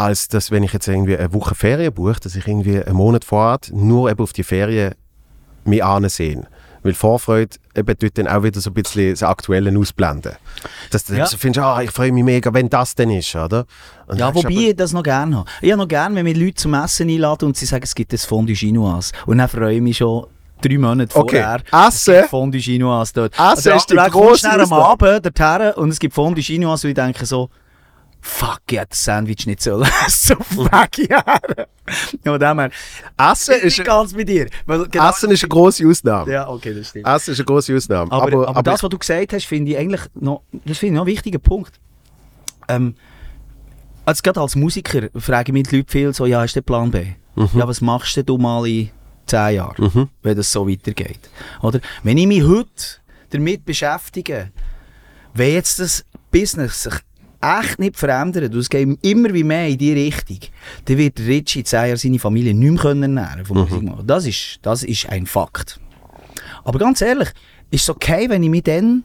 als 0.02 0.28
dass, 0.28 0.50
wenn 0.50 0.62
ich 0.62 0.72
jetzt 0.72 0.88
irgendwie 0.88 1.16
eine 1.16 1.32
Woche 1.32 1.54
Ferien 1.54 1.92
buche, 1.92 2.20
dass 2.20 2.34
ich 2.36 2.46
irgendwie 2.46 2.82
einen 2.82 2.96
Monat 2.96 3.24
vorher 3.24 3.58
nur 3.72 4.10
eben 4.10 4.20
auf 4.22 4.32
die 4.32 4.42
Ferien 4.42 4.94
mich 5.64 5.82
ansehen. 5.84 6.46
Weil 6.84 6.94
Vorfreude 6.94 7.56
eben 7.76 7.96
tut 7.96 8.18
dann 8.18 8.26
auch 8.26 8.42
wieder 8.42 8.60
so 8.60 8.70
ein 8.70 8.74
bisschen 8.74 9.10
das 9.12 9.22
Aktuelle 9.22 9.76
ausblenden. 9.78 10.32
Dass 10.90 11.04
du 11.04 11.14
Ja. 11.14 11.26
so 11.26 11.36
findest, 11.36 11.64
ah, 11.64 11.80
ich 11.80 11.92
freue 11.92 12.10
mich 12.10 12.24
mega, 12.24 12.52
wenn 12.52 12.68
das 12.68 12.96
denn 12.96 13.10
ist, 13.10 13.36
oder? 13.36 13.66
Und 14.08 14.18
Ja, 14.18 14.34
wobei 14.34 14.50
ich 14.50 14.74
das 14.76 14.92
noch 14.92 15.04
gerne 15.04 15.36
habe. 15.36 15.48
Ich 15.60 15.70
habe 15.70 15.80
noch 15.80 15.86
gerne, 15.88 16.16
wenn 16.16 16.26
wir 16.26 16.34
Leute 16.34 16.54
zum 16.56 16.74
Essen 16.74 17.08
einladen 17.08 17.44
und 17.46 17.56
sie 17.56 17.66
sagen, 17.66 17.84
es 17.84 17.94
gibt 17.94 18.12
ein 18.12 18.18
Fondue 18.18 18.56
Chinoise. 18.56 19.12
Und 19.26 19.38
dann 19.38 19.48
freue 19.48 19.76
ich 19.76 19.80
mich 19.80 19.98
schon 19.98 20.26
drei 20.60 20.76
Monate 20.78 21.14
Okay, 21.14 21.40
vorher. 21.40 21.86
Essen. 21.86 22.24
Fondue 22.28 22.60
Chinoise 22.60 23.12
dort. 23.14 23.34
Essen 23.38 23.76
ist 23.76 23.88
die 23.88 23.94
dann 23.94 24.10
grosse 24.10 24.50
am. 24.50 24.72
Abend 24.72 25.24
dorthin 25.24 25.72
und 25.76 25.90
es 25.90 26.00
gibt 26.00 26.14
Fondue 26.14 26.42
Chinoise 26.42 26.88
und 26.88 26.90
ich 26.90 26.96
denke 26.96 27.24
so, 27.26 27.48
fuck, 28.22 28.60
ich 28.70 28.78
hätte 28.78 28.90
das 28.90 29.04
Sandwich 29.04 29.46
nicht 29.46 29.66
essen. 29.66 29.84
so 30.08 30.36
fuck, 30.40 30.98
ja. 30.98 31.22
Ja, 32.24 32.32
von 32.32 32.40
dem 32.40 32.58
her, 32.60 32.70
Essen 33.18 33.54
ich 33.58 33.64
ist, 33.64 33.76
bin 33.76 33.86
ganz 33.86 34.14
bei 34.14 34.24
dir. 34.24 34.48
Weil 34.66 34.86
genau- 34.88 35.10
Essen 35.10 35.30
ist 35.30 35.42
eine 35.42 35.48
grosse 35.48 35.86
Ausnahme. 35.86 36.32
Ja, 36.32 36.48
okay, 36.48 36.72
das 36.74 36.88
stimmt. 36.90 37.06
Essen 37.06 37.32
ist 37.32 37.38
eine 37.40 37.44
grosse 37.46 37.76
Ausnahme. 37.76 38.10
Aber, 38.12 38.48
aber, 38.48 38.62
das, 38.62 38.82
was 38.82 38.88
du 38.90 38.96
gesagt 38.98 39.32
hast, 39.32 39.44
finde 39.46 39.72
ich 39.72 39.76
eigentlich 39.78 40.02
noch, 40.14 40.42
das 40.64 40.78
finde 40.78 40.94
ich 40.94 40.96
noch 40.96 41.02
ein 41.02 41.06
wichtiger 41.08 41.38
Punkt. 41.40 41.72
Ähm, 42.68 42.94
also 44.04 44.20
gerade 44.22 44.40
als 44.40 44.54
Musiker 44.56 45.08
fragen 45.16 45.52
mich 45.52 45.68
die 45.68 45.76
Leute 45.78 45.90
viel 45.92 46.14
so, 46.14 46.26
ja, 46.26 46.42
ist 46.44 46.56
der 46.56 46.62
Plan 46.62 46.90
B? 46.90 47.06
Ja, 47.54 47.66
was 47.66 47.80
machst 47.80 48.16
du 48.28 48.38
mal 48.38 48.66
in 48.66 48.90
10 49.26 49.54
Jahren, 49.56 49.84
Mhm. 49.92 50.08
wenn 50.22 50.36
das 50.36 50.50
so 50.52 50.68
weitergeht? 50.68 51.30
Oder? 51.62 51.80
Wenn 52.02 52.18
ich 52.18 52.26
mich 52.26 52.42
heute 52.44 52.70
damit 53.30 53.64
beschäftige, 53.64 54.50
wenn 55.34 55.52
jetzt 55.54 55.78
das 55.78 56.04
Business 56.30 56.82
sich 56.82 56.94
echt 57.42 57.78
nicht 57.78 57.96
verändert 57.98 58.52
und 58.54 58.60
es 58.60 58.70
geht 58.70 58.88
immer 59.02 59.34
wie 59.34 59.44
mehr 59.44 59.68
in 59.68 59.78
die 59.78 59.92
Richtung, 59.92 60.38
dann 60.84 60.96
wird 60.98 61.18
Richie 61.20 61.60
in 61.60 61.64
10 61.64 61.86
Jahren 61.86 61.96
seine 61.96 62.18
Familie 62.18 62.54
nicht 62.54 62.70
mehr 62.70 62.80
können 62.80 63.16
ernähren 63.16 63.44
Musik 63.48 63.82
machen. 63.82 64.06
Das 64.06 64.26
ist, 64.26 64.58
das 64.62 64.82
ist 64.84 65.08
ein 65.08 65.26
Fakt. 65.26 65.80
Aber 66.64 66.78
ganz 66.78 67.00
ehrlich, 67.00 67.28
ist 67.70 67.82
es 67.82 67.90
okay, 67.90 68.28
wenn 68.30 68.42
ich 68.42 68.50
mich 68.50 68.62
dann, 68.62 69.04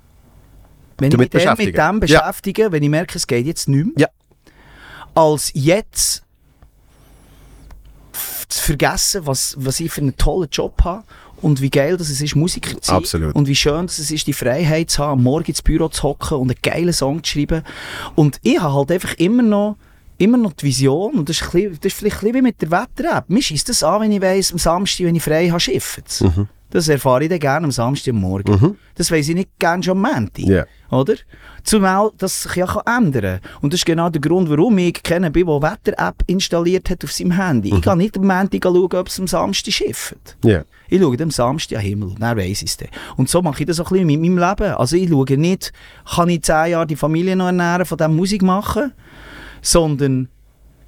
wenn 0.97 1.11
ich 1.11 1.17
mich 1.17 1.29
dann 1.29 1.57
mit 1.57 1.75
dem 1.75 1.99
beschäftige, 1.99 2.71
wenn 2.71 2.83
ich 2.83 2.89
merke, 2.89 3.17
es 3.17 3.25
geht 3.27 3.45
jetzt 3.45 3.67
nicht 3.67 3.85
mehr, 3.85 3.93
Ja. 3.97 4.07
als 5.15 5.51
jetzt 5.53 6.23
zu 8.49 8.61
vergessen, 8.63 9.25
was, 9.25 9.55
was 9.59 9.79
ich 9.79 9.91
für 9.91 10.01
einen 10.01 10.15
tollen 10.15 10.49
Job 10.49 10.81
habe 10.83 11.03
und 11.41 11.61
wie 11.61 11.69
geil 11.69 11.97
das 11.97 12.09
es 12.09 12.21
ist, 12.21 12.35
Musiker 12.35 12.71
zu 12.81 12.87
sein. 12.89 12.97
Absolut. 12.97 13.35
Und 13.35 13.47
wie 13.47 13.55
schön 13.55 13.87
dass 13.87 13.99
es 13.99 14.11
ist, 14.11 14.27
die 14.27 14.33
Freiheit 14.33 14.89
zu 14.89 15.03
haben, 15.03 15.23
morgen 15.23 15.47
ins 15.47 15.61
Büro 15.61 15.87
zu 15.87 16.03
hocken 16.03 16.37
und 16.37 16.49
einen 16.49 16.59
geilen 16.61 16.93
Song 16.93 17.23
zu 17.23 17.31
schreiben. 17.31 17.63
Und 18.15 18.39
ich 18.43 18.59
habe 18.59 18.73
halt 18.73 18.91
einfach 18.91 19.13
immer 19.15 19.43
noch 19.43 19.77
immer 20.19 20.37
noch 20.37 20.53
die 20.53 20.65
Vision, 20.65 21.13
und 21.13 21.29
das 21.29 21.41
ist, 21.41 21.51
bisschen, 21.51 21.77
das 21.79 21.93
ist 21.93 21.97
vielleicht 21.99 22.17
ein 22.17 22.19
bisschen 22.21 22.35
wie 22.35 22.41
mit 22.41 22.61
der 22.61 22.71
Wetter-App. 22.71 23.29
Mir 23.29 23.41
schießt 23.41 23.69
das 23.69 23.83
an, 23.83 24.01
wenn 24.01 24.11
ich 24.11 24.21
weiss, 24.21 24.51
am 24.51 24.57
Samstag, 24.57 25.05
wenn 25.05 25.15
ich 25.15 25.21
frei 25.21 25.49
habe, 25.49 25.59
schifft 25.59 26.07
es. 26.07 26.23
Das 26.69 26.87
erfahre 26.89 27.23
ich 27.23 27.29
dann 27.29 27.39
gerne 27.39 27.65
am 27.65 27.71
Samstagmorgen. 27.71 28.59
Mhm. 28.59 28.75
Das 28.95 29.09
weiss 29.11 29.29
ich 29.29 29.35
nicht 29.35 29.57
gerne 29.57 29.83
schon 29.83 30.03
am 30.03 30.11
Montag. 30.11 30.45
Ja. 30.45 30.65
Oder? 30.91 31.15
Zumal 31.63 32.11
das 32.17 32.43
sich 32.43 32.55
ja 32.55 32.65
kann 32.65 33.05
ändern. 33.05 33.39
Und 33.61 33.73
das 33.73 33.81
ist 33.81 33.85
genau 33.85 34.09
der 34.09 34.21
Grund, 34.21 34.49
warum 34.49 34.77
ich 34.77 35.01
kennen 35.03 35.31
bin, 35.31 35.47
der 35.47 35.61
Wetter-App 35.61 36.23
installiert 36.27 36.89
hat 36.89 37.03
auf 37.03 37.11
seinem 37.11 37.31
Handy. 37.31 37.73
Ich 37.73 37.81
kann 37.81 37.97
nicht 37.97 38.17
am 38.17 38.27
Montag 38.27 38.63
schauen, 38.63 38.93
ob 38.93 39.07
es 39.07 39.19
am 39.19 39.27
Samstag 39.27 39.73
schifft. 39.73 40.37
Ja. 40.43 40.63
Ich 40.89 41.01
schaue 41.01 41.17
am 41.21 41.31
Samstag 41.31 41.77
am 41.77 41.83
Himmel, 41.83 42.15
dann 42.19 42.37
weiss 42.37 42.61
ich 42.61 42.69
es 42.69 42.77
dann. 42.77 42.89
Und 43.17 43.29
so 43.29 43.41
mache 43.41 43.61
ich 43.61 43.67
das 43.67 43.79
auch 43.79 43.91
ein 43.91 44.05
bisschen 44.05 44.07
mit 44.07 44.21
meinem 44.21 44.37
Leben. 44.37 44.73
Also 44.75 44.95
ich 44.95 45.09
schaue 45.09 45.37
nicht, 45.37 45.73
kann 46.15 46.29
ich 46.29 46.43
zehn 46.43 46.71
Jahre 46.71 46.87
die 46.87 46.95
Familie 46.95 47.35
noch 47.35 47.47
ernähren, 47.47 47.85
von 47.85 47.97
dem 47.97 48.15
Musik 48.15 48.41
machen, 48.41 48.93
sondern 49.61 50.29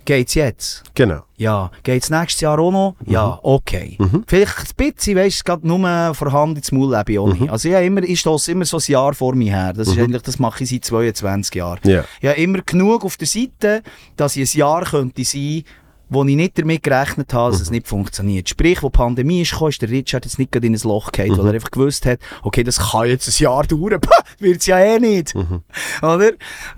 geht's 0.10 0.34
jetzt? 0.34 0.84
Genau. 0.95 1.22
Ja. 1.38 1.70
Geht's 1.84 2.10
nächstes 2.10 2.41
Jahr 2.41 2.57
auch 2.57 2.72
noch? 2.72 2.95
Ja, 3.05 3.39
okay. 3.43 3.95
Mhm. 3.99 4.24
Vielleicht 4.26 4.57
ein 4.57 4.91
bisschen, 4.91 5.16
weißt 5.16 5.41
du, 5.41 5.43
gerade 5.43 5.68
nur 5.68 6.16
vorhanden 6.16 6.57
ins 6.57 6.72
Maul 6.72 6.97
lebe 6.97 7.12
ich 7.12 7.20
auch 7.20 7.32
nicht. 7.32 7.47
Also 7.47 7.70
ich, 7.70 7.76
habe 7.76 7.86
immer, 7.86 8.01
ich 8.01 8.20
stosse 8.20 8.51
immer 8.51 8.66
so 8.66 8.78
ein 8.78 8.84
Jahr 8.88 9.14
vor 9.14 9.36
mir 9.36 9.53
her. 9.53 9.74
Das, 9.74 9.88
ist 9.88 9.99
eigentlich, 9.99 10.24
das 10.24 10.39
mache 10.39 10.64
ich 10.64 10.72
seit 10.72 10.86
22 10.86 11.53
Jahren. 11.53 11.80
Ja. 11.84 12.05
Ich 12.22 12.28
habe 12.28 12.41
immer 12.41 12.62
genug 12.64 13.05
auf 13.05 13.18
der 13.18 13.28
Seite, 13.28 13.84
dass 14.18 14.36
ich 14.36 14.51
ein 14.55 14.57
Jahr 14.57 14.84
könnte 14.84 15.24
sein 15.24 15.64
wo 16.12 16.24
ich 16.24 16.36
nicht 16.36 16.57
damit 16.57 16.82
gerechnet 16.82 17.36
habe, 17.36 17.51
dass 17.51 17.62
es 17.62 17.70
nicht 17.70 17.88
funktioniert. 17.88 18.49
Sprich, 18.49 18.82
wo 18.82 18.88
die 18.88 18.97
Pandemie 18.97 19.43
ist 19.43 19.51
gekommen, 19.51 19.70
ist 19.70 19.84
der 19.84 19.91
Richard 19.91 20.26
jetzt 20.26 20.39
nicht 20.39 20.51
gerade 20.51 20.66
in 20.66 20.74
ein 20.74 20.82
Loch 20.82 21.12
gefallen, 21.12 21.38
weil 21.38 21.45
er 21.45 21.53
einfach 21.53 21.70
gewusst 21.70 22.07
hat, 22.07 22.18
okay, 22.41 22.64
das 22.64 22.80
kann 22.80 23.07
jetzt 23.07 23.28
ein 23.28 23.43
Jahr 23.43 23.64
dauern. 23.64 24.01
Pah, 24.01 24.24
wird's 24.39 24.66
ja 24.66 24.80
eh 24.80 24.97
nicht. 24.97 25.36
Oder? 25.36 26.32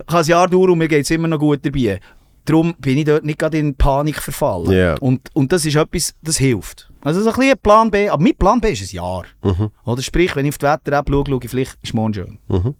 Kann 0.06 0.18
ein 0.18 0.24
Jahr 0.26 0.48
dauern 0.48 0.72
und 0.72 0.78
mir 0.78 0.88
geht's 0.88 1.08
immer 1.08 1.28
noch 1.28 1.38
gut 1.38 1.60
dabei. 1.64 1.98
Darum 2.44 2.74
bin 2.78 2.98
ich 2.98 3.04
dort 3.04 3.24
nicht 3.24 3.38
gerade 3.38 3.58
in 3.58 3.74
Panik 3.74 4.16
verfallen. 4.20 4.72
Ja. 4.72 4.94
Und, 4.98 5.28
und 5.32 5.52
das 5.52 5.64
ist 5.64 5.76
etwas, 5.76 6.14
das 6.22 6.38
hilft. 6.38 6.90
Also 7.02 7.20
so 7.22 7.30
ein 7.30 7.36
bisschen 7.36 7.58
Plan 7.58 7.90
B, 7.90 8.08
aber 8.08 8.22
mein 8.22 8.34
Plan 8.36 8.60
B 8.60 8.72
ist 8.72 8.82
ein 8.92 8.96
Jahr. 8.96 9.24
Oder 9.84 10.02
sprich, 10.02 10.34
wenn 10.36 10.46
ich 10.46 10.52
auf 10.52 10.58
die 10.58 10.66
Wetter-App 10.66 11.08
schaue, 11.08 11.24
schaue 11.28 11.40
ich 11.42 11.50
vielleicht, 11.50 11.78
ist 11.82 11.94
morgen 11.94 12.14
schön. 12.14 12.38
Mhm. 12.48 12.74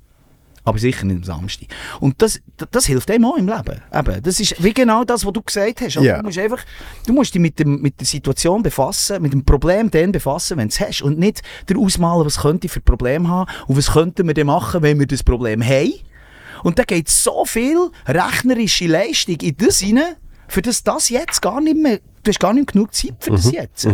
Aber 0.65 0.79
sicher 0.79 1.05
nicht 1.07 1.17
am 1.17 1.25
Samstag. 1.25 1.69
Und 1.99 2.23
das, 2.23 2.41
das, 2.57 2.69
das 2.71 2.87
hilft 2.87 3.11
einem 3.11 3.25
auch 3.25 3.37
im 3.37 3.49
Leben. 3.49 3.81
Eben, 3.93 4.23
das 4.23 4.39
ist 4.39 4.63
wie 4.63 4.73
genau 4.73 5.03
das, 5.03 5.27
was 5.27 5.33
du 5.33 5.43
gesagt 5.43 5.81
hast. 5.81 5.97
Also 5.97 6.03
Ja. 6.03 6.19
Du 6.19 6.25
musst 6.25 6.39
einfach, 6.39 6.61
du 7.05 7.13
musst 7.13 7.35
dich 7.35 7.41
mit, 7.41 7.59
dem, 7.59 7.83
mit 7.83 7.99
der 7.99 8.07
Situation 8.07 8.63
befassen, 8.63 9.21
mit 9.23 9.33
dem 9.33 9.45
Problem 9.45 9.91
dann 9.91 10.13
befassen, 10.13 10.59
wenn 10.59 10.69
du 10.69 10.73
es 10.73 10.81
hast. 10.81 11.03
Und 11.03 11.19
nicht 11.19 11.43
dir 11.69 11.77
ausmalen, 11.79 12.25
was 12.25 12.39
könnte 12.39 12.67
ich 12.69 12.73
für 12.73 12.81
Problem 12.81 13.27
haben 13.27 13.51
und 13.67 13.77
was 13.77 13.91
könnten 13.93 14.25
wir 14.27 14.35
denn 14.35 14.47
machen, 14.47 14.83
wenn 14.83 15.01
wir 15.01 15.07
das 15.07 15.25
Problem 15.25 15.65
haben. 15.65 15.95
Und 16.63 16.79
da 16.79 16.85
geht 16.85 17.09
so 17.09 17.45
viel 17.45 17.91
rechnerische 18.07 18.87
Leistung 18.87 19.37
in 19.37 19.57
das 19.57 19.81
hinein, 19.81 20.17
für 20.49 20.63
das 20.63 20.83
das 20.83 21.09
jetzt 21.09 21.41
gar 21.43 21.61
nicht 21.61 21.77
mehr, 21.77 21.99
du 22.23 22.29
hast 22.29 22.41
gar 22.41 22.53
nicht 22.53 22.73
genug 22.73 22.95
Zeit 22.95 23.15
für 23.21 23.31
das 23.31 23.51
jetzt. 23.51 23.87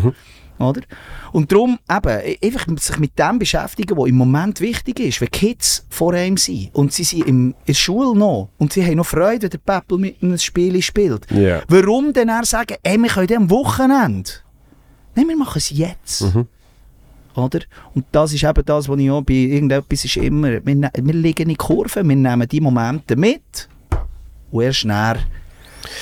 Oder? 0.59 0.81
Und 1.33 1.53
darum 1.53 1.79
eben, 1.89 2.37
einfach 2.43 2.67
sich 2.79 2.99
mit 2.99 3.19
dem 3.19 3.39
beschäftigen, 3.39 3.97
was 3.97 4.09
im 4.09 4.17
Moment 4.17 4.61
wichtig 4.61 4.99
ist. 4.99 5.21
Wenn 5.21 5.31
Kids 5.31 5.87
vor 5.89 6.15
einem 6.15 6.37
sind 6.37 6.75
und 6.75 6.93
sie 6.93 7.05
sind 7.05 7.27
im, 7.27 7.51
in 7.51 7.55
der 7.69 7.75
Schule 7.75 8.19
noch 8.19 8.51
und 8.59 8.73
sie 8.73 8.85
haben 8.85 8.97
noch 8.97 9.07
Freude, 9.07 9.43
wenn 9.43 9.51
der 9.51 9.59
Peppel 9.59 9.99
mit 9.99 10.23
einem 10.23 10.39
Spiel 10.39 10.81
spielt. 10.83 11.31
Ja. 11.31 11.63
Warum 11.69 12.13
denn 12.13 12.29
er 12.29 12.45
sagen, 12.45 12.77
ey, 12.83 12.99
wir 12.99 13.09
können 13.09 13.37
am 13.37 13.51
Wochenende? 13.51 14.31
Nein, 15.15 15.29
wir 15.29 15.37
machen 15.37 15.59
es 15.59 15.71
jetzt. 15.71 16.25
Oder? 17.39 17.61
Und 17.95 18.05
das 18.13 18.33
ist 18.33 18.45
eben 18.45 18.65
das, 18.65 18.89
was 18.89 18.99
ich 18.99 19.11
auch 19.11 19.23
bei 19.23 19.35
irgendetwas 19.35 20.05
ist 20.05 20.17
immer, 20.17 20.65
wir, 20.65 20.75
ne- 20.75 20.91
wir 20.95 21.15
liegen 21.15 21.49
in 21.51 21.57
Kurven, 21.57 22.09
wir 22.09 22.17
nehmen 22.17 22.49
die 22.49 22.61
Momente 22.61 23.17
mit 23.17 23.69
und 24.51 24.63
erst 24.63 24.85
nachher 24.85 25.19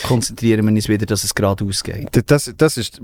konzentrieren 0.02 0.64
wir 0.66 0.72
uns 0.72 0.88
wieder, 0.88 1.06
dass 1.06 1.22
es 1.22 1.34
geradeaus 1.34 1.82
geht. 1.84 2.14
D- 2.14 2.22
Das, 2.26 2.52
das 2.56 2.76
ist 2.76 3.00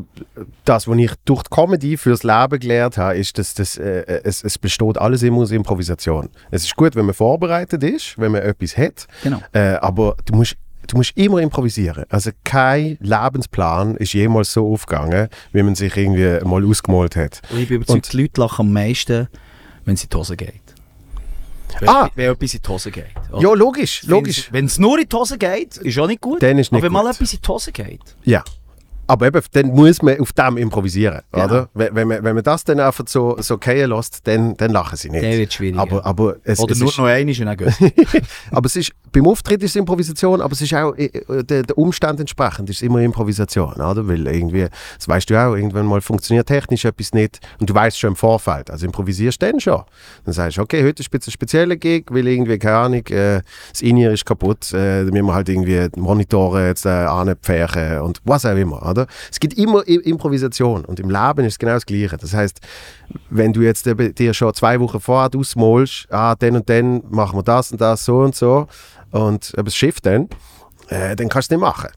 das, 0.64 0.88
was 0.88 0.98
ich 0.98 1.12
durch 1.24 1.42
die 1.42 1.50
Comedy 1.54 1.96
fürs 1.96 2.22
Leben 2.24 2.58
gelernt 2.58 2.96
habe, 2.96 3.16
ist, 3.18 3.36
dass 3.38 3.54
das, 3.54 3.76
äh, 3.76 4.20
es, 4.24 4.42
es 4.42 4.58
besteht 4.58 4.98
alles 4.98 5.22
immer 5.22 5.38
aus 5.38 5.50
Improvisation. 5.50 6.28
Es 6.50 6.64
ist 6.64 6.74
gut, 6.76 6.96
wenn 6.96 7.04
man 7.06 7.14
vorbereitet 7.14 7.82
ist, 7.84 8.18
wenn 8.18 8.32
man 8.32 8.42
etwas 8.42 8.76
hat, 8.76 9.06
Genau. 9.22 9.40
äh, 9.52 9.74
aber 9.74 10.16
du 10.24 10.34
musst, 10.34 10.56
du 10.88 10.96
musst 10.96 11.16
immer 11.16 11.38
improvisieren. 11.38 12.04
Also 12.08 12.30
kein 12.44 12.98
Lebensplan 13.00 13.96
ist 13.96 14.12
jemals 14.14 14.52
so 14.52 14.72
aufgegangen, 14.72 15.28
wie 15.52 15.62
man 15.62 15.74
sich 15.74 15.96
irgendwie 15.96 16.44
mal 16.44 16.64
ausgemalt 16.64 17.16
hat. 17.16 17.40
Und 17.50 17.58
ich 17.60 17.68
bin 17.68 17.76
überzeugt, 17.78 18.12
die 18.12 18.22
Leute 18.22 18.40
lachen 18.40 18.66
am 18.66 18.72
meisten, 18.72 19.28
wenn 19.84 19.94
es 19.94 20.04
in 20.04 20.10
die 20.10 20.16
Hose 20.16 20.36
geht. 20.36 20.54
Wenn, 21.80 21.88
Ah! 21.88 22.10
wenn 22.14 22.30
etwas 22.32 22.52
in 22.54 22.60
die 22.62 22.68
Hose 22.68 22.90
geht. 22.90 23.06
oder? 23.32 23.40
Ja, 23.42 23.54
logisch, 23.54 24.02
logisch. 24.04 24.52
Wenn 24.52 24.66
es 24.66 24.78
nur 24.78 24.98
in 24.98 25.08
die 25.08 25.16
Hose 25.16 25.38
geht, 25.38 25.78
ist 25.78 25.98
auch 25.98 26.06
nicht 26.06 26.20
gut. 26.20 26.42
Dann 26.42 26.58
ist 26.58 26.70
nicht 26.70 26.80
Aber 26.80 26.86
wenn 26.86 26.92
mal 26.92 27.02
gut. 27.04 27.14
etwas 27.14 27.32
in 27.32 27.38
die 27.42 27.48
Hose 27.48 27.72
geht. 27.72 28.00
Ja. 28.24 28.44
Aber 29.12 29.26
eben, 29.26 29.42
dann 29.52 29.66
muss 29.66 30.00
man 30.00 30.18
auf 30.20 30.32
dem 30.32 30.56
improvisieren, 30.56 31.20
Ja. 31.36 31.44
oder? 31.44 31.68
Wenn, 31.74 31.94
wenn, 31.94 32.08
man, 32.08 32.24
wenn 32.24 32.34
man 32.34 32.42
das 32.42 32.64
dann 32.64 32.80
einfach 32.80 33.04
so, 33.06 33.36
so 33.40 33.58
gehen 33.58 33.90
lässt, 33.90 34.26
dann, 34.26 34.56
dann 34.56 34.70
lachen 34.70 34.96
sie 34.96 35.10
nicht. 35.10 35.22
Dann 35.22 35.32
wird's 35.32 35.52
schwierig, 35.52 35.78
Aber, 35.78 36.06
aber 36.06 36.36
es, 36.44 36.58
Oder 36.58 36.72
es 36.72 36.78
nur 36.78 36.88
ist, 36.88 36.96
noch 36.96 37.04
einmal 37.04 37.34
und 37.38 37.46
dann 37.46 37.56
geht 37.76 38.22
aber 38.50 38.64
es 38.66 38.76
ist, 38.76 38.92
beim 39.12 39.26
Auftritt 39.26 39.62
ist 39.62 39.72
es 39.72 39.76
Improvisation, 39.76 40.40
aber 40.40 40.52
es 40.52 40.62
ist 40.62 40.72
auch 40.72 40.96
äh, 40.96 41.04
äh, 41.04 41.44
der, 41.44 41.62
der 41.62 41.76
Umstand 41.76 42.20
entsprechend 42.20 42.70
ist 42.70 42.76
es 42.76 42.82
immer 42.82 43.02
Improvisation, 43.02 43.74
oder? 43.74 44.08
Weil 44.08 44.26
irgendwie, 44.26 44.68
das 44.96 45.06
weißt 45.06 45.28
du 45.28 45.36
auch, 45.36 45.56
irgendwann 45.56 45.84
mal 45.84 46.00
funktioniert 46.00 46.48
technisch 46.48 46.86
etwas 46.86 47.12
nicht 47.12 47.38
und 47.60 47.68
du 47.68 47.74
weißt 47.74 47.98
schon 47.98 48.12
im 48.12 48.16
Vorfeld, 48.16 48.70
also 48.70 48.86
improvisierst 48.86 49.42
dann 49.42 49.60
schon. 49.60 49.82
Dann 50.24 50.32
sagst 50.32 50.56
du, 50.56 50.62
okay, 50.62 50.82
heute 50.82 51.02
ist 51.02 51.12
ein 51.12 51.30
spezieller 51.30 51.76
Gig, 51.76 52.06
weil 52.08 52.26
irgendwie, 52.26 52.58
keine 52.58 52.76
Ahnung, 52.78 53.06
äh, 53.08 53.42
das 53.72 53.82
In-Ear 53.82 54.12
ist 54.12 54.24
kaputt, 54.24 54.72
äh, 54.72 55.04
dann 55.04 55.12
müssen 55.12 55.26
wir 55.26 55.34
halt 55.34 55.50
irgendwie 55.50 55.86
die 55.94 56.00
Monitore 56.00 56.68
jetzt 56.68 56.86
äh, 56.86 56.88
anpferchen 56.88 57.98
und 58.00 58.22
was 58.24 58.46
auch 58.46 58.56
immer, 58.56 58.88
oder? 58.88 59.01
Es 59.30 59.40
gibt 59.40 59.54
immer 59.54 59.86
Improvisation 59.86 60.84
und 60.84 61.00
im 61.00 61.10
Leben 61.10 61.44
ist 61.44 61.54
es 61.54 61.58
genau 61.58 61.72
das 61.74 61.86
Gleiche. 61.86 62.16
Das 62.16 62.34
heißt, 62.34 62.60
wenn 63.30 63.52
du 63.52 63.62
jetzt 63.62 63.86
dir 63.86 64.34
schon 64.34 64.54
zwei 64.54 64.80
Wochen 64.80 65.00
vorher 65.00 65.30
ausmalst, 65.36 66.06
ah, 66.10 66.34
dann 66.34 66.56
und 66.56 66.68
dann 66.68 67.02
machen 67.10 67.38
wir 67.38 67.42
das 67.42 67.72
und 67.72 67.80
das, 67.80 68.04
so 68.04 68.18
und 68.18 68.34
so, 68.34 68.66
und 69.10 69.52
ob 69.56 69.66
es 69.66 69.76
schifft 69.76 70.06
dann, 70.06 70.28
äh, 70.88 71.16
dann 71.16 71.28
kannst 71.28 71.50
du 71.50 71.56
es 71.56 71.60
nicht 71.60 71.68
machen. 71.68 71.90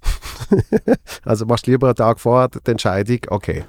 also 1.24 1.46
machst 1.46 1.68
du 1.68 1.72
lieber 1.72 1.88
einen 1.88 1.96
Tag 1.96 2.20
vorher 2.20 2.50
die 2.50 2.72
Entscheidung, 2.72 3.20
okay, 3.30 3.66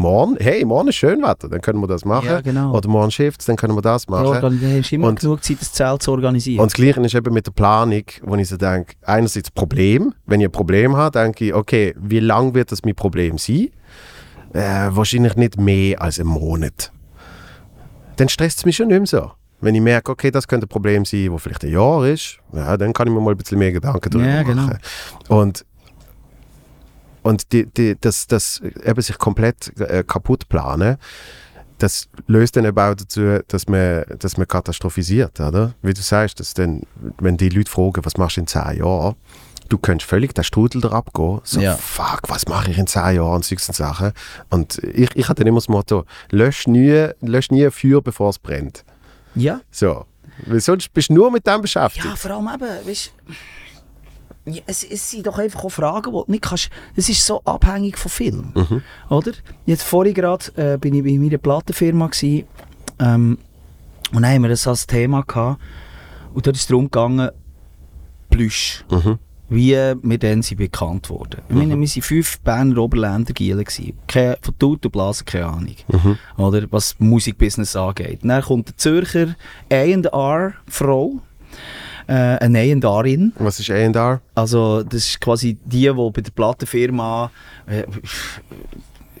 morgen, 0.00 0.36
hey, 0.40 0.64
morgen 0.64 0.88
ist 0.88 0.96
schön 0.96 1.22
Wetter, 1.22 1.48
dann 1.48 1.60
können 1.60 1.80
wir 1.80 1.86
das 1.86 2.04
machen. 2.04 2.26
Ja, 2.26 2.40
genau. 2.40 2.74
Oder 2.74 2.88
morgen 2.88 3.10
schifft 3.12 3.46
dann 3.48 3.54
können 3.56 3.74
wir 3.76 3.82
das 3.82 4.08
machen. 4.08 4.40
Dann 4.40 4.60
hast 4.78 4.90
du 4.90 4.94
immer 4.96 5.08
Und- 5.08 5.20
genug 5.20 5.44
Zeit, 5.44 5.60
das 5.60 5.72
Zelt 5.72 6.02
zu 6.02 6.10
organisieren. 6.10 6.60
Und 6.60 6.66
das 6.72 6.74
Gleiche 6.74 7.00
ist 7.00 7.14
eben 7.14 7.32
mit 7.32 7.46
der 7.46 7.52
Planung, 7.52 8.02
wo 8.22 8.34
ich 8.34 8.48
so 8.48 8.56
denke, 8.56 8.94
einerseits 9.02 9.50
Problem, 9.50 10.12
wenn 10.26 10.40
ich 10.40 10.48
ein 10.48 10.52
Problem 10.52 10.96
habe, 10.96 11.16
denke 11.16 11.44
ich, 11.44 11.54
okay, 11.54 11.94
wie 12.00 12.18
lang 12.20 12.54
wird 12.54 12.72
das 12.72 12.82
mein 12.84 12.94
Problem 12.96 13.38
sein? 13.38 13.68
Äh, 14.52 14.88
wahrscheinlich 14.90 15.36
nicht 15.36 15.60
mehr 15.60 16.02
als 16.02 16.18
einen 16.18 16.28
Monat. 16.30 16.90
Dann 18.16 18.28
stresst 18.28 18.58
es 18.58 18.64
mich 18.66 18.76
schon 18.76 18.88
nicht 18.88 18.98
mehr 18.98 19.06
so. 19.06 19.30
Wenn 19.60 19.74
ich 19.74 19.80
merke, 19.82 20.10
okay, 20.10 20.30
das 20.30 20.48
könnte 20.48 20.66
ein 20.66 20.68
Problem 20.70 21.04
sein, 21.04 21.30
wo 21.30 21.38
vielleicht 21.38 21.64
ein 21.64 21.70
Jahr 21.72 22.06
ist, 22.06 22.38
ja, 22.52 22.76
dann 22.78 22.92
kann 22.94 23.06
ich 23.06 23.12
mir 23.14 23.20
mal 23.20 23.32
ein 23.32 23.36
bisschen 23.36 23.58
mehr 23.58 23.72
Gedanken 23.72 24.10
darüber 24.10 24.28
Ja, 24.28 24.42
genau. 24.42 24.62
machen. 24.62 24.78
Und, 25.28 25.64
und 27.22 27.52
die, 27.52 27.66
die, 27.66 27.96
das, 28.00 28.26
das 28.26 28.60
eben 28.84 29.00
sich 29.02 29.18
komplett 29.18 29.78
äh, 29.80 30.04
kaputt 30.06 30.48
planen, 30.48 30.96
das 31.78 32.08
löst 32.26 32.56
dann 32.56 32.66
eben 32.66 32.78
auch 32.78 32.94
dazu, 32.94 33.38
dass 33.48 33.66
man, 33.66 34.04
dass 34.18 34.36
man 34.36 34.46
katastrophisiert, 34.46 35.40
oder? 35.40 35.74
Wie 35.82 35.94
du 35.94 36.02
sagst, 36.02 36.38
dass 36.38 36.52
dann, 36.54 36.82
wenn 37.18 37.36
die 37.38 37.48
Leute 37.48 37.70
fragen, 37.70 38.04
was 38.04 38.16
machst 38.18 38.36
du 38.36 38.42
in 38.42 38.46
zehn 38.46 38.78
Jahren, 38.78 39.14
du 39.70 39.78
könntest 39.78 40.10
völlig 40.10 40.34
den 40.34 40.44
Strudel 40.44 40.82
da 40.82 40.90
abgehen. 40.90 41.40
So, 41.44 41.60
Ja. 41.60 41.76
fuck, 41.76 42.20
was 42.28 42.46
mache 42.48 42.70
ich 42.70 42.76
in 42.76 42.86
zehn 42.86 43.14
Jahren 43.16 43.36
und 43.36 43.44
solche 43.46 43.72
Sachen. 43.72 44.12
Und 44.50 44.76
ich, 44.78 45.14
ich 45.16 45.28
hatte 45.30 45.42
immer 45.42 45.56
das 45.58 45.68
Motto, 45.68 46.04
lösch 46.30 46.66
nie, 46.66 47.08
lösch 47.22 47.50
nie 47.50 47.64
ein 47.64 47.70
Feuer, 47.70 48.02
bevor 48.02 48.28
es 48.30 48.38
brennt. 48.38 48.84
ja. 49.34 49.60
So. 49.70 50.04
Weil 50.46 50.60
sonst 50.60 50.92
bist 50.94 51.10
du 51.10 51.14
nur 51.14 51.30
mit 51.30 51.46
dem 51.46 51.60
beschäftigt. 51.60 52.04
Ja, 52.04 52.16
vor 52.16 52.30
allem 52.30 52.48
eben, 52.54 52.86
weißt 52.88 53.12
ja, 54.52 54.62
es, 54.66 54.84
es 54.84 55.10
sind 55.10 55.26
doch 55.26 55.38
einfach 55.38 55.64
auch 55.64 55.68
Fragen, 55.70 56.10
die 56.12 56.16
du 56.18 56.24
nicht 56.28 56.42
kannst. 56.42 56.70
Es 56.96 57.08
ist 57.08 57.24
so 57.26 57.42
abhängig 57.44 57.96
von 57.98 58.10
Film. 58.10 58.52
Mhm. 58.54 58.82
Oder? 59.08 59.32
Jetzt 59.66 59.82
vorhin 59.82 60.14
gerade 60.14 60.44
äh, 60.56 60.78
bin 60.78 60.94
ich 60.94 61.02
bei 61.04 61.18
meiner 61.18 61.38
Plattenfirma 61.38 62.08
gsi, 62.08 62.44
ähm, 62.98 63.38
und 64.12 64.22
dann 64.22 64.32
haben 64.34 64.42
wir 64.42 64.48
das 64.48 64.66
als 64.66 64.86
Thema 64.86 65.22
gehabt. 65.22 65.60
Und 66.34 66.46
dort 66.46 66.56
ist 66.56 66.62
es 66.62 66.68
darum 66.68 66.84
gegangen, 66.84 67.30
Plüsch. 68.28 68.84
Mhm. 68.90 69.18
Wie 69.52 69.72
wir 69.72 70.18
dann 70.18 70.42
sind 70.42 70.58
bekannt 70.58 71.10
wurden. 71.10 71.40
Ich 71.48 71.54
meine, 71.56 71.70
wir 71.70 71.76
waren 71.88 72.02
fünf 72.02 72.38
Berner 72.40 72.78
Oberländer 72.78 73.32
Gielen. 73.32 73.64
gewesen. 73.64 73.98
Keine- 74.06 74.38
Von 74.40 74.56
Tut 74.60 74.86
und 74.86 74.92
Blasen 74.92 75.24
keine 75.26 75.46
Ahnung. 75.46 75.74
Mhm. 75.88 76.18
Oder, 76.36 76.66
was 76.70 76.94
Musikbusiness 77.00 77.74
angeht. 77.74 78.20
Dann 78.22 78.42
kommt 78.42 78.68
eine 78.68 78.76
Zürcher 78.76 79.34
A&R-Frau. 79.72 81.20
Äh, 82.10 82.38
eine 82.40 82.58
A&Rin. 82.58 83.32
Was 83.38 83.60
ist 83.60 83.70
A&R? 83.70 84.20
Also 84.34 84.82
das 84.82 85.06
ist 85.06 85.20
quasi 85.20 85.56
die, 85.64 85.82
die 85.82 85.90
bei 85.92 86.20
der 86.20 86.32
Plattenfirma 86.32 87.30
äh, 87.68 87.84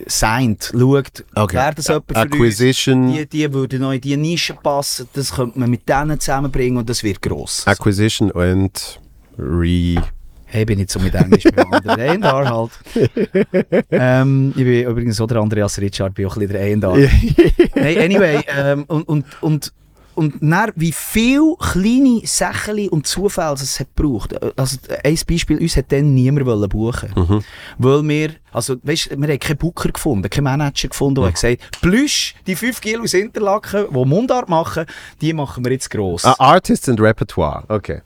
signed, 0.06 0.72
schaut, 0.76 1.24
Okay. 1.36 1.56
wäre 1.56 1.74
das 1.76 1.86
jemand 1.86 2.04
für 2.08 2.16
Acquisition. 2.16 3.04
uns? 3.10 3.16
Die, 3.16 3.26
die 3.28 3.52
würden 3.52 3.82
noch 3.82 3.92
in 3.92 4.00
diese 4.00 4.16
Nische 4.16 4.54
passen, 4.54 5.08
das 5.12 5.32
könnte 5.32 5.60
man 5.60 5.70
mit 5.70 5.88
denen 5.88 6.18
zusammenbringen 6.18 6.78
und 6.78 6.90
das 6.90 7.04
wird 7.04 7.22
gross. 7.22 7.64
Acquisition 7.68 8.32
und 8.32 8.98
Re... 9.38 10.02
Hey, 10.46 10.64
bin 10.64 10.80
ich 10.80 10.90
so 10.90 10.98
mit 10.98 11.14
Englisch 11.14 11.44
bewandert. 11.44 11.86
A&R 11.96 12.50
halt. 12.50 12.72
ähm, 13.92 14.52
ich 14.56 14.64
bin 14.64 14.82
übrigens 14.82 15.20
auch 15.20 15.28
der 15.28 15.36
Andreas 15.38 15.78
Richard, 15.78 16.14
bin 16.14 16.26
auch 16.26 16.36
ein 16.36 16.48
bisschen 16.48 16.80
der 16.80 16.90
A&R. 16.90 17.08
hey, 17.74 18.04
anyway, 18.04 18.40
ähm, 18.48 18.82
und, 18.88 19.04
und, 19.08 19.24
und 19.42 19.72
und 20.20 20.42
dann, 20.42 20.70
wie 20.76 20.92
viele 20.92 21.56
kleine 21.58 22.20
Sachen 22.26 22.90
und 22.90 23.06
Zufälle 23.06 23.54
es 23.54 23.80
hat 23.80 23.88
gebraucht. 23.96 24.34
Also, 24.54 24.76
ein 25.02 25.18
Beispiel, 25.26 25.58
uns 25.58 25.78
hat 25.78 25.90
dann 25.90 26.12
niemand 26.12 26.68
buchen 26.68 27.10
mhm. 27.16 27.42
Weil 27.78 28.06
wir, 28.06 28.30
also, 28.52 28.76
weißt, 28.82 29.18
wir 29.18 29.28
haben 29.28 29.38
keinen 29.38 29.56
Booker 29.56 29.90
gefunden, 29.90 30.28
keinen 30.28 30.44
Manager 30.44 30.88
gefunden, 30.88 31.22
der 31.22 31.30
mhm. 31.30 31.32
gesagt 31.32 31.80
Plüsch, 31.80 32.34
die 32.46 32.54
5 32.54 32.82
Kilo 32.82 33.04
aus 33.04 33.14
Interlaken, 33.14 33.86
die 33.90 34.04
Mundart 34.04 34.50
machen, 34.50 34.84
die 35.22 35.32
machen 35.32 35.64
wir 35.64 35.72
jetzt 35.72 35.90
gross. 35.90 36.26
Uh, 36.26 36.34
Artists 36.38 36.86
and 36.90 37.00
Repertoire, 37.00 37.64
okay. 37.68 38.02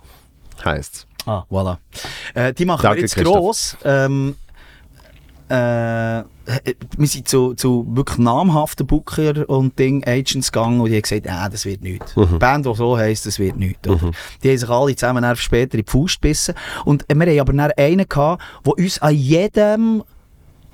Heißt's. 0.64 1.08
Ah, 1.26 1.44
voilà. 1.50 1.78
Äh, 2.34 2.52
die 2.52 2.64
machen 2.64 2.82
Danke, 2.82 2.98
wir 2.98 3.02
jetzt 3.02 3.16
gross. 3.16 3.76
Ähm, 3.82 4.36
äh, 5.48 6.24
wir 6.96 7.06
sind 7.06 7.28
zu, 7.28 7.54
zu 7.54 7.86
wirklich 7.90 8.18
namhaften 8.18 8.86
Booker 8.86 9.48
und 9.48 9.78
Ding, 9.78 10.06
Agents 10.06 10.52
gegangen 10.52 10.80
und 10.80 10.90
die 10.90 10.96
haben 10.96 11.02
gesagt, 11.02 11.26
äh, 11.26 11.50
das 11.50 11.64
wird 11.64 11.82
nichts. 11.82 12.16
Mhm. 12.16 12.28
Die 12.32 12.38
Band, 12.38 12.66
die 12.66 12.74
so 12.74 12.96
heisst, 12.96 13.26
das 13.26 13.38
wird 13.38 13.56
nichts. 13.56 13.88
Mhm. 13.88 14.12
Die 14.42 14.50
haben 14.50 14.58
sich 14.58 14.68
alle 14.68 14.96
zusammen 14.96 15.36
später 15.36 15.78
in 15.78 15.84
die 15.84 15.90
Faust 15.90 16.20
gebissen. 16.20 16.54
Und 16.84 17.04
wir 17.08 17.40
haben 17.40 17.60
aber 17.60 17.72
einen 17.76 18.08
gehabt, 18.08 18.42
der 18.64 18.72
uns 18.78 18.98
an 19.00 19.14
jedem 19.14 20.02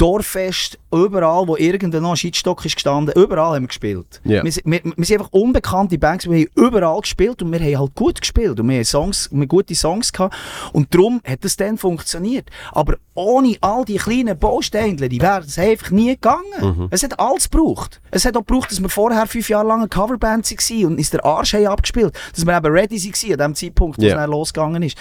Dorffest, 0.01 0.79
überall, 0.91 1.47
wo 1.47 1.57
irgendein 1.57 2.03
noch 2.03 2.13
ein 2.13 2.17
Scheitstock 2.17 2.65
ist 2.65 2.77
gestanden, 2.77 3.15
überall 3.15 3.57
haben 3.57 3.65
wir 3.65 3.69
gespielt. 3.69 4.23
Yeah. 4.25 4.43
Wir, 4.43 4.53
wir, 4.65 4.81
wir, 4.97 5.05
sind 5.05 5.21
einfach 5.21 5.33
unbekannte 5.33 5.99
Bands, 5.99 6.27
wir 6.29 6.39
haben 6.39 6.49
überall 6.55 7.01
gespielt 7.03 7.43
und 7.43 7.53
wir 7.53 7.61
haben 7.61 7.79
halt 7.79 7.95
gut 7.95 8.19
gespielt 8.19 8.59
und 8.59 8.67
wir 8.67 8.77
haben, 8.77 8.85
Songs, 8.85 9.29
wir 9.31 9.41
haben 9.41 9.49
gute 9.49 9.75
Songs 9.75 10.11
gehabt 10.11 10.35
und 10.73 10.95
darum 10.95 11.21
hat 11.27 11.45
es 11.45 11.55
dann 11.57 11.77
funktioniert. 11.77 12.49
Aber 12.73 12.97
ohne 13.13 13.57
all 13.61 13.85
die 13.85 13.97
kleinen 13.97 14.39
Bausteine, 14.39 15.09
die 15.09 15.21
wären 15.21 15.45
es 15.45 15.59
einfach 15.59 15.91
nie 15.91 16.15
gegangen. 16.15 16.45
Mhm. 16.63 16.89
Es 16.91 17.03
hat 17.03 17.21
alles 17.21 17.51
gebraucht. 17.51 18.01
Es 18.11 18.25
hat 18.25 18.37
auch 18.39 18.47
gebraucht, 18.47 18.71
dass 18.71 18.81
wir 18.81 18.89
vorher 18.89 19.27
fünf 19.27 19.51
Jahre 19.51 19.69
lang 19.69 19.81
eine 19.81 19.89
Coverband 19.89 20.51
waren 20.51 20.87
und 20.87 20.97
uns 20.97 21.11
der 21.11 21.25
Arsch 21.27 21.53
haben 21.53 21.67
abgespielt 21.67 22.17
dass 22.35 22.47
wir 22.47 22.57
eben 22.57 22.73
ready 22.73 22.97
waren 22.97 23.33
an 23.33 23.39
dem 23.39 23.55
Zeitpunkt, 23.55 23.99
wo 23.99 24.03
yeah. 24.03 24.15
es 24.15 24.21
dann 24.21 24.31
losgegangen 24.31 24.83
ist. 24.83 24.97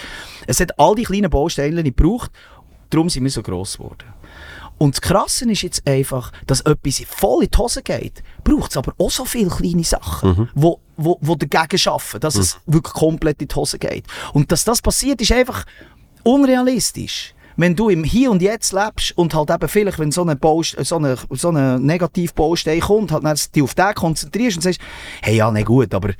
Es 0.46 0.60
hat 0.60 0.78
all 0.78 0.94
die 0.94 1.04
kleinen 1.04 1.30
Bausteine 1.30 1.82
gebraucht, 1.82 2.30
darum 2.90 3.08
sind 3.08 3.24
wir 3.24 3.30
so 3.30 3.42
gross 3.42 3.78
geworden. 3.78 4.04
Und 4.82 4.96
das 4.96 5.02
Krasse 5.02 5.44
ist 5.50 5.60
jetzt 5.60 5.86
einfach, 5.86 6.32
dass 6.46 6.62
etwas 6.62 7.02
voll 7.06 7.44
in 7.44 7.50
die 7.50 7.58
Hose 7.58 7.82
geht, 7.82 8.22
braucht 8.42 8.70
es 8.70 8.78
aber 8.78 8.94
auch 8.96 9.10
so 9.10 9.26
viele 9.26 9.50
kleine 9.50 9.84
Sachen, 9.84 10.30
mhm. 10.30 10.48
wo, 10.54 10.80
wo, 10.96 11.18
wo 11.20 11.34
dagegen 11.34 11.76
schaffen, 11.76 12.18
dass 12.18 12.36
mhm. 12.36 12.40
es 12.40 12.58
wirklich 12.64 12.94
komplett 12.94 13.42
in 13.42 13.48
die 13.48 13.54
Hose 13.54 13.78
geht. 13.78 14.06
Und 14.32 14.50
dass 14.50 14.64
das 14.64 14.80
passiert, 14.80 15.20
ist 15.20 15.32
einfach 15.32 15.66
unrealistisch 16.22 17.34
wenn 17.56 17.76
du 17.76 17.90
im 17.90 18.04
Hier 18.04 18.30
und 18.30 18.40
Jetzt 18.40 18.72
lebst 18.72 19.18
und 19.18 19.34
halt 19.34 19.50
eben 19.50 19.68
vielleicht, 19.68 19.98
wenn 19.98 20.12
so 20.12 20.22
eine, 20.22 20.34
Baust 20.34 20.82
so 20.82 20.96
eine, 20.96 21.18
so 21.28 21.48
eine 21.50 21.78
Negativbaustein 21.78 22.80
kommt, 22.80 23.12
halt 23.12 23.22
dann 23.22 23.36
dich 23.54 23.62
auf 23.62 23.74
den 23.74 23.94
konzentrierst 23.94 24.56
und 24.56 24.62
sagst, 24.62 24.80
hey, 25.20 25.36
ja, 25.36 25.50
nicht 25.50 25.66
gut, 25.66 25.92
aber 25.92 26.14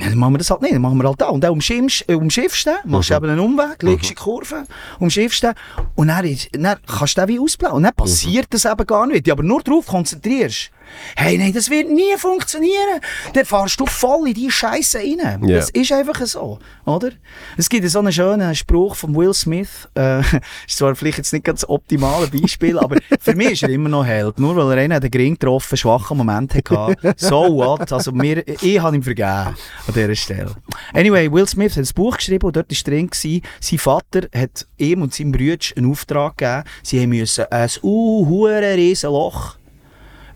ja, 0.00 0.08
dann 0.08 0.18
machen 0.18 0.34
wir 0.34 0.38
das 0.38 0.50
halt 0.50 0.62
nicht, 0.62 0.74
dann 0.74 0.82
machen 0.82 0.98
wir 0.98 1.06
halt 1.06 1.20
da. 1.20 1.28
Und 1.28 1.44
dann 1.44 1.52
umschiffst, 1.52 2.04
äh, 2.08 2.14
umschiffst 2.14 2.66
du 2.66 2.70
machst 2.84 3.10
mhm. 3.10 3.16
eben 3.16 3.30
einen 3.30 3.40
Umweg, 3.40 3.82
legst 3.82 4.04
mhm. 4.04 4.08
die 4.08 4.14
Kurve, 4.14 4.64
umschiffst 4.98 5.42
du 5.42 5.52
und 5.94 6.08
dann, 6.08 6.24
ist, 6.24 6.48
dann 6.52 6.78
kannst 6.86 7.16
du 7.16 7.20
den 7.20 7.28
wie 7.28 7.38
ausblauen. 7.38 7.76
Und 7.76 7.82
dann 7.82 7.94
passiert 7.94 8.46
mhm. 8.46 8.50
das 8.50 8.64
eben 8.64 8.86
gar 8.86 9.06
nicht, 9.06 9.30
aber 9.30 9.42
nur 9.42 9.62
darauf 9.62 9.86
konzentrierst. 9.86 10.70
Hey, 11.16 11.38
nein, 11.38 11.52
das 11.52 11.70
wird 11.70 11.90
nie 11.90 12.16
funktionieren. 12.16 13.00
Dann 13.32 13.44
fahrst 13.44 13.78
du 13.78 13.86
voll 13.86 14.28
in 14.28 14.34
die 14.34 14.50
Scheiße 14.50 14.98
rein. 14.98 15.44
Yeah. 15.44 15.60
Das 15.60 15.70
ist 15.70 15.92
einfach 15.92 16.24
so, 16.26 16.58
oder? 16.84 17.10
Es 17.56 17.68
gibt 17.68 17.88
so 17.88 17.98
einen 17.98 18.12
schönen 18.12 18.54
Spruch 18.54 18.96
von 18.96 19.14
Will 19.14 19.34
Smith. 19.34 19.88
Äh, 19.94 20.20
ist 20.66 20.78
zwar 20.78 20.94
vielleicht 20.94 21.18
jetzt 21.18 21.32
nicht 21.32 21.44
ganz 21.44 21.60
das 21.60 21.68
optimale 21.68 22.26
Beispiel, 22.28 22.78
aber 22.78 22.96
für 23.20 23.34
mich 23.34 23.52
ist 23.52 23.62
er 23.62 23.68
immer 23.68 23.88
noch 23.88 24.04
Held. 24.04 24.38
Nur 24.38 24.56
weil 24.56 24.78
er 24.78 24.84
einen 24.84 25.00
den 25.00 25.10
Gring 25.10 25.34
getroffen, 25.34 25.76
schwachen 25.76 26.16
Moment 26.16 26.54
hatte. 26.54 26.96
So 27.16 27.54
what? 27.54 27.92
Also 27.92 28.12
mir, 28.12 28.46
ich 28.46 28.80
habe 28.80 28.96
ihm 28.96 29.02
vergeben 29.02 29.28
an 29.28 29.56
dieser 29.94 30.14
Stelle. 30.14 30.54
Anyway, 30.94 31.30
Will 31.30 31.46
Smith 31.46 31.76
hat 31.76 31.84
ein 31.84 31.94
Buch 31.94 32.16
geschrieben 32.16 32.46
und 32.46 32.56
dort 32.56 32.70
war 32.70 32.92
drin, 32.92 33.08
gewesen, 33.08 33.42
sein 33.60 33.78
Vater 33.78 34.22
hat 34.34 34.66
ihm 34.78 35.02
und 35.02 35.14
seinem 35.14 35.32
Bruder 35.32 35.58
einen 35.76 35.90
Auftrag 35.90 36.38
gegeben. 36.38 36.64
Sie 36.82 37.06
mussten 37.06 37.44
ein 37.50 37.70
uh, 37.82 38.44
riesen 38.44 39.10
Loch 39.10 39.59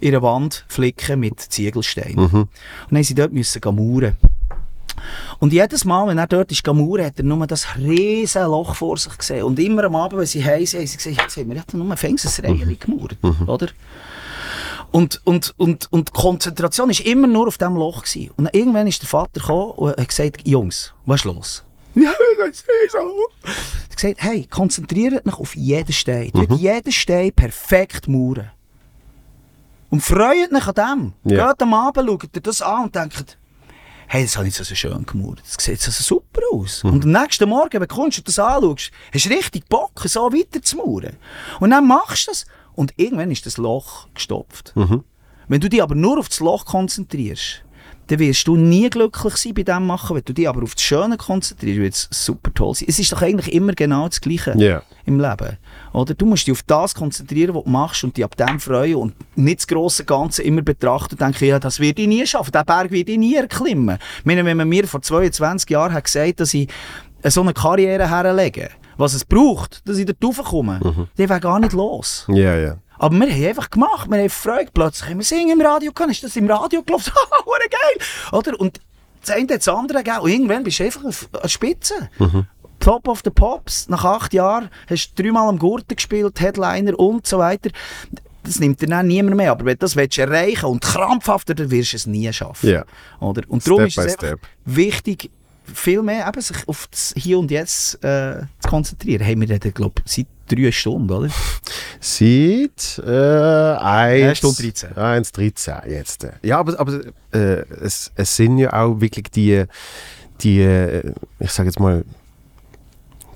in 0.00 0.12
der 0.12 0.22
Wand 0.22 0.64
flicken 0.68 1.20
mit 1.20 1.40
Ziegelsteinen. 1.40 2.16
Mhm. 2.16 2.22
Und 2.22 2.48
dann 2.90 2.98
mussten 2.98 3.04
sie 3.04 3.14
dort 3.14 3.32
müssen 3.32 3.60
mauern. 3.64 4.16
Und 5.38 5.52
jedes 5.52 5.84
Mal, 5.84 6.06
wenn 6.08 6.18
er 6.18 6.26
dort 6.26 6.50
ist 6.50 6.66
mauern, 6.66 7.04
hat 7.04 7.18
er 7.18 7.24
nur 7.24 7.46
das 7.46 7.76
riesige 7.76 8.44
Loch 8.44 8.74
vor 8.74 8.96
sich 8.96 9.16
gesehen. 9.18 9.44
Und 9.44 9.58
immer 9.58 9.84
am 9.84 9.96
Abend, 9.96 10.20
wenn 10.20 10.26
sie 10.26 10.44
heim 10.44 10.64
sind, 10.64 10.80
haben 10.80 10.86
sie 10.86 10.96
gesagt, 10.96 11.20
jetzt 11.22 11.36
haben 11.36 11.48
wir 11.50 11.62
nur 11.72 11.90
ein 11.90 11.98
Reihe 11.98 12.76
gemauert, 12.76 13.16
mhm. 13.22 13.48
oder? 13.48 13.68
Und, 14.94 15.20
und, 15.24 15.54
und, 15.56 15.92
und 15.92 16.08
die 16.10 16.12
Konzentration 16.12 16.88
war 16.88 17.06
immer 17.06 17.26
nur 17.26 17.48
auf 17.48 17.58
diesem 17.58 17.74
Loch. 17.74 18.04
Gewesen. 18.04 18.30
Und 18.36 18.54
irgendwann 18.54 18.86
ist 18.86 19.02
der 19.02 19.08
Vater 19.08 19.40
gekommen 19.40 19.72
und 19.72 19.96
hat 19.96 20.08
gesagt, 20.08 20.46
Jungs, 20.46 20.94
was 21.04 21.20
ist 21.20 21.24
los? 21.24 21.64
Ja, 21.96 22.12
das 22.38 22.58
ist 22.58 22.92
so. 22.92 22.98
Er 23.42 23.50
hat 23.50 23.96
gesagt, 23.96 24.16
hey, 24.18 24.46
konzentriert 24.50 25.26
euch 25.26 25.38
auf 25.38 25.54
jeden 25.54 25.92
Stein. 25.92 26.30
Mhm. 26.34 26.54
jeden 26.56 26.92
Stein 26.92 27.32
perfekt 27.32 28.08
mauern. 28.08 28.50
Und 29.94 30.00
freut 30.00 30.52
euch 30.52 30.66
an 30.76 31.12
dem. 31.22 31.32
Ja. 31.32 31.52
Geht 31.52 31.62
am 31.62 31.72
Abend, 31.72 32.10
schaut 32.10 32.34
ihr 32.34 32.42
das 32.42 32.60
an 32.60 32.86
und 32.86 32.96
denkt, 32.96 33.38
hey, 34.08 34.24
das 34.24 34.36
habe 34.36 34.48
ich 34.48 34.54
so 34.56 34.64
schön 34.64 35.06
gemauert. 35.06 35.40
Das 35.44 35.64
sieht 35.64 35.80
so 35.80 35.92
super 35.92 36.40
aus. 36.52 36.82
Mhm. 36.82 36.90
Und 36.90 37.04
am 37.04 37.12
nächsten 37.12 37.48
Morgen, 37.48 37.80
wenn 37.80 37.86
du 37.86 38.22
das 38.24 38.38
anschaust, 38.40 38.90
hast 39.14 39.24
du 39.24 39.28
richtig 39.28 39.68
Bock, 39.68 39.92
so 40.06 40.32
weiter 40.32 40.60
zu 40.60 40.78
mauern. 40.78 41.16
Und 41.60 41.70
dann 41.70 41.86
machst 41.86 42.26
du 42.26 42.32
das 42.32 42.44
und 42.74 42.92
irgendwann 42.96 43.30
ist 43.30 43.46
das 43.46 43.56
Loch 43.56 44.08
gestopft. 44.14 44.72
Mhm. 44.74 45.04
Wenn 45.46 45.60
du 45.60 45.68
dich 45.68 45.80
aber 45.80 45.94
nur 45.94 46.18
auf 46.18 46.28
das 46.28 46.40
Loch 46.40 46.64
konzentrierst, 46.64 47.63
dann 48.06 48.18
wirst 48.18 48.46
du 48.46 48.56
nie 48.56 48.90
glücklich 48.90 49.36
sein 49.36 49.54
bei 49.54 49.62
dem 49.62 49.86
machen. 49.86 50.16
Wenn 50.16 50.24
du 50.24 50.32
dich 50.32 50.48
aber 50.48 50.62
auf 50.62 50.74
das 50.74 50.82
Schöne 50.82 51.16
konzentrierst, 51.16 51.78
wird 51.78 51.94
es 51.94 52.08
super 52.10 52.52
toll 52.52 52.74
sein. 52.74 52.88
Es 52.88 52.98
ist 52.98 53.12
doch 53.12 53.22
eigentlich 53.22 53.54
immer 53.54 53.72
genau 53.72 54.08
das 54.08 54.20
Gleiche 54.20 54.54
yeah. 54.58 54.82
im 55.06 55.18
Leben. 55.18 55.56
Oder? 55.92 56.14
Du 56.14 56.26
musst 56.26 56.46
dich 56.46 56.52
auf 56.52 56.62
das 56.62 56.94
konzentrieren, 56.94 57.54
was 57.54 57.64
du 57.64 57.70
machst 57.70 58.04
und 58.04 58.16
dich 58.16 58.24
ab 58.24 58.36
dem 58.36 58.60
freuen 58.60 58.96
und 58.96 59.14
nicht 59.36 59.60
das 59.60 59.66
grosse 59.66 60.04
Ganze 60.04 60.42
immer 60.42 60.62
betrachten 60.62 61.14
und 61.14 61.20
denken, 61.20 61.44
ja, 61.44 61.58
das 61.58 61.80
werde 61.80 62.02
ich 62.02 62.08
nie 62.08 62.26
schaffen, 62.26 62.52
diesen 62.52 62.66
Berg 62.66 62.90
werde 62.90 63.12
ich 63.12 63.18
nie 63.18 63.36
erklimmen. 63.36 63.98
Ich 64.18 64.24
meine, 64.24 64.44
wenn 64.44 64.56
man 64.56 64.68
mir 64.68 64.86
vor 64.86 65.00
22 65.00 65.70
Jahren 65.70 65.92
hat 65.92 66.04
gesagt 66.04 66.40
dass 66.40 66.52
ich 66.52 66.68
so 67.24 67.40
eine 67.40 67.54
Karriere 67.54 68.08
herlege, 68.08 68.70
was 68.96 69.14
es 69.14 69.24
braucht, 69.24 69.88
dass 69.88 69.98
ich 69.98 70.06
da 70.06 70.12
raufkomme, 70.22 70.80
mhm. 70.82 71.08
dann 71.16 71.28
wäre 71.28 71.40
gar 71.40 71.58
nicht 71.58 71.72
los. 71.72 72.26
Ja, 72.28 72.34
yeah, 72.34 72.54
ja. 72.54 72.60
Yeah. 72.60 72.78
Aber 72.98 73.16
wir 73.16 73.28
haben 73.28 73.46
einfach 73.46 73.70
gemacht, 73.70 74.10
wir 74.10 74.18
haben 74.18 74.30
Freude. 74.30 74.70
Plötzlich 74.72 75.16
wir 75.16 75.24
singen 75.24 75.60
im 75.60 75.66
Radio 75.66 75.92
können. 75.92 76.12
Ist 76.12 76.22
das 76.22 76.36
im 76.36 76.50
Radio 76.50 76.82
gelaufen? 76.82 77.12
Haha, 77.30 77.58
geil! 77.70 78.06
Oder? 78.32 78.58
Und 78.58 78.80
das 79.20 79.30
eine 79.30 79.46
das 79.46 79.68
andere 79.68 79.98
gegeben. 79.98 80.20
Und 80.20 80.30
irgendwann 80.30 80.64
bist 80.64 80.78
du 80.78 80.84
einfach 80.84 81.04
an 81.04 81.48
Spitze. 81.48 82.08
Mhm. 82.18 82.46
Top 82.80 83.08
of 83.08 83.22
the 83.24 83.30
Pops. 83.30 83.88
Nach 83.88 84.04
acht 84.04 84.34
Jahren 84.34 84.68
hast 84.88 85.12
du 85.16 85.22
dreimal 85.22 85.48
am 85.48 85.58
Gurten 85.58 85.96
gespielt, 85.96 86.40
Headliner 86.40 86.98
und 86.98 87.26
so 87.26 87.38
weiter. 87.38 87.70
Das 88.42 88.60
nimmt 88.60 88.82
dir 88.82 88.88
dann 88.88 89.06
niemand 89.06 89.36
mehr. 89.36 89.52
Aber 89.52 89.64
wenn 89.64 89.74
du 89.74 89.78
das 89.78 89.96
willst 89.96 90.18
erreichen 90.18 90.66
und 90.66 90.82
krampfhafter, 90.82 91.54
dann 91.54 91.70
wirst 91.70 91.92
du 91.92 91.96
es 91.96 92.06
nie 92.06 92.30
schaffen. 92.32 92.68
Yeah. 92.68 92.84
Oder? 93.20 93.42
Und 93.48 93.66
darum 93.66 93.86
ist 93.86 93.96
es 93.96 94.16
wichtig, 94.66 95.30
viel 95.72 96.02
mehr 96.02 96.28
eben 96.28 96.40
sich 96.40 96.68
auf 96.68 96.88
das 96.90 97.14
Hier 97.16 97.38
und 97.38 97.50
Jetzt 97.50 98.02
äh, 98.04 98.42
zu 98.60 98.68
konzentrieren. 98.68 99.26
Haben 99.26 99.40
wir 99.40 99.50
reden, 99.50 99.72
glaube 99.72 100.02
seit 100.04 100.26
drei 100.48 100.70
Stunden, 100.72 101.10
oder? 101.10 101.30
Seit 102.00 103.02
äh, 103.04 103.76
1 104.30 104.38
Stunde 104.38 104.62
13. 104.62 104.90
1,13 104.90 105.88
jetzt. 105.88 106.26
Ja, 106.42 106.58
aber, 106.58 106.78
aber 106.78 107.00
äh, 107.32 107.64
es, 107.80 108.12
es 108.14 108.36
sind 108.36 108.58
ja 108.58 108.72
auch 108.72 109.00
wirklich 109.00 109.30
die, 109.30 109.64
die 110.42 111.02
ich 111.38 111.50
sage 111.50 111.68
jetzt 111.68 111.80
mal, 111.80 112.04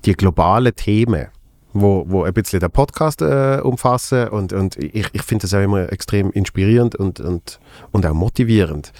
die 0.04 0.14
globalen 0.14 0.74
Themen, 0.74 1.28
wo, 1.72 2.04
wo 2.08 2.24
ein 2.24 2.32
bisschen 2.32 2.60
den 2.60 2.70
Podcast 2.70 3.22
äh, 3.22 3.60
umfassen 3.62 4.28
und, 4.28 4.52
und 4.52 4.76
ich, 4.76 5.06
ich 5.12 5.22
finde 5.22 5.42
das 5.42 5.54
auch 5.54 5.62
immer 5.62 5.92
extrem 5.92 6.30
inspirierend 6.32 6.94
und, 6.96 7.20
und, 7.20 7.60
und 7.92 8.06
auch 8.06 8.14
motivierend, 8.14 8.92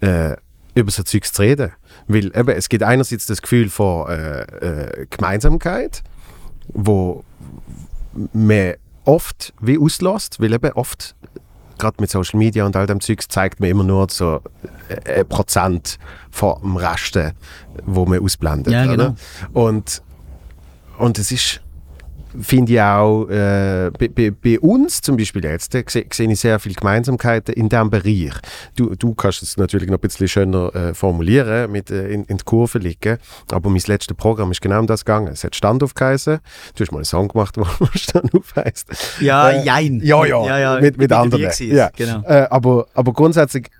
äh, 0.00 0.36
über 0.74 0.90
so 0.90 1.02
Zeugs 1.02 1.32
zu 1.32 1.42
reden. 1.42 1.72
Weil 2.08 2.26
eben, 2.26 2.48
es 2.48 2.68
gibt 2.68 2.82
einerseits 2.82 3.26
das 3.26 3.42
Gefühl 3.42 3.68
von 3.68 4.08
äh, 4.08 4.40
äh, 4.42 5.06
Gemeinsamkeit, 5.10 6.02
wo 6.68 7.22
man 8.32 8.74
oft 9.04 9.54
wie 9.60 9.78
auslässt, 9.78 10.40
weil 10.40 10.52
eben 10.52 10.72
oft 10.72 11.14
gerade 11.78 11.96
mit 12.00 12.10
Social 12.10 12.38
Media 12.38 12.66
und 12.66 12.76
all 12.76 12.86
dem 12.86 13.00
Zeugs 13.00 13.28
zeigt 13.28 13.60
man 13.60 13.70
immer 13.70 13.84
nur 13.84 14.08
so 14.10 14.42
äh, 14.88 15.20
ein 15.20 15.28
Prozent 15.28 15.98
vom 16.30 16.76
Rest, 16.76 17.18
wo 17.84 18.04
man 18.04 18.20
ausblendet. 18.20 18.72
Ja, 18.72 18.86
genau. 18.86 19.14
Und, 19.52 20.02
und 20.98 21.18
es 21.18 21.30
ist 21.30 21.60
finde 22.40 22.72
ich 22.72 22.80
auch, 22.80 23.26
äh, 23.28 23.90
bei, 23.98 24.08
bei, 24.08 24.30
bei, 24.30 24.60
uns 24.60 25.00
zum 25.00 25.16
Beispiel 25.16 25.44
jetzt, 25.44 25.74
äh, 25.74 25.84
sehe 25.86 26.06
seh 26.12 26.24
ich 26.24 26.40
sehr 26.40 26.58
viele 26.58 26.74
Gemeinsamkeiten 26.74 27.54
in 27.54 27.68
diesem 27.68 27.90
Bereich. 27.90 28.34
Du, 28.76 28.94
du 28.94 29.14
kannst 29.14 29.42
es 29.42 29.56
natürlich 29.56 29.88
noch 29.88 29.98
ein 29.98 30.00
bisschen 30.00 30.28
schöner 30.28 30.74
äh, 30.74 30.94
formulieren, 30.94 31.70
mit 31.70 31.90
äh, 31.90 32.08
in, 32.08 32.24
in 32.24 32.38
die 32.38 32.44
Kurve 32.44 32.78
liegen, 32.78 33.18
aber 33.50 33.70
mein 33.70 33.82
letztes 33.86 34.16
Programm 34.16 34.50
ist 34.50 34.60
genau 34.60 34.80
um 34.80 34.86
das 34.86 35.04
gegangen. 35.04 35.28
Es 35.28 35.44
hat 35.44 35.56
Standauf 35.56 35.94
geheißen, 35.94 36.38
du 36.74 36.80
hast 36.82 36.92
mal 36.92 36.98
einen 36.98 37.04
Song 37.04 37.28
gemacht, 37.28 37.56
wo 37.58 37.86
Standauf 37.94 38.54
heisst. 38.56 38.88
Ja, 39.20 39.50
äh, 39.50 39.64
jein. 39.64 40.00
Ja, 40.02 40.24
ja, 40.24 40.46
ja, 40.46 40.58
ja 40.58 40.80
mit, 40.80 40.98
mit 40.98 41.12
anderen. 41.12 41.50
Ja. 41.58 41.90
Genau. 41.96 42.22
Äh, 42.24 42.46
aber, 42.50 42.86
aber 42.94 43.12
grundsätzlich 43.12 43.70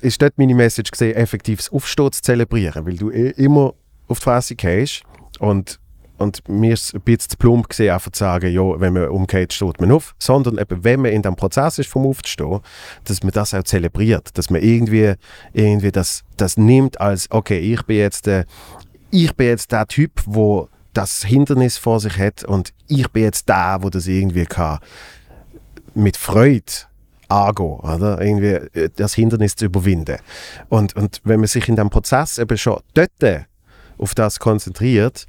ist 0.00 0.20
dort 0.22 0.38
meine 0.38 0.54
Message 0.54 0.90
gesehen, 0.90 1.16
effektiv 1.16 1.58
das 1.58 1.72
Aufstehen 1.72 2.12
zu 2.12 2.22
zelebrieren, 2.22 2.86
weil 2.86 2.96
du 2.96 3.10
immer 3.10 3.74
auf 4.08 4.18
die 4.18 4.24
Fresse 4.24 4.54
gehst 4.54 5.02
und 5.38 5.78
und 6.24 6.48
mir 6.48 6.74
ist 6.74 6.94
ein 6.94 7.00
bisschen 7.02 7.30
zu 7.30 7.36
plump 7.36 7.68
gesehen, 7.68 7.92
einfach 7.92 8.10
zu 8.10 8.18
sagen, 8.18 8.52
ja, 8.52 8.80
wenn 8.80 8.92
man 8.92 9.08
umgeht, 9.08 9.52
steht 9.52 9.80
man 9.80 9.92
auf. 9.92 10.14
Sondern 10.18 10.58
eben, 10.58 10.82
wenn 10.82 11.02
man 11.02 11.12
in 11.12 11.22
dem 11.22 11.36
Prozess 11.36 11.78
ist, 11.78 11.88
vom 11.88 12.06
Aufstehen, 12.06 12.60
dass 13.04 13.22
man 13.22 13.32
das 13.32 13.54
auch 13.54 13.62
zelebriert. 13.62 14.36
Dass 14.36 14.50
man 14.50 14.60
irgendwie, 14.60 15.14
irgendwie 15.52 15.92
das, 15.92 16.24
das 16.36 16.56
nimmt 16.56 17.00
als, 17.00 17.30
okay, 17.30 17.58
ich 17.58 17.82
bin 17.84 17.98
jetzt, 17.98 18.26
äh, 18.26 18.44
ich 19.10 19.34
bin 19.36 19.46
jetzt 19.46 19.70
der 19.70 19.86
Typ, 19.86 20.22
wo 20.26 20.68
das 20.92 21.22
Hindernis 21.22 21.76
vor 21.76 22.00
sich 22.00 22.18
hat 22.18 22.44
und 22.44 22.72
ich 22.88 23.08
bin 23.10 23.24
jetzt 23.24 23.48
der, 23.48 23.78
wo 23.80 23.90
das 23.90 24.06
irgendwie 24.06 24.46
kann 24.46 24.78
mit 25.94 26.16
Freude 26.16 26.72
angehen, 27.28 27.80
oder? 27.80 28.20
Irgendwie 28.20 28.78
äh, 28.78 28.90
das 28.94 29.14
Hindernis 29.14 29.56
zu 29.56 29.66
überwinden. 29.66 30.18
Und, 30.68 30.96
und 30.96 31.20
wenn 31.24 31.40
man 31.40 31.46
sich 31.46 31.68
in 31.68 31.76
dem 31.76 31.90
Prozess 31.90 32.38
eben 32.38 32.58
schon 32.58 32.80
dort 32.94 33.46
auf 33.98 34.14
das 34.14 34.38
konzentriert, 34.38 35.26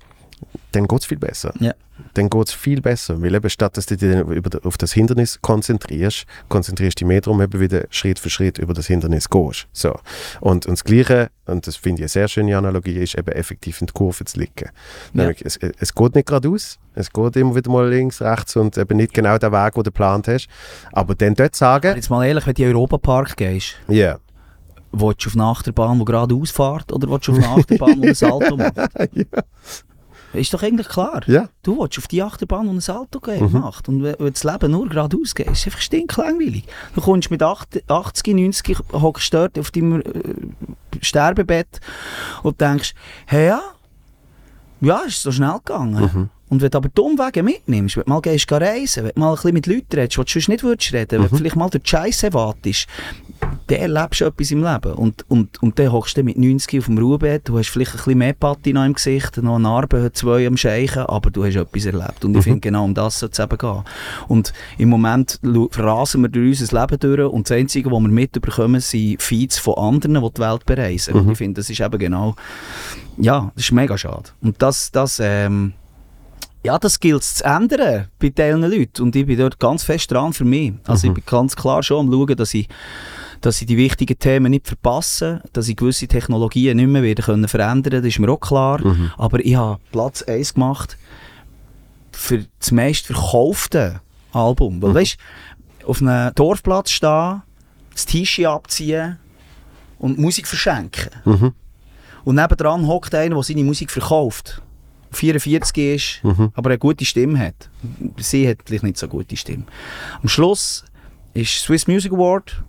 dann 0.71 0.87
geht 0.87 0.99
es 0.99 1.05
viel 1.05 1.17
besser. 1.17 1.53
Ja. 1.59 1.73
Dann 2.13 2.29
geht 2.29 2.47
es 2.47 2.53
viel 2.53 2.81
besser, 2.81 3.21
weil 3.21 3.33
eben 3.33 3.49
statt 3.49 3.77
dass 3.77 3.85
du 3.85 3.95
dich 3.95 4.65
auf 4.65 4.77
das 4.77 4.91
Hindernis 4.91 5.39
konzentrierst, 5.41 6.25
konzentrierst 6.49 6.99
du 6.99 7.05
dich 7.05 7.07
mehr 7.07 7.21
darum, 7.21 7.41
eben 7.41 7.59
wieder 7.59 7.85
Schritt 7.89 8.19
für 8.19 8.29
Schritt 8.29 8.57
über 8.57 8.73
das 8.73 8.87
Hindernis 8.87 9.29
gehst. 9.29 9.67
So. 9.71 9.95
Und, 10.41 10.65
und 10.65 10.73
das 10.73 10.83
Gleiche, 10.83 11.29
und 11.45 11.65
das 11.67 11.77
finde 11.77 11.99
ich 11.99 12.03
eine 12.03 12.09
sehr 12.09 12.27
schöne 12.27 12.57
Analogie, 12.57 12.97
ist 12.97 13.17
eben 13.17 13.31
effektiv 13.31 13.79
in 13.79 13.87
die 13.87 13.93
Kurve 13.93 14.25
zu 14.25 14.39
liegen. 14.39 14.69
Ja. 15.13 15.29
es, 15.29 15.57
es 15.57 15.95
geht 15.95 16.15
nicht 16.15 16.27
geradeaus, 16.27 16.79
es 16.93 17.11
geht 17.11 17.35
immer 17.37 17.55
wieder 17.55 17.71
mal 17.71 17.87
links, 17.87 18.21
rechts 18.21 18.57
und 18.57 18.77
eben 18.77 18.97
nicht 18.97 19.13
genau 19.13 19.37
der 19.37 19.53
Weg, 19.53 19.73
den 19.73 19.83
du 19.83 19.91
geplant 19.91 20.27
hast. 20.27 20.47
Aber 20.91 21.15
dann 21.15 21.35
dort 21.35 21.55
sagen... 21.55 21.95
Jetzt 21.95 22.09
mal 22.09 22.25
ehrlich, 22.25 22.45
wenn 22.45 22.53
du 22.53 22.63
in 22.63 22.69
den 22.69 22.75
Europapark 22.75 23.37
gehst... 23.37 23.75
Ja. 23.87 23.95
Yeah. 23.95 24.19
Willst 24.97 25.25
du 25.25 25.29
auf 25.29 25.35
eine 25.35 25.43
Achterbahn, 25.43 25.99
die 25.99 26.05
gerade 26.05 26.35
ausfährt, 26.35 26.91
oder 26.93 27.09
willst 27.09 27.27
du 27.27 27.33
auf 27.33 27.37
eine 27.37 27.47
Achterbahn, 27.49 28.01
die 28.01 28.07
ein 28.09 28.15
Salto 28.15 28.55
macht? 28.57 28.77
ja. 29.13 29.43
Ist 30.35 30.53
doch 30.53 30.63
eigentlich 30.63 30.87
klar. 30.87 31.21
Ja. 31.27 31.49
Du 31.63 31.79
willst 31.79 31.97
auf 31.97 32.07
die 32.07 32.21
Achterbahn, 32.21 32.67
und 32.67 32.77
ein 32.77 32.81
Salto 32.81 33.19
geht, 33.19 33.41
mhm. 33.41 33.59
macht. 33.59 33.87
Und 33.89 34.03
wenn 34.03 34.15
das 34.17 34.43
Leben 34.43 34.71
nur 34.71 34.87
geradeaus 34.87 35.35
geht, 35.35 35.47
ist 35.47 35.59
es 35.59 35.65
einfach 35.67 35.81
stinklangweilig. 35.81 36.65
Du 36.93 37.01
kommst 37.01 37.31
mit 37.31 37.41
80, 37.41 37.83
90, 37.87 38.77
hockst 38.93 39.33
dort 39.33 39.57
auf 39.59 39.71
deinem 39.71 40.01
äh, 40.01 40.03
Sterbebett 41.01 41.79
und 42.43 42.59
denkst, 42.61 42.93
hey 43.25 43.47
ja, 43.47 43.61
ja, 44.81 44.99
ist 44.99 45.21
so 45.21 45.31
schnell 45.31 45.57
gegangen. 45.63 46.11
Mhm. 46.13 46.29
Und 46.47 46.61
wenn 46.61 46.69
du 46.69 46.77
aber 46.77 46.89
die 46.89 47.01
Umwege 47.01 47.41
mitnimmst, 47.41 47.97
wenn 47.97 48.03
du 48.03 48.09
mal 48.09 48.21
gehst 48.21 48.51
reisen, 48.51 49.05
wenn 49.05 49.13
du 49.15 49.19
mal 49.19 49.29
ein 49.29 49.35
bisschen 49.35 49.53
mit 49.53 49.67
Leuten 49.67 49.95
redest, 49.95 50.17
die 50.17 50.21
du 50.21 50.31
sonst 50.31 50.49
nicht 50.49 50.63
würdest 50.63 50.93
reden, 50.93 51.19
mhm. 51.19 51.23
wenn 51.23 51.29
du 51.31 51.37
vielleicht 51.37 51.55
mal 51.55 51.69
den 51.69 51.81
Scheiß 51.83 52.23
erwartest, 52.23 52.87
dann 53.67 53.79
erlebst 53.79 54.21
du 54.21 54.25
etwas 54.25 54.51
im 54.51 54.63
Leben. 54.63 54.93
Und, 54.93 55.25
und, 55.29 55.61
und 55.63 55.79
dann 55.79 55.91
hockst 55.91 56.17
du 56.17 56.23
mit 56.23 56.37
90 56.37 56.79
auf 56.79 56.85
dem 56.85 56.97
Ruhebett, 56.99 57.49
du 57.49 57.57
hast 57.57 57.69
vielleicht 57.69 57.93
ein 57.93 57.97
bisschen 57.97 58.17
mehr 58.19 58.33
Patina 58.33 58.85
im 58.85 58.93
Gesicht, 58.93 59.37
noch 59.37 59.55
eine 59.55 59.63
Narbe, 59.63 60.11
zwei 60.13 60.45
am 60.45 60.55
Scheichen, 60.55 61.03
aber 61.03 61.31
du 61.31 61.43
hast 61.43 61.55
etwas 61.55 61.85
erlebt. 61.85 62.23
Und 62.23 62.31
ich 62.31 62.37
mhm. 62.37 62.43
finde, 62.43 62.59
genau 62.59 62.85
um 62.85 62.93
das 62.93 63.19
soll 63.19 63.29
es 63.31 63.39
eben 63.39 63.57
gehen. 63.57 63.83
Und 64.27 64.53
im 64.77 64.89
Moment 64.89 65.39
rasen 65.43 66.21
wir 66.21 66.29
durch 66.29 66.61
unser 66.61 66.81
Leben 66.81 66.99
durch 66.99 67.33
und 67.33 67.49
das 67.49 67.57
Einzige, 67.57 67.91
was 67.91 68.01
wir 68.01 68.09
mitbekommen, 68.09 68.81
sind 68.81 69.21
Feeds 69.21 69.57
von 69.57 69.75
anderen, 69.75 70.21
die 70.21 70.33
die 70.33 70.41
Welt 70.41 70.65
bereisen. 70.65 71.15
Mhm. 71.15 71.19
Und 71.21 71.31
ich 71.31 71.37
finde, 71.39 71.61
das 71.61 71.69
ist 71.69 71.79
eben 71.79 71.97
genau, 71.97 72.35
ja, 73.17 73.51
das 73.55 73.65
ist 73.65 73.71
mega 73.71 73.97
schade. 73.97 74.29
Und 74.41 74.61
das, 74.61 74.91
das, 74.91 75.19
ähm, 75.19 75.73
ja, 76.65 76.79
das 76.79 76.99
gilt 76.99 77.21
es 77.21 77.35
zu 77.35 77.45
ändern 77.45 78.07
bei 78.19 78.29
diesen 78.29 78.63
Leuten. 78.63 79.03
Und 79.03 79.15
ich 79.15 79.25
bin 79.25 79.37
dort 79.37 79.59
ganz 79.59 79.83
fest 79.83 80.11
dran 80.11 80.33
für 80.33 80.45
mich. 80.45 80.73
Also 80.85 81.07
mhm. 81.07 81.11
ich 81.11 81.23
bin 81.23 81.23
ganz 81.29 81.55
klar 81.55 81.83
schon 81.83 82.07
am 82.07 82.11
schauen, 82.11 82.35
dass 82.35 82.53
ich 82.53 82.67
dass 83.41 83.61
ich 83.61 83.67
die 83.67 83.77
wichtigen 83.77 84.17
Themen 84.17 84.49
nicht 84.49 84.65
verpasse, 84.65 85.43
dass 85.53 85.67
ich 85.67 85.75
gewisse 85.75 86.07
Technologien 86.07 86.77
nicht 86.77 86.87
mehr 86.87 87.03
wieder 87.03 87.21
können 87.21 87.47
verändern 87.47 87.91
können, 87.91 88.03
das 88.03 88.13
ist 88.13 88.19
mir 88.19 88.31
auch 88.31 88.39
klar. 88.39 88.83
Mhm. 88.83 89.11
Aber 89.17 89.39
ich 89.39 89.55
habe 89.55 89.79
Platz 89.91 90.23
1 90.23 90.55
gemacht 90.55 90.97
für 92.11 92.45
das 92.59 92.71
meist 92.71 93.05
verkaufte 93.05 94.01
Album. 94.31 94.81
Weil, 94.81 94.91
mhm. 94.91 94.95
weißt 94.95 95.17
auf 95.85 96.01
einem 96.01 96.33
Dorfplatz 96.33 96.89
stehen, 96.89 97.43
das 97.93 98.05
T-Shirt 98.07 98.47
abziehen 98.47 99.19
und 99.99 100.17
Musik 100.17 100.47
verschenken. 100.47 101.11
Mhm. 101.25 101.53
Und 102.23 102.35
nebendran 102.35 102.87
hockt 102.87 103.13
einer, 103.13 103.35
der 103.35 103.43
seine 103.43 103.63
Musik 103.63 103.91
verkauft. 103.91 104.61
44 105.15 105.77
ist, 105.77 106.23
mhm. 106.23 106.51
aber 106.53 106.69
eine 106.69 106.79
gute 106.79 107.05
Stimme 107.05 107.39
hat. 107.39 107.69
Sie 108.17 108.47
hat 108.47 108.57
vielleicht 108.65 108.83
nicht 108.83 108.97
so 108.97 109.07
gute 109.07 109.35
Stimme. 109.37 109.63
Am 110.21 110.27
Schluss 110.27 110.85
ist 111.33 111.59
Swiss 111.59 111.87
Music 111.87 112.11
Award 112.11 112.63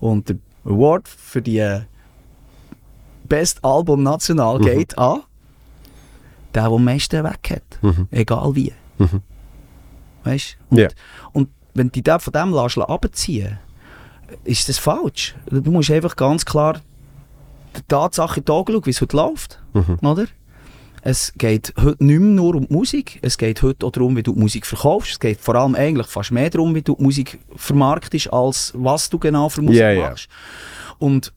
und 0.00 0.28
der 0.28 0.36
Award 0.64 1.08
für 1.08 1.42
die 1.42 1.58
äh, 1.58 1.82
Best 3.24 3.64
Album 3.64 4.02
national 4.02 4.58
mhm. 4.58 4.64
geht 4.64 4.98
an 4.98 5.22
der, 6.54 6.64
der 6.64 6.72
am 6.72 6.84
meisten 6.84 7.24
weg 7.24 7.50
hat. 7.50 7.82
Mhm. 7.82 8.08
Egal 8.10 8.54
wie. 8.54 8.72
Mhm. 8.98 9.22
Weißt 10.24 10.56
du? 10.70 10.74
Und, 10.74 10.78
yeah. 10.78 10.90
und 11.32 11.48
wenn 11.74 11.90
du 11.90 12.02
dich 12.02 12.22
von 12.22 12.32
dem 12.32 12.52
lässt, 12.52 12.78
abziehen 12.78 13.58
ist 14.44 14.68
das 14.68 14.78
falsch. 14.78 15.34
Du 15.46 15.70
musst 15.70 15.90
einfach 15.90 16.16
ganz 16.16 16.44
klar 16.44 16.80
die 17.76 17.82
Tatsache 17.86 18.40
in 18.40 18.44
die 18.44 18.52
Augen 18.52 18.72
schauen, 18.72 18.86
wie 18.86 18.90
es 18.90 19.00
heute 19.00 19.16
läuft. 19.16 19.62
Mhm. 19.72 19.98
Oder? 20.02 20.26
Es 21.08 21.32
geht 21.38 21.72
heute 21.80 22.02
nicht 22.04 22.18
mehr 22.18 22.34
nur 22.34 22.56
um 22.56 22.66
die 22.66 22.72
Musik, 22.74 23.20
es 23.22 23.38
geht 23.38 23.62
heute 23.62 23.86
auch 23.86 23.92
darum, 23.92 24.16
wie 24.16 24.24
du 24.24 24.32
die 24.32 24.40
Musik 24.40 24.66
verkaufst. 24.66 25.12
Es 25.12 25.20
geht 25.20 25.40
vor 25.40 25.54
allem 25.54 25.76
eigentlich 25.76 26.08
fast 26.08 26.32
mehr 26.32 26.50
darum, 26.50 26.74
wie 26.74 26.82
du 26.82 26.96
die 26.96 27.02
Musik 27.04 27.38
vermarktest, 27.54 28.32
als 28.32 28.72
was 28.74 29.08
du 29.08 29.16
genau 29.16 29.48
für 29.48 29.62
Musik 29.62 29.82
yeah, 29.82 30.10
machst. 30.10 30.26
Yeah. 30.28 30.96
Und 30.98 31.32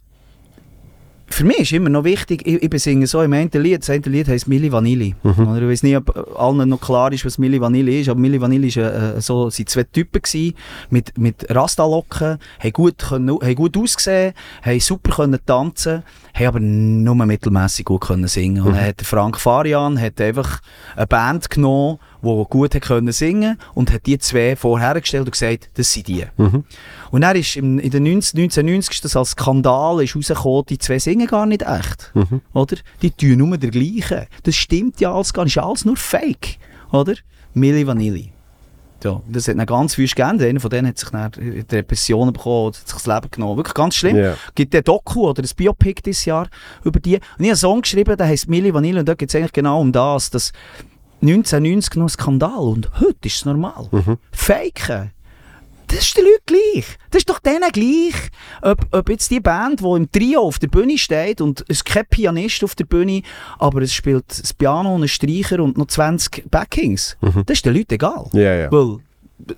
für 1.29 1.43
mich 1.43 1.59
ist 1.59 1.71
immer 1.73 1.89
noch 1.89 2.03
wichtig, 2.03 2.45
ich, 2.45 2.61
ich 2.61 2.83
singe 2.83 3.07
so 3.07 3.21
im 3.21 3.33
einen 3.33 3.49
Lied, 3.51 3.81
das 3.81 3.89
eine 3.89 4.01
Lied 4.05 4.27
heisst 4.27 4.47
Milli 4.47 4.71
Vanilli. 4.71 5.15
Mhm. 5.23 5.47
Oder 5.47 5.61
ich 5.63 5.69
weiß 5.69 5.83
nicht, 5.83 5.97
ob 5.97 6.39
allen 6.39 6.69
noch 6.69 6.81
klar 6.81 7.11
ist, 7.11 7.25
was 7.25 7.37
Milli 7.37 7.59
Vanilli 7.61 8.01
ist, 8.01 8.09
aber 8.09 8.19
Milli 8.19 8.41
Vanilli 8.41 8.75
war 8.75 9.15
äh, 9.17 9.21
so, 9.21 9.49
sind 9.49 9.69
zwei 9.69 9.83
Typen 9.83 10.21
gewesen, 10.21 10.55
mit, 10.89 11.17
mit 11.17 11.45
Rastalocken, 11.49 12.37
haben 12.59 12.73
gut, 12.73 12.97
können, 12.97 13.29
haben 13.29 13.55
gut 13.55 13.77
ausgesehen, 13.77 14.33
haben 14.61 14.79
super 14.79 15.15
können 15.15 15.39
tanzen, 15.45 16.03
haben 16.33 16.47
aber 16.47 16.59
nur 16.59 17.15
mittelmäßig 17.15 17.85
gut 17.85 18.01
können 18.01 18.27
singen. 18.27 18.61
Und 18.61 18.71
mhm. 18.71 18.75
dann 18.75 18.85
hat 18.87 19.01
Frank 19.01 19.39
Farian 19.39 19.99
hat 19.99 20.19
einfach 20.21 20.59
eine 20.95 21.07
Band 21.07 21.49
genommen, 21.49 21.99
die 22.21 22.45
gut 22.49 22.75
hat 22.75 22.81
können 22.81 23.11
singen 23.11 23.57
und 23.73 23.91
hat 23.91 24.05
die 24.05 24.17
zwei 24.17 24.55
vorhergestellt 24.55 25.25
und 25.25 25.31
gesagt, 25.31 25.69
das 25.75 25.93
sind 25.93 26.07
die. 26.07 26.25
Mhm. 26.37 26.63
Und 27.11 27.21
dann 27.21 27.35
ist 27.35 27.55
im, 27.55 27.79
in 27.79 27.91
den 27.91 28.03
19, 28.03 28.39
1990 28.39 28.95
ist 28.95 29.05
das 29.05 29.15
als 29.15 29.31
Skandal 29.31 30.03
ist 30.03 30.15
rausgekommen, 30.15 30.65
die 30.69 30.77
zwei 30.77 30.99
singen 30.99 31.27
gar 31.27 31.45
nicht 31.45 31.61
echt. 31.61 32.11
Mhm. 32.13 32.41
Oder? 32.53 32.77
Die 33.01 33.11
tun 33.11 33.37
nur 33.37 33.57
der 33.57 33.71
gleiche. 33.71 34.27
Das 34.43 34.55
stimmt 34.55 34.99
ja 34.99 35.13
alles 35.13 35.33
gar 35.33 35.43
nicht. 35.43 35.55
ist 35.55 35.63
alles 35.63 35.85
nur 35.85 35.97
Fake. 35.97 36.57
Oder? 36.91 37.15
Milli 37.53 37.85
Vanilli. 37.85 38.31
Ja, 39.03 39.21
das 39.29 39.47
hat 39.47 39.57
dann 39.57 39.65
ganz 39.65 39.95
viel 39.95 40.07
geändert. 40.07 40.49
Einer 40.49 40.59
von 40.59 40.69
denen 40.69 40.87
hat 40.87 40.97
sich 40.97 41.09
dann 41.09 41.31
Depressionen 41.71 42.33
bekommen 42.33 42.67
oder 42.67 42.77
hat 42.77 42.87
sich 42.87 42.97
das 42.97 43.07
Leben 43.07 43.31
genommen. 43.31 43.57
Wirklich 43.57 43.73
ganz 43.73 43.95
schlimm. 43.95 44.17
Es 44.17 44.21
yeah. 44.21 44.37
gibt 44.55 44.75
ein 44.75 44.83
Doku 44.83 45.29
oder 45.29 45.41
ein 45.41 45.49
Biopic 45.55 46.01
dieses 46.03 46.25
Jahr 46.25 46.49
über 46.83 46.99
die. 46.99 47.15
Und 47.15 47.21
ich 47.21 47.29
habe 47.29 47.45
einen 47.45 47.55
Song 47.55 47.81
geschrieben, 47.81 48.17
der 48.17 48.27
heißt 48.27 48.49
Milli 48.49 48.73
Vanilli 48.73 48.99
und 48.99 49.07
da 49.07 49.13
geht 49.13 49.29
es 49.29 49.35
eigentlich 49.35 49.53
genau 49.53 49.79
um 49.79 49.91
das, 49.91 50.29
dass 50.29 50.51
1990 51.21 51.95
noch 51.95 52.05
ein 52.05 52.09
Skandal 52.09 52.59
und 52.59 52.89
heute 52.99 53.27
ist 53.27 53.37
es 53.37 53.45
normal. 53.45 53.87
Mhm. 53.91 54.17
Faken 54.31 55.11
das 55.89 55.99
ist 55.99 56.17
den 56.17 56.25
Leuten 56.25 56.43
gleich. 56.45 56.85
Das 57.09 57.19
ist 57.19 57.29
doch 57.29 57.39
denen 57.39 57.69
gleich, 57.71 58.29
ob, 58.61 58.85
ob 58.91 59.09
jetzt 59.09 59.31
die 59.31 59.39
Band, 59.39 59.81
die 59.81 59.85
im 59.85 60.11
Trio 60.11 60.41
auf 60.41 60.59
der 60.59 60.67
Bühne 60.67 60.97
steht 60.97 61.41
und 61.41 61.65
es 61.67 61.83
kein 61.83 62.05
Pianist 62.05 62.63
auf 62.63 62.75
der 62.75 62.85
Bühne, 62.85 63.23
aber 63.57 63.81
es 63.81 63.93
spielt 63.93 64.25
das 64.27 64.53
Piano 64.53 64.93
und 64.93 65.03
ein 65.03 65.07
Streicher 65.07 65.61
und 65.61 65.77
noch 65.77 65.87
20 65.87 66.49
Backings. 66.49 67.17
Mhm. 67.21 67.43
Das 67.45 67.57
ist 67.57 67.65
den 67.65 67.73
Leuten 67.73 67.95
egal. 67.95 68.29
Ja, 68.33 68.53
ja. 68.53 68.71
Weil 68.71 68.99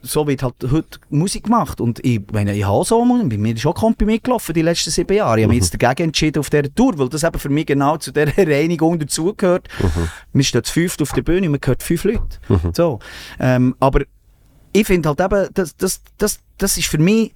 so 0.02 0.28
wird 0.28 0.44
halt 0.44 0.56
heute 0.72 1.00
Musik 1.10 1.46
gemacht. 1.46 1.82
Und 1.82 2.04
ich 2.06 2.22
meine, 2.32 2.56
ich 2.56 2.66
habe 2.66 2.86
so, 2.86 3.04
bei 3.04 3.38
mir 3.38 3.56
ist 3.56 3.66
auch 3.66 3.76
Kompi 3.76 4.06
mitgelaufen 4.06 4.54
die 4.54 4.62
letzten 4.62 4.92
sieben 4.92 5.16
Jahre. 5.16 5.40
Ich 5.40 5.44
habe 5.44 5.54
mich 5.54 5.62
mhm. 5.62 5.64
jetzt 5.64 5.82
dagegen 5.82 6.10
entschieden 6.10 6.40
auf 6.40 6.50
dieser 6.50 6.74
Tour, 6.74 6.98
weil 6.98 7.10
das 7.10 7.24
eben 7.24 7.40
für 7.40 7.50
mich 7.50 7.66
genau 7.66 7.98
zu 7.98 8.12
dieser 8.12 8.38
Reinigung 8.38 9.00
dazugehört. 9.00 9.68
Mhm. 9.82 10.10
Wir 10.34 10.44
stehen 10.44 10.64
zu 10.64 10.74
fünft 10.74 11.02
auf 11.02 11.12
der 11.14 11.22
Bühne 11.22 11.48
und 11.48 11.52
man 11.52 11.62
hört 11.64 11.84
fünf 11.84 12.04
Leute. 12.04 12.22
Mhm. 12.48 12.72
So. 12.74 13.00
Ähm, 13.40 13.76
aber 13.80 14.02
ich 14.74 14.88
finde 14.88 15.10
halt 15.10 15.20
eben, 15.20 15.50
das, 15.54 15.76
das, 15.76 16.02
das, 16.18 16.40
das 16.58 16.78
ist 16.78 16.88
für 16.88 16.98
mich 16.98 17.34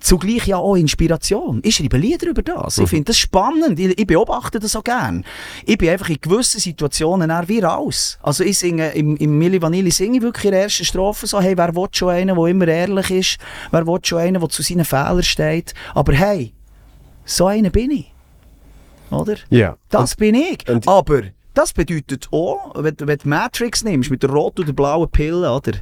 zugleich 0.00 0.46
ja 0.46 0.56
auch 0.58 0.76
Inspiration. 0.76 1.60
Ich 1.64 1.76
schreibe 1.76 1.96
Lieder 1.98 2.28
über 2.28 2.42
das. 2.42 2.76
Mhm. 2.76 2.84
Ich 2.84 2.90
finde 2.90 3.04
das 3.06 3.18
spannend. 3.18 3.78
Ich, 3.78 3.98
ich 3.98 4.06
beobachte 4.06 4.58
das 4.58 4.76
auch 4.76 4.84
gern. 4.84 5.24
Ich 5.64 5.78
bin 5.78 5.88
einfach 5.88 6.08
in 6.08 6.18
gewissen 6.20 6.60
Situationen 6.60 7.30
eher 7.30 7.48
wie 7.48 7.60
raus. 7.60 8.18
Also 8.22 8.44
ich 8.44 8.58
singe, 8.58 8.90
im, 8.92 9.16
im 9.16 9.38
Milli 9.38 9.60
Vanilli 9.60 9.90
singe 9.90 10.18
ich 10.18 10.22
wirklich 10.22 10.44
in 10.46 10.50
der 10.52 10.62
ersten 10.62 10.84
Strophe 10.84 11.26
so, 11.26 11.40
hey, 11.40 11.56
wer 11.56 11.74
will 11.74 11.88
schon 11.92 12.10
einen, 12.10 12.36
der 12.36 12.46
immer 12.46 12.68
ehrlich 12.68 13.10
ist? 13.10 13.38
Wer 13.70 13.86
will 13.86 13.98
schon 14.02 14.18
einen, 14.18 14.40
der 14.40 14.48
zu 14.48 14.62
seinen 14.62 14.84
Fehlern 14.84 15.22
steht? 15.22 15.74
Aber 15.94 16.12
hey, 16.12 16.52
so 17.24 17.46
einer 17.46 17.70
bin 17.70 17.90
ich. 17.90 18.12
Oder? 19.10 19.36
Ja. 19.50 19.76
Das 19.90 20.14
bin 20.16 20.34
ich. 20.34 20.68
und- 20.68 20.86
Aber 20.88 21.22
das 21.54 21.72
bedeutet 21.72 22.28
auch, 22.32 22.72
wenn, 22.76 22.96
du- 22.96 23.06
wenn 23.06 23.18
du 23.18 23.28
Matrix 23.28 23.82
nimmst, 23.82 24.10
mit 24.10 24.22
der 24.22 24.30
roten 24.30 24.62
oder 24.62 24.72
blauen 24.72 25.08
Pille, 25.10 25.50
oder? 25.50 25.72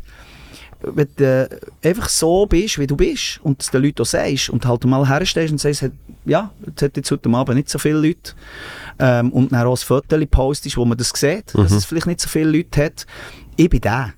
Wenn 0.94 1.08
du 1.16 1.48
einfach 1.82 2.08
so 2.08 2.46
bist, 2.46 2.78
wie 2.78 2.86
du 2.86 2.96
bist, 2.96 3.40
und 3.42 3.62
es 3.62 3.70
den 3.70 3.82
Leuten 3.82 4.02
auch 4.02 4.06
sagst, 4.06 4.50
und 4.50 4.66
halt 4.66 4.84
mal 4.84 5.06
herstehst 5.08 5.52
und 5.52 5.58
sagst, 5.58 5.84
ja, 6.24 6.50
jetzt 6.66 6.82
hat 6.82 6.96
jetzt 6.96 7.10
heute 7.10 7.28
Abend 7.30 7.56
nicht 7.56 7.68
so 7.68 7.78
viele 7.78 7.98
Leute, 7.98 8.32
ähm, 8.98 9.32
und 9.32 9.52
dann 9.52 9.66
auch 9.66 9.72
ein 9.74 9.76
Foto 9.76 10.26
postest, 10.26 10.76
wo 10.76 10.84
man 10.84 10.96
das 10.98 11.10
sieht, 11.14 11.54
dass 11.54 11.72
es 11.72 11.84
vielleicht 11.84 12.06
nicht 12.06 12.20
so 12.20 12.28
viele 12.28 12.50
Leute 12.50 12.84
hat, 12.84 13.06
ich 13.56 13.70
bin 13.70 13.80
der. 13.80 14.14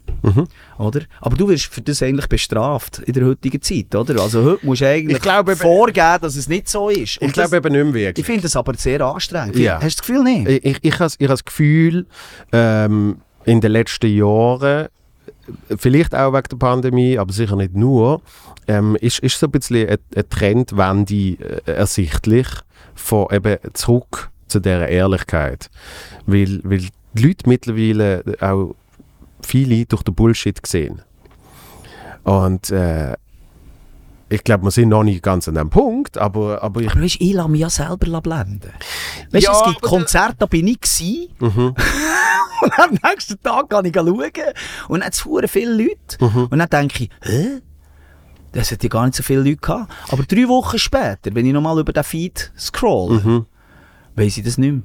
Oder? 0.79 1.03
Aber 1.21 1.37
du 1.37 1.49
wirst 1.49 1.67
für 1.67 1.83
das 1.83 2.03
eigentlich 2.03 2.27
bestraft 2.27 2.99
in 3.01 3.13
der 3.13 3.27
heutigen 3.27 3.61
Zeit, 3.61 3.95
oder? 3.95 4.21
Also 4.21 4.43
heute 4.43 4.67
musst 4.67 4.81
du 4.81 4.89
eigentlich 4.89 5.17
Ich 5.19 5.23
glaube 5.23 5.53
eben- 5.53 5.61
vorgeben, 5.61 6.19
dass 6.23 6.37
es 6.37 6.49
nicht 6.49 6.69
so 6.69 6.89
ist. 6.89 7.19
Und 7.19 7.29
Ich 7.29 7.33
glaube 7.35 7.57
eben 7.59 7.73
nicht 7.73 7.85
mehr 7.85 7.95
ich 7.95 8.07
wirklich. 8.09 8.27
finde 8.27 8.43
das 8.43 8.57
aber 8.57 8.75
sehr 8.75 9.01
anstrengend. 9.03 9.57
Ja. 9.57 9.75
Hast 9.81 9.83
du 9.83 9.87
das 9.89 10.07
Gefühl 10.07 10.23
nicht? 10.25 10.49
Ich, 10.49 10.65
ich, 10.65 10.79
ich 10.83 10.99
habe 10.99 11.13
ich 11.19 11.25
habe 11.27 11.35
das 11.35 11.45
Gefühl, 11.45 12.07
ähm, 12.53 13.19
in 13.45 13.61
den 13.61 13.71
letzten 13.73 14.09
Jahren, 14.13 14.89
vielleicht 15.77 16.15
auch 16.15 16.33
wegen 16.33 16.49
der 16.51 16.57
Pandemie, 16.57 17.19
aber 17.19 17.33
sicher 17.33 17.57
nicht 17.57 17.75
nur, 17.75 18.23
ähm, 18.69 18.97
ist, 19.01 19.21
ist 19.21 19.39
so 19.39 19.47
ein 19.47 19.53
bisschen 19.53 19.89
eine, 19.89 19.99
eine 20.15 20.29
Trendwende 20.29 21.15
äh, 21.15 21.61
ersichtlich 21.67 22.47
von 22.95 23.29
eben 23.31 23.59
zurück 23.73 24.31
zu 24.49 24.61
dieser 24.61 24.89
Ehrlichkeit. 24.89 25.71
Weil, 26.27 26.61
weil 26.65 26.89
die 27.15 27.27
Leute 27.27 27.49
mittlerweile 27.49 28.23
auch 28.41 28.75
viele 29.43 29.87
durch 29.87 30.03
den 30.03 30.15
Bullshit 30.15 30.65
sehen. 30.67 31.03
Und 32.25 32.71
äh, 32.71 33.15
ich 34.29 34.43
glaube, 34.43 34.65
wir 34.65 34.71
sind 34.73 34.89
noch 34.89 35.05
nicht 35.05 35.23
ganz 35.23 35.47
an 35.47 35.55
dem 35.55 35.71
Punkt, 35.71 36.19
aber, 36.19 36.61
aber 36.63 36.81
ich... 36.81 36.91
Aber 36.91 37.01
weißt, 37.01 37.21
ich 37.21 37.33
lasse 37.33 37.49
mich 37.49 37.61
ja 37.61 37.71
selber 37.71 38.21
blenden. 38.21 38.73
Weißt 39.31 39.47
Ja, 39.47 39.53
es 39.53 39.65
gibt 39.65 39.83
Konzerte, 39.83 40.37
da 40.41 40.47
bin 40.47 40.67
ich 40.67 40.81
gewesen. 40.81 41.29
Mhm. 41.39 41.75
und 42.63 42.79
am 42.79 42.99
nächsten 43.11 43.41
Tag 43.43 43.71
kann 43.71 43.85
ich 43.85 43.95
schauen. 43.95 44.07
Und 44.89 45.01
dann 45.01 45.07
hat 45.07 45.15
es 45.15 45.51
viele 45.51 45.73
Leute. 45.75 46.25
Mhm. 46.25 46.47
Und 46.47 46.59
dann 46.59 46.69
denke 46.69 47.05
ich, 47.05 47.11
hä? 47.23 47.61
Das 48.53 48.71
ja 48.71 48.77
gar 48.89 49.05
nicht 49.05 49.17
so 49.17 49.23
viele 49.23 49.41
Leute 49.43 49.57
gehabt. 49.57 49.93
Aber 50.09 50.23
drei 50.23 50.49
Wochen 50.49 50.79
später, 50.79 51.35
wenn 51.35 51.45
ich 51.45 51.53
nochmal 51.53 51.79
über 51.79 51.93
den 51.93 52.05
Feed 52.05 52.53
scroll, 52.59 53.21
Mhm. 53.21 53.47
weiss 54.15 54.39
ich 54.39 54.45
das 54.45 54.57
nicht 54.57 54.73
mehr. 54.73 54.83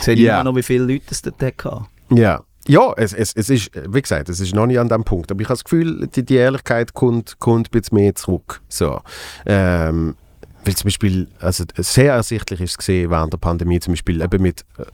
Sehe 0.00 0.14
ich 0.14 0.20
immer 0.22 0.42
noch, 0.44 0.56
wie 0.56 0.62
viele 0.62 0.84
Leute 0.84 1.04
es 1.10 1.22
dort 1.22 1.40
hatten. 1.40 1.86
Ja. 2.10 2.42
Ja, 2.68 2.92
es, 2.96 3.12
es, 3.12 3.32
es 3.36 3.48
ist, 3.48 3.70
wie 3.88 4.02
gesagt, 4.02 4.28
es 4.28 4.40
ist 4.40 4.52
noch 4.52 4.66
nicht 4.66 4.80
an 4.80 4.88
dem 4.88 5.04
Punkt. 5.04 5.30
Aber 5.30 5.40
ich 5.40 5.46
habe 5.46 5.54
das 5.54 5.62
Gefühl, 5.62 6.08
die, 6.08 6.24
die 6.24 6.34
Ehrlichkeit 6.34 6.94
kommt, 6.94 7.38
kommt 7.38 7.68
ein 7.68 7.80
bisschen 7.80 7.96
mehr 7.96 8.12
zurück. 8.16 8.60
So. 8.68 9.00
Ähm, 9.46 10.16
weil 10.64 10.74
zum 10.74 10.88
Beispiel, 10.88 11.28
also 11.38 11.62
sehr 11.76 12.14
ersichtlich 12.14 12.60
ist 12.60 12.70
es 12.72 12.78
gesehen 12.78 13.08
während 13.08 13.32
der 13.32 13.38
Pandemie, 13.38 13.78
zum 13.78 13.92
Beispiel 13.92 14.20
eben 14.20 14.42
mit, 14.42 14.64
äh, 14.78 14.84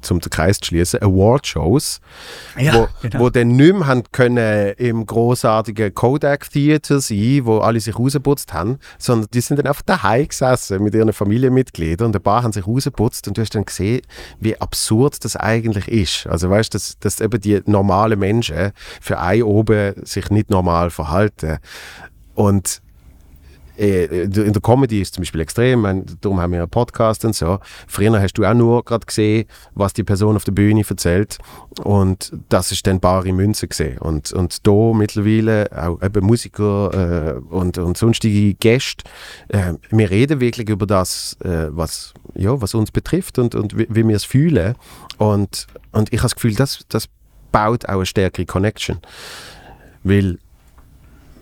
zum 0.00 0.20
Kreis 0.20 0.58
zu 0.58 0.68
schließen, 0.68 1.02
Award-Shows, 1.02 2.00
Ja, 2.58 2.74
wo, 2.74 2.88
genau. 3.02 3.20
wo 3.20 3.30
dann 3.30 3.48
nicht 3.48 3.74
mehr 3.74 3.86
haben 3.86 4.02
können 4.12 4.72
im 4.78 5.06
großartigen 5.06 5.94
Kodak 5.94 6.50
Theater 6.50 7.00
sein, 7.00 7.40
wo 7.44 7.58
alle 7.58 7.80
sich 7.80 7.98
rausgeputzt 7.98 8.52
haben, 8.52 8.78
sondern 8.98 9.28
die 9.32 9.40
sind 9.40 9.58
dann 9.58 9.66
einfach 9.66 9.82
daheim 9.82 10.28
gesessen 10.28 10.82
mit 10.82 10.94
ihren 10.94 11.12
Familienmitgliedern 11.12 12.06
und 12.08 12.16
ein 12.16 12.22
paar 12.22 12.42
haben 12.42 12.52
sich 12.52 12.66
rausgeputzt 12.66 13.28
und 13.28 13.36
du 13.36 13.42
hast 13.42 13.54
dann 13.54 13.64
gesehen, 13.64 14.02
wie 14.40 14.60
absurd 14.60 15.24
das 15.24 15.36
eigentlich 15.36 15.88
ist. 15.88 16.26
Also 16.26 16.50
weißt 16.50 16.72
du, 16.72 16.76
dass, 16.76 16.98
dass 16.98 17.20
eben 17.20 17.40
die 17.40 17.60
normalen 17.66 18.18
Menschen 18.18 18.72
für 19.00 19.18
ein 19.18 19.42
oben 19.42 19.94
sich 20.04 20.30
nicht 20.30 20.50
normal 20.50 20.90
verhalten 20.90 21.58
und 22.34 22.80
in 23.76 24.52
der 24.52 24.62
Comedy 24.62 25.00
ist 25.00 25.08
es 25.08 25.12
zum 25.12 25.22
Beispiel 25.22 25.40
extrem, 25.40 25.80
meine, 25.80 26.04
darum 26.20 26.40
haben 26.40 26.52
wir 26.52 26.60
einen 26.60 26.70
Podcast 26.70 27.24
und 27.24 27.34
so. 27.34 27.58
Früher 27.86 28.20
hast 28.20 28.34
du 28.34 28.44
auch 28.44 28.54
nur 28.54 28.84
gerade 28.84 29.06
gesehen, 29.06 29.46
was 29.74 29.92
die 29.94 30.04
Person 30.04 30.36
auf 30.36 30.44
der 30.44 30.52
Bühne 30.52 30.82
erzählt 30.88 31.38
und 31.82 32.32
das 32.48 32.70
ist 32.70 32.86
dann 32.86 33.00
bare 33.00 33.32
Münze 33.32 33.68
gesehen. 33.68 33.98
Und, 33.98 34.32
und 34.32 34.66
da 34.66 34.92
mittlerweile 34.94 35.70
auch 35.74 36.02
eben 36.02 36.26
Musiker 36.26 37.38
äh, 37.38 37.54
und, 37.54 37.78
und 37.78 37.96
sonstige 37.96 38.54
Gäste, 38.54 39.04
äh, 39.48 39.74
wir 39.90 40.10
reden 40.10 40.40
wirklich 40.40 40.68
über 40.68 40.86
das, 40.86 41.36
äh, 41.44 41.68
was, 41.70 42.12
ja, 42.34 42.60
was 42.60 42.74
uns 42.74 42.90
betrifft 42.90 43.38
und, 43.38 43.54
und 43.54 43.76
wie, 43.76 43.86
wie 43.88 44.06
wir 44.06 44.16
es 44.16 44.24
fühlen. 44.24 44.74
Und, 45.18 45.66
und 45.92 46.12
ich 46.12 46.18
habe 46.18 46.26
das 46.26 46.34
Gefühl, 46.34 46.54
das, 46.54 46.80
das 46.88 47.08
baut 47.52 47.86
auch 47.86 47.96
eine 47.96 48.06
stärkere 48.06 48.46
Connection. 48.46 48.98
Weil 50.02 50.38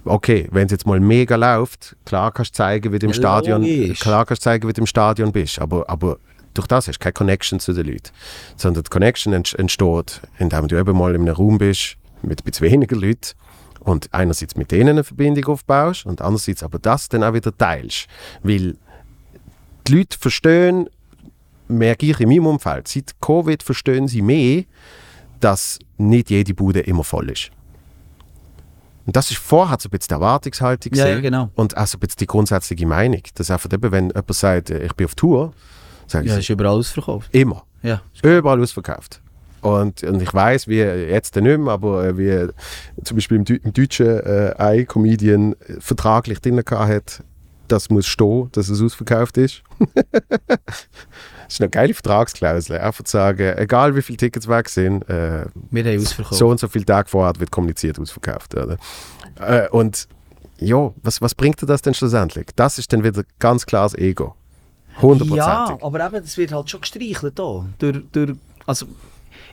okay, 0.04 0.48
wenn 0.50 0.66
es 0.66 0.72
jetzt 0.72 0.86
mal 0.86 1.00
mega 1.00 1.36
läuft, 1.36 1.96
klar 2.04 2.32
kannst 2.32 2.52
du 2.54 2.56
zeigen, 2.56 2.92
wie 2.92 2.98
du 2.98 3.06
im 3.06 3.12
Ja, 3.12 3.16
Stadion, 3.18 3.62
logisch. 3.62 4.00
klar 4.00 4.24
kannst 4.26 4.42
zeigen, 4.42 4.68
wie 4.68 4.72
du 4.72 4.80
im 4.80 4.86
Stadion 4.86 5.32
bist, 5.32 5.58
aber, 5.60 5.88
aber 5.88 6.18
durch 6.54 6.66
das 6.66 6.88
hast 6.88 6.96
du 6.98 7.02
keine 7.02 7.12
Connection 7.12 7.60
zu 7.60 7.72
den 7.72 7.86
Leuten, 7.86 8.10
sondern 8.56 8.82
die 8.84 8.90
Connection 8.90 9.32
ent- 9.32 9.54
entsteht, 9.58 10.20
indem 10.38 10.68
du 10.68 10.78
eben 10.78 10.96
mal 10.96 11.14
in 11.14 11.22
einem 11.22 11.34
Raum 11.34 11.58
bist 11.58 11.96
mit 12.22 12.40
ein 12.40 12.44
bisschen 12.44 12.70
weniger 12.70 12.96
Leuten 12.96 13.34
und 13.80 14.08
einerseits 14.12 14.56
mit 14.56 14.70
denen 14.72 14.90
eine 14.90 15.04
Verbindung 15.04 15.46
aufbaust 15.46 16.04
und 16.06 16.20
andererseits 16.20 16.62
aber 16.62 16.78
das 16.78 17.08
dann 17.08 17.22
auch 17.24 17.32
wieder 17.34 17.56
teilst, 17.56 18.06
weil 18.42 18.76
die 19.86 19.94
Leute 19.96 20.18
verstehen, 20.18 20.88
merke 21.68 22.06
ich 22.06 22.18
in 22.20 22.28
meinem 22.28 22.46
Umfeld, 22.46 22.88
seit 22.88 23.14
Covid 23.20 23.62
verstehen 23.62 24.08
sie 24.08 24.22
mehr, 24.22 24.64
dass 25.38 25.78
nicht 25.96 26.30
jede 26.30 26.52
Bude 26.52 26.80
immer 26.80 27.04
voll 27.04 27.30
ist. 27.30 27.50
Und 29.06 29.16
das 29.16 29.30
ist 29.30 29.38
vorher 29.38 29.76
so 29.80 29.88
ein 29.88 29.90
bisschen 29.90 30.08
die 30.08 30.14
Erwartungshaltung 30.14 30.92
Ja, 30.94 31.08
ja, 31.08 31.20
genau. 31.20 31.50
und 31.54 31.76
auch 31.76 31.86
so 31.86 31.96
ein 31.96 32.00
bisschen 32.00 32.18
die 32.20 32.26
grundsätzliche 32.26 32.86
Meinung. 32.86 33.22
Dass 33.34 33.50
einfach 33.50 33.72
eben, 33.72 33.90
wenn 33.92 34.08
jemand 34.08 34.34
sagt, 34.34 34.70
äh, 34.70 34.84
ich 34.84 34.92
bin 34.94 35.06
auf 35.06 35.14
Tour, 35.14 35.52
sage 36.06 36.26
ich 36.26 36.32
Ja, 36.32 36.38
ist 36.38 36.48
überall 36.50 36.72
ausverkauft. 36.76 37.28
immer. 37.32 37.64
Ja. 37.82 38.02
Überall 38.22 38.60
ausverkauft. 38.60 39.20
Und, 39.62 40.02
und 40.04 40.22
ich 40.22 40.32
weiß, 40.32 40.68
wie 40.68 40.78
jetzt 40.78 41.36
nicht 41.36 41.58
mehr, 41.58 41.72
aber 41.72 42.04
äh, 42.06 42.16
wie 42.18 42.48
zum 43.04 43.16
Beispiel 43.16 43.36
im, 43.38 43.44
im 43.62 43.72
Deutschen 43.72 44.06
äh, 44.06 44.54
ein 44.56 44.86
Comedian 44.86 45.52
äh, 45.52 45.80
vertraglich 45.80 46.40
drin 46.40 46.62
hat, 46.70 47.22
das 47.68 47.90
muss 47.90 48.06
stehen, 48.06 48.48
dass 48.52 48.68
es 48.68 48.80
ausverkauft 48.82 49.36
ist. 49.36 49.62
das 51.50 51.56
ist 51.56 51.62
eine 51.62 51.70
geile 51.70 51.92
Vertragsklausel. 51.94 52.78
Einfach 52.78 53.02
zu 53.02 53.10
sagen, 53.10 53.58
egal 53.58 53.96
wie 53.96 54.02
viele 54.02 54.18
Tickets 54.18 54.46
weg 54.46 54.68
sind, 54.68 55.02
äh, 55.10 55.46
Wir 55.72 55.84
haben 55.84 55.98
ausverkauft. 55.98 56.38
so 56.38 56.48
und 56.48 56.60
so 56.60 56.68
viele 56.68 56.84
Tage 56.84 57.08
vorher 57.08 57.32
wird 57.40 57.50
kommuniziert 57.50 57.98
ausverkauft. 57.98 58.54
Oder? 58.54 58.76
Äh, 59.40 59.68
und 59.70 60.06
ja, 60.58 60.92
was, 61.02 61.20
was 61.20 61.34
bringt 61.34 61.60
dir 61.60 61.66
das 61.66 61.82
denn 61.82 61.92
schlussendlich? 61.92 62.46
Das 62.54 62.78
ist 62.78 62.92
dann 62.92 63.02
wieder 63.02 63.24
ganz 63.40 63.66
klar 63.66 63.82
das 63.82 63.96
Ego. 63.96 64.36
Ja, 64.94 65.02
Hundertprozentig. 65.02 65.84
aber 65.84 66.06
eben, 66.06 66.22
das 66.22 66.36
wird 66.36 66.52
halt 66.52 66.70
schon 66.70 66.82
gestreichelt 66.82 67.36
da. 67.36 67.66
Durch, 67.80 67.98
durch, 68.12 68.36
also, 68.66 68.86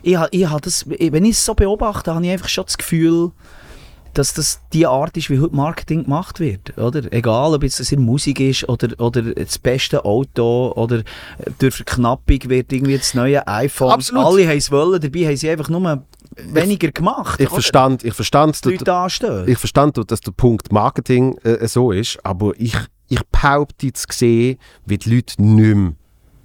ich, 0.00 0.16
ich 0.30 0.48
das, 0.48 0.88
wenn 0.88 1.24
ich 1.24 1.32
es 1.32 1.44
so 1.44 1.54
beobachte, 1.54 2.14
habe 2.14 2.24
ich 2.24 2.30
einfach 2.30 2.48
schon 2.48 2.64
das 2.64 2.78
Gefühl, 2.78 3.32
dass 4.14 4.34
das 4.34 4.60
die 4.72 4.86
Art 4.86 5.16
ist, 5.16 5.30
wie 5.30 5.38
heute 5.38 5.54
Marketing 5.54 6.04
gemacht 6.04 6.40
wird. 6.40 6.76
Oder? 6.78 7.12
Egal, 7.12 7.54
ob 7.54 7.62
jetzt 7.62 7.80
das 7.80 7.92
in 7.92 8.02
Musik 8.02 8.40
ist 8.40 8.68
oder, 8.68 8.88
oder 8.98 9.22
das 9.22 9.58
beste 9.58 10.04
Auto 10.04 10.72
oder 10.74 11.02
durch 11.58 11.76
Verknappung 11.76 12.38
wird 12.44 12.72
irgendwie 12.72 12.98
das 12.98 13.14
neue 13.14 13.46
iPhone. 13.46 13.92
Absolut. 13.92 14.24
Alle 14.24 14.48
haben 14.48 14.58
es 14.58 14.70
wollen, 14.70 15.00
dabei 15.00 15.26
haben 15.26 15.36
sie 15.36 15.50
einfach 15.50 15.68
nur 15.68 16.04
weniger 16.36 16.90
gemacht. 16.90 17.40
Ich 17.40 17.46
oder? 17.46 17.54
verstand, 17.54 18.04
ich 18.04 18.14
verstand, 18.14 18.56
anstehen. 18.88 19.44
ich 19.46 19.58
verstand, 19.58 20.10
dass 20.10 20.20
der 20.20 20.32
Punkt 20.32 20.72
Marketing 20.72 21.36
äh, 21.38 21.66
so 21.66 21.92
ist, 21.92 22.18
aber 22.24 22.52
ich, 22.56 22.76
ich 23.08 23.20
behaupte 23.26 23.92
zu 23.92 24.06
sehen, 24.10 24.58
wie 24.86 24.98
die 24.98 25.14
Leute 25.14 25.42
nicht 25.42 25.76
mehr 25.76 25.92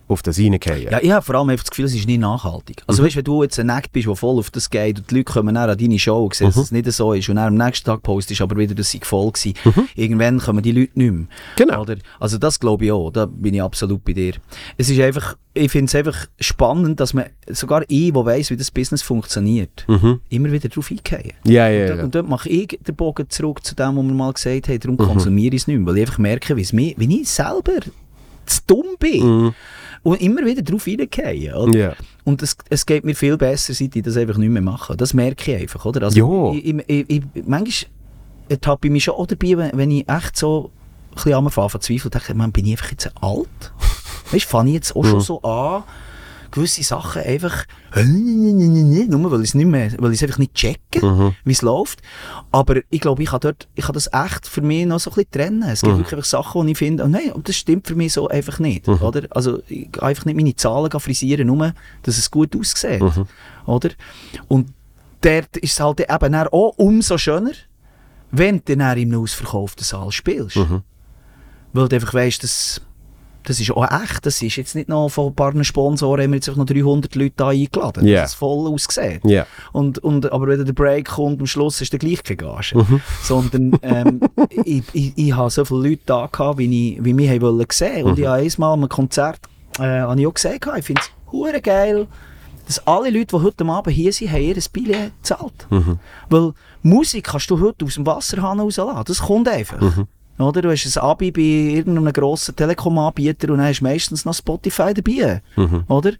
auf 0.07 0.21
das 0.21 0.37
reingehen. 0.37 0.89
Ja, 1.01 1.15
habe 1.15 1.25
vor 1.25 1.35
allem 1.35 1.49
einfach 1.49 1.63
das 1.63 1.71
Gefühl, 1.71 1.85
es 1.85 1.95
ist 1.95 2.07
nicht 2.07 2.19
nachhaltig. 2.19 2.83
Also 2.87 3.03
weißt, 3.03 3.15
wenn 3.15 3.23
du 3.23 3.43
jetzt 3.43 3.59
ein 3.59 3.69
Act 3.69 3.91
bist, 3.91 4.07
der 4.07 4.15
voll 4.15 4.37
auf 4.37 4.51
das 4.51 4.69
geht 4.69 4.99
und 4.99 5.09
die 5.09 5.15
Leute 5.15 5.31
kommen 5.31 5.55
dann 5.55 5.69
an 5.69 5.77
deine 5.77 5.97
Show 5.97 6.23
und 6.25 6.33
sehen, 6.33 6.47
dass 6.47 6.57
es 6.57 6.71
nicht 6.71 6.91
so 6.91 7.13
ist 7.13 7.29
und 7.29 7.35
dann 7.37 7.59
am 7.59 7.65
nächsten 7.65 7.85
Tag 7.85 8.03
postest 8.03 8.41
aber 8.41 8.57
wieder, 8.57 8.75
das 8.75 8.91
sei 8.91 8.99
voll 9.01 9.31
gewesen. 9.31 9.53
Irgendwann 9.95 10.39
kommen 10.39 10.61
die 10.61 10.71
Leute 10.71 10.91
nicht 10.95 11.11
mehr. 11.11 11.27
Genau. 11.55 11.81
Oder? 11.81 11.97
Also 12.19 12.37
das 12.37 12.59
glaube 12.59 12.85
ich 12.85 12.91
auch, 12.91 13.11
da 13.11 13.25
bin 13.25 13.53
ich 13.53 13.61
absolut 13.61 14.03
bei 14.03 14.13
dir. 14.13 14.33
Es 14.77 14.89
ist 14.89 14.99
einfach, 14.99 15.37
ich 15.53 15.71
finde 15.71 15.85
es 15.85 15.95
einfach 15.95 16.27
spannend, 16.39 16.99
dass 16.99 17.13
man, 17.13 17.25
sogar 17.47 17.83
ich, 17.87 18.11
der 18.11 18.25
weiss, 18.25 18.49
wie 18.49 18.57
das 18.57 18.71
Business 18.71 19.01
funktioniert, 19.01 19.85
immer 20.29 20.51
wieder 20.51 20.69
darauf 20.69 20.91
eingehen. 20.91 21.33
Ja, 21.45 21.69
ja, 21.69 21.91
Und, 21.91 21.97
ja. 21.97 22.03
und 22.03 22.15
dort 22.15 22.27
mache 22.27 22.49
ich 22.49 22.79
den 22.85 22.95
Bogen 22.95 23.29
zurück 23.29 23.63
zu 23.65 23.75
dem, 23.75 23.95
was 23.95 24.05
wir 24.05 24.13
mal 24.13 24.33
gesagt 24.33 24.67
haben, 24.67 24.79
darum 24.79 24.97
konsumiere 24.97 25.55
ich 25.55 25.61
es 25.63 25.67
nicht 25.67 25.77
mehr, 25.77 25.87
weil 25.87 25.97
ich 25.97 26.01
einfach 26.03 26.17
merke, 26.19 26.57
wie, 26.57 26.61
ich 26.97 27.29
selber 27.29 27.79
zu 28.45 28.59
dumm 28.67 28.95
bin. 28.99 29.53
Und 30.03 30.21
immer 30.21 30.45
wieder 30.45 30.61
drauf 30.61 30.85
reingehe. 30.85 31.55
oder? 31.55 31.77
Und 32.25 32.41
es, 32.43 32.57
es 32.69 32.85
geht 32.85 33.05
mir 33.05 33.15
viel 33.15 33.37
besser, 33.37 33.73
seit 33.73 33.95
ich 33.95 34.03
das 34.03 34.17
einfach 34.17 34.37
nicht 34.37 34.49
mehr 34.49 34.61
mache. 34.61 34.95
Das 34.97 35.13
merke 35.13 35.53
ich 35.55 35.61
einfach, 35.61 35.85
oder? 35.85 36.03
Also 36.03 36.51
Ja. 36.51 36.57
ich, 36.57 36.75
ich, 36.87 37.09
ich, 37.09 37.21
manchmal 37.45 37.91
ertappe 38.49 38.87
ich 38.87 38.91
mich 38.91 39.05
schon 39.05 39.15
auch 39.15 39.27
dabei, 39.27 39.57
wenn, 39.57 39.77
wenn 39.77 39.91
ich 39.91 40.07
echt 40.09 40.35
so 40.37 40.71
bisschen 41.13 41.33
am 41.33 41.45
Anfang 41.45 41.69
verzweifelt 41.69 42.05
und 42.05 42.15
dachte, 42.15 42.33
man, 42.33 42.51
bin 42.51 42.65
ich 42.65 42.71
einfach 42.73 42.91
jetzt 42.91 43.11
alt? 43.21 43.47
Weißt 44.31 44.45
du, 44.45 44.49
fange 44.49 44.69
ich 44.71 44.75
jetzt 44.75 44.95
auch 44.95 45.05
schon 45.05 45.21
so 45.21 45.41
an, 45.43 45.83
gewisse 46.53 46.83
Sachen 46.83 47.23
einfach, 47.23 47.65
nur 47.95 49.31
weil 49.31 49.41
ich 49.41 49.49
es 49.49 49.55
nicht 49.55 49.65
mehr, 49.65 49.91
weil 49.97 50.11
ich 50.11 50.19
es 50.19 50.23
einfach 50.23 50.37
nicht 50.37 50.53
checke, 50.53 51.33
wie 51.43 51.51
es 51.51 51.61
läuft. 51.61 52.01
Aber 52.51 52.75
ich 52.89 53.01
glaube, 53.01 53.23
ich 53.23 53.29
kann 53.29 53.39
dort, 53.41 53.67
ich 53.75 53.85
kann 53.85 53.93
das 53.93 54.09
echt 54.13 54.47
für 54.47 54.61
mich 54.61 54.85
noch 54.85 54.99
so 54.99 55.09
ein 55.09 55.15
bisschen 55.15 55.31
trennen. 55.31 55.63
Es 55.63 55.81
gibt 55.81 55.97
wirklich 55.97 56.13
einfach 56.13 56.25
Sachen, 56.25 56.65
die 56.65 56.73
ich 56.73 56.77
finde, 56.77 57.03
oh 57.03 57.07
nein, 57.07 57.31
das 57.43 57.55
stimmt 57.55 57.87
für 57.87 57.95
mich 57.95 58.13
so 58.13 58.27
einfach 58.27 58.59
nicht, 58.59 58.87
oder? 58.87 59.23
Also, 59.31 59.61
ich 59.67 59.91
kann 59.91 60.09
einfach 60.09 60.25
nicht 60.25 60.35
meine 60.35 60.55
Zahlen 60.55 60.91
frisieren, 60.91 61.47
nur, 61.47 61.73
dass 62.03 62.17
es 62.17 62.29
gut 62.29 62.55
aussieht, 62.55 63.01
oder? 63.65 63.89
Und 64.47 64.69
dort 65.21 65.57
ist 65.57 65.73
es 65.73 65.79
halt 65.79 65.99
eben 66.01 66.35
auch 66.35 66.73
umso 66.77 67.17
schöner, 67.17 67.51
wenn 68.31 68.57
du 68.63 68.75
dann 68.75 68.97
in 68.97 69.13
einem 69.13 69.21
ausverkauften 69.21 69.83
Saal 69.83 70.11
spielst. 70.11 70.57
Weil 71.73 71.87
du 71.87 71.95
einfach 71.95 72.13
weisst, 72.13 72.43
dass 72.43 72.81
das 73.43 73.59
ist 73.59 73.71
auch 73.71 73.83
echt. 73.83 74.25
Das 74.25 74.41
ist 74.41 74.55
jetzt 74.55 74.75
nicht 74.75 74.89
noch 74.89 75.09
von 75.09 75.27
ein 75.27 75.35
paar 75.35 75.63
Sponsoren, 75.63 76.23
haben 76.23 76.31
wir 76.31 76.37
jetzt 76.37 76.55
noch 76.55 76.65
300 76.65 77.13
Leute 77.15 77.33
da 77.35 77.49
eingeladen, 77.49 78.05
Ja. 78.07 78.21
dass 78.21 78.31
es 78.31 78.35
voll 78.35 78.67
aussieht. 78.71 79.21
Ja. 79.23 79.45
Und, 79.71 79.99
und, 79.99 80.31
aber 80.31 80.47
wenn 80.47 80.65
der 80.65 80.73
Break 80.73 81.09
kommt, 81.09 81.39
am 81.39 81.47
Schluss 81.47 81.81
ist 81.81 81.91
der 81.93 81.99
gleich 81.99 82.23
keine 82.23 82.37
Gage. 82.37 82.85
Sondern 83.23 83.77
ähm, 83.81 84.19
ich, 84.65 84.83
ich, 84.93 85.13
ich 85.15 85.35
habe 85.35 85.49
so 85.49 85.65
viele 85.65 85.89
Leute 85.89 86.01
da 86.05 86.27
gehabt, 86.31 86.57
wie, 86.57 86.93
ich, 86.95 87.03
wie 87.03 87.13
mich 87.13 87.29
haben 87.29 87.41
wollen 87.41 87.65
sehen. 87.71 88.05
Und 88.05 88.19
ich 88.19 88.25
habe 88.25 88.41
einmal 88.41 88.73
an 88.73 88.79
einem 88.79 88.89
Konzert 88.89 89.39
äh, 89.79 89.83
habe 90.01 90.19
ich 90.19 90.27
auch 90.27 90.33
gesehen, 90.33 90.59
ich 90.77 90.85
finde 90.85 91.01
es 91.01 91.63
geil, 91.63 92.07
dass 92.65 92.87
alle 92.87 93.09
Leute, 93.09 93.35
die 93.37 93.43
heute 93.43 93.65
Abend 93.65 93.93
hier 93.95 94.13
sind, 94.13 94.31
haben 94.31 94.41
ihr 94.41 94.55
Billett 94.71 95.11
gezahlt. 95.17 95.67
Weil 96.29 96.53
Musik 96.81 97.25
kannst 97.25 97.49
du 97.49 97.59
heute 97.59 97.85
aus 97.85 97.95
dem 97.95 98.05
Wasserhahn 98.05 98.59
rauslassen. 98.59 99.03
Das 99.05 99.19
kommt 99.19 99.47
einfach. 99.47 100.05
Oder? 100.39 100.61
Du 100.63 100.71
hast 100.71 100.97
ein 100.97 101.03
Abi 101.03 101.31
bei 101.31 101.41
irgendeinem 101.41 102.11
grossen 102.11 102.55
Telekom-Anbieter 102.55 103.51
und 103.51 103.59
dann 103.59 103.67
hast 103.67 103.79
du 103.79 103.83
meistens 103.83 104.25
noch 104.25 104.33
Spotify 104.33 104.93
dabei. 104.93 105.41
Oder? 105.87 106.13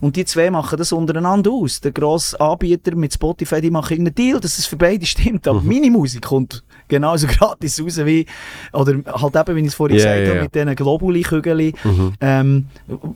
Und 0.00 0.16
die 0.16 0.24
zwei 0.24 0.50
machen 0.50 0.76
das 0.76 0.92
untereinander 0.92 1.52
aus. 1.52 1.80
Der 1.80 1.92
grosse 1.92 2.40
Anbieter 2.40 2.96
mit 2.96 3.14
Spotify, 3.14 3.60
die 3.60 3.70
machen 3.70 3.92
irgendeinen 3.92 4.14
Deal, 4.16 4.40
dass 4.40 4.58
es 4.58 4.66
für 4.66 4.76
beide 4.76 5.06
stimmt. 5.06 5.46
Aber 5.46 5.60
meine 5.60 5.90
Musik 5.90 6.22
kommt 6.22 6.64
genauso 6.90 7.26
gratis 7.38 7.82
raus 7.82 7.98
wie, 8.04 8.26
oder 8.72 8.98
halt 9.06 9.36
eben, 9.36 9.56
wie 9.56 9.60
ich 9.60 9.66
es 9.68 9.74
vorhin 9.74 9.98
Ja, 9.98 10.04
gesagt 10.04 10.26
ja, 10.26 10.34
habe, 10.34 10.42
mit 10.42 10.54
diesen 10.54 10.74
Globuli-Kügeln. 10.74 11.72
Ähm, 12.20 12.66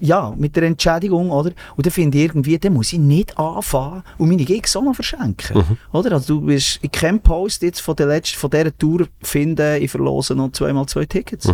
ja, 0.01 0.33
mit 0.37 0.57
der 0.57 0.63
Entschädigung, 0.63 1.31
oder? 1.31 1.51
Und 1.77 1.85
dann 1.85 1.93
finde 1.93 2.17
ich 2.19 2.25
irgendwie, 2.25 2.59
dann 2.59 2.73
muss 2.73 2.93
ich 2.93 2.99
nicht 2.99 3.37
anfangen 3.39 4.03
und 4.19 4.29
meine 4.29 4.45
Gigs 4.45 4.75
auch 4.77 4.83
noch 4.83 4.95
verschenken. 4.95 5.63
Oder? 5.93 6.13
Also 6.13 6.41
du 6.41 6.47
bist, 6.47 6.79
ich 6.81 6.91
kenne 6.91 7.19
Post 7.19 7.63
jetzt 7.63 7.81
von 7.81 7.97
der 7.97 8.07
letzten, 8.07 8.39
von 8.39 8.51
dieser 8.51 8.77
Tour 8.77 9.07
finden, 9.23 9.83
ich 9.83 9.91
verlose 9.91 10.35
noch 10.35 10.53
zweimal 10.53 10.87
zwei 10.87 11.05
Tickets. 11.05 11.49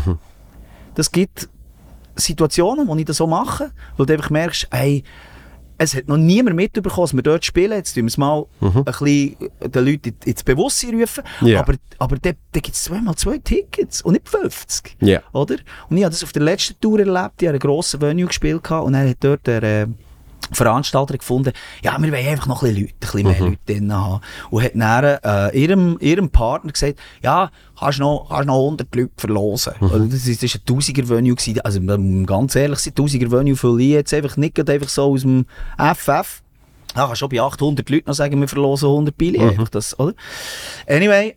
Das 0.95 1.11
gibt 1.11 1.49
Situationen, 2.17 2.87
wo 2.87 2.97
ich 2.97 3.05
das 3.05 3.17
so 3.17 3.27
mache, 3.27 3.71
weil 3.97 4.07
du 4.07 4.13
einfach 4.13 4.31
merkst, 4.31 4.69
ey, 4.71 5.03
es 5.83 5.95
hat 5.95 6.09
noch 6.09 6.19
niemand 6.19 6.57
mitbekommen, 6.57 7.05
dass 7.05 7.15
wir 7.15 7.23
dort 7.23 7.45
spielen. 7.45 7.73
Jetzt 7.73 7.95
tun 7.95 8.05
wir 8.05 8.09
es 8.09 8.19
mal 8.19 8.45
ein 8.61 8.85
bisschen 8.85 9.37
den 9.65 9.85
Leuten 9.85 10.09
in- 10.11 10.17
ins 10.31 10.43
Bewusstsein 10.45 11.01
rufen. 11.01 11.25
Ja. 11.41 11.61
Aber, 11.61 11.75
aber 11.99 12.17
da, 12.19 12.31
da 12.53 12.61
gibt 12.61 12.75
es 12.77 12.85
zweimal 12.85 13.15
zwei 13.15 13.39
Tickets 13.39 14.03
und 14.03 14.13
nicht 14.13 14.29
50. 14.29 14.97
Ja. 15.01 15.21
Oder? 15.33 15.57
Und 15.89 15.97
ich 15.97 16.05
habe 16.05 16.13
das 16.13 16.23
auf 16.23 16.33
der 16.33 16.43
letzten 16.43 16.79
Tour 16.81 16.99
erlebt. 17.01 17.41
Ich 17.41 17.49
habe 17.49 17.51
einen 17.55 17.59
grossen 17.61 18.01
Venue 18.03 18.27
gespielt 18.27 18.71
und 18.71 18.93
dann 18.93 19.09
hat 19.09 19.17
dort 19.21 19.47
der 19.47 19.63
äh, 19.63 19.87
Veranstalter 20.53 21.17
gefunden, 21.19 21.53
ja, 21.83 21.97
wir 22.01 22.13
wollen 22.13 22.27
einfach 22.27 22.47
noch 22.47 22.63
ein 22.63 22.75
bisschen 22.75 22.83
Leute, 22.83 22.95
ein 22.95 22.99
bisschen 23.01 23.27
mehr 23.27 23.41
Leute 23.41 23.59
drin 23.67 23.93
haben. 23.93 24.21
Und 24.51 24.63
hat 24.63 24.73
dann 24.75 25.51
äh, 25.53 25.59
ihrem, 25.59 25.97
ihrem 26.01 26.31
Partner 26.31 26.73
gesagt, 26.73 26.99
ja, 27.23 27.51
kannst 27.79 27.99
noch, 27.99 28.29
kannst 28.29 28.47
noch 28.47 28.65
100 28.65 28.95
Leute 28.95 29.11
verlosen. 29.17 29.75
Also 29.81 29.99
Das 30.07 30.27
ist 30.27 30.43
ein 30.43 30.65
Tausiger 30.65 31.09
Venue 31.09 31.35
gewesen. 31.35 31.61
Also, 31.61 31.81
ganz 32.27 32.55
ehrlich, 32.57 32.79
sein 32.81 32.95
Tausiger 32.95 33.31
Venue 33.31 33.57
fülle 33.57 33.83
ich 33.83 33.91
jetzt 33.91 34.15
einfach 34.15 34.37
nicht 34.37 34.69
einfach 34.69 34.89
so 34.89 35.13
aus 35.13 35.23
dem 35.23 35.47
FF. 35.79 36.43
Ja, 36.97 37.07
kannst 37.07 37.19
schon 37.21 37.29
bei 37.29 37.41
800 37.41 37.89
Leuten 37.89 38.09
noch 38.09 38.15
sagen, 38.15 38.41
wir 38.41 38.49
verlosen 38.49 38.89
100 38.89 39.17
Billionen. 39.17 39.51
einfach 39.51 39.69
Das, 39.69 39.99
oder? 39.99 40.15
Anyway, 40.89 41.37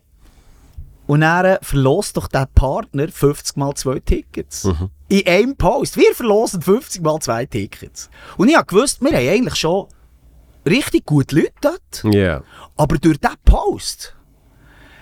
und 1.06 1.20
dann 1.20 1.44
äh, 1.44 1.58
verlost 1.62 2.16
doch 2.16 2.28
der 2.28 2.48
Partner 2.54 3.08
50 3.08 3.56
mal 3.56 3.74
zwei 3.74 4.00
Tickets. 4.00 4.68
In 5.08 5.26
einem 5.26 5.56
Post. 5.56 5.96
Wir 5.96 6.14
verlosen 6.14 6.62
50 6.62 7.02
mal 7.02 7.20
zwei 7.20 7.44
Tickets. 7.46 8.08
Und 8.36 8.48
ich 8.48 8.66
gewusst, 8.66 9.02
wir 9.02 9.10
haben 9.10 9.28
eigentlich 9.28 9.56
schon 9.56 9.86
richtig 10.66 11.04
gute 11.04 11.36
Leute 11.36 11.52
dort. 11.60 12.14
Ja. 12.14 12.42
Aber 12.76 12.96
durch 12.96 13.18
diesen 13.18 13.36
Post 13.44 14.16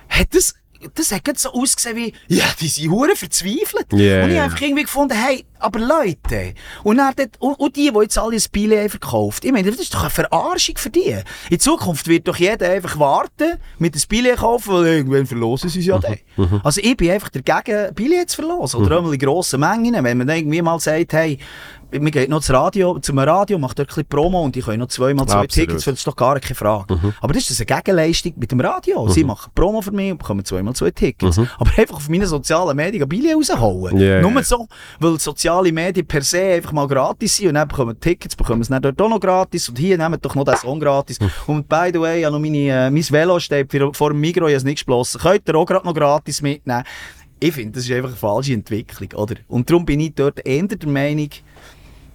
hat 0.08 0.34
das, 0.34 0.54
das 0.94 1.12
hat 1.12 1.38
so 1.38 1.52
ausgesehen 1.52 1.96
wie, 1.96 2.12
ja, 2.28 2.44
die 2.60 2.68
sind 2.68 2.90
hure 2.90 3.16
verzweifelt. 3.16 3.92
Ja, 3.92 4.24
und 4.24 4.30
ich 4.30 4.36
habe 4.36 4.42
einfach 4.42 4.60
irgendwie 4.60 4.82
gefunden, 4.82 5.14
hey, 5.14 5.44
aber 5.58 5.78
Leute, 5.78 6.54
und, 6.82 6.96
dann 6.96 7.14
und, 7.38 7.54
und 7.54 7.76
die, 7.76 7.90
die 7.92 7.98
jetzt 8.00 8.18
alle 8.18 8.36
ein 8.36 8.70
haben 8.78 8.88
verkauft, 8.88 9.44
ich 9.44 9.52
meine, 9.52 9.70
das 9.70 9.80
ist 9.80 9.94
doch 9.94 10.00
eine 10.00 10.10
Verarschung 10.10 10.76
für 10.76 10.90
die. 10.90 11.16
In 11.50 11.60
Zukunft 11.60 12.08
wird 12.08 12.26
doch 12.26 12.36
jeder 12.36 12.70
einfach 12.70 12.98
warten, 12.98 13.58
mit 13.78 13.94
einem 13.94 14.02
Biele 14.08 14.34
kaufen, 14.34 14.72
weil 14.72 14.86
irgendwann 14.86 15.26
verlosen 15.26 15.70
sie 15.70 15.80
es 15.80 15.86
ja 15.86 15.98
dann. 15.98 16.18
Also 16.64 16.80
ich 16.82 16.96
bin 16.96 17.10
einfach 17.10 17.30
dagegen, 17.30 17.94
Biele 17.94 18.26
zu 18.26 18.42
verlosen, 18.42 18.80
oder 18.80 18.98
einmal 18.98 19.14
in 19.14 19.20
grossen 19.20 19.60
Mengen, 19.60 20.02
wenn 20.02 20.18
man 20.18 20.26
dann 20.26 20.36
irgendwie 20.36 20.62
mal 20.62 20.80
sagt, 20.80 21.12
hey, 21.12 21.38
wir 21.92 22.10
gehen 22.10 22.30
noch 22.30 22.40
zum 22.40 22.56
Radio, 22.56 22.98
zum 22.98 23.18
Radio, 23.18 23.58
macht 23.58 23.78
dort 23.78 23.88
ein 23.88 23.94
bisschen 23.94 24.06
Promo 24.06 24.42
und 24.42 24.56
ich 24.56 24.64
kann 24.64 24.78
noch 24.78 24.88
zweimal 24.88 25.26
zwei 25.26 25.40
Absolut. 25.40 25.50
Tickets, 25.50 25.84
das 25.84 25.94
ist 25.94 26.06
doch 26.06 26.16
gar 26.16 26.38
keine 26.40 26.54
Frage. 26.54 26.98
Aber 27.20 27.32
das 27.32 27.50
ist 27.50 27.60
eine 27.60 27.66
Gegenleistung 27.66 28.32
mit 28.36 28.50
dem 28.50 28.60
Radio. 28.60 29.08
Sie 29.08 29.24
machen 29.24 29.50
Promo 29.54 29.80
für 29.80 29.92
mich 29.92 30.12
und 30.12 30.18
bekommen 30.18 30.44
zweimal 30.44 30.74
zwei 30.74 30.90
Tickets. 30.90 31.38
Aber 31.58 31.70
einfach 31.76 31.96
auf 31.96 32.08
meine 32.08 32.26
sozialen 32.26 32.76
Medien 32.76 33.08
Billy 33.08 33.32
raushauen. 33.32 33.98
Ja, 33.98 34.20
Nur 34.20 34.42
so, 34.42 34.66
weil 35.00 35.18
soziale 35.18 35.72
Medien 35.72 36.06
per 36.06 36.22
se 36.22 36.42
einfach 36.42 36.72
mal 36.72 36.86
gratis 36.86 37.36
sind 37.36 37.48
und 37.48 37.54
dann 37.54 37.68
bekommen 37.68 37.98
Tickets, 37.98 38.36
bekommen 38.36 38.62
sie 38.62 38.70
dann 38.70 38.82
dort 38.82 39.00
auch 39.00 39.08
noch 39.08 39.20
gratis 39.20 39.68
und 39.68 39.78
hier 39.78 39.98
nehmen 39.98 40.18
doch 40.20 40.34
noch 40.34 40.44
den 40.44 40.56
Song 40.56 40.80
gratis. 40.80 41.18
Und 41.46 41.68
by 41.68 41.90
the 41.92 42.00
way, 42.00 42.20
ich 42.20 42.24
habe 42.24 42.34
noch 42.34 42.40
meine, 42.40 42.58
äh, 42.58 42.90
mein 42.90 43.02
Velo 43.02 43.38
steht 43.38 43.70
vor 43.94 44.02
vor 44.02 44.10
dem 44.10 44.20
Migros, 44.20 44.48
ich 44.48 44.54
habe 44.54 44.58
es 44.58 44.64
nicht 44.64 44.74
gesplossen. 44.76 45.20
Könnt 45.20 45.48
ihr 45.48 45.54
auch 45.54 45.64
gerade 45.64 45.86
noch 45.86 45.94
gratis 45.94 46.42
mitnehmen. 46.42 46.82
Ich 47.38 47.52
finde, 47.52 47.72
das 47.72 47.84
ist 47.84 47.92
einfach 47.92 48.10
eine 48.10 48.16
falsche 48.16 48.52
Entwicklung, 48.52 49.08
oder? 49.14 49.36
Und 49.48 49.70
darum 49.70 49.84
bin 49.84 50.00
ich 50.00 50.14
dort 50.14 50.44
eher 50.44 50.62
der 50.64 50.88
Meinung, 50.88 51.28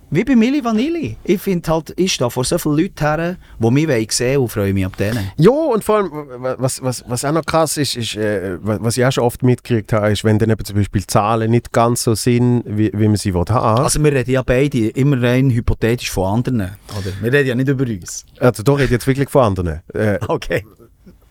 wie 0.10 0.24
bei 0.24 0.36
Milli 0.36 0.64
Vanilli. 0.64 1.18
Ich 1.24 1.42
finde 1.42 1.70
halt, 1.70 1.94
ich 1.98 2.14
stehe 2.14 2.30
vor 2.30 2.46
so 2.46 2.58
vielen 2.58 2.78
Leuten 2.78 3.00
her, 3.00 3.36
die 3.60 3.72
mich 3.72 3.88
wollen 3.88 4.08
sehen 4.10 4.42
und 4.42 4.48
freue 4.50 4.74
mich 4.74 4.86
ab 4.86 4.96
denen. 4.96 5.32
Ja, 5.38 5.52
und 5.52 5.84
vor 5.84 5.98
allem, 5.98 6.12
was, 6.58 6.82
was, 6.82 7.04
was 7.08 7.26
auch 7.26 7.34
noch 7.34 7.46
krass 7.46 7.76
ist, 7.78 7.98
ist 7.98 8.16
äh, 8.16 8.58
was 8.62 8.98
ich 8.98 9.06
auch 9.06 9.12
schon 9.12 9.26
oft 9.26 9.44
mitgekriegt 9.44 9.92
habe, 9.92 10.12
ist, 10.12 10.24
wenn 10.24 10.40
dann 10.40 10.50
eben 10.50 10.64
zum 10.64 10.78
Beispiel 10.78 11.06
Zahlen 11.06 11.52
nicht 11.52 11.74
ganz 11.74 12.04
so 12.04 12.16
sind, 12.16 12.64
wie, 12.66 12.92
wie 12.94 13.08
man 13.08 13.18
sie 13.18 13.34
haben. 13.34 13.50
Also 13.84 14.02
wir 14.02 14.14
reden 14.14 14.32
ja 14.32 14.44
beide 14.44 14.88
immer 14.90 15.22
rein 15.22 15.50
hypothetisch 15.50 16.10
von 16.10 16.36
anderen. 16.36 16.72
Oder? 16.98 17.12
Wir 17.22 17.34
reden 17.34 17.48
ja 17.50 17.56
nicht 17.56 17.68
über 17.68 17.84
uns. 17.86 18.26
Also 18.40 18.64
da 18.64 18.74
rede 18.74 18.94
jetzt 18.94 19.08
wirklich 19.08 19.30
von 19.30 19.44
anderen, 19.44 19.82
äh, 19.94 20.20
Okay. 20.28 20.66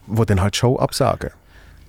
wo 0.07 0.24
dann 0.24 0.43
halt 0.43 0.55
Show 0.55 0.78
absagen. 0.78 1.31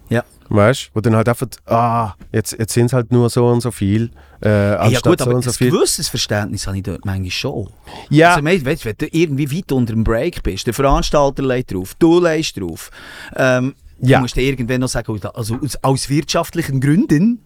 Ja. 0.09 0.23
Weißt 0.49 0.85
du? 0.87 0.89
Wo 0.93 1.01
dann 1.01 1.15
halt 1.15 1.27
einfach, 1.27 1.47
ah, 1.65 2.13
jetzt, 2.31 2.57
jetzt 2.57 2.73
sind 2.73 2.85
es 2.85 2.93
halt 2.93 3.11
nur 3.11 3.29
so 3.29 3.47
und 3.47 3.59
so 3.61 3.71
viel, 3.71 4.11
äh, 4.43 4.91
ja 4.91 4.99
gut, 4.99 5.21
aber 5.21 5.41
so 5.41 5.49
ein 5.49 5.69
gewisses 5.71 6.07
Verständnis 6.09 6.67
habe 6.67 6.77
ich 6.77 6.83
dort 6.83 7.05
manchmal 7.05 7.31
schon. 7.31 7.69
Ja, 8.09 8.35
Also, 8.35 8.45
weißt, 8.45 8.85
wenn 8.85 8.95
du 8.97 9.07
irgendwie 9.11 9.51
weit 9.57 9.71
unter 9.71 9.93
dem 9.93 10.03
Break 10.03 10.43
bist, 10.43 10.67
der 10.67 10.73
Veranstalter 10.73 11.43
legt 11.43 11.73
drauf, 11.73 11.93
du 11.99 12.19
legst 12.21 12.57
drauf, 12.59 12.91
ähm, 13.35 13.73
Ja. 13.99 14.17
du 14.17 14.21
musst 14.23 14.35
dir 14.35 14.41
irgendwann 14.43 14.81
noch 14.81 14.89
sagen, 14.89 15.19
also 15.33 15.59
aus, 15.81 16.09
wirtschaftlichen 16.09 16.79
Gründen 16.79 17.43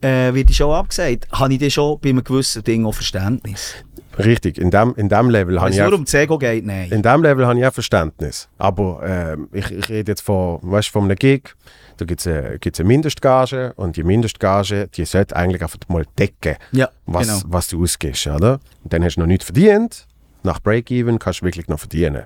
äh, 0.00 0.32
wird 0.34 0.48
die 0.48 0.54
schon 0.54 0.72
abgesagt, 0.74 1.28
habe 1.32 1.52
ich 1.52 1.58
dir 1.58 1.70
schon 1.70 1.98
bei 2.00 2.08
einem 2.10 2.24
gewissen 2.24 2.62
Ding 2.64 2.84
auch 2.86 2.94
Verständnis. 2.94 3.74
richtig, 4.18 4.58
in 4.58 4.70
dem, 4.70 4.94
in 4.96 5.08
dem 5.08 5.30
Level 5.30 5.60
habe 5.60 5.70
Wenn 5.70 5.78
es 5.78 5.84
ich 5.84 5.90
nur 5.90 5.98
um 5.98 6.04
das 6.04 6.14
Ego 6.14 6.38
geht, 6.38 6.66
nein. 6.66 6.90
In 6.90 7.02
diesem 7.02 7.22
Level 7.22 7.46
habe 7.46 7.58
ich 7.58 7.64
auch 7.66 7.72
Verständnis. 7.72 8.48
Aber 8.58 9.00
ähm, 9.04 9.48
ich, 9.52 9.70
ich 9.70 9.88
rede 9.88 10.10
jetzt 10.12 10.22
von, 10.22 10.58
weißt, 10.62 10.88
von 10.88 11.04
einem 11.04 11.16
Gig, 11.16 11.54
da 11.98 12.04
gibt 12.06 12.20
es 12.20 12.26
eine, 12.26 12.58
gibt's 12.58 12.80
eine 12.80 12.86
Mindestgage 12.88 13.72
und 13.76 13.96
die 13.96 14.02
Mindestgage, 14.04 14.88
die 14.88 15.04
sollte 15.04 15.36
eigentlich 15.36 15.62
einfach 15.62 15.78
mal 15.88 16.04
decken, 16.18 16.56
Ja, 16.72 16.88
was, 17.06 17.26
genau. 17.28 17.40
was 17.46 17.68
du 17.68 17.82
ausgibst. 17.82 18.26
Oder? 18.26 18.60
Und 18.84 18.92
dann 18.92 19.04
hast 19.04 19.16
du 19.16 19.20
noch 19.20 19.26
nichts 19.26 19.44
verdient. 19.46 20.06
Nach 20.42 20.60
Break-Even 20.60 21.18
kannst 21.18 21.40
du 21.40 21.44
wirklich 21.44 21.68
noch 21.68 21.78
verdienen. 21.80 22.24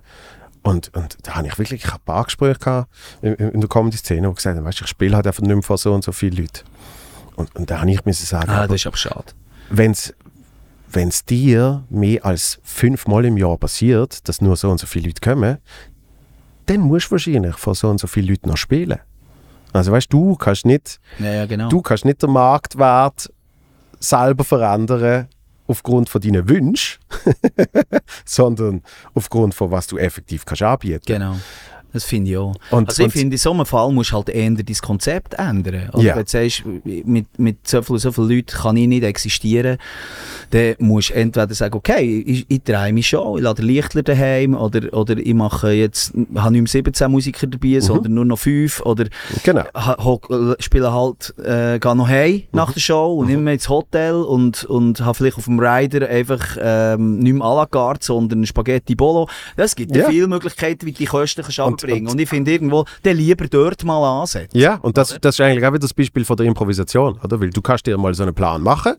Und, 0.62 0.94
und 0.94 1.16
da 1.22 1.34
habe 1.34 1.48
ich 1.48 1.58
wirklich 1.58 1.84
ich 1.84 1.90
habe 1.90 2.00
ein 2.02 2.04
paar 2.04 2.24
Gespräche 2.24 2.58
gehabt 2.60 2.88
in, 3.20 3.34
in 3.34 3.60
der 3.60 3.68
Comedy-Szene, 3.68 4.28
wo 4.28 4.32
gesagt 4.32 4.56
haben, 4.56 4.64
weißt, 4.64 4.80
ich 4.82 4.86
spiele 4.86 5.16
halt 5.16 5.26
einfach 5.26 5.42
nicht 5.42 5.50
mehr 5.52 5.62
vor 5.62 5.76
so 5.78 5.92
und 5.92 6.04
so 6.04 6.12
vielen 6.12 6.36
Leuten. 6.36 6.60
Und, 7.34 7.54
und 7.56 7.70
da 7.70 7.80
habe 7.80 7.90
ich 7.90 8.04
müssen 8.04 8.26
sagen, 8.26 8.50
Ah, 8.50 8.66
das 8.68 8.76
ist 8.76 8.86
aber 8.86 8.96
schade. 8.96 9.32
wenn's 9.70 10.14
wenn's 10.94 11.24
dir 11.24 11.84
mehr 11.88 12.24
als 12.26 12.60
fünfmal 12.62 13.24
im 13.24 13.38
Jahr 13.38 13.56
passiert, 13.56 14.28
dass 14.28 14.42
nur 14.42 14.56
so 14.56 14.70
und 14.70 14.78
so 14.78 14.86
viele 14.86 15.06
Leute 15.06 15.22
kommen, 15.22 15.56
dann 16.66 16.80
musst 16.80 17.06
du 17.06 17.12
wahrscheinlich 17.12 17.56
vor 17.56 17.74
so 17.74 17.88
und 17.88 17.98
so 17.98 18.06
vielen 18.06 18.28
Leuten 18.28 18.50
noch 18.50 18.58
spielen. 18.58 18.98
Also 19.72 19.92
weißt 19.92 20.12
du, 20.12 20.36
kannst 20.36 20.66
nicht, 20.66 21.00
Ja, 21.18 21.32
ja, 21.32 21.46
genau. 21.46 21.68
du 21.68 21.80
kannst 21.80 22.04
nicht 22.04 22.22
den 22.22 22.30
Marktwert 22.30 23.32
selber 23.98 24.44
verändern 24.44 25.28
aufgrund 25.66 26.08
von 26.10 26.20
deinen 26.20 26.48
Wünschen, 26.48 27.00
sondern 28.24 28.82
aufgrund 29.14 29.54
von 29.54 29.70
was 29.70 29.86
du 29.86 29.96
effektiv 29.96 30.44
kannst 30.44 30.62
anbieten. 30.62 31.02
Genau. 31.06 31.36
Das 31.92 32.04
finde 32.04 32.30
ich 32.30 32.36
auch. 32.36 32.54
Und- 32.70 32.88
also 32.88 33.04
ich 33.04 33.12
finde, 33.12 33.34
in 33.34 33.38
so 33.38 33.52
einem 33.52 33.66
Fall 33.66 33.90
musst 33.92 34.10
du 34.12 34.16
halt 34.16 34.28
eher 34.28 34.50
dein 34.50 34.76
Konzept 34.82 35.34
ändern. 35.34 35.90
Also 35.92 36.06
Ja. 36.06 36.16
wenn 36.16 36.24
du 36.24 36.30
sagst, 36.30 36.62
mit, 36.84 37.38
mit 37.38 37.68
so 37.68 37.82
viel, 37.82 37.98
so 37.98 38.12
viel 38.12 38.24
Leuten 38.24 38.56
kann 38.56 38.76
ich 38.76 38.88
nicht 38.88 39.02
existieren, 39.04 39.78
dann 40.50 40.74
musst 40.78 41.10
du 41.10 41.14
entweder 41.14 41.54
sagen, 41.54 41.74
okay, 41.74 42.22
ich, 42.26 42.46
ich 42.48 42.62
drehe 42.62 42.92
mich 42.92 43.08
schon, 43.08 43.38
ich 43.38 43.42
lade 43.44 43.62
Lichtler 43.62 44.02
daheim 44.02 44.54
oder, 44.54 44.92
oder 44.92 45.16
ich 45.16 45.34
mache 45.34 45.72
jetzt, 45.72 46.12
habe 46.34 46.52
nicht 46.52 46.62
mehr 46.62 46.66
17 46.68 47.10
Musiker 47.10 47.46
dabei, 47.46 47.80
sondern 47.80 48.14
nur 48.14 48.24
noch 48.24 48.38
5 48.38 48.80
oder 48.82 49.06
Genau. 49.44 49.64
spiele 50.58 50.92
halt, 50.92 51.34
äh, 51.38 51.78
gehe 51.78 51.96
noch 51.96 52.08
heim 52.08 52.42
nach 52.52 52.72
der 52.72 52.80
Show 52.80 53.14
und 53.18 53.28
nicht 53.28 53.38
mehr 53.40 53.54
ins 53.54 53.68
Hotel 53.68 54.14
und, 54.14 54.64
und 54.64 55.00
habe 55.00 55.14
vielleicht 55.14 55.38
auf 55.38 55.44
dem 55.44 55.58
Rider 55.58 56.08
einfach 56.08 56.56
ähm, 56.60 57.18
nicht 57.18 57.32
mehr 57.34 57.42
à 57.46 57.56
la 57.56 57.66
carte, 57.66 58.04
sondern 58.04 58.44
Spaghetti 58.46 58.94
Bolo. 58.94 59.28
Es 59.56 59.74
gibt 59.76 59.94
ja. 59.96 60.02
Ja. 60.02 60.08
viele 60.10 60.26
Möglichkeiten, 60.26 60.86
wie 60.86 60.92
die 60.92 61.04
Kosten 61.06 61.42
kannst 61.42 61.58
Und- 61.82 61.88
abbringen 61.90 62.06
und- 62.06 62.12
und, 62.14 62.18
ich 62.20 62.28
finde 62.28 62.52
irgendwo, 62.52 62.84
dann 63.02 63.16
lieber 63.16 63.46
dort 63.48 63.84
mal 63.84 64.20
ansetzen. 64.22 64.56
Ja, 64.58 64.76
und 64.82 64.96
das, 64.96 65.16
das 65.20 65.36
ist 65.36 65.40
eigentlich 65.40 65.64
auch 65.64 65.70
wieder 65.70 65.80
das 65.80 65.94
Beispiel 65.94 66.24
von 66.24 66.36
der 66.36 66.46
Improvisation, 66.46 67.18
oder? 67.22 67.40
Weil 67.40 67.50
du 67.50 67.60
kannst 67.62 67.86
dir 67.86 67.96
mal 67.98 68.12
so 68.14 68.22
einen 68.22 68.34
Plan 68.34 68.62
machen 68.62 68.94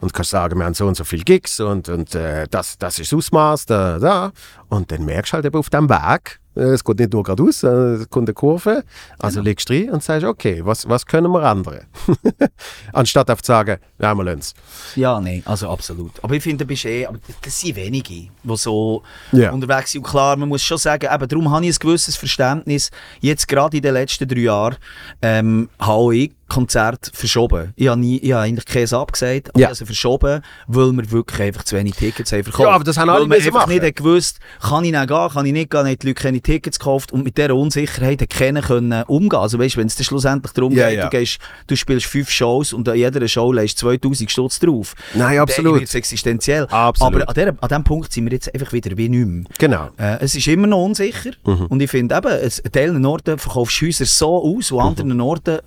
und 0.00 0.12
kannst 0.12 0.30
sagen, 0.30 0.58
wir 0.58 0.64
haben 0.64 0.74
so 0.74 0.86
und 0.86 0.96
so 0.96 1.04
viele 1.04 1.24
Gigs 1.24 1.60
und, 1.60 1.88
und 1.88 2.14
äh, 2.14 2.46
das, 2.50 2.78
das 2.78 2.98
ist 2.98 3.12
das 3.12 3.18
Ausmaß, 3.18 3.66
da, 3.66 3.98
da. 3.98 4.32
Und 4.68 4.90
dann 4.90 5.04
merkst 5.04 5.32
du 5.32 5.34
halt 5.36 5.46
eben 5.46 5.58
auf 5.58 5.70
dem 5.70 5.88
Weg, 5.88 6.40
äh, 6.56 6.60
es 6.60 6.84
geht 6.84 6.98
nicht 7.00 7.12
nur 7.12 7.22
geradeaus, 7.22 7.62
äh, 7.62 7.68
es 7.68 8.10
kommt 8.10 8.28
eine 8.28 8.34
Kurve, 8.34 8.84
also 9.18 9.40
legst 9.40 9.68
du 9.68 9.74
rein 9.74 9.90
und 9.90 10.02
sagst, 10.02 10.24
okay, 10.26 10.60
was, 10.64 10.88
was 10.88 11.04
können 11.04 11.30
wir 11.32 11.42
ändern? 11.42 11.80
Anstatt 12.92 13.28
einfach 13.30 13.42
zu 13.42 13.52
sagen, 13.52 13.78
ja, 13.98 14.14
wir 14.14 14.24
lassen 14.24 14.38
es. 14.40 14.54
Ja, 14.96 15.20
nein, 15.20 15.42
also 15.46 15.68
absolut. 15.68 16.12
Aber 16.22 16.34
ich 16.34 16.42
finde, 16.42 16.64
du 16.64 16.68
bist 16.68 16.84
eh, 16.84 17.06
aber 17.06 17.18
das 17.42 17.60
sind 17.60 17.76
wenige, 17.76 18.08
die 18.14 18.30
so 18.56 19.02
Ja. 19.32 19.50
unterwegs 19.50 19.92
sind. 19.92 20.04
Und 20.04 20.10
klar, 20.10 20.36
man 20.36 20.48
muss 20.48 20.62
schon 20.62 20.78
sagen, 20.78 21.08
eben, 21.12 21.28
darum 21.28 21.50
habe 21.50 21.66
ich 21.66 21.76
ein 21.76 21.78
gewisses 21.80 22.16
Verständnis. 22.16 22.90
Jetzt 23.20 23.48
gerade 23.48 23.76
in 23.76 23.82
den 23.82 23.94
letzten 23.94 24.28
drei 24.28 24.40
Jahren 24.40 24.76
ähm, 25.22 25.68
habe 25.78 26.16
ich 26.16 26.32
Konzerte 26.54 27.10
verschoben. 27.12 27.72
Ich 27.76 27.88
habe, 27.88 28.00
nie, 28.00 28.18
ich 28.18 28.32
habe 28.32 28.42
eigentlich 28.44 28.64
keins 28.66 28.92
abgesagt, 28.92 29.50
aber 29.50 29.60
Ja. 29.60 29.74
sie 29.74 29.84
verschoben, 29.84 30.40
weil 30.68 30.92
wir 30.92 31.10
wirklich 31.10 31.40
einfach 31.40 31.64
zu 31.64 31.76
wenig 31.76 31.94
Tickets 31.96 32.32
haben 32.32 32.44
verkauft. 32.44 32.68
Ja, 32.68 32.74
aber 32.74 32.84
das 32.84 32.96
haben 32.96 33.10
alle 33.10 33.28
Weil 33.28 33.38
einfach 33.38 33.66
machen. 33.66 33.78
nicht 33.80 33.96
gewusst, 33.96 34.38
kann 34.60 34.84
ich 34.84 34.92
nicht 34.92 35.08
gehen, 35.08 35.28
kann 35.32 35.46
ich 35.46 35.52
nicht 35.52 35.70
gehen, 35.70 35.80
haben 35.86 35.98
die 35.98 36.06
Leute 36.06 36.14
keine 36.22 36.40
Tickets 36.40 36.78
gekauft 36.78 37.12
und 37.12 37.24
mit 37.24 37.36
dieser 37.36 37.54
Unsicherheit 37.56 38.28
keiner 38.30 38.62
können 38.62 39.02
umgehen. 39.04 39.38
Also 39.40 39.58
weißt, 39.58 39.76
wenn 39.76 39.86
es 39.88 39.96
dann 39.96 40.04
schlussendlich 40.04 40.52
darum 40.52 40.72
Ja, 40.72 40.88
geht, 40.88 40.98
ja. 40.98 41.04
Du, 41.04 41.10
gehst, 41.10 41.38
du 41.66 41.76
spielst 41.76 42.06
fünf 42.06 42.30
Shows 42.30 42.72
und 42.72 42.88
an 42.88 42.96
jeder 42.96 43.26
Show 43.26 43.52
legst 43.52 43.78
2000 43.78 44.30
Stutz 44.30 44.58
drauf. 44.60 44.94
Nein, 45.14 45.38
absolut. 45.38 45.72
Dann 45.72 45.80
wird 45.80 45.88
es 45.88 45.94
existenziell. 45.94 46.66
Absolut. 46.66 47.14
Aber 47.22 47.28
an, 47.28 47.34
der, 47.34 47.54
an 47.60 47.68
dem 47.68 47.84
Punkt 47.84 48.12
sind 48.12 48.26
wir 48.26 48.32
jetzt 48.32 48.52
einfach 48.54 48.72
wieder 48.72 48.96
wie 48.96 49.08
nicht 49.08 49.26
mehr. 49.26 49.44
Genau. 49.58 49.88
Äh, 49.98 50.18
es 50.20 50.34
ist 50.34 50.46
immer 50.46 50.66
noch 50.66 50.84
unsicher. 50.84 51.30
Mhm. 51.44 51.66
Und 51.66 51.82
ich 51.82 51.90
finde 51.90 52.14
eben, 52.16 52.28
an 52.28 52.72
Teilen 52.72 53.04
Orten 53.06 53.38
verkaufst 53.38 53.80
du 53.80 53.86
Häuser 53.86 54.04
so 54.06 54.42
aus, 54.56 54.70
an 54.72 54.78
Mhm. 54.78 54.84
anderen 54.84 55.20
Orten 55.20 55.54
äh, 55.56 55.60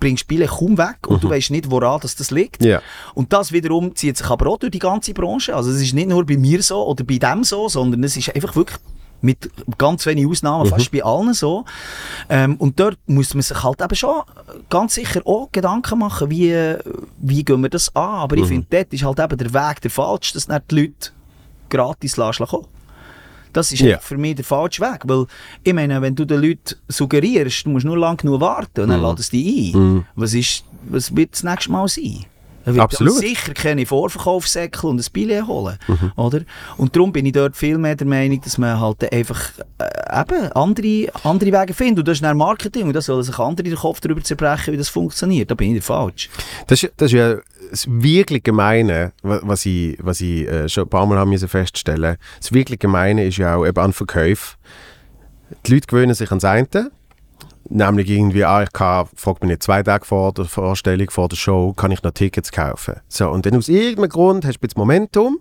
bringst 0.00 0.25
du 0.26 0.34
Spiele 0.34 0.46
kaum 0.46 0.76
weg 0.78 1.06
und 1.06 1.22
du 1.22 1.30
weißt 1.30 1.50
nicht, 1.50 1.70
woran 1.70 2.00
das, 2.00 2.16
das 2.16 2.30
liegt. 2.30 2.64
Ja. 2.64 2.80
Und 3.14 3.32
das 3.32 3.52
wiederum 3.52 3.94
zieht 3.94 4.16
sich 4.16 4.28
aber 4.28 4.48
auch 4.48 4.58
durch 4.58 4.72
die 4.72 4.78
ganze 4.78 5.14
Branche. 5.14 5.54
Also 5.54 5.70
es 5.70 5.80
ist 5.80 5.94
nicht 5.94 6.08
nur 6.08 6.24
bei 6.24 6.36
mir 6.36 6.62
so 6.62 6.86
oder 6.86 7.04
bei 7.04 7.18
dem 7.18 7.44
so, 7.44 7.68
sondern 7.68 8.02
es 8.04 8.16
ist 8.16 8.34
einfach 8.34 8.54
wirklich 8.56 8.78
mit 9.22 9.50
ganz 9.78 10.04
wenigen 10.06 10.30
Ausnahmen, 10.30 10.68
fast 10.68 10.90
bei 10.90 11.02
allen 11.02 11.32
so. 11.32 11.64
Ähm, 12.28 12.56
und 12.56 12.78
dort 12.78 12.98
muss 13.06 13.34
man 13.34 13.42
sich 13.42 13.62
halt 13.62 13.80
eben 13.80 13.94
schon 13.94 14.22
ganz 14.68 14.94
sicher 14.94 15.22
auch 15.24 15.50
Gedanken 15.52 15.98
machen, 15.98 16.30
wie, 16.30 16.74
wie 17.18 17.44
gehen 17.44 17.62
wir 17.62 17.70
das 17.70 17.94
an. 17.96 18.02
Aber 18.02 18.36
ich 18.36 18.46
finde, 18.46 18.66
dort 18.68 18.92
ist 18.92 19.04
halt 19.04 19.18
eben 19.18 19.38
der 19.38 19.54
Weg 19.54 19.80
der 19.80 19.90
falsche, 19.90 20.34
dass 20.34 20.48
nicht 20.48 20.70
die 20.70 20.80
Leute 20.82 21.10
gratis 21.70 22.16
lassen 22.16 22.46
kommen. 22.46 22.66
Das 23.56 23.72
ist 23.72 23.80
einfach 23.82 24.02
für 24.02 24.18
mich 24.18 24.36
der 24.36 24.44
falsche 24.44 24.82
Weg. 24.82 25.00
Weil, 25.04 25.24
ich 25.64 25.72
meine, 25.72 26.02
wenn 26.02 26.14
du 26.14 26.26
den 26.26 26.42
Leuten 26.42 26.76
suggerierst, 26.88 27.64
du 27.64 27.70
musst 27.70 27.86
nur 27.86 27.96
lang 27.96 28.18
genug 28.18 28.40
warten 28.42 28.82
und 28.82 28.88
dann 28.90 29.00
laden 29.00 29.22
sie 29.22 29.42
dich 29.42 29.74
ein. 29.74 30.04
Was, 30.14 30.34
ist, 30.34 30.64
was 30.82 31.16
wird 31.16 31.32
das 31.32 31.42
nächste 31.42 31.72
Mal 31.72 31.88
sein? 31.88 32.26
Er 32.66 32.74
wird 32.74 32.82
Absolut. 32.82 33.14
sicher 33.14 33.54
keine 33.54 33.86
Vorverkaufssäckel 33.86 34.90
und 34.90 34.98
ein 35.00 35.06
Billett 35.12 35.46
holen. 35.46 35.78
Oder? 36.16 36.40
Und 36.76 36.96
darum 36.96 37.12
bin 37.12 37.24
ich 37.24 37.32
dort 37.32 37.56
viel 37.56 37.78
mehr 37.78 37.94
der 37.94 38.08
Meinung, 38.08 38.40
dass 38.40 38.58
man 38.58 38.80
halt 38.80 39.12
einfach 39.12 39.40
äh, 39.78 40.20
eben 40.20 40.50
andere, 40.52 41.06
andere 41.22 41.52
Wege 41.52 41.74
findet. 41.74 42.00
Und 42.00 42.08
das 42.08 42.18
ist 42.18 42.24
dann 42.24 42.36
Marketing 42.36 42.88
und 42.88 42.92
da 42.92 43.00
sollen 43.00 43.22
sich 43.22 43.38
andere 43.38 43.68
den 43.68 43.76
Kopf 43.78 44.00
darüber 44.00 44.20
zerbrechen, 44.22 44.72
wie 44.74 44.76
das 44.76 44.88
funktioniert. 44.88 45.48
Da 45.48 45.54
bin 45.54 45.76
ich 45.76 45.84
falsch. 45.84 46.28
Das, 46.66 46.84
das 46.96 47.06
ist 47.06 47.12
ja 47.12 47.36
das 47.70 47.86
wirklich 47.88 48.42
Gemeine, 48.42 49.12
wa- 49.22 49.40
was 49.42 49.64
ich, 49.64 49.96
was 50.00 50.20
ich 50.20 50.48
äh, 50.48 50.68
schon 50.68 50.84
ein 50.84 50.90
paar 50.90 51.06
Mal 51.06 51.18
haben 51.18 51.30
feststellen 51.38 52.16
Das 52.40 52.52
wirklich 52.52 52.80
Gemeine 52.80 53.24
ist 53.24 53.36
ja 53.38 53.54
auch 53.56 53.64
eben 53.64 53.78
an 53.78 53.92
Verkäufen. 53.92 54.56
Die 55.66 55.74
Leute 55.74 55.86
gewöhnen 55.86 56.14
sich 56.14 56.28
ans 56.30 56.44
eine. 56.44 56.90
Nämlich 57.68 58.08
irgendwie, 58.08 58.44
ah, 58.44 58.62
ich 58.62 58.72
kann, 58.72 59.06
fragt 59.14 59.42
mich 59.42 59.50
nicht, 59.50 59.62
zwei 59.62 59.82
Tage 59.82 60.04
vor 60.04 60.32
der 60.32 60.44
Vorstellung, 60.44 61.10
vor 61.10 61.28
der 61.28 61.36
Show, 61.36 61.72
kann 61.72 61.90
ich 61.90 62.02
noch 62.02 62.12
Tickets 62.12 62.52
kaufen? 62.52 63.00
So, 63.08 63.28
und 63.28 63.44
dann 63.46 63.56
aus 63.56 63.68
irgendeinem 63.68 64.10
Grund 64.10 64.44
hast 64.44 64.58
du 64.60 64.66
jetzt 64.66 64.76
Momentum 64.76 65.38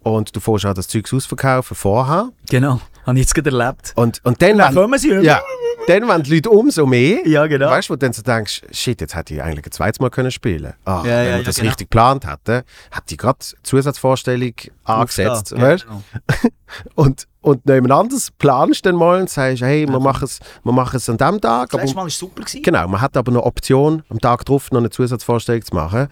und 0.00 0.34
du 0.34 0.40
fährst 0.40 0.66
auch 0.66 0.74
das 0.74 0.88
Zeug 0.88 1.12
ausverkaufen 1.12 1.74
vorher. 1.76 2.30
Genau. 2.48 2.80
Habe 3.04 3.18
ich 3.18 3.24
jetzt 3.24 3.34
gerade 3.34 3.50
erlebt. 3.50 3.92
Und, 3.94 4.20
und 4.24 4.40
dann, 4.42 4.58
Dann 4.58 4.74
kommen 4.74 4.98
sie 4.98 5.12
ja, 5.12 5.40
dann 5.86 6.08
wollen 6.08 6.22
die 6.24 6.34
Leute 6.34 6.50
umso 6.50 6.86
mehr. 6.86 7.26
Ja, 7.26 7.46
genau. 7.46 7.70
Weißt 7.70 7.88
du, 7.88 7.92
wo 7.92 7.96
du 7.96 8.00
dann 8.00 8.12
so 8.12 8.22
denkst, 8.22 8.62
shit, 8.72 9.00
jetzt 9.00 9.14
hätte 9.14 9.34
ich 9.34 9.42
eigentlich 9.42 9.66
ein 9.66 9.72
zweites 9.72 10.00
Mal 10.00 10.10
können 10.10 10.30
spielen 10.30 10.72
Ah, 10.84 11.02
Ja, 11.04 11.04
wenn 11.04 11.28
ja, 11.28 11.36
wir 11.38 11.44
das 11.44 11.56
genau. 11.56 11.68
richtig 11.68 11.90
geplant 11.90 12.26
hätten, 12.26 12.64
hätte 12.90 13.04
ich 13.10 13.18
gerade 13.18 13.38
Zusatzvorstellung 13.62 14.54
angesetzt. 14.84 15.54
Weißt? 15.56 15.86
Genau. 15.86 16.02
Und, 16.96 17.28
und 17.46 17.60
jemand 17.68 17.92
anderes 17.92 18.30
planst 18.38 18.84
dann 18.86 18.96
mal 18.96 19.20
und 19.20 19.30
sagst, 19.30 19.62
hey, 19.62 19.88
wir 19.88 20.00
machen 20.00 20.24
es, 20.24 20.40
wir 20.64 20.72
machen 20.72 20.96
es 20.96 21.08
an 21.08 21.16
diesem 21.16 21.40
Tag. 21.40 21.70
Das 21.70 21.80
letzte 21.80 21.94
Mal 21.94 22.00
war 22.02 22.06
es 22.08 22.18
super. 22.18 22.42
Gewesen. 22.42 22.62
genau, 22.62 22.88
man 22.88 23.00
hat 23.00 23.16
aber 23.16 23.30
noch 23.30 23.44
Option, 23.44 24.02
am 24.08 24.18
Tag 24.20 24.44
drauf 24.44 24.70
noch 24.72 24.80
eine 24.80 24.90
Zusatzvorstellung 24.90 25.62
zu 25.62 25.74
machen. 25.74 26.08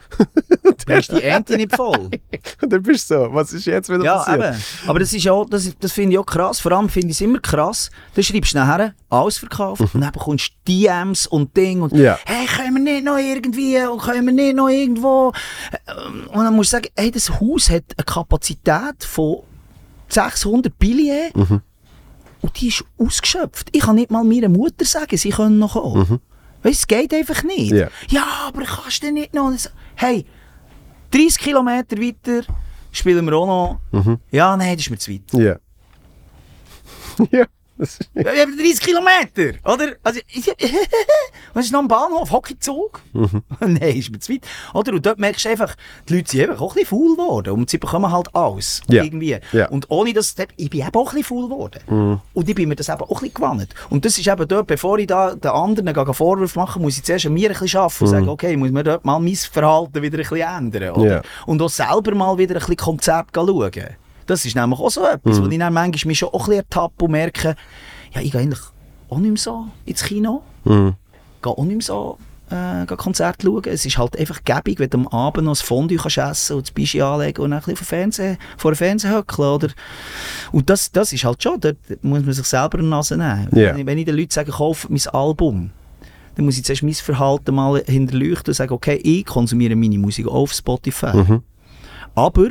Dann 0.87 0.99
ist 0.99 1.11
die 1.13 1.23
Ernte 1.23 1.57
nicht 1.57 1.75
voll. 1.75 2.11
und 2.63 2.73
dann 2.73 2.83
bist 2.83 3.11
du 3.11 3.15
so, 3.15 3.29
was 3.35 3.53
ist 3.53 3.65
jetzt 3.67 3.89
wieder 3.89 4.05
Ja, 4.05 4.19
passiert? 4.19 4.55
eben. 4.55 4.65
Aber 4.87 4.99
das, 5.01 5.13
ist 5.13 5.25
ja 5.25 5.33
auch, 5.33 5.45
das, 5.49 5.71
das 5.81 5.93
finde 5.93 6.13
ich 6.13 6.19
auch 6.19 6.27
krass. 6.27 6.61
Vor 6.61 6.73
allem 6.73 6.89
finde 6.89 7.09
ich 7.09 7.15
es 7.17 7.21
immer 7.21 7.41
krass. 7.41 7.91
Du 8.15 8.23
schreibst 8.23 8.55
nachher 8.55 8.95
alles 9.11 9.39
verkauft 9.39 9.81
und 9.81 10.01
dann 10.01 10.13
bekommst 10.13 10.51
du 10.65 10.73
DMs 10.73 11.27
und 11.27 11.57
Ding 11.57 11.83
und 11.83 11.95
Ja. 11.95 12.19
hey, 12.27 12.47
können 12.47 12.75
wir 12.77 12.83
nicht 12.83 13.05
noch 13.05 13.19
irgendwie 13.19 13.79
und 13.87 14.01
können 14.01 14.27
wir 14.27 14.33
nicht 14.33 14.55
noch 14.57 14.69
irgendwo. 14.69 15.33
Ähm, 15.89 16.29
Und 16.29 16.45
dann 16.45 16.55
musst 16.55 16.73
du 16.73 16.77
sagen, 16.77 16.89
hey, 16.97 17.11
das 17.11 17.29
Haus 17.41 17.71
hat 17.71 17.85
eine 17.97 18.05
Kapazität 18.05 19.03
von 19.05 19.43
600 20.09 20.79
Billionen 20.79 21.63
und 22.41 22.61
die 22.61 22.69
ist 22.69 22.85
ausgeschöpft. 22.99 23.69
Ich 23.73 23.83
kann 23.83 23.95
nicht 23.97 24.11
mal 24.11 24.25
meiner 24.25 24.49
Mutter 24.49 24.85
sagen, 24.85 25.17
sie 25.17 25.31
können 25.31 25.59
noch 25.59 25.73
kommen. 25.73 26.21
Weißt, 26.63 26.81
es 26.81 26.87
geht 26.87 27.13
einfach 27.13 27.43
nicht. 27.43 27.73
Ja. 27.73 27.89
ja, 28.09 28.27
aber 28.49 28.65
kannst 28.65 29.03
du 29.03 29.13
nicht 29.13 29.35
noch. 29.35 29.53
Hey, 29.97 30.25
30 31.11 31.39
Kilometer 31.39 31.97
weiter 31.99 32.43
spielen 32.91 33.25
wir 33.27 33.35
auch 33.35 33.81
noch. 33.93 34.21
Ja, 34.31 34.57
nein, 34.57 34.77
das 34.77 34.87
ist 34.87 34.91
mir 34.91 34.99
zu 34.99 35.13
weit. 35.13 35.33
Ja. 35.33 35.57
ja. 37.39 37.47
Ja, 37.79 38.33
wir 38.33 38.43
haben 38.43 38.57
30 38.57 38.81
Kilometer, 38.81 39.59
oder? 39.65 39.95
Also, 40.03 40.21
was 41.53 41.65
ist 41.67 41.73
noch 41.73 41.81
am 41.81 41.89
Bahnhof? 41.89 42.31
Hockeyzug? 42.31 43.03
nein, 43.61 43.97
ist 43.97 44.11
mir 44.11 44.19
zu 44.21 44.33
weit. 44.33 44.43
Oder? 44.73 44.93
Und 44.93 45.05
dort 45.05 45.19
merkst 45.19 45.45
du 45.45 45.49
einfach, 45.49 45.75
die 46.09 46.17
Leute 46.17 46.31
sind 46.31 46.41
eben 46.41 46.57
auch 46.57 46.77
ein 46.77 46.83
bisschen 46.83 46.99
faul 46.99 47.17
geworden 47.17 47.53
und 47.55 47.71
sie 47.71 47.79
bekommen 47.79 48.13
halt 48.13 48.35
alles. 48.35 48.81
Ja. 48.89 49.03
Irgendwie. 49.03 49.39
Ja. 49.53 49.69
Und 49.69 49.91
ohne 49.91 50.13
das, 50.13 50.35
ich 50.57 50.71
bin 50.71 50.81
eben 50.81 50.95
auch 50.95 51.13
ein 51.13 51.17
bisschen 51.17 51.25
faul 51.25 51.49
geworden. 51.49 52.21
Und 52.33 52.49
ich 52.49 52.55
bin 52.55 52.69
mir 52.69 52.77
das 52.77 52.89
eben 52.89 53.01
auch 53.01 53.09
ein 53.11 53.31
bisschen 53.31 53.35
gewohnt. 53.35 53.69
Und 53.91 54.05
das 54.05 54.19
ist 54.19 54.27
eben 54.27 54.49
dort, 54.49 54.67
bevor 54.67 54.99
ich 54.99 55.07
da 55.07 55.35
den 55.35 55.51
anderen 55.51 55.89
einen 55.89 56.15
Vorwurf 56.15 56.55
mache, 56.57 56.79
muss 56.79 56.97
ich 56.97 57.05
zuerst 57.05 57.27
an 57.27 57.35
mir 57.35 57.51
ein 57.51 57.59
bisschen 57.59 57.81
arbeiten 57.81 58.05
und 58.05 58.11
sagen, 58.11 58.29
okay, 58.29 58.57
muss 58.57 58.71
mir 58.71 58.85
dort 58.85 59.05
mal 59.05 59.19
mein 59.19 59.35
Verhalten 59.35 60.01
wieder 60.03 60.19
ein 60.19 60.29
bisschen 60.29 60.39
ändern. 60.39 60.91
Oder? 60.95 61.15
Ja. 61.17 61.23
Und 61.47 61.61
auch 61.61 61.69
selber 61.69 62.15
mal 62.15 62.39
wieder 62.39 62.55
ein 62.55 62.61
bisschen 62.61 62.77
Konzert 62.77 63.29
schauen. 63.35 63.97
Das 64.27 64.45
ist 64.45 64.57
nämlich 64.57 64.79
auch 64.79 64.91
so 64.91 65.07
etwas, 65.07 65.43
wo 65.43 65.47
ich 65.47 65.59
dann 65.59 65.73
manchmal 65.73 66.09
mich 66.09 66.19
schon 66.19 66.29
auch 66.29 66.35
ein 66.35 66.39
bisschen 66.39 66.55
ertappe 66.55 67.05
und 67.05 67.11
merke, 67.11 67.57
ja, 68.13 68.21
ich 68.21 68.33
gehe 68.33 68.41
eigentlich 68.41 68.63
auch 69.09 69.19
nicht 69.19 69.31
mehr 69.31 69.39
so 69.39 69.67
ins 69.85 70.03
Kino. 70.03 70.43
Mhm. 70.65 70.95
Gehe 71.43 71.53
auch 71.53 71.65
nicht 71.65 71.77
mehr 71.77 71.83
so 71.83 72.19
äh, 72.51 72.87
gehe 72.87 72.97
Konzerte 72.97 73.47
schauen. 73.47 73.63
Es 73.67 73.85
ist 73.85 73.99
halt 73.99 74.19
einfach 74.19 74.43
gäbig, 74.45 74.79
wenn 74.79 74.91
du 74.91 74.99
am 74.99 75.09
Abend 75.09 75.45
noch 75.45 75.53
ein 75.53 75.65
Fondue 75.65 75.97
kannst 75.97 76.19
essen 76.19 76.57
und 76.57 76.67
das 76.67 76.73
Bischi 76.73 77.01
anlegen 77.01 77.43
und 77.43 77.51
dann 77.51 77.59
ein 77.59 77.65
bisschen 77.65 77.77
vor, 77.77 77.87
Fernsehen, 77.87 78.39
vor 78.57 78.73
dem 78.73 78.77
Fernseher 78.77 79.17
hückeln, 79.17 79.49
oder? 79.49 79.69
Und 80.53 80.69
das, 80.71 80.91
das 80.93 81.13
ist 81.13 81.25
halt 81.25 81.43
schon, 81.43 81.61
dort 81.61 81.77
muss 82.03 82.25
man 82.25 82.33
sich 82.33 82.47
selber 82.47 82.79
an 82.79 82.85
die 82.85 82.91
Nase 82.91 83.17
nehmen. 83.17 83.49
Ja. 83.53 83.75
Wenn, 83.77 83.99
ich, 83.99 84.05
den 84.05 84.17
Leuten 84.17 84.31
sage, 84.31 84.53
kauf 84.53 84.89
mein 84.89 85.01
Album, 85.13 85.71
dann 86.35 86.45
muss 86.45 86.59
ich 86.59 86.65
zuerst 86.65 86.83
mein 86.83 86.95
Verhalten 86.95 87.55
mal 87.55 87.83
hinterleuchten 87.87 88.51
und 88.51 88.55
sagen, 88.55 88.73
okay, 88.73 88.97
ich 89.03 89.25
konsumiere 89.25 89.77
meine 89.77 89.99
Musik 89.99 90.27
auf 90.27 90.53
Spotify. 90.53 91.13
Aber, 92.15 92.51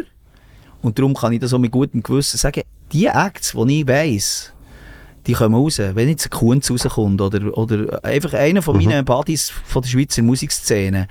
und 0.84 1.00
darum 1.00 1.14
kann 1.16 1.34
ich 1.34 1.40
das 1.40 1.54
auch 1.54 1.60
mit 1.60 1.72
gutem 1.72 2.04
Gewissen 2.04 2.38
sagen, 2.38 2.62
die 2.92 3.08
Acts, 3.08 3.54
die 3.54 3.82
ich 3.82 3.88
weiss, 3.88 4.52
die 5.26 5.34
kommen 5.34 5.56
raus. 5.56 5.80
Wenn 5.80 6.10
jetzt 6.10 6.26
ein 6.28 6.30
Kunz 6.32 6.70
rauskommt 6.70 7.22
oder, 7.22 7.58
oder 7.58 8.04
einfach 8.04 8.34
einer 8.34 8.62
von 8.62 8.76
meinen 8.76 9.06
Buddies 9.06 9.50
von 9.50 9.82
der 9.82 9.88
Schweizer 9.90 10.22
Musikszene, 10.22 11.08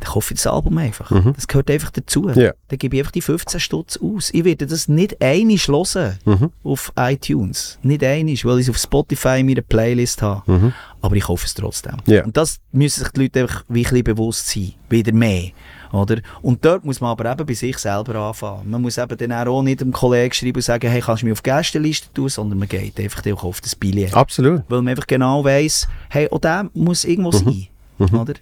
dann 0.00 0.10
kaufe 0.10 0.34
ich 0.34 0.40
das 0.40 0.48
Album 0.52 0.76
einfach. 0.78 1.08
Mhm. 1.12 1.34
Das 1.34 1.46
gehört 1.46 1.70
einfach 1.70 1.90
dazu. 1.92 2.28
Ja. 2.30 2.52
Dann 2.66 2.78
gebe 2.78 2.96
ich 2.96 3.00
einfach 3.02 3.12
die 3.12 3.22
15 3.22 3.60
Stutz 3.60 3.96
aus. 3.96 4.30
Ich 4.34 4.44
werde 4.44 4.66
das 4.66 4.88
nicht 4.88 5.22
einig 5.22 5.68
hören 5.68 6.18
Mhm. 6.24 6.50
auf 6.64 6.92
iTunes. 6.96 7.78
Nicht 7.84 8.02
einig, 8.02 8.44
weil 8.44 8.58
ich 8.58 8.66
es 8.66 8.70
auf 8.70 8.78
Spotify 8.78 9.38
in 9.38 9.46
meiner 9.46 9.62
Playlist 9.62 10.20
habe. 10.20 10.72
Mhm. 10.98 11.04
Aber 11.04 11.16
ich 11.16 11.24
kaufe 11.24 11.46
es 11.46 11.54
trotzdem. 11.54 11.96
Ja. 12.06 12.24
Und 12.24 12.36
das 12.36 12.60
müssen 12.72 13.04
sich 13.04 13.12
die 13.12 13.22
Leute 13.22 13.40
einfach 13.40 13.64
wie 13.68 13.80
ein 13.80 13.82
bisschen 13.84 14.04
bewusst 14.04 14.48
sein. 14.48 14.72
Wieder 14.88 15.12
mehr. 15.12 15.50
Oder? 15.92 16.18
Und 16.42 16.64
dort 16.64 16.84
muss 16.84 17.00
man 17.00 17.10
aber 17.10 17.30
eben 17.32 17.46
bei 17.46 17.54
sich 17.54 17.78
selber 17.78 18.14
anfangen. 18.16 18.70
Man 18.70 18.82
muss 18.82 18.98
eben 18.98 19.16
dann 19.16 19.32
auch 19.32 19.62
nicht 19.62 19.80
dem 19.80 19.92
Kollegen 19.92 20.34
schreiben 20.34 20.56
und 20.56 20.62
sagen, 20.62 20.90
hey, 20.90 21.00
kannst 21.00 21.22
du 21.22 21.26
mich 21.26 21.32
auf 21.32 21.40
die 21.40 21.50
Gästeliste 21.50 22.12
tun, 22.12 22.28
sondern 22.28 22.58
man 22.58 22.68
geht 22.68 22.98
einfach 23.00 23.24
auch 23.32 23.44
auf 23.44 23.60
das 23.60 23.74
Billett. 23.74 24.14
Absolut. 24.14 24.62
Weil 24.68 24.82
man 24.82 24.88
einfach 24.88 25.06
genau 25.06 25.44
weiss, 25.44 25.88
hey, 26.10 26.28
auch 26.30 26.40
der 26.40 26.68
muss 26.74 27.04
irgendwo 27.04 27.32
sein. 27.32 27.68
Oder? 27.98 28.34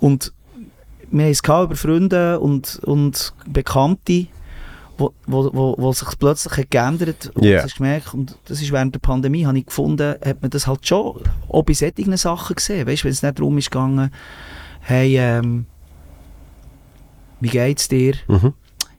Und 0.00 0.32
wir 1.10 1.24
haben 1.24 1.30
es 1.30 1.40
über 1.40 1.76
Freunde 1.76 2.40
und, 2.40 2.80
und 2.84 3.32
Bekannte, 3.46 4.26
wo, 4.98 5.14
wo, 5.26 5.50
wo, 5.54 5.74
wo 5.78 5.92
sich 5.92 6.08
plötzlich 6.18 6.56
hat 6.58 6.70
geändert 6.70 7.30
und 7.34 7.44
Ja. 7.44 7.62
das 7.62 7.76
gemerkt, 7.76 8.12
und 8.14 8.36
das 8.46 8.60
ist 8.60 8.72
während 8.72 8.94
der 8.94 8.98
Pandemie, 9.00 9.46
habe 9.46 9.58
ich 9.58 9.66
gefunden, 9.66 10.16
hat 10.24 10.42
man 10.42 10.50
das 10.50 10.66
halt 10.66 10.86
schon 10.86 11.22
auch 11.48 11.62
bei 11.62 11.72
solchen 11.72 12.16
Sachen 12.16 12.56
gesehen. 12.56 12.86
Weißt 12.86 13.02
du, 13.02 13.04
wenn 13.04 13.12
es 13.12 13.22
nicht 13.22 13.38
darum 13.38 13.56
ist 13.58 13.70
gegangen, 13.70 14.10
hey, 14.80 15.16
ähm, 15.18 15.66
wie 17.40 17.48
geht's 17.48 17.88
dir? 17.88 18.14
Mhm. 18.26 18.52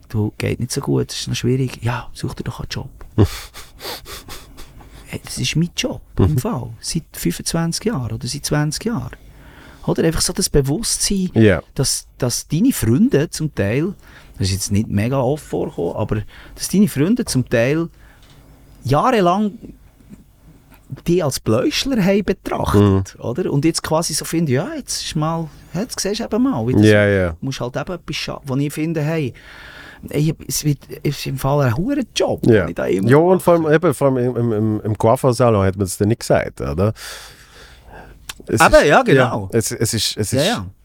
Du, 0.08 0.34
geht 0.38 0.60
nicht 0.60 0.72
so 0.72 0.82
gut, 0.82 1.12
es 1.12 1.20
ist 1.22 1.28
noch 1.28 1.36
schwierig. 1.36 1.84
Ja, 1.84 2.10
such 2.14 2.34
dir 2.34 2.44
doch 2.44 2.60
einen 2.62 2.70
Job. 2.72 2.90
hey, 5.08 5.22
das 5.24 5.38
ist 5.38 5.56
mein 5.56 5.70
Job, 5.76 6.02
im 6.18 6.38
Fall. 6.38 6.70
Seit 6.80 7.04
25 7.14 7.86
Jahren 7.86 8.12
oder 8.14 8.28
seit 8.28 8.46
20 8.46 8.86
Jahren. 8.86 9.16
Oder 9.86 10.04
einfach 10.04 10.22
so 10.22 10.34
das 10.34 10.50
Bewusstsein, 10.50 11.30
Ja. 11.34 11.62
dass, 11.74 12.08
dass 12.18 12.48
deine 12.48 12.72
Freunde 12.74 13.30
zum 13.30 13.54
Teil, 13.56 13.94
das 14.40 14.48
ist 14.48 14.54
jetzt 14.54 14.72
nicht 14.72 14.88
mega 14.88 15.20
oft 15.20 15.44
vorgekommen, 15.44 15.96
aber 15.96 16.24
dass 16.56 16.70
deine 16.70 16.88
Freunde 16.88 17.26
zum 17.26 17.48
Teil 17.48 17.90
jahrelang 18.84 19.52
die 21.06 21.22
als 21.22 21.40
Bläuschler 21.40 22.04
haben 22.04 22.24
betrachtet, 22.24 23.16
oder? 23.20 23.52
Und 23.52 23.64
jetzt 23.64 23.84
quasi 23.84 24.14
so 24.14 24.26
finden, 24.26 24.52
ja, 24.52 24.70
jetzt 24.76 25.04
ist 25.04 25.16
mal, 25.16 25.48
ja, 25.74 25.82
jetzt 25.82 26.00
siehst 26.00 26.20
du 26.20 26.24
eben 26.24 26.44
mal, 26.44 26.68
wie 26.68 26.74
das 26.74 26.86
Ja, 26.86 27.06
ja. 27.06 27.36
musst 27.42 27.62
halt 27.62 27.76
eben 27.78 27.94
etwas 27.94 28.16
schaffen, 28.16 28.44
wo 28.48 28.56
ich 28.56 28.74
finde, 28.74 29.02
hey, 29.02 29.34
ey, 30.10 30.34
es 30.48 30.64
wird, 30.64 30.80
ist 31.04 31.26
im 31.28 31.38
Fall 31.38 31.68
ein 31.68 31.78
hoher 31.78 32.00
Job. 32.16 32.46
Ja. 32.48 32.68
ich 32.68 32.78
immer 32.78 33.10
ja, 33.10 33.18
und 33.18 33.42
vor 33.42 33.54
allem, 33.54 33.72
eben, 33.72 33.94
vor 33.94 34.08
allem 34.08 34.18
im, 34.36 34.52
im, 34.52 34.82
im, 34.82 34.98
Coiffeursalon 34.98 35.66
hat 35.66 35.76
man 35.76 35.86
es 35.86 35.98
dann 35.98 36.08
nicht 36.08 36.22
gesagt, 36.22 36.62
oder? 36.62 36.94
Es 38.48 38.62
Eben, 38.62 38.88
ja, 38.88 39.04
genau. 39.04 39.50
es, 39.52 39.72
es, 39.72 39.94
ist, 39.94 40.18
es, 40.18 40.32
Ja, 40.32 40.42
ist, 40.42 40.48
ja. 40.48 40.58
äh, 40.58 40.79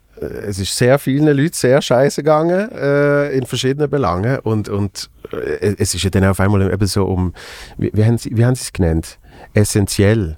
es 0.46 0.58
ist 0.58 0.76
sehr 0.76 0.98
vielen 0.98 1.26
Leuten 1.36 1.52
sehr 1.54 1.80
scheiße 1.80 2.22
gegangen 2.22 2.70
äh, 2.72 3.30
in 3.36 3.46
verschiedenen 3.46 3.90
Belangen 3.90 4.38
und, 4.40 4.68
und 4.68 5.10
äh, 5.32 5.74
es 5.78 5.94
ist 5.94 6.02
ja 6.02 6.10
dann 6.10 6.24
auf 6.24 6.40
einmal 6.40 6.72
eben 6.72 6.86
so 6.86 7.04
um, 7.04 7.32
wie, 7.76 7.90
wie 7.94 8.04
haben 8.04 8.18
sie 8.18 8.30
es 8.34 8.72
genannt? 8.72 9.18
Essentiell. 9.52 10.36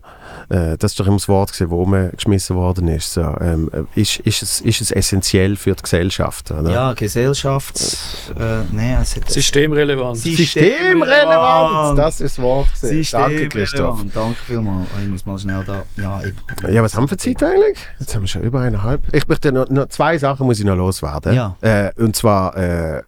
Äh, 0.49 0.77
das 0.79 0.93
ist 0.93 1.01
doch 1.01 1.07
immer 1.07 1.17
das 1.17 1.29
Wort, 1.29 1.53
gewesen, 1.53 1.71
wo 1.71 1.83
umgeschmissen 1.83 2.57
worden 2.57 2.89
ist. 2.89 3.13
So, 3.13 3.23
ähm, 3.41 3.71
äh, 3.73 4.01
ist, 4.01 4.21
ist, 4.21 4.43
es, 4.43 4.61
ist 4.61 4.81
es 4.81 4.91
essentiell 4.91 5.57
für 5.57 5.75
die 5.75 5.83
Gesellschaft? 5.83 6.51
Oder? 6.51 6.71
Ja, 6.71 6.93
Gesellschafts... 6.93 8.31
Äh, 8.39 8.63
nein, 8.73 8.99
es 9.03 9.17
hat... 9.17 9.31
Systemrelevant. 9.31 10.19
Systemrelevant! 10.19 11.99
Das 11.99 12.21
ist 12.21 12.39
das 12.39 12.43
Wort. 12.43 12.69
Danke, 13.13 13.49
Christoph. 13.49 14.01
Danke 14.15 14.37
vielmals. 14.47 14.89
Ich 15.03 15.09
muss 15.09 15.27
mal 15.27 15.39
schnell 15.39 15.65
da... 15.65 15.83
Ja, 15.97 16.21
ich, 16.23 16.35
Ja, 16.71 16.83
was 16.83 16.95
haben 16.95 17.05
wir 17.05 17.09
für 17.09 17.17
Zeit 17.17 17.43
eigentlich? 17.43 17.79
Jetzt 17.99 18.15
haben 18.15 18.23
wir 18.23 18.29
schon 18.29 18.43
über 18.43 18.61
eineinhalb. 18.61 19.03
Ich 19.13 19.27
möchte 19.27 19.53
noch, 19.53 19.69
noch 19.69 19.89
zwei 19.89 20.19
Sachen 20.19 20.47
muss 20.47 20.59
ich 20.59 20.65
noch 20.65 20.77
loswerden. 20.77 21.35
Ja. 21.35 21.57
Äh, 21.61 21.91
und 21.97 22.15
zwar, 22.17 22.57
äh, 22.57 23.03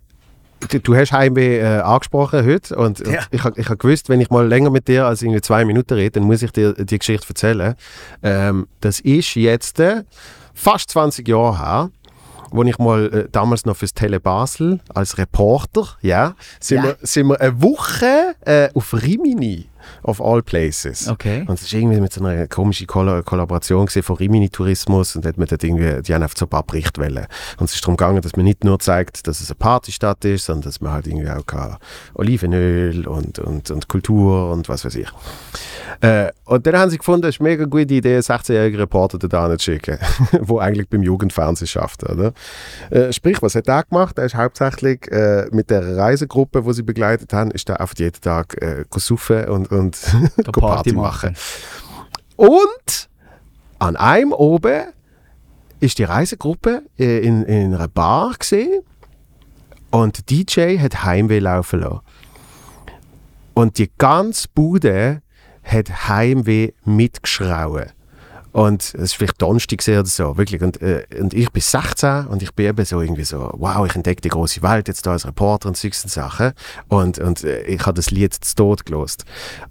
du, 0.68 0.80
du 0.80 0.96
hast 0.96 1.12
Heimweh 1.12 1.58
äh, 1.60 1.80
angesprochen 1.80 2.44
heute 2.46 2.76
und, 2.76 3.00
und 3.00 3.12
Ja. 3.12 3.20
ich 3.30 3.44
habe 3.44 3.60
ich 3.60 3.68
hab 3.68 3.78
gewusst, 3.78 4.08
wenn 4.08 4.20
ich 4.20 4.30
mal 4.30 4.46
länger 4.46 4.70
mit 4.70 4.88
dir 4.88 5.06
als 5.06 5.22
irgendwie 5.22 5.40
zwei 5.40 5.64
Minuten 5.64 5.94
rede, 5.94 6.12
dann 6.20 6.24
muss 6.24 6.42
ich 6.42 6.50
dir 6.52 6.72
die 6.74 6.98
Geschichte 6.98 7.26
erzählen. 7.28 7.74
Ähm, 8.22 8.66
das 8.80 9.00
ist 9.00 9.34
jetzt 9.34 9.78
äh, 9.80 10.02
fast 10.54 10.90
20 10.90 11.26
Jahre 11.28 11.58
her, 11.58 11.90
wo 12.50 12.62
ich 12.64 12.78
mal 12.78 13.06
äh, 13.12 13.28
damals 13.30 13.66
noch 13.66 13.76
fürs 13.76 13.94
Tele 13.94 14.20
Basel 14.20 14.80
als 14.94 15.18
Reporter, 15.18 15.86
ja, 16.02 16.34
sind, 16.60 16.78
Ja. 16.78 16.82
Wir, 16.84 16.96
sind 17.02 17.28
wir 17.28 17.40
eine 17.40 17.62
Woche 17.62 18.34
äh, 18.44 18.68
auf 18.74 18.94
Rimini, 18.94 19.67
of 20.02 20.20
all 20.20 20.42
places. 20.42 21.08
Okay. 21.08 21.44
Und 21.46 21.54
es 21.54 21.62
ist 21.62 21.72
irgendwie 21.72 22.00
mit 22.00 22.12
so 22.12 22.24
einer 22.24 22.46
komischen 22.46 22.86
Kolla 22.86 23.22
Kollaboration 23.22 23.88
von 23.88 24.16
Rimini 24.16 24.48
Tourismus 24.48 25.16
und 25.16 25.26
hat 25.26 25.36
man 25.36 25.46
dort 25.46 25.62
irgendwie, 25.62 26.02
die 26.02 26.14
haben 26.14 26.22
einfach 26.22 26.36
so 26.36 26.46
ein 26.46 26.50
paar 26.50 26.62
Berichte 26.62 27.00
wollen. 27.00 27.26
Und 27.58 27.64
es 27.64 27.74
ist 27.74 27.82
darum 27.82 27.96
gegangen, 27.96 28.22
dass 28.22 28.36
man 28.36 28.44
nicht 28.44 28.64
nur 28.64 28.78
zeigt, 28.78 29.26
dass 29.26 29.40
es 29.40 29.50
eine 29.50 29.56
Partystadt 29.56 30.24
ist, 30.24 30.46
sondern 30.46 30.62
dass 30.62 30.80
man 30.80 30.92
halt 30.92 31.06
irgendwie 31.06 31.30
auch 31.30 31.46
kann 31.46 31.76
Olivenöl 32.14 33.06
und, 33.06 33.38
und, 33.38 33.70
und 33.70 33.88
Kultur 33.88 34.50
und 34.50 34.68
was 34.68 34.84
weiß 34.84 34.94
ich. 34.96 35.08
Äh, 36.00 36.30
und 36.44 36.66
dann 36.66 36.76
haben 36.76 36.90
sie 36.90 36.98
gefunden, 36.98 37.26
es 37.26 37.36
ist 37.36 37.40
eine 37.40 37.50
mega 37.50 37.64
gute 37.64 37.94
Idee, 37.94 38.14
einen 38.14 38.22
16-jährigen 38.22 38.80
Reporter 38.80 39.18
da 39.18 39.50
zu 39.58 39.64
schicken, 39.64 39.98
der 40.32 40.56
eigentlich 40.58 40.88
beim 40.88 41.02
Jugendfernsehen 41.02 41.66
schafft. 41.66 42.08
Oder? 42.08 42.32
Äh, 42.90 43.12
sprich, 43.12 43.42
was 43.42 43.54
hat 43.54 43.68
er 43.68 43.84
gemacht? 43.84 44.18
Er 44.18 44.26
ist 44.26 44.34
hauptsächlich 44.34 45.10
äh, 45.10 45.46
mit 45.50 45.70
der 45.70 45.96
Reisegruppe, 45.96 46.62
die 46.62 46.72
sie 46.72 46.82
begleitet 46.82 47.32
haben, 47.32 47.50
ist 47.50 47.68
er 47.68 47.80
einfach 47.80 47.96
jeden 47.98 48.20
Tag 48.20 48.60
äh, 48.62 48.84
saufen 48.96 49.46
und, 49.46 49.70
und 49.78 49.98
Party 50.36 50.60
Party 50.60 50.92
machen. 50.92 51.36
Und 52.36 53.08
an 53.78 53.96
einem 53.96 54.32
oben 54.32 54.92
ist 55.80 55.98
die 55.98 56.04
Reisegruppe 56.04 56.82
äh, 56.98 57.18
in, 57.20 57.44
in 57.44 57.74
einer 57.74 57.88
Bar 57.88 58.34
gesehen 58.38 58.82
und 59.90 60.30
der 60.30 60.44
DJ 60.44 60.78
hat 60.78 61.04
Heimweh 61.04 61.38
laufen 61.38 61.80
lassen. 61.80 62.00
Und 63.54 63.78
die 63.78 63.90
ganze 63.98 64.48
Bude 64.54 65.22
hat 65.64 66.08
Heimweh 66.08 66.72
mitgeschrauen. 66.84 67.90
Und 68.52 68.82
es 68.94 68.94
war 68.94 69.06
vielleicht 69.06 69.42
Donnerstag 69.42 69.82
oder 69.86 70.06
so, 70.06 70.36
wirklich. 70.36 70.62
Und, 70.62 70.80
äh, 70.80 71.06
und 71.20 71.34
ich 71.34 71.50
bin 71.50 71.62
16 71.62 72.26
und 72.26 72.42
ich 72.42 72.54
bin 72.54 72.66
eben 72.66 72.84
so 72.84 73.00
irgendwie 73.00 73.24
so, 73.24 73.50
wow, 73.54 73.86
ich 73.86 73.94
entdecke 73.94 74.22
die 74.22 74.28
große 74.28 74.62
Welt 74.62 74.88
jetzt 74.88 75.06
da 75.06 75.12
als 75.12 75.26
Reporter 75.26 75.68
und 75.68 75.76
solche 75.76 76.08
Sachen. 76.08 76.52
Und, 76.88 77.18
und 77.18 77.44
äh, 77.44 77.62
ich 77.62 77.84
habe 77.84 77.94
das 77.94 78.10
Lied 78.10 78.34
zu 78.34 78.54
Tod 78.54 78.86
gelost. 78.86 79.24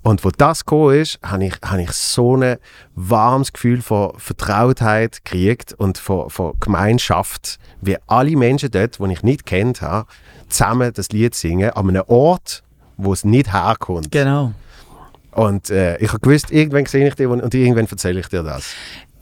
Und 0.04 0.24
wo 0.24 0.30
das 0.30 0.66
gekommen 0.66 1.00
ist, 1.00 1.20
habe 1.24 1.46
ich, 1.46 1.56
habe 1.64 1.82
ich 1.82 1.92
so 1.92 2.38
ein 2.38 2.58
warmes 2.96 3.52
Gefühl 3.54 3.82
von 3.82 4.14
Vertrautheit 4.18 5.24
gekriegt 5.24 5.74
und 5.74 5.98
von, 5.98 6.30
von 6.30 6.54
Gemeinschaft, 6.60 7.60
wie 7.82 7.98
alle 8.08 8.36
Menschen 8.36 8.72
dort, 8.72 9.00
die 9.00 9.12
ich 9.12 9.24
nicht 9.24 9.46
kennt 9.46 9.82
habe, 9.82 10.08
zusammen 10.50 10.94
das 10.94 11.10
Lied 11.10 11.36
singen, 11.36 11.72
an 11.72 11.90
einem 11.90 12.04
Ort, 12.08 12.64
wo 12.98 13.14
es 13.14 13.24
nicht 13.24 13.54
herkommt. 13.54 14.12
Genau. 14.12 14.54
Und 15.32 15.70
äh, 15.70 15.98
ich 15.98 16.10
habe 16.10 16.20
gewusst, 16.20 16.52
irgendwann 16.52 16.86
sehe 16.86 17.08
ich 17.08 17.16
dich 17.16 17.28
und 17.28 17.54
irgendwann 17.54 17.86
erzähle 17.86 18.20
ich 18.20 18.28
dir 18.28 18.44
das. 18.44 18.74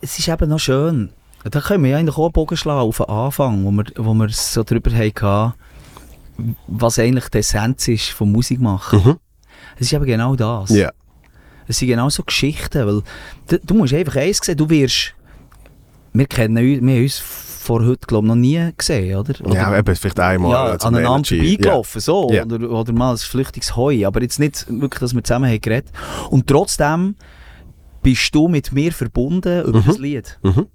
Es 0.01 0.17
ist 0.17 0.27
eben 0.27 0.49
noch 0.49 0.59
schön. 0.59 1.09
Da 1.43 1.61
können 1.61 1.83
wir 1.83 1.91
ja 1.91 1.97
eigentlich 1.97 2.17
auch 2.17 2.25
einen 2.25 2.31
Bogen 2.31 2.57
schlagen 2.57 2.79
auf 2.79 2.97
den 2.97 3.07
Anfang, 3.07 3.65
wo 3.65 3.71
wir, 3.71 3.85
wo 3.97 4.13
wir 4.13 4.29
so 4.29 4.63
drüber 4.63 4.91
hatten, 4.91 5.53
was 6.67 6.99
eigentlich 6.99 7.29
die 7.29 7.39
Essenz 7.39 7.87
ist 7.87 8.09
vom 8.09 8.31
Musikmachen. 8.31 9.01
Mhm. 9.03 9.17
Es 9.75 9.87
ist 9.87 9.93
eben 9.93 10.05
genau 10.05 10.35
das. 10.35 10.69
Ja. 10.69 10.91
Es 11.67 11.79
sind 11.79 11.87
genau 11.89 12.09
so 12.09 12.23
Geschichten, 12.23 12.85
weil 12.85 13.01
du, 13.47 13.59
du 13.59 13.73
musst 13.73 13.93
einfach 13.93 14.15
eins 14.17 14.39
sehen, 14.41 14.57
du 14.57 14.69
wirst, 14.69 15.13
wir 16.13 16.27
kennen 16.27 16.57
uns, 16.57 16.81
wir 16.81 16.95
haben 16.95 17.03
uns 17.03 17.23
vor 17.65 17.83
heute, 17.85 18.05
glaube 18.07 18.27
noch 18.27 18.35
nie 18.35 18.69
gesehen, 18.77 19.17
oder? 19.17 19.33
oder 19.43 19.55
Ja, 19.55 19.77
eben, 19.77 19.95
vielleicht 19.95 20.19
einmal. 20.19 20.51
ja, 20.51 20.77
zum 20.79 20.89
aneinander 20.95 21.31
Energy. 21.31 21.37
vorbeigelaufen, 21.57 22.01
so. 22.01 22.29
Ja. 22.31 22.43
Oder, 22.45 22.69
oder 22.69 22.93
mal 22.93 23.11
ein 23.11 23.17
flüchtiges 23.17 23.75
Heu. 23.75 24.05
Aber 24.05 24.21
jetzt 24.21 24.39
nicht 24.39 24.65
wirklich, 24.69 24.99
dass 24.99 25.13
wir 25.15 25.23
zusammen 25.23 25.49
haben 25.49 25.59
geredet. 25.61 25.91
Und 26.29 26.47
trotzdem 26.47 27.15
bist 28.03 28.33
du 28.35 28.47
mit 28.47 28.71
mir 28.71 28.91
verbunden 28.91 29.63
über 29.65 29.79
Mhm. 29.79 29.85
das 29.87 29.97
Lied. 29.97 30.39
Mhm. 30.43 30.67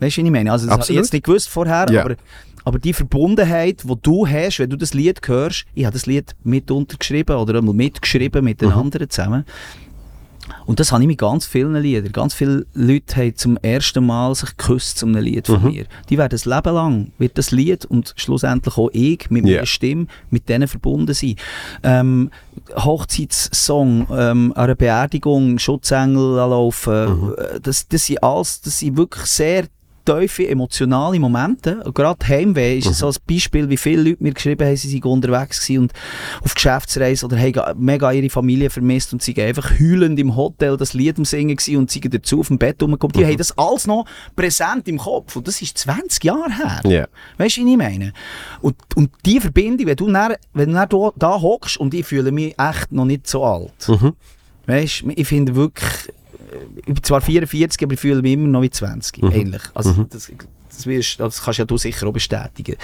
Weißt 0.00 0.16
du, 0.16 0.22
was 0.22 0.26
ich 0.26 0.30
meine? 0.30 0.50
Also, 0.52 0.66
das 0.66 0.72
habe 0.72 0.82
ich 0.84 0.96
jetzt 0.96 1.12
nicht 1.12 1.24
gewusst 1.24 1.48
vorher, 1.48 1.86
Ja. 1.90 2.04
aber, 2.04 2.16
aber 2.64 2.78
die 2.78 2.92
Verbundenheit, 2.92 3.84
die 3.84 3.94
du 4.02 4.26
hast, 4.26 4.58
wenn 4.58 4.70
du 4.70 4.76
das 4.76 4.94
Lied 4.94 5.20
hörst, 5.26 5.66
ich 5.74 5.84
habe 5.84 5.92
das 5.92 6.06
Lied 6.06 6.34
mit 6.42 6.70
untergeschrieben 6.70 7.36
oder 7.36 7.60
mitgeschrieben 7.62 8.42
mit 8.44 8.60
den 8.62 8.70
Mhm. 8.70 8.78
anderen 8.78 9.10
zusammen. 9.10 9.44
Und 10.66 10.80
das 10.80 10.90
habe 10.92 11.02
ich 11.02 11.06
mit 11.06 11.18
ganz 11.18 11.46
vielen 11.46 11.74
Liedern. 11.80 12.12
Ganz 12.12 12.34
viele 12.34 12.66
Leute 12.74 13.16
haben 13.16 13.36
zum 13.36 13.56
ersten 13.58 14.04
Mal 14.04 14.34
sich 14.34 14.56
geküsst 14.56 14.98
zu 14.98 15.06
einem 15.06 15.22
Lied 15.22 15.46
von 15.46 15.62
Mhm. 15.62 15.70
mir. 15.70 15.84
Die 16.08 16.18
werden 16.18 16.30
das 16.30 16.44
Leben 16.44 16.74
lang, 16.74 17.12
wird 17.18 17.38
das 17.38 17.50
Lied 17.52 17.84
und 17.84 18.12
schlussendlich 18.16 18.76
auch 18.76 18.90
ich 18.92 19.30
mit 19.30 19.46
Ja. 19.46 19.56
meiner 19.56 19.66
Stimme 19.66 20.06
mit 20.30 20.48
denen 20.48 20.66
verbunden 20.68 21.14
sein. 21.14 21.36
Ähm, 21.82 22.30
Hochzeitssong, 22.76 24.06
ähm, 24.10 24.52
an 24.56 24.64
einer 24.64 24.74
Beerdigung, 24.74 25.58
Schutzengel 25.58 26.36
laufen, 26.36 27.20
Mhm. 27.26 27.34
äh, 27.38 27.60
das, 27.60 27.88
das 27.88 28.06
sind 28.06 28.22
alles, 28.22 28.60
das 28.62 28.78
sind 28.78 28.96
wirklich 28.96 29.24
sehr 29.26 29.66
tiefe 30.04 30.48
emotionale 30.48 31.18
Momente. 31.18 31.82
Und 31.84 31.94
gerade 31.94 32.26
Heimweh 32.26 32.78
ist 32.78 32.94
so 32.94 33.08
ein 33.08 33.14
Beispiel, 33.28 33.68
wie 33.68 33.76
viele 33.76 34.10
Leute 34.10 34.22
mir 34.22 34.32
geschrieben 34.32 34.66
haben, 34.66 34.76
sie 34.76 34.88
sind 34.88 35.04
unterwegs 35.04 35.68
und 35.70 35.92
auf 36.42 36.54
Geschäftsreise 36.54 37.26
oder 37.26 37.38
haben 37.38 37.84
mega 37.84 38.12
ihre 38.12 38.30
Familie 38.30 38.70
vermisst 38.70 39.12
und 39.12 39.22
sie 39.22 39.40
einfach 39.40 39.70
heulend 39.78 40.18
im 40.18 40.36
Hotel 40.36 40.76
das 40.76 40.94
Lied 40.94 41.18
am 41.18 41.24
Singen 41.24 41.58
und 41.76 41.90
sind 41.90 42.14
dazu 42.14 42.40
auf 42.40 42.48
dem 42.48 42.58
Bett 42.58 42.82
rumgekommen. 42.82 43.16
Die 43.16 43.24
haben 43.24 43.36
das 43.36 43.56
alles 43.56 43.86
noch 43.86 44.06
präsent 44.36 44.88
im 44.88 44.98
Kopf 44.98 45.36
und 45.36 45.46
das 45.46 45.60
ist 45.62 45.78
20 45.78 46.24
Jahre 46.24 46.56
her. 46.56 46.80
Ja. 46.84 47.06
Weißt 47.38 47.56
du, 47.56 47.62
was 47.62 47.70
ich 47.70 47.76
meine? 47.76 48.12
Und, 48.60 48.76
und 48.94 49.10
die 49.24 49.40
Verbindung, 49.40 49.86
wenn 49.86 49.96
du 49.96 50.10
dann, 50.10 50.34
wenn 50.52 50.72
du 50.72 50.74
dann 50.74 51.12
da, 51.16 51.40
hockst 51.40 51.76
und 51.76 51.94
ich 51.94 52.06
fühle 52.06 52.32
mich 52.32 52.58
echt 52.58 52.92
noch 52.92 53.04
nicht 53.04 53.26
so 53.26 53.44
alt. 53.44 53.88
Mhm. 53.88 54.14
Weißt 54.66 55.02
du, 55.02 55.10
ich 55.10 55.26
finde 55.26 55.54
wirklich, 55.54 56.12
zwar 57.02 57.20
44, 57.20 57.82
aber 57.82 57.94
ich 57.94 58.00
fühle 58.00 58.22
mich 58.22 58.32
immer 58.32 58.48
noch 58.48 58.62
wie 58.62 58.70
20, 58.70 59.22
ähnlich. 59.22 59.62
Also 59.74 60.06
das, 60.10 60.30
das, 60.70 60.86
wirst, 60.86 61.20
das 61.20 61.42
kannst 61.42 61.58
ja 61.58 61.64
du 61.64 61.76
sicher 61.76 62.06
auch 62.06 62.12
bestätigen. 62.12 62.76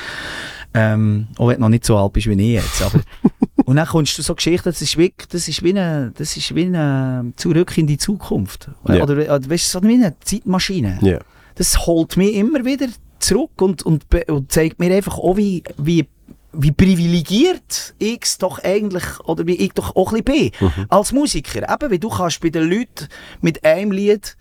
Ähm, 0.75 1.29
auch 1.39 1.49
wenn 1.49 1.57
du 1.57 1.61
noch 1.63 1.69
nicht 1.71 1.85
so 1.85 1.97
alt 1.97 2.13
bist 2.13 2.27
wie 2.27 2.33
ich 2.33 2.63
jetzt. 2.63 2.83
Aber 2.83 3.01
und 3.65 3.77
dann 3.77 3.87
kommst 3.87 4.19
du 4.19 4.23
so 4.23 4.35
Geschichten, 4.35 4.69
das 4.69 4.83
ist 4.83 4.99
wie, 4.99 5.13
das 5.31 5.49
ist 5.49 5.63
wie 5.63 5.71
eine, 5.71 6.13
das 6.17 6.37
ist 6.37 6.55
wie 6.55 6.67
eine 6.67 7.33
Zurück 7.37 7.77
in 7.79 7.87
die 7.87 7.99
Zukunft. 7.99 8.71
Ja. 8.87 9.03
Oder, 9.03 9.15
oder 9.15 9.51
weißt 9.51 9.75
du, 9.75 9.81
so 9.81 9.83
wie 9.87 9.95
eine 9.95 10.15
Zeitmaschine 10.21 10.99
Ja. 11.01 11.19
das 11.55 11.87
holt 11.87 12.17
mich 12.17 12.35
immer 12.35 12.65
wieder 12.65 12.89
zurück 13.19 13.61
und, 13.63 13.83
und, 13.83 14.05
und 14.29 14.53
zeigt 14.53 14.79
mir 14.79 14.95
einfach 14.95 15.19
auch, 15.19 15.37
wie, 15.37 15.63
wie, 15.77 16.07
wie 16.53 16.73
privilegiert 16.73 17.95
ich 17.99 18.21
es 18.23 18.39
doch 18.39 18.59
eigentlich, 18.63 19.21
oder 19.25 19.47
wie 19.47 19.57
ich 19.57 19.73
doch 19.73 19.95
auch 19.97 20.13
ein 20.13 20.23
bisschen 20.23 20.53
bin, 20.61 20.87
als 20.89 21.13
Musiker. 21.13 21.71
Eben, 21.73 21.91
wie 21.91 21.99
du 21.99 22.09
kannst 22.09 22.41
bei 22.41 22.51
den 22.51 22.69
Leuten 22.71 23.09
mit 23.41 23.65
einem 23.65 23.93
Lied 23.93 24.37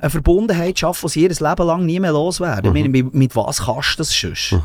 eine 0.00 0.10
Verbundenheit 0.10 0.78
schaffen, 0.78 1.06
die 1.06 1.12
sie 1.12 1.22
ihr 1.22 1.28
Leben 1.28 1.66
lang 1.66 1.84
nie 1.84 2.00
mehr 2.00 2.12
loswerden. 2.12 2.72
Meine, 2.72 2.88
mit, 2.88 3.14
mit 3.14 3.36
was 3.36 3.64
kannst 3.64 3.94
du 3.94 3.98
das 3.98 4.10
sonst? 4.10 4.56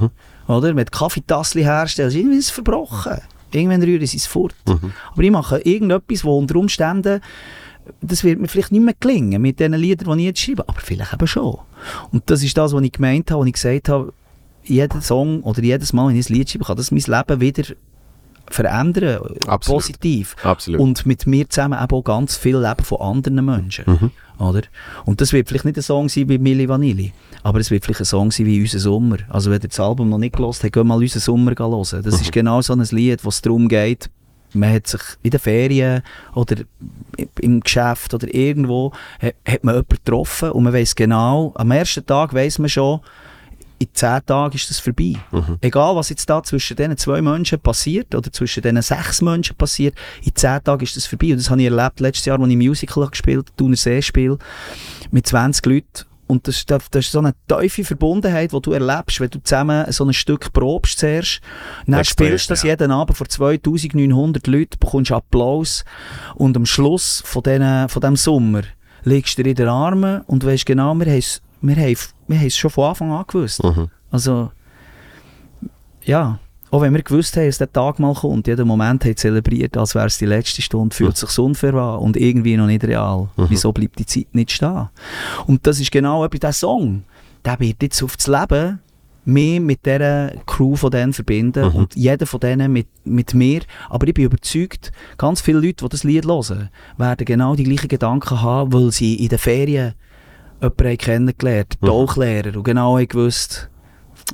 Oder? 0.48 0.74
Mit 0.74 0.92
Kaffeetassli 0.92 1.64
herstellen, 1.64 2.12
irgendwie 2.12 2.38
ist 2.38 2.46
es 2.46 2.52
verbrochen. 2.52 3.20
Irgendwann 3.52 3.84
rühren 3.84 4.06
sie 4.06 4.18
es 4.18 4.28
fort. 4.28 4.56
Aber 4.66 5.24
ich 5.24 5.32
mache 5.32 5.60
irgendetwas, 5.60 6.24
wo 6.24 6.38
unter 6.38 6.56
Umständen 6.56 7.22
das 8.02 8.24
wird 8.24 8.40
mir 8.40 8.48
vielleicht 8.48 8.72
nicht 8.72 8.84
mehr 8.84 8.96
gelingen 9.00 9.42
mit 9.42 9.60
den 9.60 9.74
Liedern, 9.74 10.18
die 10.18 10.24
ich 10.24 10.28
jetzt 10.28 10.40
schreibe, 10.40 10.68
aber 10.68 10.80
vielleicht 10.80 11.14
eben 11.14 11.28
schon. 11.28 11.60
Und 12.12 12.24
das 12.30 12.42
ist 12.44 12.58
das, 12.58 12.74
was 12.74 12.82
ich 12.82 12.92
gemeint 12.92 13.30
habe, 13.30 13.42
als 13.42 13.48
ich 13.48 13.54
gesagt 13.54 13.90
habe, 13.90 14.14
jeder 14.66 15.02
Song 15.02 15.42
oder 15.42 15.62
jedes 15.62 15.94
Mal, 15.94 16.10
wenn 16.10 16.16
ich 16.18 16.30
ein 16.30 16.34
Lied 16.34 16.50
schreibe, 16.50 16.66
kann 16.66 16.78
das 16.78 16.92
mein 16.92 17.02
Leben 17.06 17.42
wieder 17.42 17.64
verändern, 18.48 19.22
Absolut. 19.48 19.82
positiv. 19.82 20.36
Absolut. 20.44 20.80
Und 20.80 21.06
mit 21.06 21.26
mir 21.26 21.50
zusammen 21.50 21.80
eben 21.82 21.92
auch 21.96 22.04
ganz 22.04 22.38
viel 22.38 22.58
Leben 22.58 22.84
von 22.84 23.02
anderen 23.02 23.44
Menschen. 23.44 23.86
Mhm. 23.88 24.12
Oder? 24.38 24.62
Und 25.06 25.22
das 25.22 25.34
wird 25.34 25.48
vielleicht 25.48 25.66
nicht 25.66 25.78
ein 25.78 25.82
Song 25.84 26.10
sein 26.10 26.30
wie 26.30 26.38
Milli 26.38 26.68
Vanilli, 26.70 27.14
aber 27.42 27.60
es 27.60 27.72
wird 27.72 27.86
vielleicht 27.86 28.02
ein 28.02 28.06
Song 28.06 28.32
sein 28.32 28.46
wie 28.46 28.62
«Unser 28.62 28.80
Sommer». 28.80 29.18
Also 29.30 29.50
wenn 29.50 29.62
ihr 29.62 29.70
das 29.70 29.80
Album 29.80 30.10
noch 30.10 30.18
nicht 30.18 30.36
gehört 30.36 30.62
habt, 30.62 30.74
geht 30.74 30.84
mal 30.84 30.98
«Unser 30.98 31.20
Sommer» 31.22 31.54
hören. 31.58 32.04
Das 32.04 32.16
Mhm. 32.16 32.22
ist 32.22 32.32
genau 32.32 32.62
so 32.62 32.74
ein 32.74 32.82
Lied, 32.92 33.24
wo 33.24 33.30
es 33.30 33.42
darum 33.42 33.68
geht, 33.68 34.10
man 34.54 34.72
hat 34.74 34.88
sich 34.88 35.02
in 35.24 35.32
den 35.32 35.40
Ferien 35.40 36.02
oder 36.34 36.56
im 37.42 37.60
Geschäft 37.62 38.14
oder 38.14 38.34
irgendwo, 38.34 38.92
hat, 39.22 39.36
hat 39.48 39.64
man 39.64 39.76
jemanden 39.76 39.90
getroffen 39.90 40.52
und 40.52 40.64
man 40.66 40.74
weiß 40.74 40.96
genau, 40.96 41.52
am 41.56 41.72
ersten 41.72 42.06
Tag 42.06 42.34
weiß 42.34 42.60
man 42.60 42.70
schon, 42.70 43.00
in 43.78 43.88
zehn 43.94 44.26
Tagen 44.26 44.56
ist 44.56 44.70
das 44.70 44.80
vorbei. 44.80 45.16
Egal, 45.62 45.96
was 45.96 46.10
jetzt 46.10 46.30
da 46.30 46.42
zwischen 46.44 46.78
diesen 46.78 46.98
zwei 46.98 47.22
Menschen 47.22 47.60
passiert 47.60 48.14
oder 48.16 48.32
zwischen 48.32 48.64
diesen 48.64 48.82
sechs 48.82 49.22
Menschen 49.22 49.56
passiert, 49.56 49.96
in 50.24 50.36
zehn 50.36 50.64
Tagen 50.64 50.84
ist 50.84 50.96
das 50.96 51.06
vorbei. 51.06 51.32
Und 51.32 51.38
das 51.38 51.50
habe 51.50 51.62
ich 51.62 51.70
erlebt 51.70 52.00
letztes 52.00 52.26
Jahr, 52.26 52.40
als 52.40 52.50
ich 52.50 52.58
Musical 52.58 53.08
gespielt 53.08 53.48
habe, 53.48 53.58
Thuner 53.58 53.76
See-Spiel, 53.76 54.38
mit 55.12 55.28
20 55.28 55.66
Leuten. 55.66 56.06
Und 56.28 56.48
das, 56.48 56.66
das, 56.66 56.90
das 56.90 57.06
ist 57.06 57.12
so 57.12 57.20
eine 57.20 57.36
tiefe 57.48 57.84
Verbundenheit, 57.84 58.52
die 58.52 58.62
du 58.62 58.72
erlebst, 58.72 59.20
wenn 59.20 59.30
du 59.30 59.44
zusammen 59.44 59.86
so 59.92 60.06
ein 60.06 60.14
Stück 60.14 60.52
probst 60.54 60.98
zuerst. 60.98 61.42
Dann 61.86 62.00
Extrem, 62.00 62.28
spielst 62.28 62.50
du 62.50 62.54
das 62.54 62.64
ja. 62.64 62.72
jeden 62.72 62.92
Abend 62.92 63.16
vor 63.16 63.28
2900 63.28 64.48
Leuten, 64.48 64.80
bekommst 64.80 65.12
Applaus 65.12 65.86
und 66.34 66.58
am 66.58 66.66
Schluss 66.66 67.22
von, 67.26 67.44
diesen, 67.44 67.90
von 67.90 68.02
diesem 68.02 68.16
Sommer 68.16 68.64
legst 69.04 69.38
du 69.38 69.44
dir 69.44 69.52
in 69.52 69.56
den 69.56 69.68
Armen 69.68 70.22
und 70.22 70.44
weißt 70.44 70.66
genau, 70.66 70.96
wir 70.96 71.06
haben 71.06 71.20
es 71.20 71.42
wir 71.62 71.76
haben, 71.76 71.98
wir 72.28 72.38
haben 72.38 72.48
es 72.48 72.58
schon 72.58 72.72
von 72.72 72.90
Anfang 72.90 73.12
an 73.12 73.26
gewusst. 73.28 73.64
Mhm. 73.64 73.90
Also, 74.12 74.52
ja, 76.04 76.40
auch 76.72 76.82
wenn 76.82 76.94
wir 76.94 77.04
gewusst 77.04 77.38
haben, 77.38 77.46
dass 77.46 77.58
der 77.58 77.72
Tag 77.72 78.00
mal 78.00 78.14
kommt, 78.14 78.48
jeden 78.48 78.68
Moment 78.68 79.06
haben 79.06 79.16
zelebriert, 79.16 79.78
als 79.78 79.96
wäre 79.96 80.08
es 80.08 80.18
die 80.18 80.26
letzte 80.26 80.62
Stunde, 80.62 80.96
fühlt 80.96 81.16
sich 81.16 81.38
unfair 81.40 81.74
an 81.74 82.00
und 82.00 82.18
irgendwie 82.18 82.58
noch 82.58 82.68
nicht 82.68 82.84
real. 82.84 83.30
Wieso 83.38 83.72
bleibt 83.72 84.00
die 84.00 84.06
Zeit 84.06 84.28
nicht 84.34 84.52
stehen? 84.52 84.90
Und 85.46 85.66
das 85.66 85.80
ist 85.80 85.92
genau 85.92 86.26
etwas, 86.26 86.40
der 86.40 86.54
Song, 86.54 87.04
der 87.46 87.60
wird 87.60 87.82
jetzt 87.82 88.04
auf 88.04 88.18
das 88.18 88.28
Leben 88.28 88.80
mich 89.26 89.60
mit 89.60 89.86
dieser 89.86 90.32
Crew 90.46 90.76
von 90.76 90.92
denen 90.92 91.14
verbinden 91.14 91.66
und 91.72 91.96
jeder 91.96 92.26
von 92.26 92.40
denen 92.40 92.72
mit, 92.72 92.88
mit 93.04 93.34
mir. 93.34 93.62
Aber 93.90 94.08
ich 94.08 94.14
bin 94.14 94.26
überzeugt, 94.26 94.92
ganz 95.18 95.42
viele 95.42 95.60
Leute, 95.60 95.84
die 95.86 95.90
das 95.90 96.04
Lied 96.04 96.26
hören, 96.26 96.70
werden 96.98 97.26
genau 97.26 97.56
die 97.56 97.64
gleichen 97.64 97.88
Gedanken 97.88 98.42
haben, 98.42 98.72
weil 98.72 98.92
sie 98.92 99.16
in 99.16 99.30
den 99.30 99.40
Ferien 99.40 99.94
jemanden 100.62 100.98
kennengelernt, 100.98 101.76
Mhm. 101.82 101.88
Tauchlehrer, 101.88 102.58
und 102.58 102.64
genau 102.64 102.98
haben 102.98 103.08
gewusst, 103.08 103.70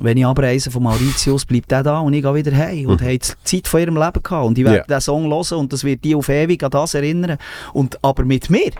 wenn 0.00 0.16
ich 0.16 0.24
abreise 0.24 0.70
von 0.70 0.84
Mauritius, 0.84 1.44
bleibt 1.44 1.70
der 1.70 1.82
da 1.82 1.98
und 2.00 2.14
ich 2.14 2.22
gehe 2.22 2.34
wieder 2.34 2.56
heim. 2.56 2.86
Und 2.86 3.02
haben 3.02 3.10
die 3.18 3.20
Zeit 3.44 3.68
von 3.68 3.80
ihrem 3.80 3.96
Leben 3.96 4.22
gehabt. 4.22 4.46
Und 4.46 4.56
ich 4.56 4.64
werde 4.64 4.78
Ja. 4.78 4.84
diesen 4.84 5.00
Song 5.02 5.24
hören 5.30 5.58
und 5.58 5.72
das 5.72 5.84
wird 5.84 6.02
die 6.02 6.14
auf 6.14 6.28
ewig 6.30 6.62
an 6.64 6.70
das 6.70 6.94
erinnern. 6.94 7.36
Und, 7.74 8.02
aber 8.02 8.24
mit 8.24 8.48
mir. 8.48 8.70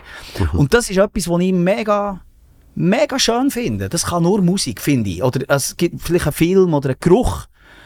Und 0.53 0.73
das 0.73 0.89
ist 0.89 0.97
etwas, 0.97 1.29
was 1.29 1.39
ich 1.41 1.53
mega, 1.53 2.19
mega 2.73 3.19
schön 3.19 3.51
finde. 3.51 3.89
Das 3.89 4.07
kann 4.07 4.23
nur 4.23 4.41
Musik, 4.41 4.81
finde 4.81 5.11
ich. 5.11 5.23
Oder 5.23 5.41
es 5.49 5.77
gibt 5.77 6.01
vielleicht 6.01 6.25
einen 6.25 6.33
Film 6.33 6.73
oder 6.73 6.89
einen 6.89 6.97
Geruch. 6.99 7.45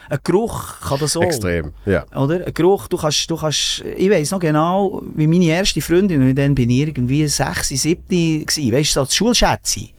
Ein 0.09 0.19
Geruch 0.23 0.79
kann 0.81 0.99
das 0.99 1.17
auch. 1.17 1.21
Extrem, 1.21 1.73
ja. 1.85 2.05
Oder? 2.15 2.45
Ein 2.45 2.53
Geruch, 2.53 2.87
du 2.87 2.97
kannst, 2.97 3.29
du 3.29 3.35
kannst, 3.35 3.83
ich 3.97 4.09
weiss 4.09 4.31
noch 4.31 4.39
genau, 4.39 5.01
wie 5.15 5.27
meine 5.27 5.45
erste 5.45 5.81
Freundin, 5.81 6.21
und 6.21 6.35
dann 6.35 6.55
bin 6.55 6.69
ich 6.69 6.79
irgendwie 6.79 7.27
6, 7.27 7.69
7 7.69 8.45
gewesen, 8.45 8.71
weißt 8.71 8.89
du, 8.89 8.93
so 8.93 8.99
als 9.01 9.15
Schulschätze. 9.15 9.89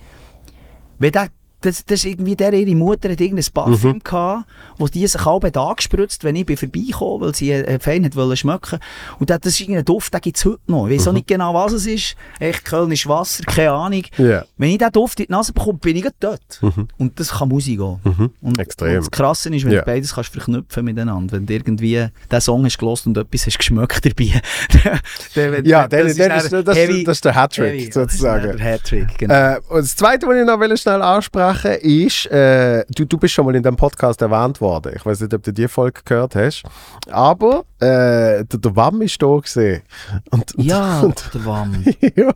Wenn 0.99 1.13
der, 1.13 1.29
das, 1.61 1.85
das 1.85 2.01
ist 2.01 2.05
irgendwie 2.07 2.37
der, 2.37 2.53
ihre 2.53 2.75
Mutter 2.77 3.11
hat 3.11 3.21
irgendein 3.21 3.45
Parfüm 3.53 3.93
Mhm. 3.97 3.99
gehabt, 4.05 4.45
wo 4.79 4.87
die 4.87 5.07
sich 5.07 5.25
halb 5.25 5.57
angespritzt, 5.57 6.23
wenn 6.25 6.37
ich 6.37 6.47
bin 6.47 6.57
vorbeigekommen, 6.57 7.21
weil 7.21 7.35
sie 7.35 7.51
äh, 7.53 7.79
fein 7.81 8.05
hat 8.05 8.15
wollen 8.17 8.37
schmecken. 8.37 8.79
Und 9.19 9.29
das, 9.31 9.41
das 9.41 9.53
ist 9.55 9.61
irgendein 9.61 9.85
Duft, 9.85 10.13
den 10.15 10.21
gibt's 10.21 10.45
heute 10.45 10.61
noch. 10.67 10.87
Ich 10.89 10.99
weiss 11.01 11.09
auch 11.09 11.13
nicht 11.13 11.27
genau, 11.27 11.55
was 11.55 11.73
es 11.73 11.87
ist. 11.87 12.15
Echt 12.39 12.65
Kölnisch 12.65 13.07
Wasser, 13.09 13.43
keine 13.45 13.73
Ahnung. 13.73 14.03
Mhm. 14.17 14.27
Ja. 14.31 14.45
Wenn 14.57 14.71
ich 14.71 14.79
diesen 14.79 14.93
Duft 14.93 15.19
in 15.21 15.27
die 15.27 15.33
Nase 15.33 15.53
bekomme, 15.53 15.79
bin 15.79 15.97
ich 15.97 16.07
dort. 16.21 16.61
Und 16.99 17.19
das 17.19 17.31
kann 17.31 17.49
Musik 17.49 17.81
auch. 17.81 17.99
Und, 18.05 18.19
Mhm. 18.19 18.55
Extrem. 18.59 18.89
Und 18.91 18.97
das 18.99 19.11
Krasse 19.11 19.49
ist, 19.55 19.65
wenn 19.65 19.73
Ja. 19.73 19.81
du 19.81 19.87
beides 19.87 20.15
kannst 20.15 20.31
verknüpfen 20.33 20.85
miteinander. 20.85 21.37
Wenn 21.37 21.47
du 21.47 21.53
irgendwie 21.55 22.07
den 22.31 22.41
Song 22.41 22.65
hast 22.65 22.79
gelost 22.79 23.07
und 23.07 23.17
etwas 23.17 23.47
hast 23.47 23.59
geschmeckt 23.59 24.05
dabei. 24.05 24.41
dann- 25.35 25.65
Ja, 25.65 25.89
dann- 25.89 26.07
dann 26.07 26.17
dann 26.17 26.39
ist- 26.39 26.53
das- 26.53 26.77
heavy- 26.77 27.05
das 27.05 27.17
ist 27.19 27.25
der 27.25 27.35
Hattrick, 27.35 27.73
heavy. 27.81 27.93
sozusagen. 27.93 28.47
Das 28.49 28.57
Der 28.57 28.65
Hattrick, 28.65 29.19
genau. 29.19 29.35
Äh, 29.35 29.61
und 29.69 29.79
das 29.79 29.97
Zweite, 29.97 30.27
was 30.27 30.37
ich 30.37 30.45
noch 30.47 30.77
schnell 30.79 31.03
ansprechen 31.03 31.48
ist, 31.51 32.27
äh, 32.27 32.85
du, 32.95 33.05
du 33.05 33.19
bist 33.19 33.35
schon 33.35 33.47
mal 33.47 33.55
in 33.55 33.63
dem 33.63 33.77
Podcast 33.77 34.21
erwähnt 34.23 34.61
worden. 34.61 34.93
Ich 34.95 35.05
weiß 35.05 35.21
nicht, 35.21 35.35
ob 35.35 35.43
du 35.43 35.53
die 35.53 35.69
Folge 35.69 36.01
gehört 36.05 36.35
hast. 36.35 36.63
Aber 37.11 37.65
äh, 37.81 38.45
der, 38.45 38.59
der 38.59 38.77
Wam 38.77 39.03
ist 39.03 39.21
da 39.23 39.39
gesehen. 39.39 39.83
Und, 40.31 40.55
und, 40.55 40.65
ja, 40.65 41.01
und, 41.03 41.31
der 41.33 41.45
Wam. 41.45 41.85
ja, 42.17 42.33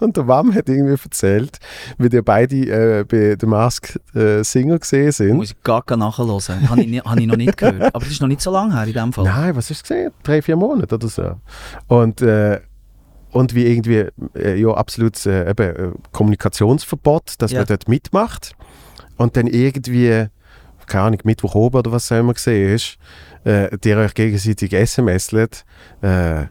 und 0.00 0.16
der 0.16 0.26
Wam 0.28 0.54
hat 0.54 0.68
irgendwie 0.68 1.02
erzählt, 1.02 1.58
wie 1.98 2.08
die 2.08 2.22
beide 2.22 2.56
äh, 2.56 3.04
bei 3.04 3.36
The 3.38 3.46
Mask 3.46 3.98
äh, 4.14 4.42
Singer 4.42 4.78
gesehen 4.78 5.12
sind. 5.12 5.36
Muss 5.36 5.50
ich 5.50 5.62
gar 5.62 5.82
nicht 5.86 5.96
nachhören. 5.96 6.70
Habe 6.70 6.82
ich, 6.82 7.04
habe 7.04 7.20
ich 7.20 7.26
noch 7.26 7.36
nicht 7.36 7.56
gehört. 7.56 7.94
Aber 7.94 8.04
das 8.04 8.10
ist 8.10 8.20
noch 8.20 8.28
nicht 8.28 8.40
so 8.40 8.50
lange 8.50 8.74
her 8.74 8.86
in 8.86 8.92
dem 8.92 9.12
Fall. 9.12 9.24
Nein, 9.24 9.56
was 9.56 9.70
hast 9.70 9.88
du 9.88 9.94
gesehen? 9.94 10.12
Drei, 10.22 10.42
vier 10.42 10.56
Monate 10.56 10.94
oder 10.94 11.08
so. 11.08 11.36
Und, 11.88 12.22
äh, 12.22 12.60
und 13.36 13.54
wie 13.54 13.66
irgendwie, 13.66 14.06
äh, 14.34 14.56
ja, 14.60 14.70
absolutes 14.70 15.26
äh, 15.26 15.50
eben, 15.50 15.76
äh, 15.76 15.90
Kommunikationsverbot, 16.12 17.34
dass 17.38 17.52
Ja. 17.52 17.60
man 17.60 17.66
dort 17.68 17.88
mitmacht. 17.88 18.52
Und 19.16 19.36
dann 19.36 19.46
irgendwie, 19.46 20.26
keine 20.86 21.04
Ahnung, 21.04 21.20
Mittwoch 21.24 21.54
oben 21.54 21.78
oder 21.78 21.92
was 21.92 22.10
auch 22.12 22.18
immer 22.18 22.34
gesehen 22.34 22.74
ist, 22.74 22.98
äh, 23.44 23.76
die 23.78 23.94
euch 23.94 24.14
gegenseitig 24.14 24.72
SMSlet, 24.74 25.64
äh, 26.02 26.44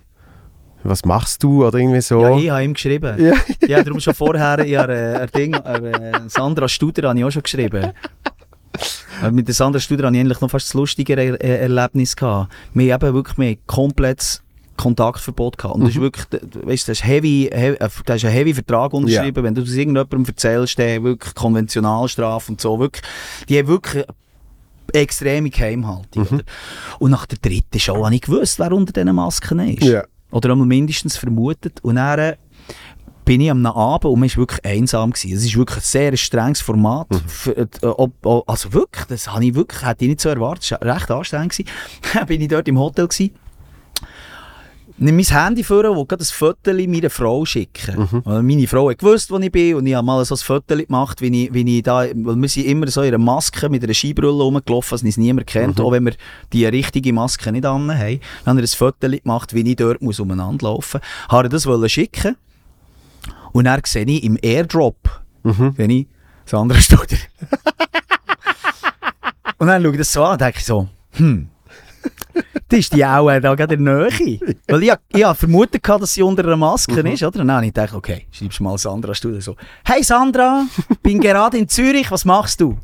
was 0.83 1.03
machst 1.05 1.41
du 1.43 1.65
oder 1.65 1.77
irgendwie 1.79 2.01
so. 2.01 2.21
Ja, 2.21 2.37
ich 2.37 2.49
habe 2.49 2.63
ihm 2.63 2.73
geschrieben. 2.73 3.15
Ja. 3.23 3.33
Ja, 3.67 3.83
darum 3.83 3.99
schon 3.99 4.13
vorher, 4.13 4.59
ich 4.59 4.75
habe, 4.77 4.93
äh, 4.93 5.19
ein 5.21 5.29
Ding, 5.35 5.53
äh, 5.53 6.19
Sandra 6.27 6.67
Studer 6.67 7.09
habe 7.09 7.17
ich 7.19 7.25
auch 7.25 7.31
schon 7.31 7.43
geschrieben. 7.43 7.91
Äh, 9.23 9.31
Mit 9.31 9.47
der 9.47 9.55
Sandra 9.55 9.79
Studer 9.79 10.05
hatte 10.07 10.15
ich 10.15 10.21
eigentlich 10.21 10.41
noch 10.41 10.49
fast 10.51 10.67
das 10.67 10.73
lustigere 10.73 11.21
er 11.21 11.41
er 11.41 11.61
Erlebnis. 11.61 12.15
Gehabt. 12.15 12.51
Wir 12.73 12.93
haben 12.93 13.13
wirklich 13.13 13.59
komplett 13.65 14.41
Kontaktverbot 14.77 15.57
gehabt. 15.57 15.75
Und 15.75 15.81
das 15.81 15.91
ist 15.91 16.01
wirklich, 16.01 16.25
weißt, 16.31 16.89
das 16.89 16.99
ist 16.99 17.05
heavy, 17.05 17.49
heavy, 17.51 17.77
äh, 17.77 17.89
das 18.05 18.17
ist 18.17 18.25
ein 18.25 18.31
heavy 18.31 18.53
Vertrag 18.53 18.93
unterschrieben. 18.93 19.43
Wenn 19.43 19.55
du 19.55 19.61
das 19.61 19.71
irgendjemandem 19.73 20.25
erzählst, 20.25 20.77
der 20.77 21.03
wirklich 21.03 21.33
Konventionalstrafe 21.33 22.51
und 22.51 22.61
so, 22.61 22.79
wirklich, 22.79 23.03
die 23.47 23.57
haben 23.57 23.67
wirklich 23.67 24.05
extreme 24.93 25.49
Geheimhaltung. 25.49 26.27
oder? 26.27 26.43
Und 26.99 27.11
nach 27.11 27.25
der 27.25 27.37
dritten 27.39 27.79
Show 27.79 28.05
habe 28.05 28.15
ich 28.15 28.21
gewusst, 28.21 28.59
wer 28.59 28.71
unter 28.71 28.93
diesen 28.93 29.15
Masken 29.15 29.59
ist. 29.59 29.83
Ja. 29.83 30.03
Oder 30.31 30.51
einmal 30.51 30.67
mindestens 30.67 31.17
vermutet. 31.17 31.79
Und 31.83 31.95
dann 31.95 32.19
äh, 32.19 32.35
bin 33.23 33.41
ich 33.41 33.49
am 33.49 33.65
Abend 33.65 34.05
und 34.05 34.19
man 34.19 34.29
war 34.29 34.37
wirklich 34.37 34.63
einsam. 34.65 35.11
Gewesen. 35.11 35.35
Es 35.35 35.45
ist 35.45 35.57
wirklich 35.57 35.77
ein 35.77 35.83
sehr 35.83 36.17
strenges 36.17 36.61
Format. 36.61 37.07
Für, 37.27 37.57
äh, 37.57 37.65
also 38.45 38.73
wirklich, 38.73 39.05
das 39.05 39.31
habe 39.31 39.45
ich 39.45 39.55
wirklich, 39.55 39.81
hätte 39.85 40.05
ich 40.05 40.09
nicht 40.09 40.21
so 40.21 40.29
erwartet. 40.29 40.63
Es 40.63 40.71
war 40.71 40.81
recht 40.81 41.09
anstrengend. 41.09 41.51
Gewesen. 41.53 41.69
Dann 42.13 42.25
bin 42.27 42.41
ich 42.41 42.47
dort 42.47 42.67
im 42.67 42.77
Hotel. 42.77 43.07
Gewesen. 43.07 43.31
Mein 44.97 45.19
Handy 45.19 45.61
vor 45.63 45.83
und 45.89 46.07
gerade 46.07 46.23
ein 46.23 46.25
Foto 46.25 46.73
meiner 46.73 47.09
Frau 47.09 47.43
schicken. 47.43 48.07
Weil 48.23 48.43
Meine 48.43 48.65
Frau 48.65 48.89
hat 48.89 48.99
gewusst, 48.99 49.29
wo 49.29 49.37
ich 49.39 49.51
bin 49.51 49.75
und 49.75 49.85
ich 49.87 49.93
habe 49.93 50.05
mal 50.05 50.23
so 50.23 50.35
ein 50.35 50.37
Foto 50.37 50.77
gemacht, 50.77 51.21
wie 51.21 51.45
ich, 51.45 51.53
wie 51.53 51.77
ich 51.77 51.83
da, 51.83 52.05
weil 52.13 52.35
wir 52.37 52.47
sind 52.47 52.65
immer 52.65 52.87
so 52.87 53.01
in 53.01 53.09
einer 53.09 53.17
Maske 53.17 53.67
mit 53.67 53.83
einer 53.83 53.93
Skibrille 53.93 54.31
rumgelaufen, 54.31 54.93
was 54.93 55.03
uns 55.03 55.17
niemand 55.17 55.47
kennt, 55.47 55.81
auch 55.81 55.91
wenn 55.91 56.05
wir 56.05 56.13
die 56.53 56.65
richtige 56.65 57.11
Maske 57.11 57.51
nicht 57.51 57.65
an 57.65 57.91
haben. 57.91 58.21
Dann 58.45 58.55
habe 58.55 58.65
ich 58.65 58.73
ein 58.73 58.77
Foto 58.77 59.09
gemacht, 59.09 59.53
wie 59.53 59.69
ich 59.69 59.75
dort 59.75 60.01
muss 60.01 60.21
umeinander 60.21 60.67
laufen 60.67 61.01
muss. 61.01 61.29
Habe 61.29 61.49
das 61.49 61.65
wollen 61.65 61.89
schicken 61.89 62.37
und 63.51 63.65
dann 63.65 63.81
sehe 63.85 64.05
ich 64.05 64.23
im 64.23 64.37
Airdrop, 64.41 64.95
wenn 65.43 65.89
ich 65.89 66.07
das 66.45 66.53
andere 66.53 66.79
Studio. 66.81 67.17
und 69.57 69.67
dann 69.67 69.83
schaue 69.83 69.91
ich 69.91 69.97
das 69.97 70.13
so 70.13 70.23
an 70.23 70.31
und 70.33 70.41
denke 70.41 70.61
so, 70.61 70.87
hm, 71.11 71.49
das 72.69 72.79
ist 72.79 72.93
die 72.93 73.05
auch 73.05 73.29
äh, 73.29 73.39
da 73.39 73.55
gerade 73.55 73.75
in 73.75 73.85
der 73.85 74.09
Nähe. 74.09 74.39
Weil 74.67 74.83
ich, 74.83 74.93
ich 75.09 75.23
habe 75.23 75.37
vermutet, 75.37 75.87
dass 75.87 76.13
sie 76.13 76.23
unter 76.23 76.43
einer 76.43 76.57
Maske 76.57 76.99
ist, 77.01 77.23
oder? 77.23 77.41
Und 77.41 77.47
dann 77.47 77.57
habe 77.57 77.65
ich 77.65 77.73
gedacht, 77.73 77.93
okay, 77.93 78.25
schreibst 78.31 78.61
mal 78.61 78.77
Sandra 78.77 79.13
Studio 79.13 79.39
so. 79.39 79.55
Hey 79.83 80.03
Sandra, 80.03 80.65
bin 81.01 81.19
gerade 81.19 81.57
in 81.57 81.67
Zürich, 81.67 82.09
was 82.11 82.25
machst 82.25 82.61
du? 82.61 82.77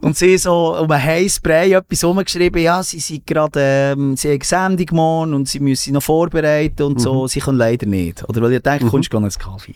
Und 0.00 0.16
sie 0.16 0.36
so 0.38 0.76
um 0.78 0.90
ein 0.90 1.02
Heißspray 1.02 1.72
etwas 1.72 2.04
rumgeschrieben, 2.04 2.62
ja, 2.62 2.82
sie 2.82 3.00
sind 3.00 3.26
gerade, 3.26 3.92
ähm, 3.94 4.16
sie 4.16 4.30
haben 4.30 4.42
Sendung 4.42 4.96
morgen 4.96 5.34
und 5.34 5.48
sie 5.48 5.60
müssen 5.60 5.94
noch 5.94 6.02
vorbereiten 6.02 6.82
und 6.82 7.00
so, 7.00 7.26
sie 7.26 7.40
können 7.40 7.58
leider 7.58 7.86
nicht. 7.86 8.26
Oder 8.28 8.42
weil 8.42 8.54
ich 8.54 8.62
denke, 8.62 8.86
kommst 8.86 9.08
du 9.08 9.12
gar 9.12 9.20
nicht 9.20 9.36
ins 9.36 9.38
Kaffee. 9.38 9.74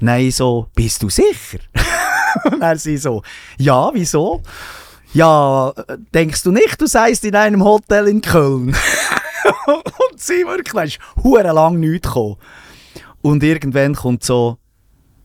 Nein, 0.00 0.30
so, 0.30 0.68
bist 0.74 1.02
du 1.02 1.08
sicher? 1.08 1.58
und 2.50 2.60
dann 2.60 2.78
sie 2.78 2.96
so, 2.96 3.22
ja, 3.58 3.90
wieso? 3.92 4.42
Ja, 5.14 5.72
denkst 6.12 6.42
du 6.42 6.50
nicht, 6.50 6.80
du 6.80 6.88
seist 6.88 7.24
in 7.24 7.36
einem 7.36 7.62
Hotel 7.62 8.08
in 8.08 8.20
Köln? 8.20 8.74
und 9.66 10.20
sie 10.20 10.44
wirklich, 10.44 10.98
hure 11.22 11.52
lang 11.52 11.78
nichts 11.78 12.08
gekommen. 12.08 12.36
Und 13.22 13.44
irgendwann 13.44 13.94
kommt 13.94 14.24
so, 14.24 14.58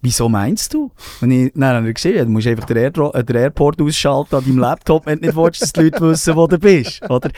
wieso 0.04 0.30
meinst 0.30 0.76
du? 0.76 0.92
Und 1.22 1.32
ich, 1.32 1.52
nein, 1.56 1.76
habe 1.76 1.90
ich 1.90 1.96
gesehen, 1.96 2.24
du 2.24 2.32
musst 2.32 2.46
einfach 2.46 2.66
den, 2.66 2.78
Air 2.78 3.16
äh, 3.16 3.24
den 3.24 3.36
Airport 3.36 3.82
ausschalten 3.82 4.36
an 4.36 4.46
deinem 4.46 4.60
Laptop, 4.60 5.08
wenn 5.08 5.22
du 5.22 5.26
nicht 5.26 5.36
willst, 5.36 5.64
dass 5.64 5.74
die 5.74 5.82
Leute 5.82 6.02
wissen, 6.02 6.36
wo 6.36 6.46
du 6.46 6.60
bist, 6.60 7.02
oder? 7.10 7.32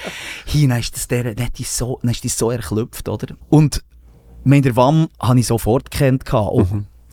Hi, 0.53 0.67
dann 0.67 0.79
ist 0.79 0.93
das 0.93 1.07
der, 1.07 1.33
dann 1.33 1.47
die 1.57 1.63
so, 1.63 1.99
dann 2.03 2.11
ist 2.11 2.37
so 2.37 2.51
erklüpft, 2.51 3.07
oder? 3.07 3.33
Und 3.49 3.81
mit 4.43 4.65
der 4.65 4.75
WAM 4.75 5.07
habe 5.21 5.39
ich 5.39 5.47
sofort 5.47 5.89
gekannt. 5.89 6.25
Oh. 6.33 6.67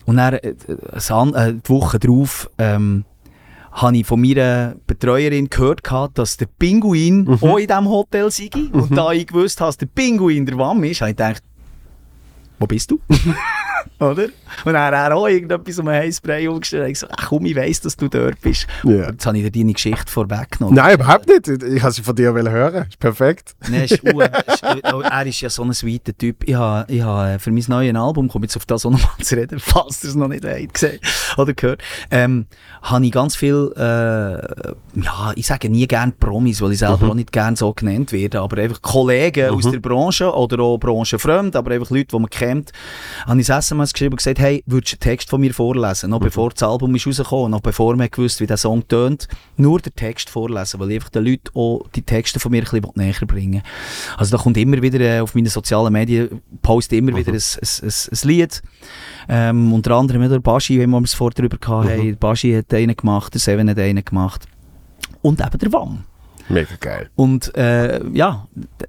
Und 0.05 0.17
dann, 0.17 0.33
äh, 0.33 0.49
äh, 0.49 0.53
äh, 0.73 1.53
die 1.53 1.69
Woche 1.69 1.97
drauf, 1.97 2.49
ähm, 2.57 3.05
habe 3.81 3.97
ich 3.97 4.05
von 4.05 4.21
meiner 4.21 4.75
Betreuerin 4.87 5.49
gehört, 5.49 5.83
gehabt, 5.83 6.17
dass 6.17 6.37
der 6.37 6.47
Pinguin 6.47 7.23
Mhm. 7.23 7.37
auch 7.41 7.57
in 7.57 7.67
diesem 7.67 7.89
Hotel 7.89 8.29
sei. 8.31 8.49
Und 8.71 8.95
da 8.95 9.11
ich 9.11 9.27
gewusst 9.27 9.59
habe, 9.61 9.69
dass 9.69 9.77
der 9.77 9.85
Pinguin 9.87 10.45
der 10.45 10.57
Wam 10.57 10.83
ist, 10.83 11.01
habe 11.01 11.11
ich 11.11 11.17
gedacht, 11.17 11.43
wo 12.59 12.67
bist 12.67 12.91
du? 12.91 12.99
Oder? 13.99 14.25
Und 14.65 14.73
dann 14.73 14.77
hat 14.77 14.93
er 14.93 15.15
auch 15.15 15.27
irgendetwas 15.27 15.79
um 15.79 15.87
ein 15.87 16.01
Heißspray 16.01 16.47
umgestellt. 16.47 16.87
Und 16.87 16.97
so, 16.97 17.07
ach 17.09 17.29
komm, 17.29 17.45
ich 17.45 17.55
weiss, 17.55 17.81
dass 17.81 17.95
du 17.95 18.07
dort 18.07 18.39
bist. 18.41 18.67
Ja. 18.83 19.09
Jetzt 19.09 19.25
habe 19.25 19.37
ich 19.37 19.43
dir 19.43 19.51
deine 19.51 19.73
Geschichte 19.73 20.11
vorweggenommen. 20.11 20.75
Nein, 20.75 20.95
überhaupt 20.95 21.27
nicht. 21.27 21.47
Ich 21.47 21.83
wollte 21.83 21.91
sie 21.91 22.03
von 22.03 22.15
dir 22.15 22.33
hören. 22.33 22.85
Ist 22.87 22.99
perfekt. 22.99 23.55
Nein, 23.69 23.83
ist, 23.83 24.03
uh, 24.03 24.21
ist, 24.21 24.63
uh, 24.93 25.01
er 25.01 25.25
ist 25.25 25.41
ja 25.41 25.49
so 25.49 25.63
ein 25.63 25.73
sweeter 25.73 26.17
Typ. 26.17 26.43
Ich 26.47 26.55
habe 26.55 26.91
ich 26.91 27.01
ha, 27.01 27.33
äh, 27.33 27.39
für 27.39 27.51
mein 27.51 27.63
neues 27.67 27.95
Album, 27.95 28.27
komme 28.27 28.45
jetzt 28.45 28.57
auf 28.57 28.65
das 28.65 28.85
auch 28.85 28.91
nochmal 28.91 29.17
zu 29.21 29.35
reden, 29.35 29.59
falls 29.59 30.03
ihr 30.03 30.09
es 30.09 30.15
noch 30.15 30.27
nicht 30.27 30.45
habt 30.45 30.73
gesehen 30.73 30.99
oder 31.37 31.53
gehört, 31.53 31.81
ähm, 32.11 32.45
habe 32.81 33.05
ich 33.05 33.11
ganz 33.11 33.35
viel, 33.35 33.71
äh, 33.75 33.81
ja, 33.81 35.31
ich 35.35 35.47
sage 35.47 35.69
nie 35.69 35.87
gerne 35.87 36.13
Promis, 36.17 36.61
weil 36.61 36.73
ich 36.73 36.79
selber 36.79 37.09
auch 37.09 37.13
nicht 37.13 37.31
gerne 37.31 37.55
so 37.55 37.73
genannt 37.73 38.11
werde, 38.11 38.41
aber 38.41 38.57
einfach 38.61 38.81
Kollegen 38.81 39.49
aus 39.49 39.69
der 39.69 39.79
Branche 39.79 40.31
oder 40.33 40.59
auch 40.61 40.77
branchenfremd, 40.77 41.55
aber 41.55 41.71
einfach 41.71 41.89
Leute, 41.89 42.07
die 42.07 42.19
man 42.19 42.29
kennt, 42.29 42.48
habe 43.25 43.41
ich 43.41 43.51
ein 43.51 43.59
SMS 43.59 43.93
geschrieben 43.93 44.13
und 44.13 44.17
gesagt, 44.17 44.39
hey, 44.39 44.63
würdest 44.65 44.93
du 44.93 44.95
einen 44.95 44.99
Text 44.99 45.29
von 45.29 45.41
mir 45.41 45.53
vorlesen, 45.53 46.09
noch 46.09 46.19
bevor 46.19 46.49
das 46.49 46.63
Album 46.63 46.95
ist 46.95 47.07
rausgekommen, 47.07 47.51
noch 47.51 47.61
bevor 47.61 47.95
man 47.95 48.09
gewusst, 48.09 48.41
wie 48.41 48.47
der 48.47 48.57
Song 48.57 48.87
tönt, 48.87 49.27
nur 49.57 49.79
den 49.79 49.93
Text 49.95 50.29
vorlesen, 50.29 50.79
weil 50.79 50.91
ich 50.91 50.95
einfach 50.95 51.09
den 51.09 51.25
Leuten 51.25 51.49
auch 51.55 51.85
die 51.95 52.01
Texte 52.01 52.39
von 52.39 52.51
mir 52.51 52.63
ein 52.63 52.81
bisschen 52.81 52.91
näher 52.95 53.27
bringen 53.27 53.61
Also 54.17 54.35
da 54.35 54.41
kommt 54.41 54.57
immer 54.57 54.81
wieder 54.81 54.99
äh, 54.99 55.19
auf 55.19 55.35
meinen 55.35 55.47
sozialen 55.47 55.93
Medien, 55.93 56.41
poste 56.61 56.95
immer 56.95 57.15
wieder 57.15 57.31
ein, 57.31 57.37
ein, 57.37 57.83
ein, 57.83 57.93
ein 58.11 58.27
Lied. 58.27 58.61
Ähm, 59.27 59.73
unter 59.73 59.95
anderem 59.95 60.29
der 60.29 60.39
Baschi, 60.39 60.79
wenn 60.79 60.89
wir 60.89 61.01
es 61.01 61.13
vorher 61.13 61.33
drüber 61.33 61.57
hatten, 61.67 61.89
hey, 61.89 62.11
der 62.11 62.17
Baschi 62.17 62.53
hat 62.53 62.73
einen 62.73 62.95
gemacht, 62.95 63.33
der 63.33 63.41
Seven 63.41 63.69
hat 63.69 63.79
einen 63.79 64.03
gemacht. 64.03 64.45
Und 65.21 65.41
eben 65.41 65.57
der 65.57 65.73
Wam. 65.73 66.03
Mega 66.49 66.75
geil. 66.79 67.09
Und 67.15 67.55
äh, 67.55 68.01
ja, 68.11 68.47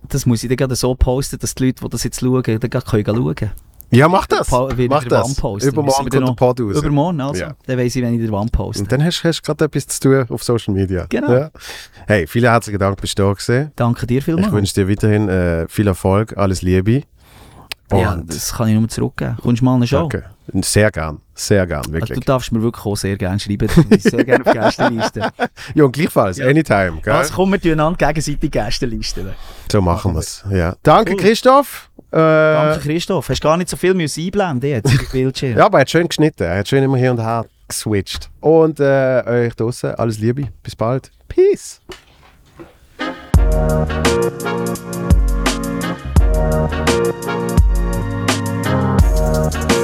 das 0.08 0.26
muss 0.26 0.42
ich 0.42 0.48
dann 0.48 0.56
gerade 0.56 0.74
so 0.74 0.94
posten, 0.94 1.38
dass 1.38 1.54
die 1.54 1.66
Leute, 1.66 1.84
die 1.84 1.88
das 1.90 2.04
jetzt 2.04 2.20
schauen, 2.20 2.42
dann 2.42 2.58
gerade 2.58 2.86
können 2.86 3.04
schauen 3.16 3.50
Ja, 3.90 4.08
mach 4.08 4.26
das. 4.26 4.50
Mach 4.50 5.04
das. 5.04 5.36
Übermorgen 5.64 6.10
kommt 6.10 6.28
der 6.28 6.34
Pod 6.34 6.60
raus. 6.60 6.76
Übermorgen, 6.76 7.20
also. 7.20 7.40
Ja. 7.42 7.56
Dann 7.66 7.78
weiss 7.78 7.94
ich, 7.96 8.02
wenn 8.02 8.14
ich 8.14 8.20
den 8.20 8.32
Wam 8.32 8.48
poste. 8.48 8.82
Und 8.82 8.92
dann 8.92 9.04
hast 9.04 9.22
du 9.22 9.30
gerade 9.42 9.64
etwas 9.64 9.86
zu 9.88 10.00
tun 10.00 10.26
auf 10.28 10.42
Social 10.42 10.74
Media. 10.74 11.06
Genau. 11.08 11.32
Ja. 11.32 11.50
Hey, 12.06 12.26
vielen 12.26 12.50
herzlichen 12.50 12.78
Dank, 12.78 13.00
bist 13.00 13.18
du 13.18 13.22
da 13.24 13.32
gewesen. 13.32 13.72
Danke 13.76 14.06
dir 14.06 14.18
Ich 14.18 14.24
vielmals. 14.24 14.52
wünsche 14.52 14.74
dir 14.74 14.88
weiterhin 14.88 15.28
äh, 15.28 15.68
viel 15.68 15.86
Erfolg, 15.86 16.36
alles 16.36 16.62
Liebe. 16.62 17.02
Ja, 17.92 18.12
Und 18.14 18.32
das 18.32 18.52
kann 18.52 18.68
ich 18.68 18.74
nur 18.78 18.88
zurückgeben. 18.88 19.36
Kommst 19.42 19.60
du 19.60 19.64
mal 19.64 19.74
eine 19.76 19.86
Show? 19.86 19.98
danke. 20.08 20.24
Sehr 20.62 20.90
gern, 20.90 21.20
sehr 21.32 21.64
gern, 21.66 21.78
Also, 21.80 21.92
wirklich. 21.92 22.18
du 22.18 22.24
darfst 22.24 22.50
mir 22.50 22.60
wirklich 22.60 22.84
auch 22.84 22.96
sehr 22.96 23.16
gerne 23.16 23.38
schreiben. 23.38 23.68
Ich 23.68 23.88
bin 23.88 24.00
sehr 24.00 24.24
gerne 24.24 24.44
auf 24.44 24.52
Gästeliste. 24.52 25.30
ja, 25.74 25.84
und 25.84 25.92
gleichfalls, 25.92 26.38
Ja. 26.38 26.46
anytime. 26.48 27.00
Gell? 27.02 27.14
Was 27.14 27.32
kommen 27.32 27.56
wir 27.62 27.72
einander 27.72 27.96
gegenseitig 28.08 28.50
Gästelisten? 28.50 29.30
So 29.70 29.80
machen 29.80 30.14
wir 30.14 30.20
es. 30.20 30.44
Ja. 30.50 30.74
Danke, 30.82 31.12
Cool. 31.12 31.18
Christoph. 31.18 31.88
Äh, 32.10 32.16
Danke 32.16 32.80
Christoph. 32.80 33.28
Hast 33.28 33.40
gar 33.40 33.56
nicht 33.56 33.68
so 33.70 33.76
viel 33.76 33.94
müssen 33.94 34.24
einblenden 34.24 34.68
jetzt 34.70 34.92
im 34.92 35.06
Bildschirm. 35.12 35.56
Ja, 35.58 35.66
aber 35.66 35.78
er 35.78 35.82
hat 35.82 35.90
schön 35.90 36.08
geschnitten. 36.08 36.42
Er 36.42 36.58
hat 36.58 36.68
schön 36.68 36.82
immer 36.82 36.96
hier 36.96 37.12
und 37.12 37.20
her 37.20 37.46
geswitcht. 37.68 38.28
Und 38.40 38.80
äh, 38.80 39.22
euch 39.46 39.54
draußen 39.54 39.94
alles 39.94 40.18
Liebe. 40.18 40.48
Bis 40.64 40.74
bald. 40.74 41.12
Peace. 41.28 41.80
Thank 49.42 49.80